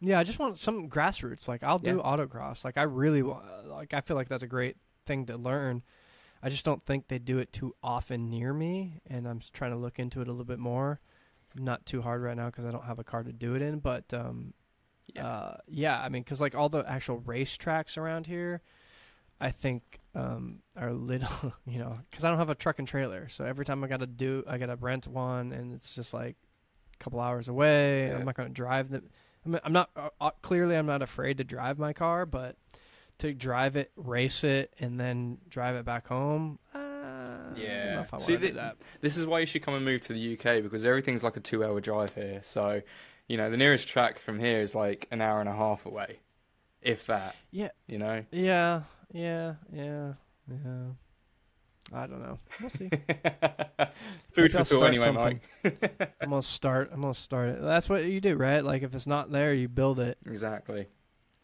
Yeah, 0.00 0.18
I 0.18 0.24
just 0.24 0.38
want 0.38 0.58
some 0.58 0.88
grassroots. 0.88 1.46
Like 1.46 1.62
I'll 1.62 1.78
do 1.78 1.96
Yeah. 1.96 2.02
autocross. 2.02 2.64
Like 2.64 2.78
I 2.78 2.82
really 2.82 3.22
wa- 3.22 3.42
like 3.64 3.94
I 3.94 4.00
feel 4.00 4.16
like 4.16 4.28
that's 4.28 4.42
a 4.42 4.48
great 4.48 4.76
thing 5.06 5.26
to 5.26 5.36
learn. 5.36 5.82
I 6.42 6.48
just 6.48 6.64
don't 6.64 6.84
think 6.84 7.08
they 7.08 7.18
do 7.18 7.38
it 7.38 7.52
too 7.52 7.74
often 7.82 8.30
near 8.30 8.52
me 8.52 9.00
and 9.08 9.26
I'm 9.26 9.40
trying 9.52 9.72
to 9.72 9.76
look 9.76 9.98
into 9.98 10.20
it 10.20 10.28
a 10.28 10.30
little 10.30 10.44
bit 10.44 10.60
more. 10.60 11.00
Not 11.56 11.86
too 11.86 12.02
hard 12.02 12.22
right 12.22 12.36
now 12.36 12.46
because 12.46 12.66
I 12.66 12.70
don't 12.70 12.84
have 12.84 12.98
a 12.98 13.04
car 13.04 13.22
to 13.22 13.32
do 13.32 13.54
it 13.54 13.62
in, 13.62 13.78
but 13.78 14.12
um, 14.14 14.52
Yeah. 15.14 15.26
uh, 15.26 15.56
yeah, 15.66 16.00
I 16.00 16.08
mean, 16.08 16.22
because 16.22 16.40
like 16.40 16.54
all 16.54 16.68
the 16.68 16.84
actual 16.88 17.18
race 17.18 17.56
tracks 17.56 17.96
around 17.96 18.26
here, 18.26 18.60
I 19.40 19.50
think 19.50 20.00
um, 20.14 20.60
are 20.76 20.92
little, 20.92 21.54
you 21.66 21.78
know, 21.78 21.98
because 22.10 22.24
I 22.24 22.28
don't 22.30 22.38
have 22.38 22.50
a 22.50 22.54
truck 22.54 22.78
and 22.78 22.86
trailer, 22.88 23.28
so 23.28 23.44
every 23.44 23.64
time 23.64 23.82
I 23.84 23.86
got 23.88 24.00
to 24.00 24.06
do, 24.06 24.44
I 24.46 24.58
got 24.58 24.66
to 24.66 24.76
rent 24.76 25.06
one, 25.06 25.52
and 25.52 25.74
it's 25.74 25.94
just 25.94 26.12
like 26.12 26.36
a 26.94 26.96
couple 27.02 27.20
hours 27.20 27.48
away. 27.48 28.08
Yeah. 28.08 28.16
I'm 28.16 28.24
not 28.24 28.34
going 28.34 28.48
to 28.48 28.54
drive 28.54 28.90
the. 28.90 29.02
I 29.46 29.48
mean, 29.48 29.60
I'm 29.64 29.72
not 29.72 29.90
uh, 29.96 30.08
uh, 30.20 30.30
clearly 30.42 30.76
I'm 30.76 30.86
not 30.86 31.00
afraid 31.02 31.38
to 31.38 31.44
drive 31.44 31.78
my 31.78 31.92
car, 31.92 32.26
but 32.26 32.56
to 33.20 33.32
drive 33.32 33.76
it, 33.76 33.90
race 33.96 34.42
it, 34.44 34.74
and 34.80 34.98
then 35.00 35.38
drive 35.48 35.76
it 35.76 35.84
back 35.84 36.08
home. 36.08 36.58
Uh, 36.74 36.78
know 36.80 36.87
Yeah. 37.56 38.02
if 38.02 38.14
I 38.14 38.18
See, 38.18 38.36
the-. 38.36 38.74
This 39.00 39.16
is 39.16 39.26
why 39.26 39.40
you 39.40 39.46
should 39.46 39.62
come 39.62 39.74
and 39.74 39.84
move 39.84 40.00
to 40.02 40.12
the 40.12 40.34
UK 40.34 40.62
because 40.62 40.84
everything's 40.84 41.22
like 41.22 41.36
a 41.36 41.40
two-hour 41.40 41.80
drive 41.80 42.14
here. 42.14 42.40
So, 42.42 42.82
you 43.28 43.36
know, 43.36 43.50
the 43.50 43.56
nearest 43.56 43.88
track 43.88 44.18
from 44.18 44.38
here 44.38 44.60
is 44.60 44.74
like 44.74 45.08
an 45.10 45.20
hour 45.20 45.40
and 45.40 45.48
a 45.48 45.54
half 45.54 45.86
away, 45.86 46.20
if 46.82 47.06
that. 47.06 47.34
Yeah. 47.50 47.70
You 47.86 47.98
know. 47.98 48.24
Yeah, 48.30 48.82
yeah, 49.12 49.54
yeah, 49.72 50.14
yeah. 50.48 50.86
I 51.92 52.06
don't 52.06 52.20
know. 52.20 52.36
We'll 52.60 52.70
see. 52.70 52.90
Food 54.32 54.52
for 54.52 54.64
thought, 54.64 54.82
anyway, 54.88 55.04
something. 55.04 55.40
Mike. 55.64 56.14
I'm 56.20 56.30
gonna 56.30 56.42
start. 56.42 56.90
I'm 56.92 57.00
gonna 57.00 57.14
start 57.14 57.50
it. 57.50 57.62
That's 57.62 57.88
what 57.88 58.04
you 58.04 58.20
do, 58.20 58.36
right? 58.36 58.62
Like 58.62 58.82
if 58.82 58.94
it's 58.94 59.06
not 59.06 59.30
there, 59.30 59.54
you 59.54 59.68
build 59.68 59.98
it. 59.98 60.18
Exactly. 60.26 60.86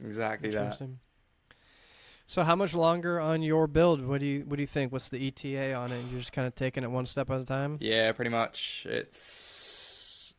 Exactly 0.00 0.50
that. 0.50 0.80
So 2.26 2.42
how 2.42 2.56
much 2.56 2.74
longer 2.74 3.20
on 3.20 3.42
your 3.42 3.66
build? 3.66 4.04
What 4.04 4.20
do 4.20 4.26
you 4.26 4.44
what 4.46 4.56
do 4.56 4.62
you 4.62 4.66
think? 4.66 4.92
What's 4.92 5.08
the 5.08 5.26
ETA 5.28 5.74
on 5.74 5.92
it? 5.92 6.02
You're 6.10 6.20
just 6.20 6.32
kind 6.32 6.46
of 6.46 6.54
taking 6.54 6.82
it 6.82 6.90
one 6.90 7.06
step 7.06 7.30
at 7.30 7.40
a 7.40 7.44
time. 7.44 7.78
Yeah, 7.80 8.12
pretty 8.12 8.30
much. 8.30 8.86
It's 8.88 10.34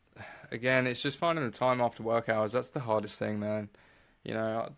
again, 0.50 0.86
it's 0.86 1.00
just 1.00 1.18
finding 1.18 1.44
the 1.44 1.50
time 1.50 1.80
after 1.80 2.02
work 2.02 2.28
hours. 2.28 2.52
That's 2.52 2.70
the 2.70 2.80
hardest 2.80 3.18
thing, 3.18 3.38
man. 3.38 3.68
You 4.24 4.34
know, 4.34 4.68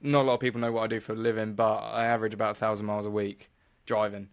not 0.00 0.22
a 0.22 0.24
lot 0.24 0.34
of 0.34 0.40
people 0.40 0.60
know 0.60 0.72
what 0.72 0.84
I 0.84 0.86
do 0.86 1.00
for 1.00 1.12
a 1.12 1.16
living, 1.16 1.54
but 1.54 1.78
I 1.78 2.06
average 2.06 2.34
about 2.34 2.52
a 2.52 2.54
thousand 2.54 2.86
miles 2.86 3.06
a 3.06 3.10
week 3.10 3.50
driving. 3.86 4.28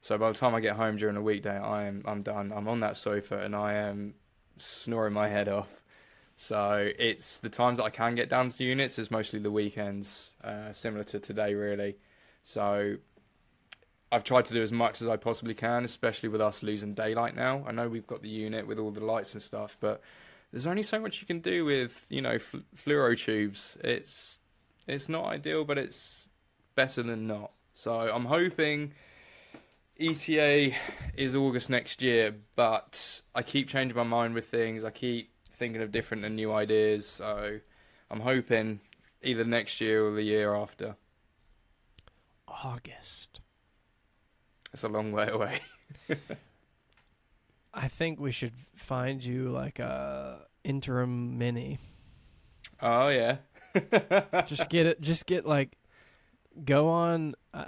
So 0.00 0.18
by 0.18 0.28
the 0.30 0.38
time 0.38 0.54
I 0.54 0.60
get 0.60 0.76
home 0.76 0.96
during 0.96 1.14
the 1.14 1.22
weekday, 1.22 1.56
I 1.58 1.84
am 1.84 2.02
I'm 2.04 2.22
done. 2.22 2.52
I'm 2.54 2.68
on 2.68 2.80
that 2.80 2.96
sofa 2.96 3.38
and 3.38 3.54
I 3.54 3.74
am 3.74 4.14
snoring 4.56 5.12
my 5.12 5.28
head 5.28 5.48
off. 5.48 5.84
So 6.40 6.88
it's 7.00 7.40
the 7.40 7.48
times 7.48 7.78
that 7.78 7.84
I 7.84 7.90
can 7.90 8.14
get 8.14 8.28
down 8.28 8.48
to 8.48 8.62
units 8.62 8.96
is 9.00 9.10
mostly 9.10 9.40
the 9.40 9.50
weekends, 9.50 10.34
uh, 10.44 10.72
similar 10.72 11.02
to 11.02 11.18
today, 11.18 11.52
really. 11.54 11.96
So 12.44 12.96
I've 14.12 14.22
tried 14.22 14.44
to 14.44 14.54
do 14.54 14.62
as 14.62 14.70
much 14.70 15.02
as 15.02 15.08
I 15.08 15.16
possibly 15.16 15.54
can, 15.54 15.84
especially 15.84 16.28
with 16.28 16.40
us 16.40 16.62
losing 16.62 16.94
daylight 16.94 17.34
now. 17.34 17.64
I 17.66 17.72
know 17.72 17.88
we've 17.88 18.06
got 18.06 18.22
the 18.22 18.28
unit 18.28 18.68
with 18.68 18.78
all 18.78 18.92
the 18.92 19.04
lights 19.04 19.34
and 19.34 19.42
stuff, 19.42 19.78
but 19.80 20.00
there's 20.52 20.68
only 20.68 20.84
so 20.84 21.00
much 21.00 21.20
you 21.20 21.26
can 21.26 21.40
do 21.40 21.64
with 21.64 22.06
you 22.08 22.22
know 22.22 22.38
fl- 22.38 22.58
fluoro 22.76 23.18
tubes. 23.18 23.76
It's 23.82 24.38
it's 24.86 25.08
not 25.08 25.24
ideal, 25.24 25.64
but 25.64 25.76
it's 25.76 26.28
better 26.76 27.02
than 27.02 27.26
not. 27.26 27.50
So 27.74 27.92
I'm 27.92 28.26
hoping 28.26 28.92
ETA 29.98 30.72
is 31.16 31.34
August 31.34 31.68
next 31.68 32.00
year, 32.00 32.32
but 32.54 33.22
I 33.34 33.42
keep 33.42 33.68
changing 33.68 33.96
my 33.96 34.04
mind 34.04 34.34
with 34.34 34.46
things. 34.46 34.84
I 34.84 34.90
keep 34.90 35.32
thinking 35.58 35.82
of 35.82 35.92
different 35.92 36.24
and 36.24 36.36
new 36.36 36.52
ideas. 36.52 37.06
So 37.06 37.60
I'm 38.10 38.20
hoping 38.20 38.80
either 39.22 39.44
next 39.44 39.80
year 39.80 40.06
or 40.06 40.12
the 40.12 40.22
year 40.24 40.54
after. 40.54 40.96
August. 42.46 43.40
It's 44.72 44.84
a 44.84 44.88
long 44.88 45.12
way 45.12 45.28
away. 45.28 45.60
I 47.74 47.88
think 47.88 48.20
we 48.20 48.32
should 48.32 48.54
find 48.74 49.22
you 49.22 49.50
like 49.50 49.78
a 49.78 50.40
interim 50.64 51.38
mini. 51.38 51.78
Oh 52.80 53.08
yeah. 53.08 53.38
just 54.46 54.68
get 54.68 54.86
it. 54.86 55.00
Just 55.00 55.26
get 55.26 55.46
like, 55.46 55.76
go 56.64 56.88
on. 56.88 57.34
Uh, 57.52 57.64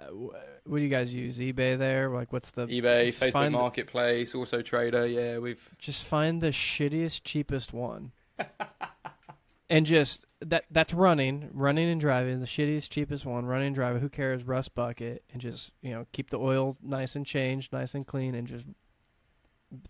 what 0.65 0.79
do 0.79 0.83
you 0.83 0.89
guys 0.89 1.13
use? 1.13 1.39
eBay 1.39 1.79
there. 1.79 2.11
Like, 2.11 2.33
what's 2.33 2.51
the 2.51 2.67
eBay, 2.67 3.09
Facebook 3.09 3.33
find- 3.33 3.53
Marketplace, 3.53 4.35
Auto 4.35 4.63
Trader. 4.63 5.07
Yeah, 5.07 5.39
we've 5.39 5.69
Just 5.79 6.07
find 6.07 6.41
the 6.41 6.49
shittiest, 6.51 7.23
cheapest 7.25 7.73
one, 7.73 8.13
and 9.71 9.87
just 9.87 10.27
that 10.41 10.65
that's 10.71 10.93
running, 10.95 11.51
running 11.53 11.89
and 11.89 12.01
driving. 12.01 12.41
The 12.41 12.47
shittiest, 12.47 12.89
cheapest 12.91 13.25
one, 13.25 13.47
running 13.47 13.69
and 13.69 13.75
driving. 13.75 14.01
Who 14.01 14.09
cares? 14.09 14.45
Rust 14.45 14.75
bucket, 14.75 15.25
and 15.33 15.41
just 15.41 15.73
you 15.83 15.91
know 15.91 16.07
keep 16.13 16.31
the 16.31 16.39
oil 16.39 16.77
nice 16.83 17.17
and 17.17 17.27
changed, 17.27 17.73
nice 17.73 17.95
and 17.95 18.07
clean, 18.07 18.35
and 18.35 18.47
just 18.47 18.67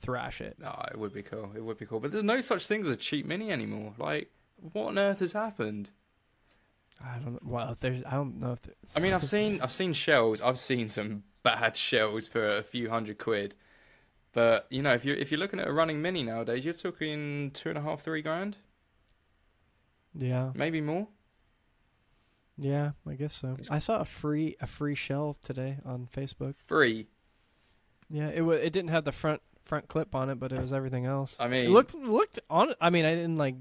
thrash 0.01 0.41
it. 0.41 0.57
No, 0.59 0.75
it 0.91 0.99
would 0.99 1.13
be 1.13 1.23
cool. 1.23 1.51
It 1.55 1.65
would 1.65 1.79
be 1.79 1.87
cool. 1.87 2.01
But 2.01 2.13
there's 2.13 2.25
no 2.25 2.41
such 2.41 2.67
thing 2.67 2.83
as 2.83 2.89
a 2.91 2.97
cheap 2.97 3.27
mini 3.27 3.51
anymore. 3.51 3.95
Like, 3.99 4.31
what 4.73 4.89
on 4.89 4.99
earth 4.99 5.21
has 5.21 5.33
happened? 5.33 5.91
I 7.03 7.19
don't 7.19 7.33
know. 7.35 7.39
Well, 7.43 7.77
there's, 7.81 8.03
I 8.05 8.11
don't 8.13 8.41
know 8.41 8.53
if. 8.53 8.63
There, 8.63 8.75
I 8.95 9.01
mean, 9.01 9.13
I've 9.13 9.25
seen 9.37 9.61
I've 9.63 9.73
seen 9.73 9.93
shells. 9.93 10.41
I've 10.41 10.59
seen 10.59 10.89
some 10.89 11.25
bad 11.43 11.77
shells 11.77 12.29
for 12.29 12.49
a 12.49 12.63
few 12.63 12.91
hundred 12.91 13.19
quid. 13.19 13.55
But 14.33 14.67
you 14.71 14.83
know, 14.83 14.93
if 14.93 15.05
you're 15.05 15.17
if 15.17 15.31
you're 15.33 15.41
looking 15.41 15.61
at 15.61 15.67
a 15.69 15.73
running 15.73 16.01
mini 16.03 16.23
nowadays, 16.23 16.65
you're 16.65 16.75
talking 16.75 17.51
two 17.53 17.69
and 17.71 17.79
a 17.79 17.81
half, 17.81 18.03
three 18.03 18.23
grand, 18.23 18.57
yeah, 20.15 20.51
maybe 20.55 20.81
more. 20.81 21.09
yeah, 22.57 22.93
I 23.09 23.15
guess 23.15 23.35
so. 23.35 23.57
I 23.71 23.79
saw 23.79 23.99
a 24.01 24.05
free 24.05 24.57
a 24.61 24.67
free 24.67 24.95
shell 24.95 25.37
today 25.43 25.79
on 25.85 26.09
Facebook. 26.15 26.57
Free. 26.67 27.09
Yeah, 28.09 28.29
it 28.29 28.43
wa 28.43 28.53
it 28.53 28.73
didn't 28.73 28.91
have 28.91 29.05
the 29.05 29.13
front 29.13 29.41
front 29.65 29.89
clip 29.89 30.15
on 30.15 30.31
it, 30.31 30.37
but 30.39 30.53
it 30.53 30.61
was 30.61 30.73
everything 30.73 31.07
else. 31.07 31.37
I 31.41 31.49
mean, 31.49 31.67
It 31.67 31.71
looked 31.71 31.95
looked 31.95 32.39
on. 32.49 32.75
I 32.81 32.91
mean, 32.91 33.05
I 33.05 33.15
didn't 33.15 33.37
like 33.37 33.55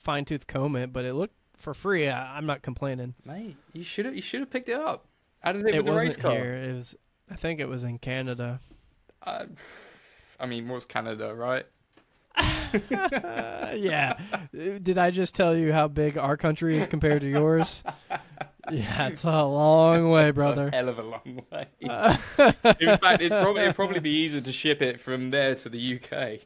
fine 0.00 0.24
tooth 0.24 0.46
comb 0.46 0.76
it, 0.76 0.92
but 0.92 1.04
it 1.04 1.14
looked 1.14 1.34
for 1.60 1.74
free. 1.74 2.08
I, 2.08 2.36
I'm 2.36 2.46
not 2.46 2.62
complaining. 2.62 3.14
mate, 3.24 3.56
you 3.72 3.82
should 3.84 4.06
have 4.06 4.14
you 4.16 4.22
should 4.22 4.40
have 4.40 4.50
picked 4.50 4.68
it 4.68 4.78
up. 4.80 5.06
It, 5.44 5.56
It 5.56 5.76
with 5.76 5.86
the 5.86 5.92
race 5.92 6.16
car. 6.16 6.32
here. 6.32 6.54
It 6.54 6.74
was. 6.74 6.96
I 7.30 7.36
think 7.36 7.60
it 7.60 7.68
was 7.68 7.84
in 7.84 7.98
Canada. 7.98 8.60
Uh, 9.22 9.44
I 10.38 10.46
mean, 10.46 10.68
what's 10.68 10.84
Canada, 10.84 11.34
right? 11.34 11.64
Uh, 12.36 13.72
yeah. 13.76 14.18
Did 14.52 14.98
I 14.98 15.10
just 15.10 15.34
tell 15.34 15.56
you 15.56 15.72
how 15.72 15.88
big 15.88 16.16
our 16.18 16.36
country 16.36 16.76
is 16.76 16.86
compared 16.86 17.22
to 17.22 17.28
yours? 17.28 17.82
Yeah, 18.70 19.08
it's 19.08 19.24
a 19.24 19.42
long 19.44 20.10
way, 20.10 20.28
It's 20.28 20.30
a 20.38 20.40
brother. 20.40 20.70
hell 20.72 20.88
of 20.88 20.98
a 20.98 21.02
long 21.02 21.42
way. 21.50 21.66
In 21.80 22.98
fact, 22.98 23.22
it's 23.22 23.34
probably 23.34 23.62
it'd 23.62 23.74
probably 23.74 24.00
be 24.00 24.10
easier 24.10 24.40
to 24.40 24.52
ship 24.52 24.80
it 24.82 25.00
from 25.00 25.30
there 25.30 25.54
to 25.56 25.68
the 25.68 25.94
UK. 25.96 26.40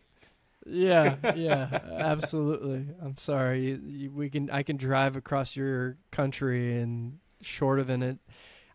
Yeah, 0.66 1.16
yeah, 1.36 1.80
absolutely. 1.98 2.86
I'm 3.02 3.16
sorry. 3.16 3.66
You, 3.66 3.80
you, 3.86 4.10
we 4.10 4.30
can. 4.30 4.50
I 4.50 4.62
can 4.62 4.76
drive 4.76 5.16
across 5.16 5.56
your 5.56 5.96
country 6.10 6.80
in 6.80 7.18
shorter 7.40 7.82
than 7.82 8.02
it. 8.02 8.18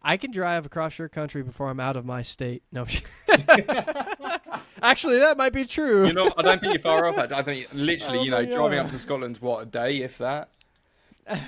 I 0.01 0.15
can 0.17 0.31
drive 0.31 0.65
across 0.65 0.97
your 0.97 1.09
country 1.09 1.43
before 1.43 1.69
I'm 1.69 1.79
out 1.79 1.97
of 1.97 2.05
my 2.05 2.21
state. 2.21 2.63
No, 2.71 2.85
actually, 4.81 5.19
that 5.19 5.35
might 5.37 5.51
be 5.51 5.65
true. 5.65 6.07
You 6.07 6.13
know, 6.13 6.31
I 6.37 6.41
don't 6.41 6.59
think 6.59 6.73
you're 6.73 6.81
far 6.81 7.05
off. 7.05 7.17
I 7.17 7.43
think 7.43 7.67
literally, 7.73 8.19
Oh 8.19 8.23
you 8.23 8.31
know, 8.31 8.39
my 8.41 8.45
driving 8.45 8.77
God. 8.77 8.85
up 8.85 8.91
to 8.91 8.99
Scotland's 8.99 9.41
what 9.41 9.63
a 9.63 9.65
day, 9.65 9.97
if 9.97 10.17
that. 10.19 10.49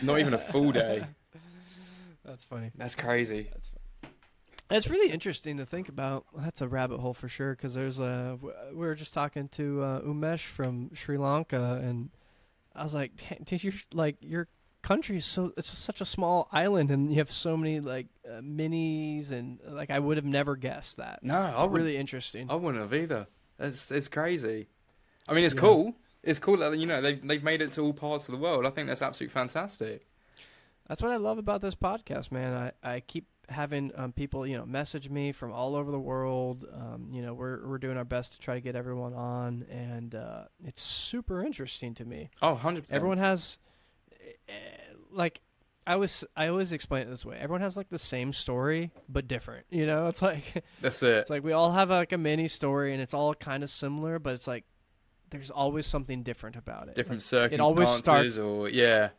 Not 0.01 0.19
even 0.19 0.33
a 0.33 0.37
full 0.37 0.71
day. 0.71 1.05
That's 2.25 2.43
funny. 2.43 2.71
That's 2.75 2.95
crazy. 2.95 3.49
It's 4.71 4.89
really 4.89 5.11
interesting 5.11 5.57
to 5.57 5.65
think 5.65 5.89
about. 5.89 6.25
That's 6.35 6.61
a 6.61 6.67
rabbit 6.67 6.99
hole 6.99 7.13
for 7.13 7.27
sure. 7.27 7.51
Because 7.55 7.73
there's 7.73 7.99
a. 7.99 8.37
We 8.71 8.77
were 8.77 8.95
just 8.95 9.13
talking 9.13 9.47
to 9.49 9.83
uh, 9.83 10.01
Umesh 10.01 10.45
from 10.45 10.93
Sri 10.95 11.17
Lanka, 11.17 11.79
and 11.83 12.09
I 12.75 12.83
was 12.83 12.93
like, 12.93 13.11
"Did 13.43 13.63
you 13.63 13.73
like 13.93 14.15
your 14.21 14.47
country 14.81 15.17
is 15.17 15.25
so? 15.25 15.51
It's 15.57 15.69
such 15.77 16.01
a 16.01 16.05
small 16.05 16.47
island, 16.51 16.89
and 16.91 17.11
you 17.11 17.17
have 17.17 17.31
so 17.31 17.57
many 17.57 17.79
like 17.79 18.07
uh, 18.25 18.41
minis, 18.41 19.31
and 19.31 19.59
like 19.67 19.91
I 19.91 19.99
would 19.99 20.17
have 20.17 20.25
never 20.25 20.55
guessed 20.55 20.97
that. 20.97 21.19
No, 21.23 21.39
I 21.39 21.65
really 21.65 21.97
interesting. 21.97 22.49
I 22.49 22.55
wouldn't 22.55 22.81
have 22.81 22.93
either. 22.93 23.27
It's 23.59 23.91
it's 23.91 24.07
crazy. 24.07 24.67
I 25.27 25.33
mean, 25.33 25.43
it's 25.43 25.53
Yeah. 25.53 25.61
cool. 25.61 25.95
It's 26.23 26.39
cool 26.39 26.57
that 26.57 26.77
you 26.77 26.85
know 26.85 27.01
they've 27.01 27.21
they've 27.27 27.43
made 27.43 27.61
it 27.61 27.73
to 27.73 27.81
all 27.81 27.93
parts 27.93 28.29
of 28.29 28.33
the 28.33 28.39
world. 28.39 28.65
I 28.65 28.69
think 28.69 28.87
that's 28.87 29.01
absolutely 29.01 29.33
fantastic. 29.33 30.07
That's 30.87 31.01
what 31.01 31.11
I 31.11 31.17
love 31.17 31.37
about 31.37 31.61
this 31.61 31.75
podcast, 31.75 32.31
man. 32.31 32.73
I, 32.83 32.95
I 32.95 32.99
keep 32.99 33.25
having 33.51 33.91
um, 33.95 34.11
people, 34.13 34.45
you 34.47 34.57
know, 34.57 34.65
message 34.65 35.09
me 35.09 35.31
from 35.31 35.51
all 35.51 35.75
over 35.75 35.91
the 35.91 35.99
world. 35.99 36.65
Um, 36.73 37.09
you 37.11 37.21
know, 37.21 37.33
we're 37.33 37.67
we're 37.67 37.77
doing 37.77 37.97
our 37.97 38.05
best 38.05 38.33
to 38.33 38.39
try 38.39 38.55
to 38.55 38.61
get 38.61 38.75
everyone 38.75 39.13
on, 39.13 39.65
and 39.69 40.15
uh, 40.15 40.43
it's 40.65 40.81
super 40.81 41.43
interesting 41.45 41.93
to 41.95 42.05
me. 42.05 42.29
Oh, 42.41 42.53
100 42.53 42.81
percent. 42.83 42.95
Everyone 42.95 43.17
has, 43.17 43.57
eh, 44.49 44.53
like, 45.11 45.41
I 45.85 45.93
always 45.93 46.23
I 46.35 46.47
always 46.47 46.71
explain 46.73 47.03
it 47.07 47.09
this 47.09 47.25
way. 47.25 47.37
Everyone 47.39 47.61
has 47.61 47.75
like 47.75 47.89
the 47.89 47.97
same 47.97 48.33
story 48.33 48.91
but 49.09 49.27
different. 49.27 49.65
You 49.69 49.85
know, 49.85 50.07
it's 50.07 50.21
like 50.21 50.63
That's 50.81 51.01
it. 51.03 51.09
it's 51.17 51.29
like 51.29 51.43
we 51.43 51.51
all 51.53 51.71
have 51.71 51.89
like 51.89 52.11
a 52.11 52.17
mini 52.17 52.47
story, 52.47 52.93
and 52.93 53.01
it's 53.01 53.13
all 53.13 53.33
kind 53.33 53.63
of 53.63 53.69
similar, 53.69 54.19
but 54.19 54.33
it's 54.35 54.47
like 54.47 54.63
there's 55.31 55.49
always 55.49 55.85
something 55.85 56.23
different 56.23 56.55
about 56.57 56.87
it. 56.89 56.95
Different 56.95 57.21
Like, 57.31 57.51
it 57.53 57.59
always 57.59 57.87
circumstances, 57.89 58.33
starts- 58.35 58.37
or 58.37 58.69
yeah, 58.69 59.09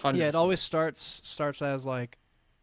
100 0.00 0.18
Yeah, 0.18 0.28
it 0.28 0.34
always 0.34 0.60
starts 0.60 1.20
starts 1.24 1.60
as 1.62 1.84
like 1.84 2.16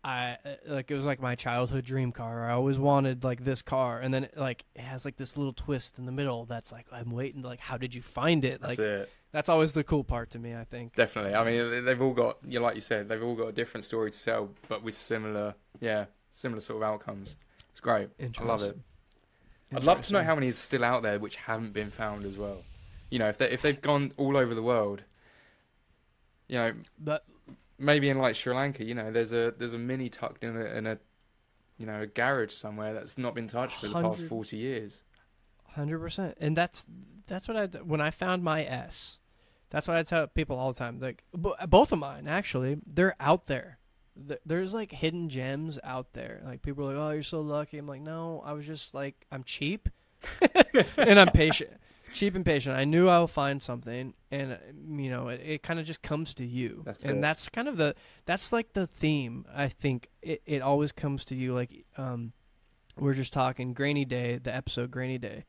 I 0.04 0.38
uh, 0.46 0.56
like 0.68 0.92
it 0.92 0.96
was 0.96 1.06
like 1.06 1.22
my 1.22 1.36
childhood 1.36 1.86
dream 1.86 2.12
car. 2.12 2.50
I 2.50 2.54
always 2.54 2.78
wanted 2.78 3.24
like 3.24 3.46
this 3.46 3.62
car, 3.62 4.00
and 4.00 4.14
then 4.14 4.26
it, 4.26 4.38
like 4.38 4.66
it 4.76 4.82
has 4.82 5.06
like 5.06 5.16
this 5.16 5.38
little 5.38 5.54
twist 5.54 5.98
in 5.98 6.06
the 6.06 6.12
middle 6.12 6.46
that's 6.46 6.72
like 6.72 6.86
I'm 6.92 7.12
waiting. 7.12 7.42
Like, 7.42 7.60
how 7.60 7.78
did 7.78 7.94
you 7.94 8.02
find 8.02 8.44
it? 8.44 8.60
That's 8.60 8.78
like 8.78 8.86
it. 8.86 9.10
that's 9.32 9.48
always 9.48 9.72
the 9.72 9.84
cool 9.84 10.04
part 10.04 10.32
to 10.32 10.40
me. 10.40 10.56
I 10.56 10.66
think. 10.66 10.96
Definitely. 10.96 11.36
I 11.36 11.44
mean, 11.46 11.86
they've 11.86 12.02
all 12.02 12.14
got, 12.14 12.38
you 12.46 12.60
like 12.60 12.76
you 12.76 12.82
said, 12.82 13.08
they've 13.08 13.24
all 13.24 13.36
got 13.36 13.48
a 13.48 13.54
different 13.54 13.86
story 13.86 14.12
to 14.12 14.24
tell, 14.24 14.50
but 14.68 14.84
with 14.84 14.94
similar, 14.94 15.56
yeah, 15.80 16.06
similar 16.32 16.60
sort 16.60 16.78
of 16.78 16.84
outcomes. 16.84 17.38
It's 17.72 17.80
great. 17.80 18.10
I 18.20 18.44
love 18.44 18.64
it. 18.64 18.78
I'd 19.74 19.84
love 19.84 20.02
to 20.02 20.14
know 20.14 20.22
how 20.22 20.36
many 20.36 20.48
is 20.50 20.58
still 20.58 20.84
out 20.84 21.02
there 21.02 21.18
which 21.18 21.36
haven't 21.38 21.74
been 21.74 21.90
found 21.90 22.26
as 22.26 22.38
well. 22.38 22.62
You 23.10 23.20
know, 23.20 23.30
if 23.30 23.38
they 23.38 23.50
if 23.50 23.62
they've 23.62 23.82
gone 23.82 24.12
all 24.18 24.36
over 24.36 24.54
the 24.54 24.62
world, 24.62 25.04
you 26.48 26.58
know, 26.58 26.74
But 27.00 27.26
maybe 27.78 28.10
in 28.10 28.18
like 28.18 28.36
Sri 28.36 28.54
Lanka, 28.54 28.84
you 28.84 28.96
know, 28.96 29.12
there's 29.12 29.34
a 29.34 29.54
there's 29.58 29.74
a 29.74 29.78
mini 29.78 30.10
tucked 30.10 30.44
in 30.44 30.56
a, 30.56 30.66
in 30.66 30.88
a 30.88 30.98
you 31.78 31.86
know 31.86 32.02
a 32.02 32.08
garage 32.08 32.54
somewhere 32.54 32.94
that's 32.94 33.18
not 33.18 33.36
been 33.36 33.48
touched 33.48 33.80
for 33.80 33.88
the 33.88 33.94
past 33.94 34.26
forty 34.26 34.58
years. 34.58 35.04
hundred 35.70 36.00
percent, 36.00 36.38
and 36.40 36.56
that's 36.56 36.86
that's 37.28 37.48
what 37.48 37.58
I 37.58 37.66
when 37.80 38.02
I 38.02 38.12
found 38.12 38.44
my 38.44 38.64
S. 38.64 39.20
That's 39.70 39.88
what 39.88 39.98
I 39.98 40.04
tell 40.04 40.28
people 40.28 40.58
all 40.58 40.72
the 40.72 40.78
time. 40.78 41.00
Like 41.00 41.24
bo- 41.34 41.56
both 41.68 41.92
of 41.92 42.00
mine, 42.00 42.28
actually, 42.28 42.78
they're 42.86 43.16
out 43.20 43.48
there. 43.48 43.80
There's 44.46 44.74
like 44.74 44.92
hidden 44.92 45.30
gems 45.30 45.80
out 45.84 46.14
there. 46.14 46.42
Like 46.46 46.62
people 46.62 46.90
are 46.90 46.94
like, 46.94 47.04
"Oh, 47.04 47.12
you're 47.12 47.24
so 47.24 47.42
lucky." 47.42 47.80
I'm 47.80 47.88
like, 47.88 48.02
"No, 48.02 48.44
I 48.46 48.54
was 48.54 48.68
just 48.68 48.94
like, 48.94 49.26
I'm 49.32 49.44
cheap, 49.44 49.90
and 50.98 51.20
I'm 51.20 51.30
patient." 51.30 51.72
Cheap 52.14 52.36
and 52.36 52.46
patient. 52.46 52.78
I 52.78 52.86
knew 52.86 53.10
I'll 53.10 53.28
find 53.28 53.62
something, 53.62 54.14
and 54.32 54.54
uh, 54.54 54.58
you 54.88 55.10
know, 55.10 55.28
it, 55.28 55.42
it 55.44 55.64
kind 55.64 55.80
of 55.80 55.86
just 55.86 56.02
comes 56.02 56.34
to 56.36 56.46
you. 56.46 56.84
That's 56.86 57.04
and 57.04 57.18
it. 57.18 57.22
that's 57.22 57.50
kind 57.50 57.68
of 57.68 57.78
the 57.78 57.96
that's 58.26 58.52
like 58.52 58.74
the 58.74 58.88
theme. 58.88 59.46
I 59.54 59.68
think 59.68 60.10
it 60.22 60.42
it 60.46 60.62
always 60.62 60.92
comes 60.92 61.26
to 61.26 61.36
you. 61.36 61.54
Like 61.54 61.86
um, 61.98 62.34
we're 62.98 63.14
just 63.14 63.34
talking 63.34 63.74
Grainy 63.74 64.06
Day, 64.06 64.38
the 64.38 64.56
episode 64.56 64.92
Grainy 64.92 65.18
Day. 65.18 65.46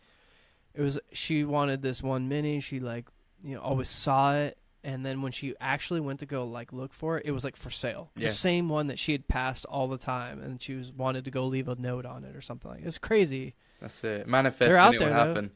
It 0.75 0.83
was 0.83 0.99
she 1.13 1.45
wanted 1.45 1.83
this 1.83 2.03
one 2.03 2.29
mini. 2.29 2.61
She 2.61 2.81
like 2.81 3.07
you 3.43 3.55
know 3.55 3.61
always 3.61 3.89
saw 3.89 4.35
it, 4.35 4.59
and 4.83 5.05
then 5.05 5.23
when 5.23 5.33
she 5.33 5.55
actually 5.61 6.01
went 6.01 6.21
to 6.21 6.27
go 6.27 6.45
like 6.45 6.73
look 6.73 6.93
for 6.93 7.19
it, 7.19 7.27
it 7.27 7.31
was 7.31 7.45
like 7.45 7.57
for 7.57 7.71
sale. 7.71 8.11
Yeah. 8.17 8.29
The 8.29 8.35
same 8.35 8.69
one 8.69 8.89
that 8.89 8.99
she 8.99 9.13
had 9.13 9.29
passed 9.29 9.67
all 9.67 9.89
the 9.89 9.99
time, 9.99 10.41
and 10.41 10.61
she 10.61 10.75
was 10.75 10.93
wanted 10.93 11.25
to 11.27 11.31
go 11.31 11.47
leave 11.47 11.69
a 11.69 11.75
note 11.77 12.07
on 12.07 12.25
it 12.25 12.35
or 12.35 12.41
something 12.41 12.71
like. 12.71 12.85
It's 12.85 12.99
crazy. 12.99 13.55
That's 13.81 14.03
it. 14.03 14.27
Manifest 14.27 14.61
They're 14.61 14.77
out 14.77 14.95
and 14.95 15.03
it 15.03 15.07
will 15.07 15.13
there, 15.13 15.35
though. 15.35 15.49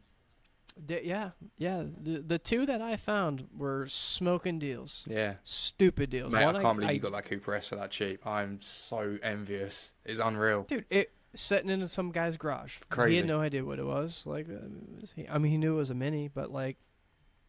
D- 0.84 1.00
yeah, 1.04 1.30
yeah. 1.56 1.84
The, 2.00 2.20
the 2.20 2.38
two 2.38 2.64
that 2.66 2.80
I 2.80 2.96
found 2.96 3.48
were 3.56 3.86
smoking 3.88 4.58
deals, 4.58 5.04
Yeah. 5.08 5.34
stupid 5.44 6.10
deals. 6.10 6.32
Mate, 6.32 6.44
One 6.44 6.56
I 6.56 6.62
can't 6.62 6.76
believe 6.76 6.90
I, 6.90 6.92
you 6.92 7.00
got 7.00 7.12
that 7.12 7.24
Cooper 7.24 7.54
S 7.54 7.68
for 7.68 7.76
that 7.76 7.90
cheap. 7.90 8.26
I'm 8.26 8.60
so 8.60 9.18
envious. 9.22 9.92
It's 10.04 10.20
unreal. 10.20 10.62
dude. 10.64 10.84
It 10.90 11.12
sitting 11.34 11.70
in 11.70 11.86
some 11.88 12.10
guy's 12.10 12.36
garage. 12.36 12.78
Crazy. 12.88 13.10
He 13.12 13.16
had 13.18 13.26
no 13.26 13.40
idea 13.40 13.64
what 13.64 13.78
it 13.78 13.84
was. 13.86 14.22
Like, 14.24 14.48
uh, 14.48 14.52
it 14.54 15.00
was- 15.00 15.12
he- 15.14 15.28
I 15.28 15.38
mean, 15.38 15.52
he 15.52 15.58
knew 15.58 15.74
it 15.74 15.78
was 15.78 15.90
a 15.90 15.94
mini, 15.94 16.28
but 16.28 16.50
like, 16.50 16.76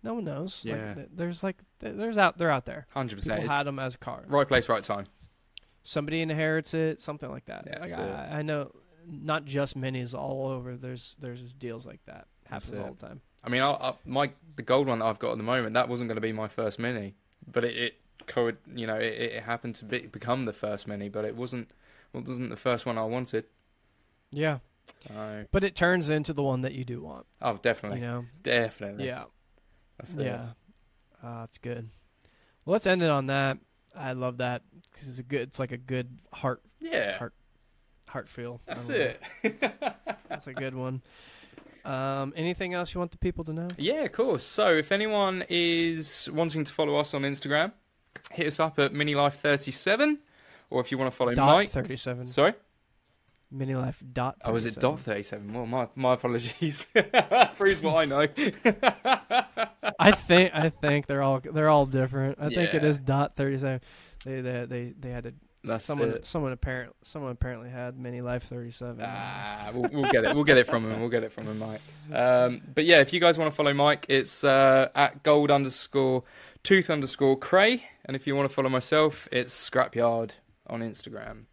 no 0.04 0.14
one 0.16 0.24
knows. 0.26 0.64
Like, 0.66 0.76
Yeah. 0.76 0.94
th- 0.96 1.10
there's 1.14 1.44
like, 1.44 1.58
there's 1.80 2.18
out, 2.18 2.38
they're 2.38 2.52
out 2.52 2.66
there. 2.66 2.88
Hundred 2.94 3.18
People 3.22 3.36
percent. 3.38 3.50
had 3.52 3.64
them 3.64 3.80
as 3.80 3.96
a 3.96 3.98
car. 3.98 4.24
Right 4.28 4.48
place, 4.48 4.68
right 4.70 4.84
time. 4.84 5.06
Somebody 5.84 6.22
inherits 6.22 6.74
it, 6.74 7.00
something 7.00 7.30
like 7.32 7.46
that. 7.46 7.66
Yeah, 7.68 7.80
like. 7.80 7.98
I, 7.98 8.40
I 8.40 8.42
know, 8.42 8.72
not 9.08 9.46
just 9.46 9.78
minis 9.80 10.14
all 10.14 10.48
over. 10.48 10.76
There's 10.78 11.16
there's 11.20 11.54
deals 11.54 11.86
like 11.86 12.02
that 12.06 12.28
happens 12.50 12.80
all 12.80 12.94
the 12.94 13.08
time. 13.08 13.22
I 13.44 13.50
mean, 13.50 13.62
I, 13.62 13.72
I, 13.72 13.94
my 14.06 14.32
the 14.56 14.62
gold 14.62 14.88
one 14.88 15.00
that 15.00 15.06
I've 15.06 15.20
got 15.20 15.32
at 15.32 15.38
the 15.38 15.44
moment 15.44 15.74
that 15.76 15.88
wasn't 15.90 16.10
going 16.10 16.16
to 16.18 16.22
be 16.22 16.32
my 16.34 16.48
first 16.48 16.80
mini, 16.80 17.16
but 17.50 17.64
it, 17.64 17.78
it 17.78 17.96
co- 18.28 18.52
you 18.76 18.88
know 18.88 18.96
it, 18.98 19.14
it 19.14 19.44
happened 19.44 19.76
to 19.76 19.86
be, 19.86 20.00
become 20.00 20.46
the 20.46 20.54
first 20.54 20.88
mini, 20.88 21.10
but 21.10 21.26
it 21.26 21.36
wasn't 21.36 21.70
well, 22.14 22.22
it 22.24 22.28
wasn't 22.28 22.50
the 22.50 22.56
first 22.58 22.86
one 22.86 22.98
I 22.98 23.04
wanted. 23.06 23.46
Yeah, 24.32 24.60
So, 25.08 25.46
but 25.52 25.64
it 25.64 25.76
turns 25.76 26.10
into 26.10 26.34
the 26.34 26.44
one 26.44 26.62
that 26.62 26.74
you 26.74 26.84
do 26.86 27.02
want. 27.02 27.26
oh, 27.42 27.58
definitely, 27.62 28.00
You 28.02 28.06
know. 28.06 28.26
definitely. 28.44 29.06
Yeah. 29.08 29.24
That's 29.98 30.14
it. 30.16 30.26
Yeah, 30.26 30.50
uh, 31.24 31.44
it's 31.46 31.58
good. 31.58 31.90
Well, 32.66 32.74
let's 32.74 32.86
end 32.88 33.02
it 33.04 33.10
on 33.10 33.26
that. 33.28 33.58
I 33.96 34.14
love 34.14 34.38
that 34.38 34.62
because 34.92 35.10
it's 35.10 35.20
a 35.20 35.24
good. 35.24 35.42
It's 35.42 35.60
like 35.60 35.72
a 35.72 35.78
good 35.78 36.20
heart 36.32 36.62
yeah. 36.80 37.18
Heart- 37.18 37.34
heart 38.08 38.30
feel. 38.30 38.62
That's 38.66 38.88
it. 38.90 39.22
That's 40.30 40.48
a 40.48 40.54
good 40.54 40.76
one. 40.76 41.02
Um, 41.90 42.34
anything 42.36 42.76
else 42.76 42.94
you 42.94 43.00
want 43.00 43.10
the 43.10 43.18
people 43.18 43.44
to 43.46 43.54
know? 43.54 43.68
Yeah, 43.78 44.04
of 44.04 44.12
course. 44.12 44.44
So 44.44 44.76
if 44.76 44.92
anyone 44.92 45.44
is 45.50 46.30
wanting 46.32 46.64
to 46.64 46.72
follow 46.74 46.96
us 46.98 47.16
on 47.16 47.24
Instagram, 47.24 47.72
hit 48.32 48.46
us 48.46 48.60
up 48.60 48.78
at 48.78 48.94
minilife37, 48.94 50.20
or 50.70 50.82
if 50.82 50.92
you 50.92 51.00
want 51.00 51.12
to 51.12 51.18
follow 51.18 51.34
Dot 51.34 51.48
Mike. 51.48 51.72
thirty-seven. 51.72 52.28
Sorry. 52.28 52.54
Minilife 53.52 53.96
dot. 54.14 54.38
Oh, 54.46 54.54
was 54.54 54.68
it 54.68 54.76
dot 54.76 55.00
37? 55.00 55.52
Well, 55.52 55.66
my 55.66 55.88
my 55.96 56.14
apologies. 56.14 56.86
Proves 57.58 57.82
what 57.82 57.96
I 57.96 58.06
know. 58.06 58.28
I 60.00 60.12
think 60.12 60.54
I 60.54 60.70
think 60.70 61.08
they're 61.08 61.24
all 61.24 61.42
they're 61.44 61.70
all 61.70 61.88
different. 61.88 62.38
I 62.40 62.50
think 62.50 62.76
it 62.76 62.84
is 62.84 63.00
dot 63.00 63.36
thirty-seven. 63.36 63.82
They 64.24 64.42
they 64.42 64.66
they, 64.66 64.94
they 65.00 65.10
had 65.10 65.24
to 65.24 65.34
That's 65.64 65.84
someone 65.84 66.10
it. 66.12 66.26
someone 66.26 66.54
apparent 66.54 66.94
someone 67.04 67.32
apparently 67.32 67.70
had 67.70 67.98
mini 68.00 68.22
life 68.22 68.44
thirty-seven. 68.44 69.04
Ah, 69.06 69.70
we'll, 69.74 69.90
we'll 69.92 70.12
get 70.12 70.24
it. 70.24 70.34
We'll 70.34 70.46
get 70.46 70.58
it 70.58 70.66
from 70.68 70.90
him. 70.90 71.02
We'll 71.02 71.10
get 71.10 71.24
it 71.24 71.32
from 71.34 71.48
him, 71.48 71.60
Mike. 71.60 71.82
Um, 72.14 72.62
but 72.74 72.86
yeah, 72.86 73.02
if 73.02 73.12
you 73.12 73.20
guys 73.20 73.38
want 73.38 73.52
to 73.52 73.56
follow 73.56 73.74
Mike, 73.74 74.06
it's 74.08 74.44
uh, 74.46 74.88
at 74.96 75.22
gold 75.24 75.52
underscore 75.52 76.24
tooth 76.64 76.90
underscore 76.90 77.38
cray, 77.38 77.84
and 78.06 78.16
if 78.16 78.26
you 78.26 78.36
want 78.38 78.48
to 78.48 78.56
follow 78.56 78.70
myself, 78.70 79.28
it's 79.34 79.54
scrapyard 79.70 80.32
on 80.68 80.80
Instagram. 80.82 81.46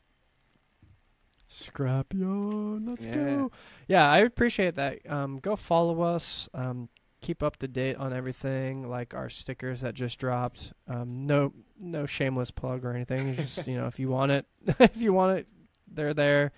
Scrapyard, 1.51 2.89
let's 2.89 3.07
Yeah. 3.07 3.15
go. 3.15 3.51
Yeah, 3.89 4.09
I 4.11 4.19
appreciate 4.21 4.75
that. 4.77 5.09
Um, 5.11 5.39
go 5.39 5.57
follow 5.57 6.01
us. 6.03 6.49
Um, 6.55 6.89
keep 7.27 7.43
up 7.43 7.57
to 7.57 7.67
date 7.67 7.97
on 7.97 8.13
everything, 8.13 8.89
like 8.89 9.13
our 9.13 9.29
stickers 9.29 9.81
that 9.81 9.95
just 9.95 10.17
dropped. 10.21 10.73
Um, 10.87 11.27
no, 11.27 11.53
no 11.77 12.07
shameless 12.07 12.53
plug 12.53 12.85
or 12.85 12.93
anything. 12.93 13.31
It's 13.31 13.57
just 13.57 13.67
you 13.67 13.77
know, 13.77 13.89
if 13.89 13.99
you 13.99 14.09
want 14.09 14.31
it, 14.31 14.47
if 14.79 14.97
you 14.97 15.13
want 15.13 15.39
it, 15.39 15.49
they're 15.93 16.15
there. 16.15 16.53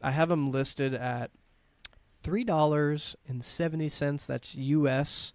I 0.00 0.12
have 0.12 0.30
them 0.30 0.50
listed 0.50 0.94
at 0.94 1.30
three 2.22 2.42
dollars 2.42 3.16
and 3.28 3.44
seventy 3.44 3.90
cents. 3.90 4.24
That's 4.24 4.54
U.S. 4.54 5.34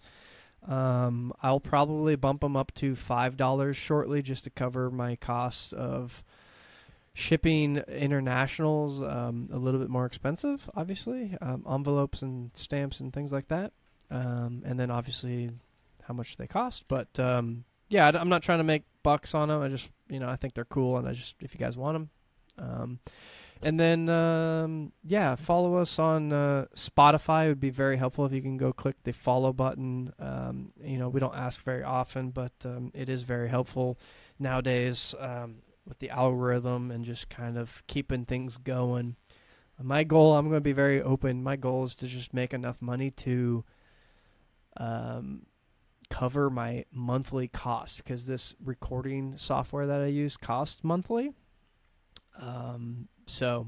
Um, 0.68 1.34
I'll 1.44 1.60
probably 1.60 2.16
bump 2.16 2.42
them 2.42 2.58
up 2.58 2.74
to 2.76 2.96
five 2.96 3.38
dollars 3.38 3.78
shortly, 3.78 4.24
just 4.24 4.46
to 4.46 4.50
cover 4.50 4.90
my 4.90 5.16
costs 5.18 5.72
of 5.72 6.24
shipping 7.14 7.78
internationals 7.88 9.04
um, 9.04 9.50
a 9.54 9.58
little 9.58 9.80
bit 9.80 9.90
more 9.90 10.06
expensive 10.06 10.70
obviously 10.74 11.36
um, 11.42 11.66
envelopes 11.70 12.22
and 12.22 12.52
stamps 12.54 13.02
and 13.02 13.12
things 13.12 13.34
like 13.34 13.50
that 13.50 13.74
um, 14.12 14.64
and 14.66 14.80
then 14.80 14.90
obviously 14.92 15.52
how 16.04 16.14
much 16.14 16.38
they 16.38 16.48
cost 16.48 16.86
but 16.88 17.20
um, 17.20 17.64
yeah 17.90 18.08
I- 18.08 18.20
i'm 18.20 18.30
not 18.30 18.42
trying 18.44 18.60
to 18.60 18.64
make 18.64 18.84
bucks 19.04 19.34
on 19.34 19.50
them 19.50 19.62
i 19.62 19.68
just 19.70 19.90
you 20.10 20.20
know 20.20 20.30
i 20.30 20.36
think 20.36 20.54
they're 20.54 20.66
cool 20.66 20.98
and 20.98 21.08
i 21.08 21.14
just 21.14 21.36
if 21.42 21.54
you 21.54 21.60
guys 21.60 21.78
want 21.78 21.96
them 21.96 22.10
um, 22.58 23.00
and 23.62 23.80
then 23.80 24.10
um, 24.10 24.92
yeah 25.04 25.36
follow 25.36 25.76
us 25.76 26.00
on 26.00 26.34
uh, 26.34 26.66
spotify 26.76 27.46
it 27.46 27.50
would 27.50 27.60
be 27.60 27.70
very 27.70 27.98
helpful 27.98 28.26
if 28.26 28.34
you 28.34 28.42
can 28.42 28.58
go 28.58 28.74
click 28.74 28.96
the 29.04 29.12
follow 29.14 29.54
button 29.54 30.12
um, 30.20 30.72
you 30.84 30.98
know 30.98 31.10
we 31.10 31.20
don't 31.20 31.36
ask 31.36 31.64
very 31.64 31.84
often 31.84 32.32
but 32.32 32.54
um, 32.66 32.92
it 32.94 33.08
is 33.10 33.24
very 33.24 33.50
helpful 33.50 33.98
nowadays 34.40 35.14
with 35.90 36.00
the 36.00 36.10
algorithm 36.12 36.92
and 36.92 37.04
just 37.04 37.30
kind 37.30 37.58
of 37.58 37.82
keeping 37.88 38.24
things 38.24 38.58
going. 38.58 39.16
My 39.82 40.04
goal, 40.04 40.36
I'm 40.36 40.46
going 40.48 40.58
to 40.58 40.62
be 40.62 40.72
very 40.72 41.02
open. 41.02 41.42
My 41.42 41.56
goal 41.56 41.84
is 41.84 41.96
to 41.96 42.08
just 42.08 42.34
make 42.34 42.54
enough 42.54 42.78
money 42.82 43.10
to 43.12 43.64
um, 44.78 45.46
cover 46.10 46.50
my 46.50 46.86
monthly 46.92 47.48
cost 47.48 47.98
because 48.04 48.26
this 48.26 48.56
recording 48.64 49.38
software 49.38 49.86
that 49.88 50.02
I 50.02 50.08
use 50.08 50.38
costs 50.38 50.84
monthly. 50.84 51.34
Um, 52.40 53.08
so 53.28 53.68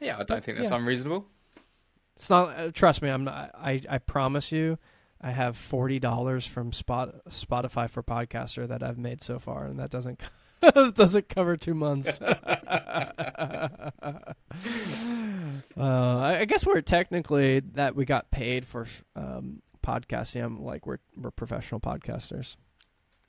Yeah, 0.00 0.18
I 0.18 0.22
don't 0.24 0.42
think 0.44 0.56
that's 0.58 0.70
Yeah. 0.70 0.76
unreasonable. 0.76 1.26
it's 2.16 2.30
not. 2.30 2.56
Uh, 2.58 2.70
trust 2.72 3.02
me, 3.02 3.08
I'm 3.10 3.24
not. 3.24 3.50
I 3.54 3.80
I 3.88 3.98
promise 3.98 4.52
you, 4.52 4.78
I 5.20 5.30
have 5.32 5.56
forty 5.56 5.98
dollars 5.98 6.46
from 6.46 6.72
Spot 6.72 7.14
Spotify 7.28 7.88
for 7.90 8.02
Podcaster 8.02 8.66
that 8.68 8.82
I've 8.82 8.98
made 8.98 9.22
so 9.22 9.38
far, 9.38 9.64
and 9.66 9.78
that 9.78 9.90
doesn't 9.90 10.20
doesn't 10.94 11.28
cover 11.28 11.56
two 11.56 11.74
months. 11.74 12.20
uh, 12.22 13.92
I, 15.76 16.38
I 16.40 16.44
guess 16.44 16.66
we're 16.66 16.80
technically 16.80 17.60
that 17.60 17.94
we 17.96 18.04
got 18.04 18.30
paid 18.30 18.66
for 18.66 18.86
um, 19.16 19.62
podcasting. 19.82 20.44
I'm 20.44 20.62
like 20.62 20.86
we're 20.86 20.98
we're 21.16 21.30
professional 21.30 21.80
podcasters. 21.80 22.56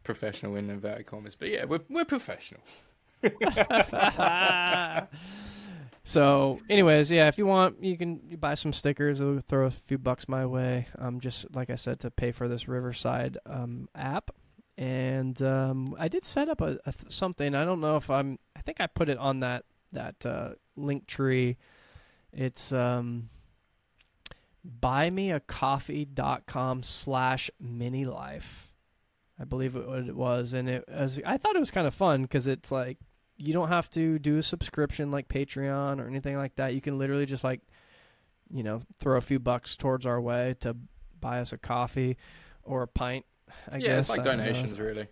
Professional 0.03 0.55
in 0.55 0.69
inverted 0.69 1.05
commas, 1.05 1.35
but 1.35 1.49
yeah, 1.49 1.65
we're 1.65 1.81
we're 1.89 2.05
professionals. 2.05 2.83
so, 6.03 6.59
anyways, 6.69 7.09
yeah, 7.09 7.27
if 7.27 7.37
you 7.37 7.45
want, 7.45 7.81
you 7.83 7.97
can 7.97 8.19
you 8.27 8.37
buy 8.37 8.55
some 8.55 8.73
stickers. 8.73 9.21
We'll 9.21 9.39
throw 9.39 9.65
a 9.67 9.71
few 9.71 9.97
bucks 9.97 10.27
my 10.27 10.45
way. 10.45 10.87
Um, 10.97 11.19
just 11.19 11.53
like 11.55 11.69
I 11.69 11.75
said, 11.75 11.99
to 12.01 12.11
pay 12.11 12.31
for 12.31 12.47
this 12.47 12.67
Riverside 12.67 13.37
um 13.45 13.87
app. 13.95 14.31
And 14.75 15.39
um, 15.41 15.95
I 15.99 16.07
did 16.07 16.23
set 16.23 16.49
up 16.49 16.59
a, 16.59 16.79
a 16.85 16.91
th- 16.91 17.11
something. 17.11 17.53
I 17.53 17.63
don't 17.63 17.79
know 17.79 17.95
if 17.95 18.09
I'm. 18.09 18.39
I 18.55 18.61
think 18.61 18.81
I 18.81 18.87
put 18.87 19.07
it 19.07 19.19
on 19.19 19.41
that 19.41 19.65
that 19.91 20.25
uh, 20.25 20.53
Linktree. 20.77 21.57
It's 22.33 22.71
um, 22.71 23.29
buymeacoffee.com 24.81 26.83
slash 26.83 27.51
mini 27.59 28.05
life. 28.05 28.71
I 29.39 29.45
believe 29.45 29.75
it, 29.75 29.83
it 30.07 30.15
was, 30.15 30.53
and 30.53 30.69
it 30.69 30.85
was. 30.87 31.19
I 31.25 31.37
thought 31.37 31.55
it 31.55 31.59
was 31.59 31.71
kind 31.71 31.87
of 31.87 31.93
fun 31.93 32.21
because 32.21 32.47
it's 32.47 32.71
like 32.71 32.97
you 33.35 33.51
don't 33.51 33.69
have 33.69 33.89
to 33.91 34.19
do 34.19 34.37
a 34.37 34.43
subscription 34.43 35.11
like 35.11 35.27
Patreon 35.27 35.99
or 35.99 36.07
anything 36.07 36.37
like 36.37 36.55
that. 36.55 36.73
You 36.73 36.81
can 36.81 36.97
literally 36.97 37.25
just 37.25 37.43
like, 37.43 37.61
you 38.49 38.63
know, 38.63 38.81
throw 38.99 39.17
a 39.17 39.21
few 39.21 39.39
bucks 39.39 39.75
towards 39.75 40.05
our 40.05 40.21
way 40.21 40.55
to 40.61 40.75
buy 41.19 41.39
us 41.39 41.51
a 41.51 41.57
coffee 41.57 42.17
or 42.63 42.83
a 42.83 42.87
pint. 42.87 43.25
I 43.71 43.77
yeah, 43.77 43.87
guess 43.87 43.99
it's 44.01 44.09
like 44.09 44.21
I 44.21 44.23
donations, 44.23 44.79
really. 44.79 45.07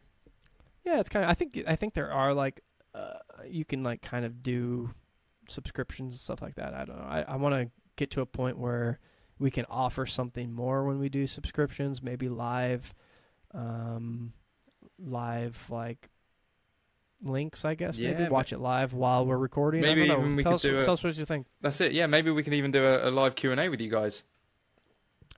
Yeah, 0.86 1.00
it's 1.00 1.10
kind 1.10 1.26
of. 1.26 1.32
I 1.32 1.34
think. 1.34 1.64
I 1.68 1.76
think 1.76 1.94
there 1.94 2.12
are 2.12 2.34
like, 2.34 2.62
uh, 2.94 3.16
you 3.48 3.66
can 3.66 3.84
like 3.84 4.02
kind 4.02 4.24
of 4.24 4.44
do 4.44 4.92
subscriptions 5.50 6.14
and 6.14 6.20
stuff 6.20 6.42
like 6.42 6.56
that. 6.56 6.74
I 6.74 6.86
don't 6.86 6.98
know. 6.98 7.08
I, 7.08 7.24
I 7.24 7.36
want 7.38 7.56
to 7.56 7.72
get 7.96 8.12
to 8.12 8.22
a 8.22 8.26
point 8.26 8.58
where 8.58 9.00
we 9.42 9.52
can 9.52 9.66
offer 9.70 10.06
something 10.06 10.54
more 10.54 10.86
when 10.86 11.00
we 11.00 11.10
do 11.10 11.28
subscriptions. 11.28 12.02
Maybe 12.02 12.30
live, 12.30 12.94
um, 13.54 14.34
live 15.00 15.66
like 15.70 16.10
links. 17.24 17.66
I 17.66 17.76
guess 17.76 17.98
Yeah, 17.98 18.12
maybe 18.12 18.30
watch 18.30 18.54
it 18.54 18.60
live 18.60 18.94
while 18.94 19.26
we're 19.26 19.38
recording. 19.38 19.84
I 19.84 19.88
Maybe 19.88 20.08
don't 20.08 20.20
know. 20.20 20.24
even 20.26 20.36
we 20.36 20.44
tell 20.44 20.54
could 20.54 20.56
us, 20.56 20.62
do 20.62 20.80
a- 20.80 20.84
tell 20.84 20.94
us 20.94 21.04
what 21.04 21.18
you 21.18 21.26
think. 21.26 21.48
That's 21.62 21.82
it. 21.82 21.92
Yeah, 21.92 22.08
maybe 22.08 22.32
we 22.32 22.44
can 22.44 22.54
even 22.54 22.72
do 22.72 22.84
a, 22.86 23.10
a 23.10 23.12
live 23.12 23.36
Q 23.36 23.52
and 23.52 23.60
A 23.60 23.70
with 23.70 23.82
you 23.82 23.90
guys. 23.90 24.24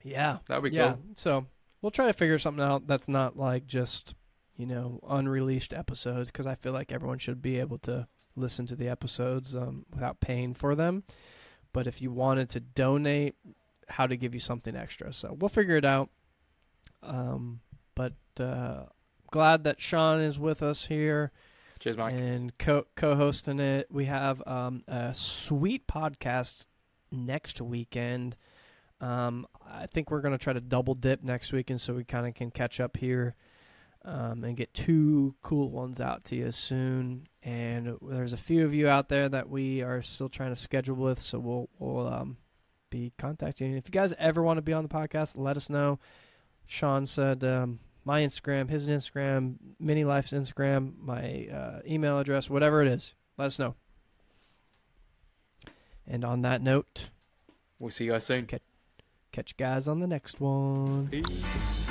Yeah, 0.04 0.40
That 0.48 0.62
would 0.62 0.72
be 0.72 0.78
yeah. 0.78 0.92
cool. 0.94 1.00
So 1.16 1.46
we'll 1.82 1.92
try 1.92 2.08
to 2.08 2.14
figure 2.14 2.38
something 2.38 2.64
out 2.64 2.88
that's 2.88 3.08
not 3.08 3.38
like 3.38 3.66
just 3.66 4.16
you 4.58 4.66
know 4.66 5.00
unreleased 5.08 5.74
episodes 5.74 6.30
because 6.30 6.46
I 6.46 6.56
feel 6.56 6.74
like 6.74 6.92
everyone 6.92 7.20
should 7.20 7.42
be 7.42 7.58
able 7.60 7.78
to 7.80 8.08
listen 8.36 8.66
to 8.66 8.76
the 8.76 8.90
episodes 8.90 9.56
um, 9.56 9.86
without 9.94 10.20
paying 10.20 10.54
for 10.56 10.76
them. 10.76 11.04
But 11.72 11.88
if 11.88 12.02
you 12.02 12.12
wanted 12.12 12.50
to 12.52 12.60
donate, 12.60 13.36
how 13.90 14.08
to 14.08 14.16
give 14.18 14.34
you 14.34 14.40
something 14.40 14.76
extra. 14.76 15.14
So 15.14 15.36
we'll 15.38 15.50
figure 15.50 15.78
it 15.78 15.86
out. 15.86 16.10
Um, 17.02 17.62
but 17.96 18.14
uh, 18.40 18.84
glad 19.32 19.64
that 19.66 19.82
Shaun 19.82 20.22
is 20.22 20.40
with 20.40 20.62
us 20.64 20.86
here 20.86 21.32
Cheers, 21.80 21.98
Mike. 21.98 22.14
and 22.18 22.58
co 22.58 22.86
co-hosting 22.96 23.60
it. 23.60 23.88
We 23.92 24.06
have 24.06 24.46
um, 24.48 24.84
a 24.88 25.14
sweet 25.14 25.88
podcast 25.88 26.66
next 27.12 27.62
weekend. 27.62 28.38
Um, 29.02 29.48
I 29.70 29.88
think 29.88 30.10
we're 30.10 30.22
gonna 30.22 30.38
try 30.38 30.54
to 30.54 30.62
double 30.62 30.96
dip 30.96 31.24
next 31.24 31.52
weekend 31.52 31.82
so 31.82 31.94
we 31.94 32.04
kind 32.06 32.26
of 32.26 32.34
can 32.36 32.52
catch 32.52 32.80
up 32.80 32.96
here 32.96 33.36
um, 34.06 34.44
and 34.44 34.56
get 34.56 34.74
two 34.74 35.36
cool 35.42 35.70
ones 35.70 36.00
out 36.00 36.24
to 36.26 36.36
you 36.36 36.52
soon. 36.52 37.26
And 37.42 37.98
there's 38.02 38.34
a 38.34 38.38
few 38.38 38.64
of 38.64 38.74
you 38.74 38.88
out 38.88 39.10
there 39.10 39.28
that 39.30 39.50
we 39.50 39.82
are 39.82 40.02
still 40.02 40.30
trying 40.30 40.52
to 40.52 40.56
schedule 40.56 40.96
with, 40.96 41.22
so 41.22 41.40
we'll 41.40 41.70
we'll 41.80 42.08
um, 42.08 42.38
be 42.94 43.12
contacting 43.18 43.72
you. 43.72 43.78
If 43.78 43.88
you 43.88 43.92
guys 43.92 44.14
ever 44.20 44.44
want 44.44 44.58
to 44.58 44.62
be 44.62 44.72
on 44.74 44.84
the 44.84 44.90
podcast, 44.90 45.34
let 45.36 45.58
us 45.58 45.68
know. 45.70 45.98
Shaun 46.68 47.06
said 47.08 47.44
um, 47.44 47.80
my 48.06 48.22
Instagram, 48.22 48.70
his 48.70 48.88
Instagram, 48.88 49.56
Mini 49.80 50.04
Life's 50.04 50.32
Instagram, 50.32 50.94
my 51.02 51.48
uh, 51.52 51.80
email 51.88 52.20
address, 52.20 52.50
whatever 52.50 52.82
it 52.84 52.88
is. 52.88 53.16
Let 53.38 53.46
us 53.46 53.58
know. 53.58 53.74
And 56.08 56.24
on 56.24 56.42
that 56.44 56.62
note, 56.62 57.10
We'll 57.80 57.90
see 57.90 58.06
you 58.06 58.12
guys 58.12 58.26
soon. 58.26 58.46
catch 58.46 58.62
you 59.38 59.56
guys 59.58 59.88
on 59.88 60.00
the 60.00 60.08
next 60.08 60.40
one. 60.40 61.08
Peace. 61.12 61.83